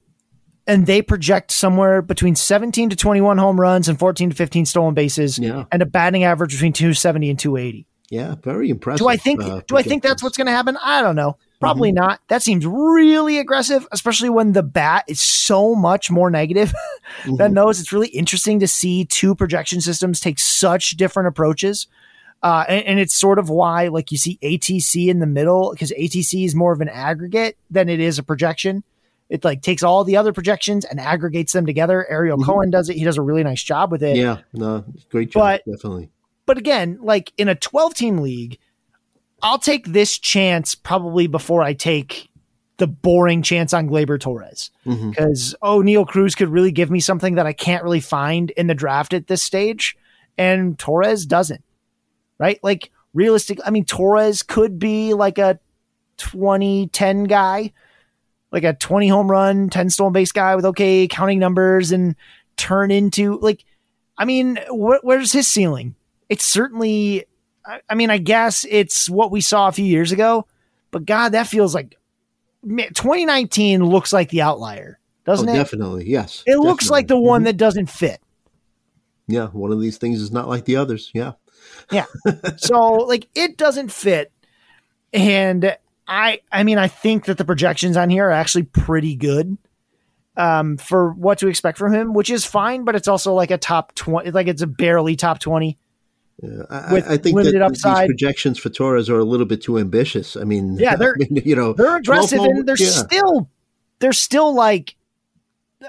and 0.69 0.87
they 0.87 1.03
project 1.03 1.51
somewhere 1.51 2.03
between 2.03 2.37
17 2.37 2.91
to 2.91 2.95
21 2.95 3.37
home 3.37 3.61
runs 3.61 3.89
and 3.89 3.99
14 3.99 4.31
to 4.31 4.37
15 4.37 4.65
stolen 4.65 4.95
bases 4.95 5.41
Yeah. 5.41 5.65
and 5.73 5.83
a 5.83 5.87
batting 5.87 6.23
average 6.23 6.53
between 6.53 6.73
270 6.73 7.31
and 7.31 7.39
280. 7.41 7.85
Yeah, 8.11 8.37
very 8.45 8.71
impressive. 8.71 8.99
Do 9.01 9.09
I 9.09 9.17
think 9.17 9.43
uh, 9.43 9.63
do 9.67 9.77
I 9.77 9.83
think 9.83 10.05
that's 10.05 10.23
what's 10.23 10.37
going 10.37 10.47
to 10.47 10.53
happen? 10.53 10.77
I 10.81 11.03
don't 11.03 11.17
know. 11.17 11.37
Probably 11.63 11.93
not. 11.93 12.21
That 12.29 12.43
seems 12.43 12.67
really 12.67 13.39
aggressive, 13.39 13.87
especially 13.93 14.29
when 14.31 14.53
the 14.53 14.63
bat 14.63 15.05
is 15.09 15.21
so 15.21 15.75
much 15.75 16.11
more 16.11 16.31
negative 16.31 16.73
than 17.37 17.55
those. 17.55 17.81
It's 17.81 17.93
really 17.93 18.09
interesting 18.09 18.61
to 18.61 18.69
see 18.69 19.05
two 19.07 19.35
projection 19.35 19.81
systems 19.81 20.21
take 20.21 20.39
such 20.39 20.91
different 20.91 21.29
approaches. 21.29 21.87
Uh, 22.43 22.65
and, 22.69 22.85
and 22.87 22.99
it's 22.99 23.15
sort 23.15 23.39
of 23.39 23.49
why, 23.49 23.87
like, 23.89 24.11
you 24.11 24.19
see 24.19 24.39
ATC 24.43 25.09
in 25.09 25.21
the 25.21 25.27
middle 25.27 25.71
because 25.71 25.93
ATC 25.93 26.45
is 26.45 26.55
more 26.55 26.73
of 26.73 26.81
an 26.81 26.89
aggregate 26.89 27.57
than 27.71 27.89
it 27.89 28.01
is 28.01 28.19
a 28.19 28.23
projection. 28.23 28.83
It 29.31 29.45
like 29.45 29.63
takes 29.63 29.83
all 29.83 30.03
the 30.05 30.17
other 30.17 30.33
projections 30.33 30.85
and 30.85 30.99
aggregates 31.01 31.53
them 31.53 31.65
together. 31.65 32.05
Ariel 32.11 32.37
Mhm. 32.39 32.45
Cohen 32.45 32.71
does 32.71 32.89
it. 32.91 32.97
He 32.97 33.05
does 33.05 33.17
a 33.17 33.23
really 33.23 33.45
nice 33.45 33.63
job 33.63 33.91
with 33.93 34.03
it. 34.03 34.17
Yeah, 34.17 34.39
no, 34.53 34.85
great 35.11 35.31
job, 35.31 35.41
But- 35.43 35.63
definitely. 35.65 36.11
But 36.45 36.59
again, 36.59 36.99
like 37.01 37.33
in 37.39 37.49
a 37.49 37.55
12 37.55 37.95
team 37.95 38.19
league, 38.19 38.59
I'll 39.43 39.59
take 39.59 39.87
this 39.87 40.19
chance 40.19 40.75
probably 40.75 41.27
before 41.27 41.63
I 41.63 41.73
take 41.73 42.29
the 42.79 42.87
boring 42.87 43.43
chance 43.43 43.73
on 43.73 43.89
Gleyber 43.89 44.19
Torres 44.19 44.71
hmm 44.85 45.11
because 45.11 45.55
Oneil 45.63 46.07
Cruz 46.07 46.35
could 46.35 46.49
really 46.49 46.73
give 46.73 46.91
me 46.91 47.01
something 47.01 47.35
that 47.35 47.47
I 47.47 47.53
can't 47.53 47.85
really 47.85 48.01
find 48.01 48.51
in 48.53 48.67
the 48.67 48.75
draft 48.75 49.13
at 49.15 49.27
this 49.27 49.43
stage, 49.43 49.97
and 50.39 50.79
Torres 50.79 51.27
doesn't. 51.27 51.63
Right? 52.39 52.59
Like 52.63 52.91
realistic. 53.15 53.59
I 53.65 53.71
mean, 53.71 53.85
Torres 53.85 54.43
could 54.43 54.79
be 54.79 55.15
like 55.15 55.39
a 55.39 55.61
2010 56.17 57.25
guy, 57.25 57.73
like 58.51 58.65
a 58.65 58.75
20 58.75 59.09
home 59.09 59.31
run, 59.31 59.69
10 59.71 59.91
stolen 59.91 60.13
base 60.13 60.33
guy 60.33 60.57
with 60.57 60.65
okay 60.67 61.07
counting 61.09 61.39
numbers 61.39 61.93
and 61.93 62.17
turn 62.57 62.91
into 62.91 63.39
like, 63.41 63.65
I 64.19 64.25
mean, 64.25 64.57
wh- 64.69 65.03
where's 65.03 65.33
his 65.33 65.47
ceiling? 65.49 65.95
It's 66.29 66.45
certainly, 66.45 67.27
I, 67.65 67.81
I 67.89 67.95
mean, 67.95 68.11
I 68.11 68.19
guess 68.19 68.65
it's 68.69 69.09
what 69.09 69.31
we 69.31 69.41
saw 69.41 69.69
a 69.69 69.73
few 69.73 69.85
years 69.85 70.13
ago, 70.13 70.47
but 70.91 71.05
God, 71.07 71.31
that 71.31 71.47
feels 71.47 71.75
like 71.75 71.97
2019 72.65 73.85
looks 73.85 74.13
like 74.13 74.31
the 74.31 74.43
outlier, 74.43 74.99
doesn't 75.25 75.49
oh, 75.49 75.53
it? 75.53 75.57
definitely, 75.57 76.09
yes. 76.09 76.43
It 76.47 76.59
looks 76.59 76.91
like 76.91 77.07
the 77.07 77.15
definitely. 77.15 77.29
one 77.29 77.41
Mhm. 77.43 77.45
that 77.47 77.57
doesn't 77.57 77.87
fit. 77.91 78.21
Yeah, 79.29 79.47
one 79.49 79.73
of 79.73 79.81
these 79.81 79.99
things 79.99 80.21
is 80.21 80.33
not 80.33 80.49
like 80.49 80.65
the 80.65 80.77
others. 80.77 81.11
Yeah. 81.15 81.33
Yeah. 81.91 82.07
so 82.57 82.77
like 82.77 83.29
it 83.35 83.57
doesn't 83.57 83.93
fit 83.93 84.33
and 85.13 85.77
i 86.09 86.41
i 86.51 86.65
mean 86.65 86.79
i 86.79 86.89
think 86.89 87.27
that 87.27 87.39
the 87.39 87.45
projections 87.45 87.97
on 87.97 88.11
here 88.11 88.27
are 88.27 88.33
actually 88.33 88.65
pretty 88.65 89.15
good 89.15 89.57
um 90.37 90.77
for 90.79 91.13
what 91.13 91.39
to 91.39 91.49
expect 91.49 91.79
from 91.79 91.93
him 91.93 92.15
which 92.15 92.31
is 92.31 92.45
fine 92.45 92.85
but 92.85 92.97
it's 92.97 93.07
also 93.09 93.35
like 93.35 93.51
a 93.51 93.59
top 93.59 93.95
20 93.95 94.31
like 94.33 94.49
it's 94.49 94.63
a 94.63 94.67
barely 94.67 95.15
top 95.17 95.39
20 95.39 95.79
Yeah, 96.41 96.63
I, 96.71 96.97
I 96.97 97.17
think 97.19 97.37
limited 97.37 97.61
that 97.61 97.63
upside. 97.63 98.05
these 98.05 98.09
projections 98.09 98.59
for 98.59 98.69
Torres 98.69 99.09
are 99.11 99.19
a 99.19 99.25
little 99.25 99.47
bit 99.47 99.63
too 99.63 99.79
ambitious. 99.79 100.37
I 100.37 100.45
mean, 100.45 100.77
Yeah, 100.79 100.97
they're- 100.97 101.17
I 101.21 101.27
mean, 101.31 101.43
you 101.45 101.55
know 101.57 101.73
they're 101.73 101.97
aggressive 101.97 102.39
12 102.39 102.51
and 102.51 102.69
they're 102.69 102.77
yeah. 102.79 102.89
still 102.89 103.49
they're 104.01 104.13
still 104.13 104.55
like 104.55 104.97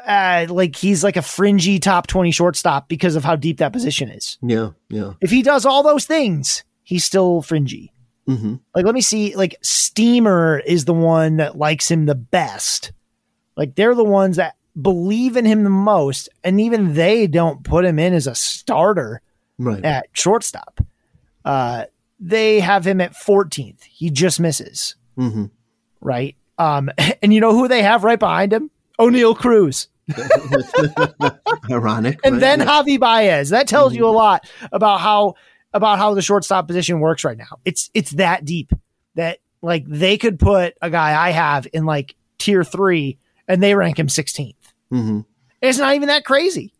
uh 0.07 0.47
like 0.49 0.75
he's 0.75 1.03
like 1.03 1.17
a 1.17 1.21
fringy 1.21 1.79
top 1.79 2.07
20 2.07 2.31
shortstop 2.31 2.89
because 2.89 3.15
of 3.15 3.23
how 3.23 3.35
deep 3.35 3.57
that 3.59 3.71
position 3.71 4.09
is 4.09 4.37
yeah, 4.41 4.71
yeah. 4.89 5.13
if 5.21 5.29
he 5.29 5.43
does 5.43 5.65
all 5.65 5.83
those 5.83 6.05
things 6.05 6.63
he's 6.83 7.03
still 7.03 7.41
fringy 7.43 7.93
hmm 8.27 8.55
Like, 8.73 8.85
let 8.85 8.95
me 8.95 9.01
see. 9.01 9.35
Like, 9.35 9.57
Steamer 9.61 10.59
is 10.65 10.85
the 10.85 10.93
one 10.93 11.37
that 11.37 11.57
likes 11.57 11.91
him 11.91 12.05
the 12.05 12.15
best. 12.15 12.93
Like, 13.57 13.75
they're 13.75 13.95
the 13.95 14.03
ones 14.03 14.37
that 14.37 14.55
believe 14.81 15.35
in 15.35 15.45
him 15.45 15.63
the 15.63 15.69
most, 15.69 16.29
and 16.43 16.59
even 16.61 16.93
they 16.93 17.27
don't 17.27 17.63
put 17.63 17.83
him 17.85 17.99
in 17.99 18.13
as 18.13 18.25
a 18.25 18.33
starter 18.33 19.21
Right. 19.59 19.83
at 19.85 20.07
shortstop. 20.13 20.81
Uh, 21.45 21.85
they 22.19 22.59
have 22.59 22.85
him 22.87 23.01
at 23.01 23.13
14th. 23.13 23.83
He 23.83 24.09
just 24.09 24.39
misses, 24.39 24.95
hmm 25.17 25.45
right? 26.01 26.35
Um, 26.57 26.89
and 27.21 27.33
you 27.33 27.39
know 27.41 27.51
who 27.53 27.67
they 27.67 27.81
have 27.81 28.03
right 28.03 28.19
behind 28.19 28.51
him? 28.53 28.69
Oneil 28.99 29.35
Cruz, 29.37 29.87
Ironic. 31.69 32.19
and 32.23 32.41
then 32.41 32.59
Yeah. 32.59 32.65
Javi 32.65 32.99
Baez. 32.99 33.49
That 33.49 33.67
tells 33.67 33.95
you 33.95 34.05
a 34.07 34.11
lot 34.11 34.49
about 34.71 34.99
how 34.99 35.35
about 35.73 35.97
how 35.97 36.13
the 36.13 36.21
shortstop 36.21 36.67
position 36.67 36.99
works 36.99 37.23
right 37.23 37.37
now. 37.37 37.57
It's 37.65 37.89
it's 37.93 38.11
that 38.11 38.45
deep 38.45 38.71
that 39.15 39.39
like 39.61 39.85
they 39.87 40.17
could 40.17 40.39
put 40.39 40.75
a 40.81 40.89
guy 40.89 41.19
I 41.19 41.31
have 41.31 41.67
in 41.73 41.85
like 41.85 42.15
tier 42.37 42.63
three 42.63 43.17
and 43.47 43.61
they 43.61 43.75
rank 43.75 43.97
him 43.99 44.07
16th. 44.07 44.55
Mhm. 44.91 45.25
It's 45.61 45.77
not 45.77 45.95
even 45.95 46.07
that 46.09 46.25
crazy. 46.25 46.73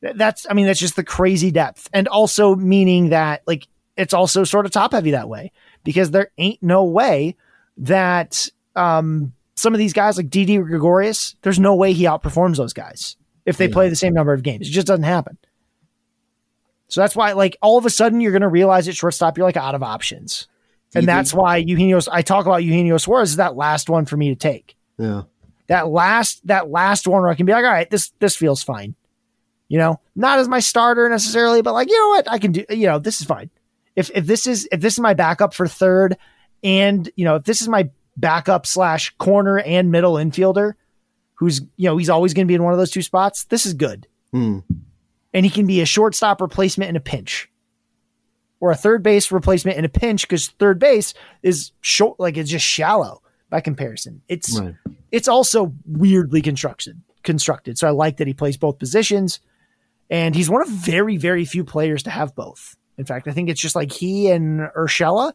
That's, 0.00 0.46
I 0.48 0.54
mean, 0.54 0.66
that's 0.66 0.80
just 0.80 0.96
the 0.96 1.04
crazy 1.04 1.50
depth. 1.50 1.88
And 1.92 2.06
also 2.08 2.54
meaning 2.54 3.10
that, 3.10 3.42
like, 3.46 3.66
it's 3.96 4.12
also 4.12 4.44
sort 4.44 4.66
of 4.66 4.72
top 4.72 4.92
heavy 4.92 5.12
that 5.12 5.28
way 5.28 5.52
because 5.82 6.10
there 6.10 6.30
ain't 6.36 6.62
no 6.62 6.84
way 6.84 7.36
that 7.78 8.48
um, 8.74 9.32
some 9.54 9.74
of 9.74 9.78
these 9.78 9.94
guys, 9.94 10.16
like 10.16 10.28
Didi 10.28 10.58
Gregorius, 10.58 11.34
there's 11.42 11.58
no 11.58 11.74
way 11.74 11.92
he 11.94 12.04
outperforms 12.04 12.56
those 12.56 12.74
guys 12.74 13.16
if 13.46 13.56
they 13.56 13.68
yeah. 13.68 13.72
play 13.72 13.88
the 13.88 13.96
same 13.96 14.12
number 14.12 14.34
of 14.34 14.42
games. 14.42 14.68
It 14.68 14.72
just 14.72 14.86
doesn't 14.86 15.04
happen. 15.04 15.38
So 16.88 17.00
that's 17.00 17.16
why, 17.16 17.32
like, 17.32 17.56
all 17.62 17.78
of 17.78 17.86
a 17.86 17.90
sudden 17.90 18.20
you're 18.20 18.32
going 18.32 18.42
to 18.42 18.48
realize 18.48 18.86
at 18.86 18.94
shortstop, 18.94 19.38
you're 19.38 19.46
like 19.46 19.56
out 19.56 19.74
of 19.74 19.82
options. 19.82 20.46
And 20.94 21.06
that's 21.06 21.34
why 21.34 21.56
Eugenio, 21.56 22.00
I 22.10 22.22
talk 22.22 22.46
about 22.46 22.62
Eugenio 22.62 22.96
Suarez 22.96 23.30
is 23.30 23.36
that 23.36 23.56
last 23.56 23.90
one 23.90 24.06
for 24.06 24.16
me 24.16 24.28
to 24.28 24.36
take. 24.36 24.76
Yeah. 24.98 25.22
That 25.66 25.88
last, 25.88 26.46
that 26.46 26.70
last 26.70 27.06
one 27.06 27.22
where 27.22 27.30
I 27.30 27.34
can 27.34 27.44
be 27.44 27.52
like, 27.52 27.64
all 27.64 27.70
right, 27.70 27.90
this, 27.90 28.12
this 28.18 28.36
feels 28.36 28.62
fine. 28.62 28.94
You 29.68 29.78
know, 29.78 30.00
not 30.14 30.38
as 30.38 30.48
my 30.48 30.60
starter 30.60 31.08
necessarily, 31.08 31.62
but 31.62 31.72
like, 31.72 31.90
you 31.90 31.98
know 31.98 32.08
what? 32.08 32.30
I 32.30 32.38
can 32.38 32.52
do, 32.52 32.64
you 32.70 32.86
know, 32.86 32.98
this 32.98 33.20
is 33.20 33.26
fine. 33.26 33.50
If, 33.96 34.10
if 34.14 34.26
this 34.26 34.46
is, 34.46 34.68
if 34.70 34.80
this 34.80 34.94
is 34.94 35.00
my 35.00 35.14
backup 35.14 35.54
for 35.54 35.66
third 35.66 36.16
and, 36.62 37.10
you 37.16 37.24
know, 37.24 37.36
if 37.36 37.44
this 37.44 37.62
is 37.62 37.68
my 37.68 37.90
backup 38.16 38.66
slash 38.66 39.14
corner 39.18 39.58
and 39.58 39.90
middle 39.90 40.14
infielder 40.14 40.74
who's, 41.34 41.60
you 41.76 41.88
know, 41.88 41.96
he's 41.96 42.10
always 42.10 42.32
going 42.32 42.46
to 42.46 42.48
be 42.48 42.54
in 42.54 42.62
one 42.62 42.72
of 42.72 42.78
those 42.78 42.90
two 42.90 43.02
spots, 43.02 43.44
this 43.44 43.66
is 43.66 43.74
good. 43.74 44.06
Mm 44.32 44.62
and 45.36 45.44
he 45.44 45.50
can 45.50 45.66
be 45.66 45.82
a 45.82 45.86
shortstop 45.86 46.40
replacement 46.40 46.88
in 46.88 46.96
a 46.96 47.00
pinch 47.00 47.50
or 48.58 48.70
a 48.70 48.74
third 48.74 49.02
base 49.02 49.30
replacement 49.30 49.76
in 49.76 49.84
a 49.84 49.88
pinch 49.88 50.22
because 50.22 50.48
third 50.48 50.78
base 50.78 51.12
is 51.42 51.72
short, 51.82 52.18
like 52.18 52.38
it's 52.38 52.48
just 52.48 52.64
shallow 52.64 53.20
by 53.50 53.60
comparison. 53.60 54.22
It's 54.28 54.58
right. 54.58 54.74
it's 55.12 55.28
also 55.28 55.74
weirdly 55.84 56.40
constructed 56.40 57.02
constructed. 57.22 57.76
So 57.76 57.86
I 57.86 57.90
like 57.90 58.16
that 58.16 58.26
he 58.26 58.32
plays 58.32 58.56
both 58.56 58.78
positions, 58.78 59.40
and 60.10 60.34
he's 60.34 60.50
one 60.50 60.62
of 60.62 60.68
very 60.68 61.16
very 61.16 61.44
few 61.44 61.64
players 61.64 62.02
to 62.04 62.10
have 62.10 62.34
both. 62.34 62.76
In 62.98 63.04
fact, 63.04 63.28
I 63.28 63.32
think 63.32 63.50
it's 63.50 63.60
just 63.60 63.76
like 63.76 63.92
he 63.92 64.30
and 64.30 64.60
Urshela 64.76 65.32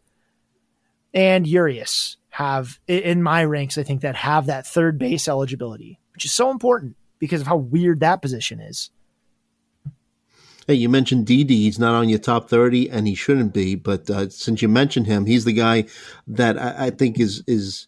and 1.14 1.46
Urias 1.46 2.18
have 2.30 2.80
in 2.88 3.22
my 3.22 3.44
ranks. 3.44 3.78
I 3.78 3.84
think 3.84 4.02
that 4.02 4.16
have 4.16 4.48
that 4.48 4.66
third 4.66 4.98
base 4.98 5.28
eligibility, 5.28 6.00
which 6.14 6.26
is 6.26 6.34
so 6.34 6.50
important 6.50 6.96
because 7.20 7.42
of 7.42 7.48
how 7.48 7.58
weird 7.58 8.00
that 8.00 8.22
position 8.22 8.60
is. 8.60 8.90
Hey, 10.68 10.76
you 10.76 10.90
mentioned 10.90 11.26
Didi. 11.26 11.56
He's 11.56 11.80
not 11.80 11.96
on 11.96 12.08
your 12.08 12.20
top 12.20 12.48
30, 12.48 12.90
and 12.90 13.08
he 13.08 13.16
shouldn't 13.16 13.54
be. 13.54 13.76
But 13.76 14.10
uh, 14.10 14.30
since 14.30 14.62
you 14.62 14.70
mentioned 14.70 15.08
him, 15.08 15.26
he's 15.26 15.44
the 15.44 15.54
guy 15.54 15.86
that 16.28 16.58
I, 16.58 16.88
I 16.88 16.90
think 16.92 17.20
is 17.20 17.44
is 17.48 17.88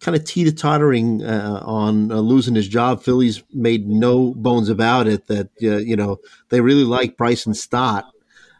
kind 0.00 0.16
of 0.16 0.24
teeter 0.24 0.52
tottering 0.52 1.22
uh, 1.24 1.60
on 1.64 2.12
uh, 2.12 2.16
losing 2.16 2.54
his 2.54 2.68
job. 2.68 3.02
Phillies 3.02 3.42
made 3.52 3.88
no 3.88 4.34
bones 4.34 4.68
about 4.68 5.06
it 5.06 5.26
that 5.26 5.50
uh, 5.62 5.76
you 5.78 5.96
know 5.96 6.18
they 6.50 6.60
really 6.60 6.84
like 6.84 7.16
Bryson 7.16 7.54
Stott, 7.54 8.06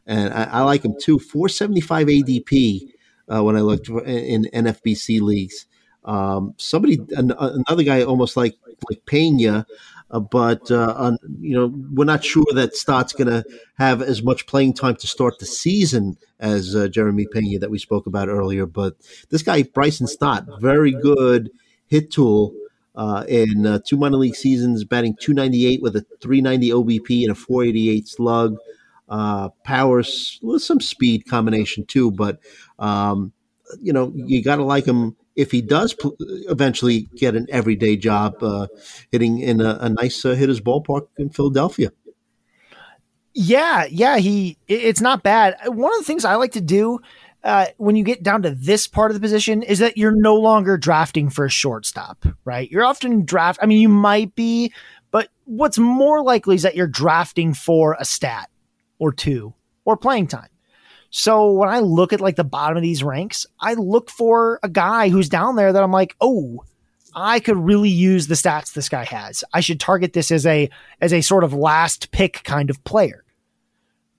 and 0.06 0.32
I, 0.32 0.44
I 0.44 0.60
like 0.62 0.85
him 0.85 0.94
too. 1.01 1.19
475 1.19 2.06
ADP 2.09 2.89
uh, 3.28 3.43
when 3.43 3.56
I 3.56 3.60
looked 3.60 3.89
in, 3.89 4.44
in 4.44 4.65
NFBC 4.65 5.20
leagues. 5.20 5.66
Um, 6.05 6.55
somebody, 6.56 6.98
an, 7.16 7.32
another 7.39 7.82
guy, 7.82 8.02
almost 8.02 8.36
like 8.36 8.56
like 8.89 9.05
Pena. 9.06 9.66
Uh, 10.11 10.21
but 10.21 10.71
uh, 10.71 10.95
on, 10.97 11.19
you 11.41 11.55
know 11.55 11.73
we're 11.93 12.05
not 12.05 12.25
sure 12.25 12.47
that 12.55 12.75
Stott's 12.75 13.13
going 13.13 13.29
to 13.29 13.45
have 13.77 14.01
as 14.01 14.23
much 14.23 14.47
playing 14.47 14.75
time 14.75 14.97
to 14.97 15.07
start 15.07 15.39
the 15.39 15.47
season 15.47 16.17
as 16.41 16.75
uh, 16.75 16.89
Jeremy 16.89 17.27
Pena 17.27 17.59
that 17.59 17.71
we 17.71 17.79
spoke 17.79 18.07
about 18.07 18.29
earlier. 18.29 18.65
But 18.67 18.97
this 19.29 19.43
guy 19.43 19.63
Bryson 19.63 20.07
Stott, 20.07 20.47
very 20.61 20.93
good 20.93 21.51
hit 21.87 22.11
tool. 22.11 22.55
Uh, 22.95 23.25
in 23.29 23.65
uh, 23.65 23.79
two 23.87 23.97
minor 23.97 24.17
league 24.17 24.35
seasons, 24.35 24.83
batting 24.83 25.15
298 25.21 25.81
with 25.81 25.95
a 25.95 26.05
390 26.21 26.71
OBP 26.71 27.23
and 27.23 27.31
a 27.31 27.35
488 27.37 28.09
slug. 28.09 28.57
Power 29.63 30.03
with 30.43 30.63
some 30.63 30.81
speed 30.81 31.25
combination 31.27 31.85
too, 31.85 32.11
but 32.11 32.41
um, 32.81 33.33
you 33.81 33.93
know 33.93 34.13
you 34.17 34.43
got 34.43 34.57
to 34.57 34.65
like 34.65 34.85
him 34.85 35.15
if 35.39 35.52
he 35.52 35.62
does 35.62 35.94
pl- 35.94 36.16
eventually 36.19 37.09
get 37.15 37.36
an 37.36 37.47
everyday 37.48 37.97
job 37.97 38.43
uh, 38.43 38.66
hitting 39.12 39.39
in 39.39 39.60
a, 39.60 39.78
a 39.81 39.89
nice 39.89 40.24
uh, 40.24 40.35
hitter's 40.35 40.60
ballpark 40.60 41.06
in 41.16 41.31
Philadelphia. 41.31 41.93
Yeah, 43.35 43.86
yeah, 43.89 44.19
he 44.19 44.59
it's 44.66 45.01
not 45.01 45.23
bad. 45.23 45.56
One 45.66 45.93
of 45.93 45.98
the 46.01 46.05
things 46.05 46.24
I 46.24 46.35
like 46.35 46.52
to 46.52 46.60
do 46.60 46.98
uh, 47.44 47.66
when 47.77 47.94
you 47.94 48.02
get 48.02 48.24
down 48.24 48.43
to 48.43 48.51
this 48.51 48.89
part 48.89 49.12
of 49.12 49.15
the 49.15 49.20
position 49.20 49.62
is 49.62 49.78
that 49.78 49.97
you're 49.97 50.15
no 50.15 50.35
longer 50.35 50.77
drafting 50.77 51.31
for 51.31 51.44
a 51.44 51.51
shortstop, 51.51 52.27
right? 52.44 52.69
You're 52.69 52.85
often 52.85 53.24
draft. 53.24 53.60
I 53.62 53.66
mean, 53.66 53.81
you 53.81 53.89
might 53.89 54.35
be, 54.35 54.73
but 55.12 55.28
what's 55.44 55.78
more 55.78 56.20
likely 56.20 56.56
is 56.56 56.62
that 56.62 56.74
you're 56.74 56.89
drafting 56.89 57.55
for 57.55 57.97
a 58.01 58.05
stat 58.05 58.51
or 58.98 59.12
two 59.12 59.55
or 59.85 59.97
playing 59.97 60.27
time. 60.27 60.48
So 61.11 61.53
when 61.53 61.69
I 61.69 61.81
look 61.81 62.13
at 62.13 62.21
like 62.21 62.37
the 62.37 62.45
bottom 62.45 62.77
of 62.77 62.83
these 62.83 63.03
ranks, 63.03 63.47
I 63.61 63.75
look 63.75 64.11
for 64.11 64.61
a 64.63 64.69
guy 64.69 65.09
who's 65.09 65.29
down 65.29 65.57
there 65.57 65.73
that 65.73 65.83
I'm 65.83 65.93
like, 65.93 66.15
oh, 66.21 66.65
I 67.15 67.41
could 67.41 67.57
really 67.57 67.89
use 67.89 68.27
the 68.27 68.35
stats 68.35 68.75
this 68.75 68.89
guy 68.89 69.05
has. 69.05 69.43
I 69.53 69.61
should 69.61 69.81
target 69.81 70.13
this 70.13 70.31
as 70.31 70.45
a 70.45 70.69
as 71.01 71.13
a 71.13 71.23
sort 71.23 71.45
of 71.45 71.55
last 71.55 72.11
pick 72.11 72.43
kind 72.45 72.69
of 72.69 72.83
player, 72.85 73.25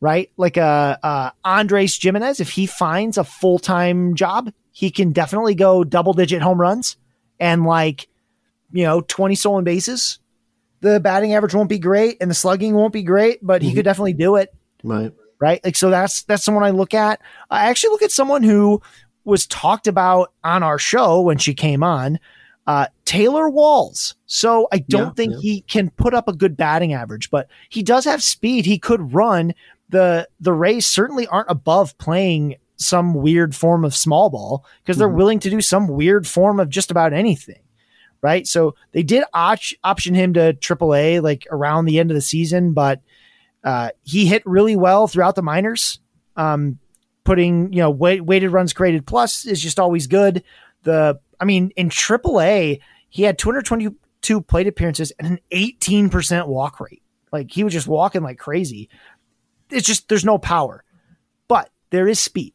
right? 0.01 0.31
Like 0.35 0.57
a, 0.57 0.97
a 1.03 1.33
Andres 1.45 2.01
Gimenez, 2.01 2.39
if 2.39 2.49
he 2.49 2.65
finds 2.65 3.17
a 3.17 3.23
full 3.23 3.59
time 3.59 4.15
job, 4.15 4.51
he 4.71 4.89
can 4.89 5.11
definitely 5.11 5.55
go 5.55 5.83
double 5.83 6.13
digit 6.13 6.41
home 6.41 6.59
runs 6.59 6.97
and 7.39 7.63
like 7.65 8.07
you 8.71 8.83
know 8.83 9.01
twenty 9.01 9.35
stolen 9.35 9.63
bases. 9.63 10.17
The 10.81 10.99
batting 10.99 11.35
average 11.35 11.53
won't 11.53 11.69
be 11.69 11.79
great 11.79 12.17
and 12.19 12.31
the 12.31 12.35
slugging 12.35 12.73
won't 12.73 12.93
be 12.93 13.03
great, 13.03 13.39
but 13.43 13.61
he 13.61 13.69
mm-hmm. 13.69 13.77
could 13.77 13.85
definitely 13.85 14.13
do 14.13 14.37
it. 14.37 14.53
Right 14.83 15.13
right? 15.39 15.63
Like, 15.63 15.75
so 15.75 15.89
that's, 15.89 16.23
that's 16.23 16.43
someone 16.43 16.63
I 16.63 16.71
look 16.71 16.93
at. 16.93 17.21
I 17.49 17.69
actually 17.69 17.91
look 17.91 18.01
at 18.01 18.11
someone 18.11 18.43
who 18.43 18.81
was 19.23 19.47
talked 19.47 19.87
about 19.87 20.33
on 20.43 20.63
our 20.63 20.79
show 20.79 21.21
when 21.21 21.37
she 21.37 21.53
came 21.53 21.83
on, 21.83 22.19
uh, 22.67 22.87
Taylor 23.05 23.49
Walls. 23.49 24.15
So 24.25 24.67
I 24.71 24.79
don't 24.79 25.07
yeah, 25.07 25.13
think 25.13 25.33
yeah. 25.33 25.39
he 25.41 25.61
can 25.61 25.89
put 25.91 26.13
up 26.13 26.27
a 26.27 26.33
good 26.33 26.55
batting 26.55 26.93
average, 26.93 27.29
but 27.29 27.47
he 27.69 27.83
does 27.83 28.05
have 28.05 28.21
speed. 28.21 28.65
He 28.65 28.77
could 28.77 29.13
run. 29.13 29.53
The, 29.89 30.27
the 30.39 30.53
Rays 30.53 30.85
certainly 30.85 31.25
aren't 31.27 31.49
above 31.49 31.97
playing 31.97 32.57
some 32.75 33.13
weird 33.13 33.55
form 33.55 33.83
of 33.83 33.95
small 33.95 34.29
ball 34.29 34.65
because 34.83 34.97
they're 34.97 35.07
mm-hmm. 35.07 35.17
willing 35.17 35.39
to 35.39 35.49
do 35.49 35.61
some 35.61 35.87
weird 35.87 36.27
form 36.27 36.59
of 36.59 36.69
just 36.69 36.91
about 36.91 37.13
anything 37.13 37.59
right? 38.21 38.47
So 38.47 38.75
they 38.91 39.03
did 39.03 39.23
op- 39.33 39.59
option 39.83 40.13
him 40.13 40.33
to 40.33 40.53
AAA 40.53 41.21
like 41.21 41.47
around 41.51 41.85
the 41.85 41.99
end 41.99 42.11
of 42.11 42.15
the 42.15 42.21
season, 42.21 42.73
but 42.73 43.01
uh, 43.63 43.89
he 44.03 44.25
hit 44.25 44.43
really 44.45 44.75
well 44.75 45.07
throughout 45.07 45.35
the 45.35 45.41
minors. 45.41 45.99
Um, 46.35 46.79
putting 47.23 47.71
you 47.73 47.79
know 47.79 47.91
weight, 47.91 48.25
weighted 48.25 48.51
runs 48.51 48.73
created 48.73 49.05
plus 49.05 49.45
is 49.45 49.61
just 49.61 49.79
always 49.79 50.07
good. 50.07 50.43
The 50.83 51.19
I 51.39 51.45
mean 51.45 51.71
in 51.75 51.89
AAA 51.89 52.79
he 53.09 53.23
had 53.23 53.37
222 53.37 54.41
plate 54.41 54.67
appearances 54.67 55.11
and 55.19 55.27
an 55.27 55.39
18% 55.51 56.47
walk 56.47 56.79
rate. 56.79 57.01
Like 57.31 57.51
he 57.51 57.63
was 57.63 57.73
just 57.73 57.87
walking 57.87 58.23
like 58.23 58.37
crazy. 58.37 58.89
It's 59.69 59.85
just 59.85 60.09
there's 60.09 60.25
no 60.25 60.37
power, 60.37 60.83
but 61.47 61.69
there 61.91 62.07
is 62.07 62.19
speed, 62.19 62.53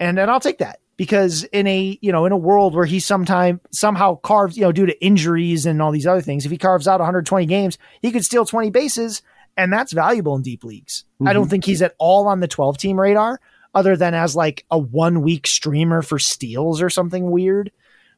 and 0.00 0.18
and 0.18 0.28
I'll 0.28 0.40
take 0.40 0.58
that 0.58 0.80
because 0.96 1.44
in 1.44 1.68
a 1.68 1.98
you 2.00 2.10
know 2.10 2.26
in 2.26 2.32
a 2.32 2.36
world 2.36 2.74
where 2.74 2.86
he 2.86 2.98
sometime 2.98 3.60
somehow 3.70 4.16
carves 4.16 4.56
you 4.56 4.64
know 4.64 4.72
due 4.72 4.86
to 4.86 5.04
injuries 5.04 5.66
and 5.66 5.80
all 5.80 5.92
these 5.92 6.06
other 6.06 6.20
things, 6.20 6.44
if 6.44 6.50
he 6.50 6.58
carves 6.58 6.88
out 6.88 6.98
120 6.98 7.46
games, 7.46 7.78
he 8.02 8.10
could 8.10 8.24
steal 8.24 8.44
20 8.44 8.70
bases 8.70 9.22
and 9.58 9.72
that's 9.72 9.92
valuable 9.92 10.36
in 10.36 10.42
deep 10.42 10.64
leagues. 10.64 11.04
Mm-hmm. 11.16 11.28
I 11.28 11.32
don't 11.34 11.42
mm-hmm. 11.42 11.50
think 11.50 11.64
he's 11.64 11.82
at 11.82 11.96
all 11.98 12.28
on 12.28 12.40
the 12.40 12.48
12 12.48 12.78
team 12.78 12.98
radar 12.98 13.40
other 13.74 13.96
than 13.96 14.14
as 14.14 14.34
like 14.34 14.64
a 14.70 14.78
one 14.78 15.20
week 15.20 15.46
streamer 15.46 16.00
for 16.00 16.18
steals 16.18 16.80
or 16.80 16.88
something 16.88 17.30
weird. 17.30 17.70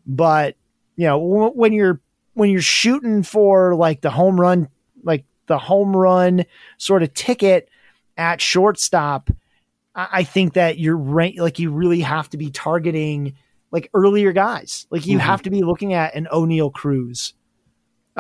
But, 0.07 0.57
you 0.97 1.07
know, 1.07 1.19
w- 1.19 1.53
when 1.53 1.73
you're 1.73 2.01
when 2.35 2.51
you're 2.51 2.61
shooting 2.61 3.23
for 3.23 3.75
like 3.75 4.03
the 4.03 4.11
home 4.11 4.41
run 4.41 4.69
like 5.03 5.25
the 5.47 5.59
home 5.59 5.97
run 5.97 6.45
sort 6.79 7.03
of 7.03 7.13
ticket 7.15 7.69
at 8.17 8.41
shortstop, 8.41 9.31
I, 9.95 10.09
I 10.13 10.25
think 10.25 10.53
that 10.55 10.79
you're 10.79 10.97
right 10.97 11.37
like 11.39 11.59
you 11.59 11.73
really 11.73 12.01
have 12.01 12.29
to 12.31 12.37
be 12.37 12.51
targeting 12.51 13.35
like 13.73 13.89
earlier 13.95 14.33
guys. 14.33 14.87
Like 14.91 15.07
you 15.07 15.17
mm-hmm. 15.19 15.27
have 15.27 15.43
to 15.43 15.51
be 15.51 15.63
looking 15.63 15.95
at 15.95 16.15
an 16.15 16.29
Oneil 16.31 16.73
Cruz 16.73 17.33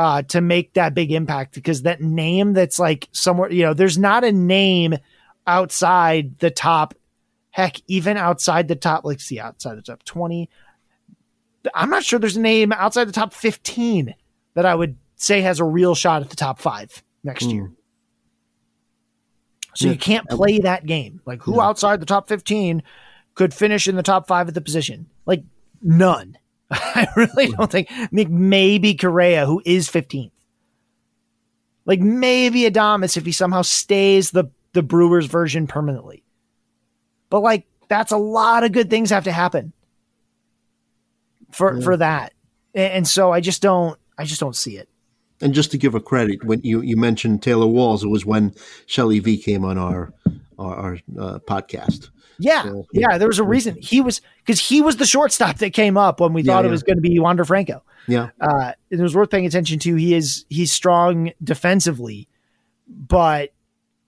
uh, 0.00 0.22
to 0.22 0.40
make 0.40 0.72
that 0.72 0.94
big 0.94 1.12
impact 1.12 1.54
because 1.54 1.82
that 1.82 2.00
name 2.00 2.54
that's 2.54 2.78
like 2.78 3.06
somewhere, 3.12 3.52
you 3.52 3.62
know, 3.62 3.74
there's 3.74 3.98
not 3.98 4.24
a 4.24 4.32
name 4.32 4.96
outside 5.46 6.38
the 6.38 6.50
top, 6.50 6.94
heck, 7.50 7.76
even 7.86 8.16
outside 8.16 8.66
the 8.66 8.76
top, 8.76 9.04
let's 9.04 9.24
see, 9.24 9.38
outside 9.38 9.76
the 9.76 9.82
top 9.82 10.02
20. 10.04 10.48
I'm 11.74 11.90
not 11.90 12.02
sure 12.02 12.18
there's 12.18 12.38
a 12.38 12.40
name 12.40 12.72
outside 12.72 13.04
the 13.04 13.12
top 13.12 13.34
15 13.34 14.14
that 14.54 14.64
I 14.64 14.74
would 14.74 14.96
say 15.16 15.42
has 15.42 15.60
a 15.60 15.64
real 15.64 15.94
shot 15.94 16.22
at 16.22 16.30
the 16.30 16.36
top 16.36 16.60
five 16.60 17.02
next 17.22 17.48
mm. 17.48 17.52
year. 17.52 17.72
So 19.74 19.84
yeah. 19.84 19.92
you 19.92 19.98
can't 19.98 20.30
play 20.30 20.60
that 20.60 20.86
game. 20.86 21.20
Like 21.26 21.42
who 21.42 21.56
yeah. 21.56 21.66
outside 21.66 22.00
the 22.00 22.06
top 22.06 22.26
15 22.26 22.82
could 23.34 23.52
finish 23.52 23.86
in 23.86 23.96
the 23.96 24.02
top 24.02 24.26
five 24.26 24.48
at 24.48 24.54
the 24.54 24.62
position? 24.62 25.10
Like 25.26 25.44
none. 25.82 26.38
I 26.94 27.06
really 27.16 27.48
don't 27.48 27.70
think. 27.70 27.88
I 27.90 28.08
mean, 28.12 28.48
maybe 28.48 28.94
Correa, 28.94 29.44
who 29.46 29.60
is 29.64 29.88
15th, 29.88 30.30
Like 31.84 32.00
maybe 32.00 32.62
Adames 32.62 33.16
if 33.16 33.24
he 33.26 33.32
somehow 33.32 33.62
stays 33.62 34.30
the 34.30 34.44
the 34.72 34.82
Brewers 34.82 35.26
version 35.26 35.66
permanently. 35.66 36.22
But 37.28 37.40
like 37.40 37.66
that's 37.88 38.12
a 38.12 38.16
lot 38.16 38.62
of 38.64 38.72
good 38.72 38.88
things 38.88 39.10
have 39.10 39.24
to 39.24 39.32
happen 39.32 39.72
for 41.50 41.76
Yeah. 41.76 41.84
for 41.84 41.96
that. 41.96 42.32
And, 42.74 42.92
and 42.92 43.08
so 43.08 43.32
I 43.32 43.40
just 43.40 43.62
don't 43.62 43.98
I 44.16 44.24
just 44.24 44.40
don't 44.40 44.56
see 44.56 44.76
it. 44.76 44.88
And 45.42 45.54
just 45.54 45.70
to 45.70 45.78
give 45.78 45.94
her 45.94 46.00
credit, 46.00 46.44
when 46.44 46.60
you, 46.62 46.82
you 46.82 46.98
mentioned 46.98 47.42
Taylor 47.42 47.66
Walls, 47.66 48.04
it 48.04 48.08
was 48.08 48.26
when 48.26 48.54
Shelly 48.86 49.18
V 49.20 49.38
came 49.38 49.64
on 49.64 49.78
our 49.78 50.12
our, 50.58 50.74
our 50.76 50.94
uh, 51.18 51.38
podcast. 51.48 52.10
Yeah, 52.40 52.62
So- 52.64 52.86
yeah. 52.92 53.18
There 53.18 53.28
was 53.28 53.38
a 53.38 53.44
reason 53.44 53.76
he 53.80 54.00
was 54.00 54.20
because 54.44 54.60
he 54.60 54.80
was 54.80 54.96
the 54.96 55.06
shortstop 55.06 55.58
that 55.58 55.70
came 55.72 55.96
up 55.96 56.20
when 56.20 56.32
we 56.32 56.42
Yeah, 56.42 56.54
thought 56.54 56.64
it 56.64 56.70
was 56.70 56.82
going 56.82 56.96
to 56.96 57.02
be 57.02 57.18
Wander 57.18 57.44
Franco. 57.44 57.82
Yeah, 58.08 58.30
Uh, 58.40 58.72
it 58.90 58.98
was 58.98 59.14
worth 59.14 59.30
paying 59.30 59.46
attention 59.46 59.78
to. 59.80 59.94
He 59.94 60.14
is 60.14 60.44
he's 60.48 60.72
strong 60.72 61.32
defensively, 61.44 62.28
but 62.88 63.50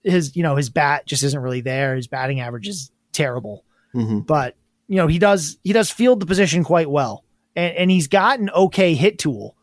his 0.03 0.35
you 0.35 0.43
know 0.43 0.55
his 0.55 0.69
bat 0.69 1.05
just 1.05 1.23
isn't 1.23 1.39
really 1.39 1.61
there. 1.61 1.95
His 1.95 2.07
batting 2.07 2.39
average 2.41 2.67
is 2.67 2.91
terrible, 3.13 3.63
hmm 3.93 4.19
but 4.19 4.55
you 4.87 4.97
know 4.97 5.07
he 5.07 5.19
does 5.19 5.57
he 5.63 5.71
does 5.73 5.89
field 5.91 6.19
the 6.19 6.25
position 6.25 6.63
quite 6.63 6.89
well, 6.89 7.23
and 7.55 7.75
and 7.77 7.91
he's 7.91 8.07
got 8.07 8.39
an 8.39 8.49
okay 8.49 8.95
hit 8.95 9.19
tool. 9.19 9.55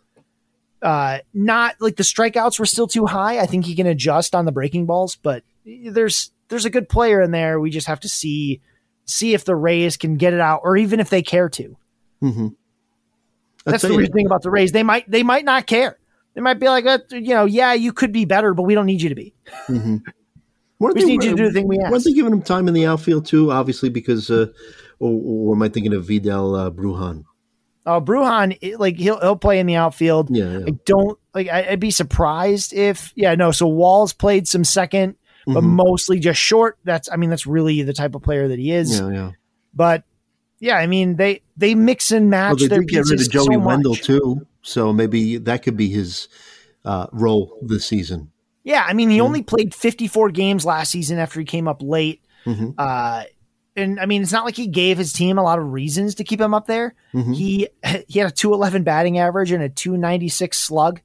Uh, 0.81 1.19
not 1.35 1.75
like 1.81 1.97
the 1.97 2.03
strikeouts 2.03 2.59
were 2.59 2.65
still 2.65 2.87
too 2.87 3.05
high. 3.05 3.39
I 3.39 3.45
think 3.47 3.67
he 3.67 3.75
can 3.75 3.87
adjust 3.87 4.35
on 4.35 4.47
the 4.47 4.53
breaking 4.53 4.87
balls, 4.87 5.17
but 5.17 5.43
there's 5.67 6.31
there's 6.51 6.67
a 6.67 6.71
good 6.71 6.89
player 6.89 7.23
in 7.23 7.31
there. 7.31 7.59
We 7.59 7.71
just 7.71 7.87
have 7.87 8.01
to 8.01 8.09
see 8.09 8.61
see 9.07 9.33
if 9.35 9.45
the 9.45 9.57
Rays 9.57 9.97
can 9.97 10.17
get 10.17 10.35
it 10.35 10.41
out, 10.41 10.61
or 10.63 10.77
even 10.77 11.01
if 11.01 11.09
they 11.11 11.23
care 11.23 11.49
to. 11.49 11.77
hmm 12.21 12.49
That's 13.65 13.83
the 13.83 13.95
weird 13.95 14.13
thing 14.13 14.27
about 14.27 14.43
the 14.43 14.51
Rays. 14.51 14.73
They 14.73 14.83
might 14.83 15.11
they 15.11 15.23
might 15.23 15.45
not 15.45 15.67
care. 15.67 15.99
They 16.35 16.41
might 16.41 16.61
be 16.61 16.69
like, 16.69 16.87
uh, 16.87 16.99
you 17.11 17.35
know, 17.35 17.45
yeah, 17.45 17.73
you 17.73 17.93
could 17.93 18.13
be 18.13 18.25
better, 18.25 18.55
but 18.55 18.63
we 18.63 18.75
don't 18.75 18.87
need 18.87 19.03
you 19.03 19.09
to 19.09 19.15
be. 19.15 19.35
hmm 19.67 19.97
Weren't 20.79 20.95
We 20.97 21.05
need 21.05 21.25
you 21.25 21.31
to 21.31 21.37
do 21.37 21.47
the 21.47 21.53
thing 21.53 21.67
we 21.67 21.79
Weren't 21.79 21.95
ask. 21.95 22.05
they 22.05 22.13
giving 22.13 22.33
him 22.33 22.43
time 22.43 22.69
in 22.69 22.75
the 22.75 22.87
outfield 22.87 23.27
too? 23.27 23.51
Obviously, 23.51 23.89
because, 23.89 24.31
uh, 24.31 24.47
or, 25.01 25.11
or 25.25 25.55
am 25.57 25.63
I 25.63 25.69
thinking 25.69 25.93
of 25.93 26.05
Vidal 26.07 26.55
uh, 26.55 26.71
Brujan? 26.71 27.25
Uh, 27.87 27.99
Brujan, 28.01 28.79
like 28.79 28.97
he'll 28.97 29.19
he'll 29.21 29.37
play 29.37 29.59
in 29.59 29.67
the 29.67 29.75
outfield. 29.75 30.29
Yeah, 30.35 30.59
yeah. 30.59 30.65
I 30.69 30.71
don't 30.85 31.19
like. 31.35 31.49
I, 31.49 31.71
I'd 31.71 31.81
be 31.81 31.91
surprised 31.91 32.73
if 32.73 33.13
yeah 33.17 33.35
no. 33.35 33.51
So 33.53 33.67
Walls 33.67 34.13
played 34.13 34.47
some 34.47 34.65
second, 34.65 35.17
but 35.47 35.63
Mhm. 35.63 35.77
mostly 35.77 36.19
just 36.19 36.41
short. 36.41 36.79
That's 36.85 37.09
I 37.11 37.17
mean 37.17 37.31
that's 37.31 37.47
really 37.47 37.83
the 37.83 37.93
type 37.93 38.15
of 38.15 38.23
player 38.23 38.49
that 38.49 38.59
he 38.59 38.73
is. 38.73 38.91
yeah, 38.99 39.11
yeah. 39.11 39.31
But 39.75 40.05
yeah, 40.59 40.77
I 40.77 40.87
mean 40.87 41.17
they 41.17 41.43
they 41.57 41.75
mix 41.75 42.11
and 42.11 42.31
match 42.31 42.49
Well, 42.51 42.57
they 42.57 42.69
their 42.69 42.83
get 42.83 43.07
rid 43.07 43.21
of 43.21 43.31
Joey 43.31 43.45
so 43.55 43.59
Wendle 43.61 43.93
much. 43.93 44.03
too, 44.03 44.47
so 44.63 44.93
maybe 44.93 45.37
that 45.39 45.63
could 45.63 45.77
be 45.77 45.89
his 45.89 46.29
uh, 46.85 47.07
role 47.13 47.59
this 47.63 47.87
season. 47.87 48.31
Yeah, 48.65 48.85
I 48.87 48.93
mean 48.93 49.11
he 49.11 49.19
Mhm. 49.19 49.23
only 49.25 49.43
played 49.43 49.75
54 49.75 50.31
games 50.31 50.65
last 50.67 50.91
season 50.91 51.19
after 51.19 51.41
he 51.41 51.47
came 51.47 51.67
up 51.69 51.81
late. 51.83 52.21
hmm 52.45 52.71
Uh, 52.79 53.25
and 53.77 54.01
I 54.01 54.07
mean, 54.07 54.21
it's 54.23 54.33
not 54.33 54.45
like 54.45 54.57
he 54.57 54.67
gave 54.67 54.99
his 54.99 55.13
team 55.13 55.39
a 55.39 55.43
lot 55.43 55.59
of 55.61 55.73
reasons 55.73 56.17
to 56.17 56.25
keep 56.25 56.41
him 56.41 56.53
up 56.55 56.67
there. 56.67 56.95
hmm 57.13 57.33
He 57.33 57.69
he 58.09 58.19
had 58.19 58.29
a 58.29 58.35
211 58.35 58.83
batting 58.83 59.19
average 59.19 59.53
and 59.53 59.63
a 59.63 59.69
296 59.69 60.59
slug, 60.59 61.01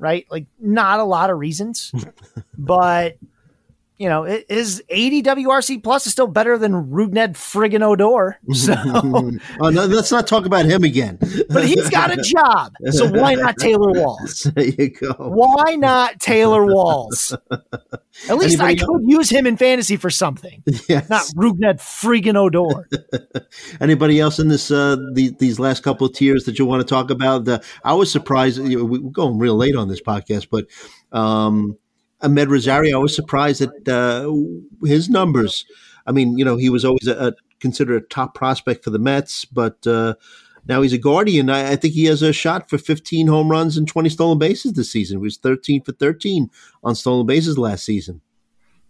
right? 0.00 0.26
Like 0.30 0.46
not 0.58 0.98
a 0.98 1.04
lot 1.04 1.30
of 1.30 1.38
reasons, 1.38 1.92
but 2.58 3.18
you 4.00 4.08
know, 4.08 4.22
his 4.48 4.82
80 4.88 5.22
WRC 5.24 5.82
plus 5.84 6.06
is 6.06 6.12
still 6.12 6.26
better 6.26 6.56
than 6.56 6.72
Rougned 6.72 7.34
friggin' 7.34 7.82
Odor. 7.82 8.38
So, 8.54 8.74
oh, 9.60 9.68
no, 9.68 9.84
let's 9.84 10.10
not 10.10 10.26
talk 10.26 10.46
about 10.46 10.64
him 10.64 10.84
again. 10.84 11.18
but 11.50 11.66
he's 11.66 11.88
got 11.90 12.10
a 12.10 12.16
job. 12.22 12.72
So 12.92 13.10
why 13.10 13.34
not 13.34 13.56
Taylor 13.58 13.92
Walls? 13.92 14.50
there 14.54 14.64
you 14.64 14.88
go. 14.88 15.12
Why 15.18 15.76
not 15.76 16.18
Taylor 16.18 16.64
Walls? 16.64 17.36
At 18.28 18.38
least 18.38 18.58
I 18.60 18.70
Anybody 18.70 18.76
could 18.76 19.02
use 19.06 19.28
him 19.28 19.46
in 19.46 19.58
fantasy 19.58 19.96
for 19.96 20.08
something, 20.08 20.62
Yes. 20.88 21.08
not 21.10 21.26
Rougned 21.36 21.76
friggin' 21.78 22.36
Odor. 22.36 22.88
Anybody 23.82 24.18
else 24.18 24.38
in 24.38 24.48
this 24.48 24.70
uh, 24.70 24.96
the, 25.12 25.34
these 25.38 25.58
last 25.60 25.82
couple 25.82 26.06
of 26.06 26.14
tiers 26.14 26.44
that 26.44 26.58
you 26.58 26.64
want 26.64 26.80
to 26.80 26.86
talk 26.88 27.10
about? 27.10 27.44
The, 27.44 27.62
I 27.84 27.92
was 27.92 28.10
surprised. 28.10 28.58
You 28.66 28.78
know, 28.78 28.84
we- 28.84 28.98
we're 28.98 29.10
going 29.10 29.38
real 29.38 29.56
late 29.56 29.76
on 29.76 29.88
this 29.88 30.00
podcast, 30.00 30.48
but 30.50 30.66
um, 31.16 31.76
Amed 32.22 32.48
Rosario, 32.48 32.98
I 32.98 33.02
was 33.02 33.14
surprised 33.14 33.62
at 33.62 33.88
uh, 33.88 34.32
his 34.84 35.08
numbers. 35.08 35.64
I 36.06 36.12
mean, 36.12 36.38
you 36.38 36.44
know, 36.44 36.56
he 36.56 36.70
was 36.70 36.84
always 36.84 37.06
a, 37.06 37.28
a 37.28 37.32
considered 37.60 38.02
a 38.02 38.06
top 38.06 38.34
prospect 38.34 38.84
for 38.84 38.90
the 38.90 38.98
Mets, 38.98 39.44
but 39.44 39.86
uh, 39.86 40.14
now 40.66 40.82
he's 40.82 40.92
a 40.92 40.98
guardian. 40.98 41.50
I, 41.50 41.72
I 41.72 41.76
think 41.76 41.94
he 41.94 42.04
has 42.06 42.22
a 42.22 42.32
shot 42.32 42.68
for 42.70 42.78
15 42.78 43.26
home 43.26 43.50
runs 43.50 43.76
and 43.76 43.86
20 43.86 44.08
stolen 44.08 44.38
bases 44.38 44.72
this 44.72 44.90
season. 44.90 45.18
He 45.18 45.22
was 45.22 45.36
13 45.36 45.82
for 45.82 45.92
13 45.92 46.50
on 46.82 46.94
stolen 46.94 47.26
bases 47.26 47.58
last 47.58 47.84
season. 47.84 48.20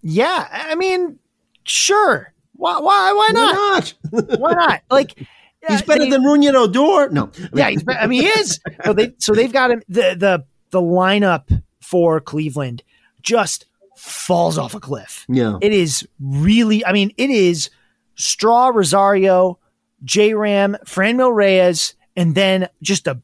Yeah, 0.02 0.48
I 0.50 0.74
mean, 0.76 1.18
sure. 1.64 2.32
Why? 2.54 2.78
Why? 2.78 3.12
Why 3.12 3.28
not? 3.32 3.94
Why 4.10 4.20
not? 4.20 4.40
Why 4.40 4.52
not? 4.52 4.82
Like, 4.90 5.14
he's 5.68 5.82
better 5.82 6.04
they- 6.04 6.10
than 6.10 6.24
Runyon 6.24 6.56
Odor. 6.56 7.10
No, 7.10 7.30
yeah. 7.54 7.70
He's, 7.70 7.84
I 7.88 8.06
mean, 8.06 8.22
he 8.22 8.28
is. 8.28 8.60
So 8.84 8.92
they 8.92 9.14
so 9.18 9.34
they've 9.34 9.52
got 9.52 9.70
him. 9.70 9.82
The 9.88 10.14
the 10.18 10.44
the 10.70 10.80
lineup 10.80 11.62
for 11.82 12.20
Cleveland 12.20 12.82
just 13.22 13.66
falls 13.96 14.56
off 14.58 14.74
a 14.74 14.80
cliff. 14.80 15.26
yeah. 15.28 15.58
It 15.60 15.72
is 15.72 16.06
really. 16.20 16.84
I 16.84 16.92
mean, 16.92 17.12
it 17.16 17.30
is 17.30 17.70
Straw 18.14 18.68
Rosario, 18.68 19.58
J 20.04 20.34
Ram, 20.34 20.76
Franmil 20.86 21.34
Reyes, 21.34 21.94
and 22.16 22.34
then 22.34 22.68
just 22.82 23.06
a 23.06 23.20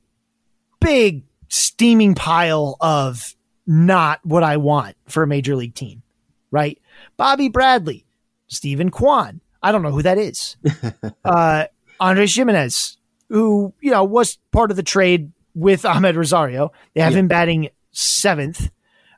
big 0.80 1.24
steaming 1.48 2.14
pile 2.14 2.76
of 2.80 3.34
not 3.66 4.20
what 4.24 4.42
I 4.42 4.56
want 4.58 4.96
for 5.08 5.22
a 5.22 5.26
major 5.26 5.56
league 5.56 5.74
team. 5.74 6.02
Right? 6.50 6.78
Bobby 7.16 7.48
Bradley, 7.48 8.04
Steven 8.48 8.90
Kwan. 8.90 9.40
I 9.62 9.72
don't 9.72 9.82
know 9.82 9.90
who 9.90 10.02
that 10.02 10.18
is. 10.18 10.56
uh, 11.24 11.64
Andres 11.98 12.34
Gimenez, 12.34 12.98
who 13.30 13.72
you 13.80 13.90
know 13.90 14.04
was 14.04 14.38
part 14.52 14.70
of 14.70 14.76
the 14.76 14.82
trade 14.82 15.32
with 15.54 15.82
Amed 15.82 16.14
Rosario. 16.16 16.70
They 16.94 17.00
have 17.00 17.12
Yeah. 17.14 17.18
him 17.20 17.28
batting 17.28 17.68
seventh. 17.92 18.70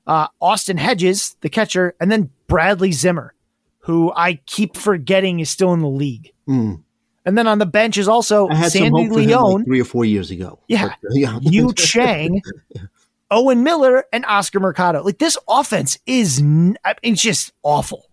Uh, 0.08 0.26
Austin 0.40 0.78
Hedges, 0.78 1.36
the 1.42 1.50
catcher, 1.50 1.94
and 2.00 2.10
then 2.10 2.30
Bradley 2.46 2.92
Zimmer, 2.92 3.34
who 3.80 4.10
I 4.16 4.40
keep 4.46 4.76
forgetting 4.76 5.40
is 5.40 5.50
still 5.50 5.74
in 5.74 5.80
the 5.80 5.88
league. 5.88 6.32
Mm. 6.48 6.82
And 7.26 7.36
then 7.36 7.46
on 7.46 7.58
the 7.58 7.66
bench 7.66 7.98
is 7.98 8.08
also 8.08 8.48
I 8.48 8.54
had 8.54 8.72
some 8.72 8.80
Sandy 8.84 9.04
hope 9.04 9.12
for 9.12 9.20
him 9.20 9.26
Leone, 9.26 9.52
like 9.56 9.64
three 9.66 9.80
or 9.82 9.84
four 9.84 10.06
years 10.06 10.30
ago. 10.30 10.60
Yeah. 10.66 10.94
But, 11.02 11.10
uh, 11.10 11.12
yeah. 11.12 11.38
Yu 11.42 11.74
Chang, 11.74 12.40
Owen 13.30 13.62
Miller, 13.62 14.04
and 14.10 14.24
Oscar 14.24 14.60
Mercado. 14.60 15.02
Like 15.02 15.18
this 15.18 15.36
offense 15.46 15.98
is 16.06 16.38
n- 16.38 16.78
it's 17.02 17.20
just 17.20 17.52
awful. 17.62 18.08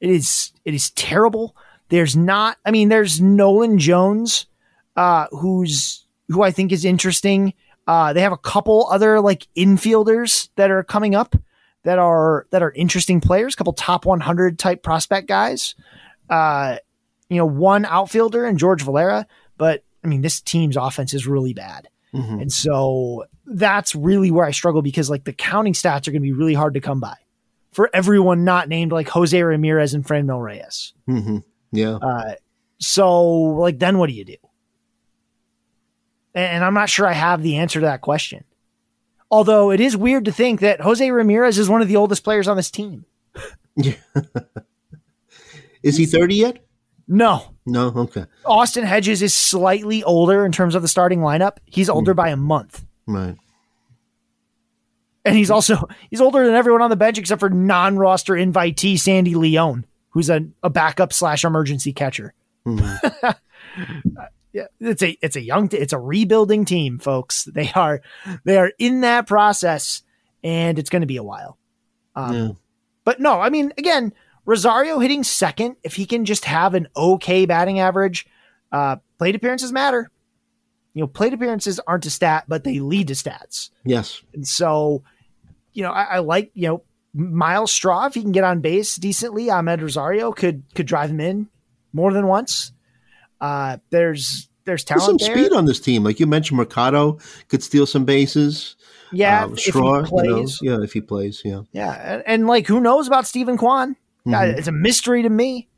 It 0.00 0.10
is 0.10 0.52
it 0.64 0.74
is 0.74 0.90
terrible. 0.90 1.54
There's 1.90 2.16
not. 2.16 2.58
I 2.64 2.72
mean, 2.72 2.88
there's 2.88 3.20
Nolan 3.20 3.78
Jones, 3.78 4.46
uh, 4.96 5.28
who's 5.30 6.04
who 6.28 6.42
I 6.42 6.50
think 6.50 6.72
is 6.72 6.84
interesting. 6.84 7.54
Uh, 7.86 8.12
they 8.12 8.20
have 8.22 8.32
a 8.32 8.38
couple 8.38 8.86
other 8.90 9.20
like 9.20 9.46
infielders 9.56 10.48
that 10.56 10.70
are 10.70 10.82
coming 10.82 11.14
up 11.14 11.36
that 11.82 11.98
are 11.98 12.46
that 12.50 12.62
are 12.62 12.70
interesting 12.72 13.20
players. 13.20 13.54
A 13.54 13.56
couple 13.56 13.72
top 13.74 14.06
100 14.06 14.58
type 14.58 14.82
prospect 14.82 15.28
guys. 15.28 15.74
Uh, 16.30 16.76
you 17.28 17.36
know, 17.36 17.46
one 17.46 17.84
outfielder 17.84 18.44
and 18.46 18.58
George 18.58 18.82
Valera. 18.82 19.26
But 19.58 19.84
I 20.02 20.06
mean, 20.08 20.22
this 20.22 20.40
team's 20.40 20.76
offense 20.76 21.12
is 21.14 21.26
really 21.26 21.52
bad. 21.52 21.88
Mhm. 22.14 22.42
And 22.42 22.52
so 22.52 23.24
that's 23.46 23.94
really 23.94 24.30
where 24.30 24.46
I 24.46 24.50
struggle 24.52 24.80
because 24.82 25.10
like 25.10 25.24
the 25.24 25.32
counting 25.32 25.72
stats 25.74 26.06
are 26.08 26.12
going 26.12 26.22
to 26.22 26.26
be 26.26 26.32
really 26.32 26.54
hard 26.54 26.74
to 26.74 26.80
come 26.80 27.00
by 27.00 27.16
for 27.72 27.90
everyone 27.92 28.44
not 28.44 28.68
named 28.68 28.92
like 28.92 29.08
Jose 29.08 29.42
Ramirez 29.42 29.92
and 29.94 30.04
Franmil 30.06 30.42
Reyes. 30.42 30.94
Mhm. 31.08 31.42
Yeah. 31.72 31.96
Uh, 31.96 32.34
so 32.78 33.22
like 33.30 33.78
then 33.78 33.98
what 33.98 34.08
do 34.08 34.14
you 34.14 34.24
do? 34.24 34.36
And, 36.34 36.64
I'm 36.64 36.74
not 36.74 36.88
sure 36.90 37.06
I 37.06 37.12
have 37.12 37.42
the 37.42 37.56
answer 37.58 37.80
to 37.80 37.86
that 37.86 38.00
question. 38.00 38.44
Although 39.30 39.70
it 39.70 39.80
is 39.80 39.96
weird 39.96 40.24
to 40.26 40.32
think 40.32 40.60
that 40.60 40.80
Jose 40.80 41.08
Ramirez 41.10 41.58
is 41.58 41.68
one 41.68 41.80
of 41.82 41.88
the 41.88 41.96
oldest 41.96 42.24
players 42.24 42.48
on 42.48 42.56
this 42.56 42.70
team. 42.70 43.04
Is 45.82 45.96
he 45.96 46.06
30 46.06 46.34
yet? 46.36 46.64
No, 47.06 47.54
No. 47.66 47.88
Okay. 47.88 48.24
Austin 48.46 48.84
Hedges 48.84 49.20
is 49.20 49.34
slightly 49.34 50.02
older 50.02 50.46
in 50.46 50.52
terms 50.52 50.74
of 50.74 50.80
the 50.82 50.88
starting 50.88 51.20
lineup. 51.20 51.58
He's 51.66 51.90
older 51.90 52.14
by 52.14 52.30
a 52.30 52.36
month. 52.36 52.84
Right. 53.06 53.36
And 55.26 55.36
he's 55.36 55.50
also 55.50 55.86
he's 56.10 56.20
older 56.22 56.46
than 56.46 56.54
everyone 56.54 56.80
on 56.82 56.88
the 56.90 56.96
bench 56.96 57.18
except 57.18 57.40
for 57.40 57.50
non-roster 57.50 58.34
invitee 58.34 58.98
Sandy 58.98 59.34
Leon, 59.34 59.84
who's 60.10 60.30
a, 60.30 60.46
a 60.62 60.70
backup 60.70 61.12
slash 61.12 61.44
emergency 61.44 61.92
catcher. 61.92 62.32
Mhm. 62.66 63.36
Yeah, 64.54 64.66
it's 64.78 65.02
a 65.02 65.18
it's 65.20 65.34
a 65.34 65.42
young 65.42 65.68
it's 65.72 65.92
a 65.92 65.98
rebuilding 65.98 66.64
team, 66.64 66.98
folks. 66.98 67.48
They 67.52 67.70
are 67.74 68.00
they 68.44 68.56
are 68.56 68.72
in 68.78 69.00
that 69.00 69.26
process, 69.26 70.02
and 70.44 70.78
it's 70.78 70.90
going 70.90 71.02
to 71.02 71.06
be 71.06 71.16
a 71.16 71.24
while. 71.24 71.58
Um, 72.14 72.34
yeah. 72.34 72.48
But 73.04 73.20
no, 73.20 73.40
I 73.40 73.50
mean, 73.50 73.72
again, 73.76 74.14
Rosario 74.46 75.00
hitting 75.00 75.24
second, 75.24 75.76
if 75.82 75.96
he 75.96 76.06
can 76.06 76.24
just 76.24 76.44
have 76.44 76.74
an 76.74 76.86
okay 76.96 77.46
batting 77.46 77.80
average, 77.80 78.26
uh, 78.70 78.96
plate 79.18 79.34
appearances 79.34 79.72
matter. 79.72 80.08
You 80.94 81.02
know, 81.02 81.08
plate 81.08 81.32
appearances 81.32 81.80
aren't 81.80 82.06
a 82.06 82.10
stat, 82.10 82.44
but 82.46 82.62
they 82.62 82.78
lead 82.78 83.08
to 83.08 83.14
stats. 83.14 83.70
Yes. 83.84 84.22
And 84.32 84.46
so 84.46 85.02
you 85.74 85.82
know, 85.82 85.90
I, 85.90 86.02
I, 86.04 86.18
like 86.20 86.52
you 86.54 86.68
know 86.68 86.82
Myles 87.12 87.72
Straw 87.72 88.06
if 88.06 88.14
he 88.14 88.22
can 88.22 88.32
get 88.32 88.44
on 88.44 88.60
base 88.60 88.94
decently. 88.94 89.46
Amed 89.46 89.82
Rosario 89.82 90.32
could 90.32 90.62
could 90.74 90.86
drive 90.86 91.10
him 91.10 91.20
in 91.20 91.48
more 91.92 92.12
than 92.12 92.28
once. 92.28 92.72
Uh, 93.44 93.76
there's 93.90 94.48
there's 94.64 94.84
talent. 94.84 95.18
There's 95.18 95.28
some 95.28 95.34
there. 95.34 95.44
speed 95.44 95.54
on 95.54 95.66
this 95.66 95.78
team, 95.78 96.02
like 96.02 96.18
you 96.18 96.26
mentioned. 96.26 96.56
Mercado 96.56 97.18
could 97.48 97.62
steal 97.62 97.84
some 97.84 98.06
bases. 98.06 98.74
Yeah, 99.12 99.44
um, 99.44 99.58
Straw, 99.58 99.98
if 99.98 100.10
you 100.10 100.22
know, 100.22 100.46
yeah, 100.62 100.82
if 100.82 100.94
he 100.94 101.02
plays, 101.02 101.42
yeah, 101.44 101.60
yeah, 101.72 101.90
and, 101.92 102.22
and 102.26 102.46
like 102.46 102.66
who 102.66 102.80
knows 102.80 103.06
about 103.06 103.26
Steven 103.26 103.58
Kwan? 103.58 103.96
Mm-hmm. 104.26 104.58
It's 104.58 104.66
a 104.66 104.72
mystery 104.72 105.20
to 105.20 105.28
me, 105.28 105.68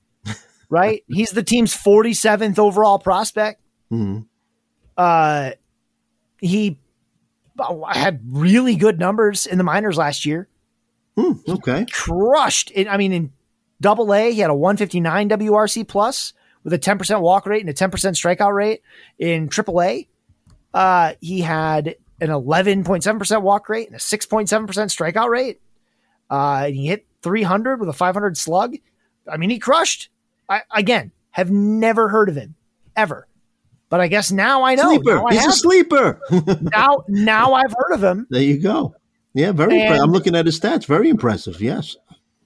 right? 0.70 1.02
He's 1.08 1.32
the 1.32 1.42
team's 1.42 1.74
47th 1.74 2.56
overall 2.60 3.00
prospect. 3.00 3.60
Mm-hmm. 3.90 4.20
Uh, 4.96 5.50
he 6.38 6.78
had 7.92 8.20
really 8.30 8.76
good 8.76 9.00
numbers 9.00 9.44
in 9.44 9.58
the 9.58 9.64
minors 9.64 9.98
last 9.98 10.24
year. 10.24 10.46
Mm, 11.18 11.48
okay, 11.48 11.84
crushed 11.90 12.70
it. 12.76 12.86
I 12.86 12.96
mean, 12.96 13.12
in 13.12 13.32
Double 13.80 14.14
A, 14.14 14.30
he 14.30 14.38
had 14.38 14.50
a 14.50 14.54
159 14.54 15.30
WRC 15.30 15.88
plus 15.88 16.32
with 16.66 16.74
a 16.74 16.78
10% 16.80 17.20
walk 17.20 17.46
rate 17.46 17.60
and 17.60 17.70
a 17.70 17.72
10% 17.72 17.90
strikeout 17.90 18.52
rate. 18.52 18.82
In 19.20 19.48
Triple 19.48 19.80
A, 19.80 20.08
uh, 20.74 21.12
he 21.20 21.40
had 21.40 21.94
an 22.20 22.28
11.7% 22.28 23.42
walk 23.42 23.68
rate 23.68 23.86
and 23.86 23.94
a 23.94 24.00
6.7% 24.00 24.48
strikeout 24.48 25.28
rate. 25.28 25.60
Uh, 26.28 26.64
and 26.66 26.74
he 26.74 26.88
hit 26.88 27.06
300 27.22 27.78
with 27.78 27.88
a 27.88 27.92
500 27.92 28.36
slug. 28.36 28.74
I 29.30 29.36
mean, 29.36 29.50
he 29.50 29.60
crushed. 29.60 30.08
I, 30.48 30.62
again, 30.74 31.12
have 31.30 31.52
never 31.52 32.08
heard 32.08 32.28
of 32.28 32.34
him 32.34 32.56
ever. 32.96 33.28
But 33.88 34.00
I 34.00 34.08
guess 34.08 34.32
now 34.32 34.64
I 34.64 34.74
know. 34.74 34.88
Sleeper. 34.88 35.14
Now 35.14 35.26
I 35.26 35.32
He's 35.34 35.42
have. 35.42 35.50
a 35.50 35.52
sleeper. 35.52 36.20
now, 36.62 37.04
now 37.06 37.54
I've 37.54 37.74
heard 37.78 37.92
of 37.92 38.02
him. 38.02 38.26
There 38.28 38.42
you 38.42 38.58
go. 38.58 38.96
Yeah, 39.34 39.52
very. 39.52 39.80
And, 39.80 40.02
I'm 40.02 40.10
looking 40.10 40.34
at 40.34 40.46
his 40.46 40.58
stats. 40.58 40.86
Very 40.86 41.10
impressive. 41.10 41.60
Yes. 41.60 41.96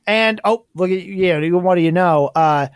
And 0.06 0.42
oh, 0.44 0.66
look 0.74 0.90
at 0.90 1.02
yeah. 1.06 1.40
What 1.52 1.76
do 1.76 1.80
you 1.80 1.92
know? 1.92 2.30
Uh, 2.34 2.68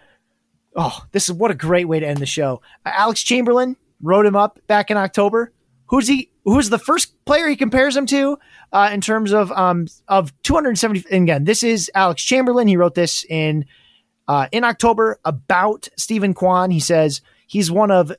oh, 0.74 1.04
this 1.12 1.28
is 1.28 1.34
what 1.34 1.50
a 1.50 1.54
great 1.54 1.86
way 1.86 2.00
to 2.00 2.06
end 2.06 2.18
the 2.18 2.26
show. 2.26 2.60
Alex 2.84 3.22
Chamberlain 3.22 3.76
wrote 4.02 4.26
him 4.26 4.36
up 4.36 4.58
back 4.66 4.90
in 4.90 4.96
October. 4.96 5.52
Who's 5.86 6.08
he? 6.08 6.30
Who's 6.44 6.70
the 6.70 6.78
first 6.78 7.14
player 7.24 7.48
he 7.48 7.56
compares 7.56 7.96
him 7.96 8.06
to 8.06 8.38
uh, 8.72 8.90
in 8.92 9.00
terms 9.00 9.32
of 9.32 9.52
um 9.52 9.86
of 10.08 10.32
270? 10.42 11.04
again, 11.10 11.44
this 11.44 11.62
is 11.62 11.90
Alex 11.94 12.22
Chamberlain. 12.22 12.68
He 12.68 12.76
wrote 12.76 12.94
this 12.94 13.24
in 13.28 13.66
uh, 14.28 14.48
in 14.52 14.64
October 14.64 15.18
about 15.24 15.88
Steven 15.96 16.34
Kwan. 16.34 16.70
He 16.70 16.80
says 16.80 17.20
he's 17.46 17.70
one 17.70 17.90
of 17.90 18.12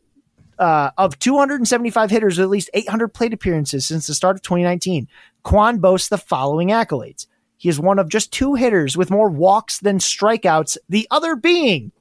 uh, 0.57 0.91
of 0.97 1.19
275 1.19 2.09
hitters 2.09 2.37
with 2.37 2.45
at 2.45 2.49
least 2.49 2.69
800 2.73 3.09
plate 3.09 3.33
appearances 3.33 3.85
since 3.85 4.07
the 4.07 4.13
start 4.13 4.37
of 4.37 4.41
2019. 4.41 5.07
Kwan 5.43 5.79
boasts 5.79 6.09
the 6.09 6.17
following 6.17 6.69
accolades. 6.69 7.27
He 7.57 7.69
is 7.69 7.79
one 7.79 7.99
of 7.99 8.09
just 8.09 8.31
two 8.31 8.55
hitters 8.55 8.95
with 8.95 9.09
more 9.09 9.29
walks 9.29 9.79
than 9.79 9.97
strikeouts, 9.97 10.77
the 10.87 11.07
other 11.11 11.35
being 11.35 11.91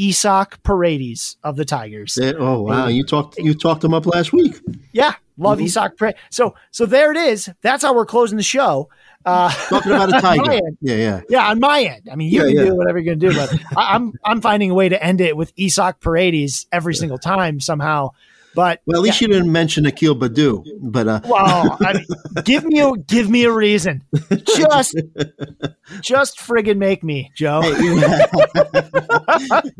Isaac 0.00 0.62
Paredes 0.62 1.36
of 1.42 1.56
the 1.56 1.64
Tigers. 1.64 2.18
oh 2.20 2.62
wow, 2.62 2.88
you 2.88 3.04
talked 3.04 3.38
you 3.38 3.54
talked 3.54 3.84
him 3.84 3.94
up 3.94 4.06
last 4.06 4.32
week. 4.32 4.58
Yeah, 4.92 5.14
love 5.36 5.58
mm-hmm. 5.58 5.64
Isaac 5.64 5.96
Paredes. 5.96 6.18
So 6.30 6.54
so 6.70 6.86
there 6.86 7.10
it 7.10 7.16
is. 7.16 7.50
That's 7.62 7.82
how 7.82 7.94
we're 7.94 8.06
closing 8.06 8.36
the 8.36 8.42
show. 8.42 8.88
Uh, 9.24 9.50
Talking 9.50 9.92
about 9.92 10.16
a 10.16 10.20
tiger. 10.20 10.52
yeah, 10.80 10.94
yeah, 10.94 11.20
yeah. 11.28 11.50
On 11.50 11.60
my 11.60 11.82
end, 11.82 12.08
I 12.10 12.16
mean, 12.16 12.32
you 12.32 12.40
yeah, 12.40 12.48
can 12.48 12.56
yeah. 12.56 12.64
do 12.66 12.76
whatever 12.76 12.98
you're 12.98 13.16
going 13.16 13.20
to 13.20 13.28
do, 13.30 13.36
but 13.36 13.52
I, 13.76 13.94
am 13.96 14.12
I'm, 14.24 14.32
I'm 14.32 14.40
finding 14.40 14.70
a 14.70 14.74
way 14.74 14.88
to 14.88 15.02
end 15.02 15.20
it 15.20 15.36
with 15.36 15.52
Isaac 15.60 16.00
Paredes 16.00 16.66
every 16.72 16.94
single 16.94 17.18
time 17.18 17.60
somehow. 17.60 18.10
But 18.58 18.80
well, 18.86 18.98
at 18.98 19.04
least 19.04 19.20
yeah. 19.20 19.28
you 19.28 19.34
didn't 19.34 19.52
mention 19.52 19.86
Akil 19.86 20.16
Baddoo. 20.16 20.64
But 20.80 21.06
uh. 21.06 21.20
well, 21.26 21.78
I 21.80 21.92
mean, 21.92 22.06
give 22.42 22.64
me 22.64 22.80
a 22.80 22.90
give 22.96 23.30
me 23.30 23.44
a 23.44 23.52
reason. 23.52 24.02
Just 24.46 24.96
just 26.02 26.40
friggin' 26.40 26.76
make 26.76 27.04
me, 27.04 27.30
Joe. 27.36 27.60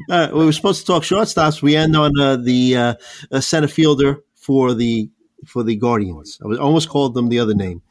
uh, 0.08 0.28
we 0.32 0.44
were 0.44 0.52
supposed 0.52 0.82
to 0.82 0.86
talk 0.86 1.02
shortstops. 1.02 1.60
We 1.60 1.74
end 1.74 1.96
on 1.96 2.12
uh, 2.20 2.36
the 2.36 2.76
uh, 2.76 3.40
center 3.40 3.66
fielder 3.66 4.20
for 4.36 4.74
the 4.74 5.10
for 5.44 5.64
the 5.64 5.74
Guardians. 5.74 6.38
I 6.40 6.46
was 6.46 6.60
almost 6.60 6.88
called 6.88 7.14
them 7.14 7.30
the 7.30 7.40
other 7.40 7.54
name, 7.54 7.82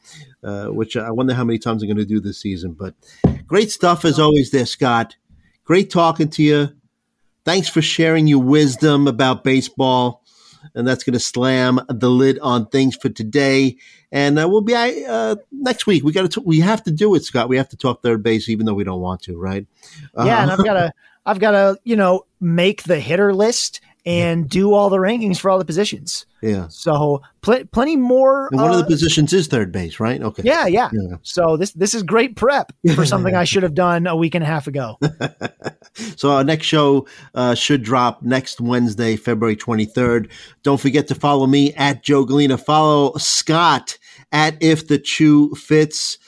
uh, 0.42 0.68
which 0.68 0.96
I 0.96 1.10
wonder 1.10 1.34
how 1.34 1.44
many 1.44 1.58
times 1.58 1.82
I'm 1.82 1.88
going 1.88 1.98
to 1.98 2.06
do 2.06 2.18
this 2.18 2.40
season. 2.40 2.72
But 2.72 2.94
great 3.46 3.70
stuff 3.70 4.06
as 4.06 4.18
always, 4.18 4.52
there, 4.52 4.64
Scott. 4.64 5.16
Great 5.64 5.90
talking 5.90 6.30
to 6.30 6.42
you. 6.42 6.70
Thanks 7.44 7.68
for 7.68 7.82
sharing 7.82 8.26
your 8.26 8.42
wisdom 8.42 9.06
about 9.06 9.44
baseball 9.44 10.24
and 10.74 10.86
that's 10.86 11.04
going 11.04 11.14
to 11.14 11.20
slam 11.20 11.80
the 11.88 12.10
lid 12.10 12.38
on 12.40 12.66
things 12.66 12.96
for 12.96 13.08
today. 13.08 13.76
And 14.10 14.38
uh, 14.38 14.48
we'll 14.48 14.62
be 14.62 14.74
uh, 14.74 15.36
next 15.52 15.86
week. 15.86 16.04
We 16.04 16.12
got 16.12 16.30
to 16.30 16.40
we 16.40 16.60
have 16.60 16.82
to 16.84 16.90
do 16.90 17.14
it, 17.14 17.24
Scott. 17.24 17.48
We 17.48 17.56
have 17.56 17.68
to 17.70 17.76
talk 17.76 18.02
third 18.02 18.22
base, 18.22 18.48
even 18.48 18.66
though 18.66 18.74
we 18.74 18.84
don't 18.84 19.00
want 19.00 19.22
to, 19.22 19.36
right? 19.36 19.66
Uh, 20.16 20.24
yeah, 20.24 20.42
and 20.42 20.50
I've 20.50 20.64
got 20.64 20.74
to 20.74 20.92
I've 21.26 21.38
got 21.38 21.50
to 21.52 21.78
you 21.84 21.96
know 21.96 22.26
make 22.40 22.84
the 22.84 23.00
hitter 23.00 23.34
list 23.34 23.80
and 24.08 24.48
do 24.48 24.72
all 24.72 24.88
the 24.88 24.96
rankings 24.96 25.38
for 25.38 25.50
all 25.50 25.58
the 25.58 25.66
positions. 25.66 26.24
Yeah. 26.40 26.68
So 26.68 27.20
pl- 27.42 27.66
plenty 27.66 27.96
more. 27.96 28.48
And 28.50 28.58
one 28.58 28.70
uh, 28.70 28.72
of 28.74 28.78
the 28.78 28.84
uh, 28.84 28.88
positions 28.88 29.34
is 29.34 29.48
third 29.48 29.70
base, 29.70 30.00
right? 30.00 30.22
Okay. 30.22 30.42
Yeah, 30.46 30.66
yeah, 30.66 30.88
yeah. 30.92 31.16
So 31.22 31.58
this 31.58 31.72
this 31.72 31.92
is 31.92 32.02
great 32.02 32.34
prep 32.34 32.72
for 32.94 33.04
something 33.12 33.34
I 33.34 33.44
should 33.44 33.64
have 33.64 33.74
done 33.74 34.06
a 34.06 34.16
week 34.16 34.34
and 34.34 34.42
a 34.42 34.46
half 34.46 34.66
ago. 34.66 34.98
so 36.16 36.30
our 36.30 36.42
next 36.42 36.66
show 36.66 37.06
uh, 37.34 37.54
should 37.54 37.82
drop 37.82 38.22
next 38.22 38.62
Wednesday, 38.62 39.16
February 39.16 39.56
twenty 39.56 39.84
third. 39.84 40.30
Don't 40.62 40.80
forget 40.80 41.06
to 41.08 41.14
follow 41.14 41.46
me 41.46 41.74
at 41.74 42.02
Joe 42.02 42.24
Gallina. 42.24 42.58
Follow 42.58 43.12
Scott 43.18 43.98
at 44.32 44.56
If 44.62 44.88
the 44.88 44.98
Chu 44.98 45.54
Fits. 45.54 46.18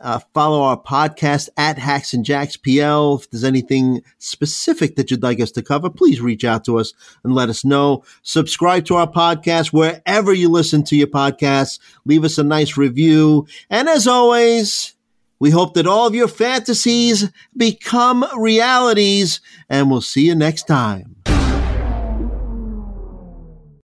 Uh, 0.00 0.18
follow 0.34 0.62
our 0.62 0.80
podcast 0.80 1.48
at 1.56 1.78
Hacks 1.78 2.12
and 2.12 2.24
Jacks 2.24 2.56
PL. 2.56 3.16
If 3.16 3.30
there's 3.30 3.44
anything 3.44 4.02
specific 4.18 4.96
that 4.96 5.10
you'd 5.10 5.22
like 5.22 5.40
us 5.40 5.52
to 5.52 5.62
cover, 5.62 5.88
please 5.88 6.20
reach 6.20 6.44
out 6.44 6.64
to 6.64 6.78
us 6.78 6.92
and 7.22 7.34
let 7.34 7.48
us 7.48 7.64
know. 7.64 8.04
Subscribe 8.22 8.84
to 8.86 8.96
our 8.96 9.10
podcast 9.10 9.72
wherever 9.72 10.32
you 10.32 10.48
listen 10.48 10.82
to 10.84 10.96
your 10.96 11.06
podcasts. 11.06 11.78
Leave 12.04 12.24
us 12.24 12.38
a 12.38 12.44
nice 12.44 12.76
review. 12.76 13.46
And 13.70 13.88
as 13.88 14.06
always, 14.08 14.94
we 15.38 15.50
hope 15.50 15.74
that 15.74 15.86
all 15.86 16.06
of 16.06 16.14
your 16.14 16.28
fantasies 16.28 17.30
become 17.56 18.24
realities, 18.36 19.40
and 19.68 19.90
we'll 19.90 20.00
see 20.00 20.26
you 20.26 20.34
next 20.34 20.66
time. 20.66 21.16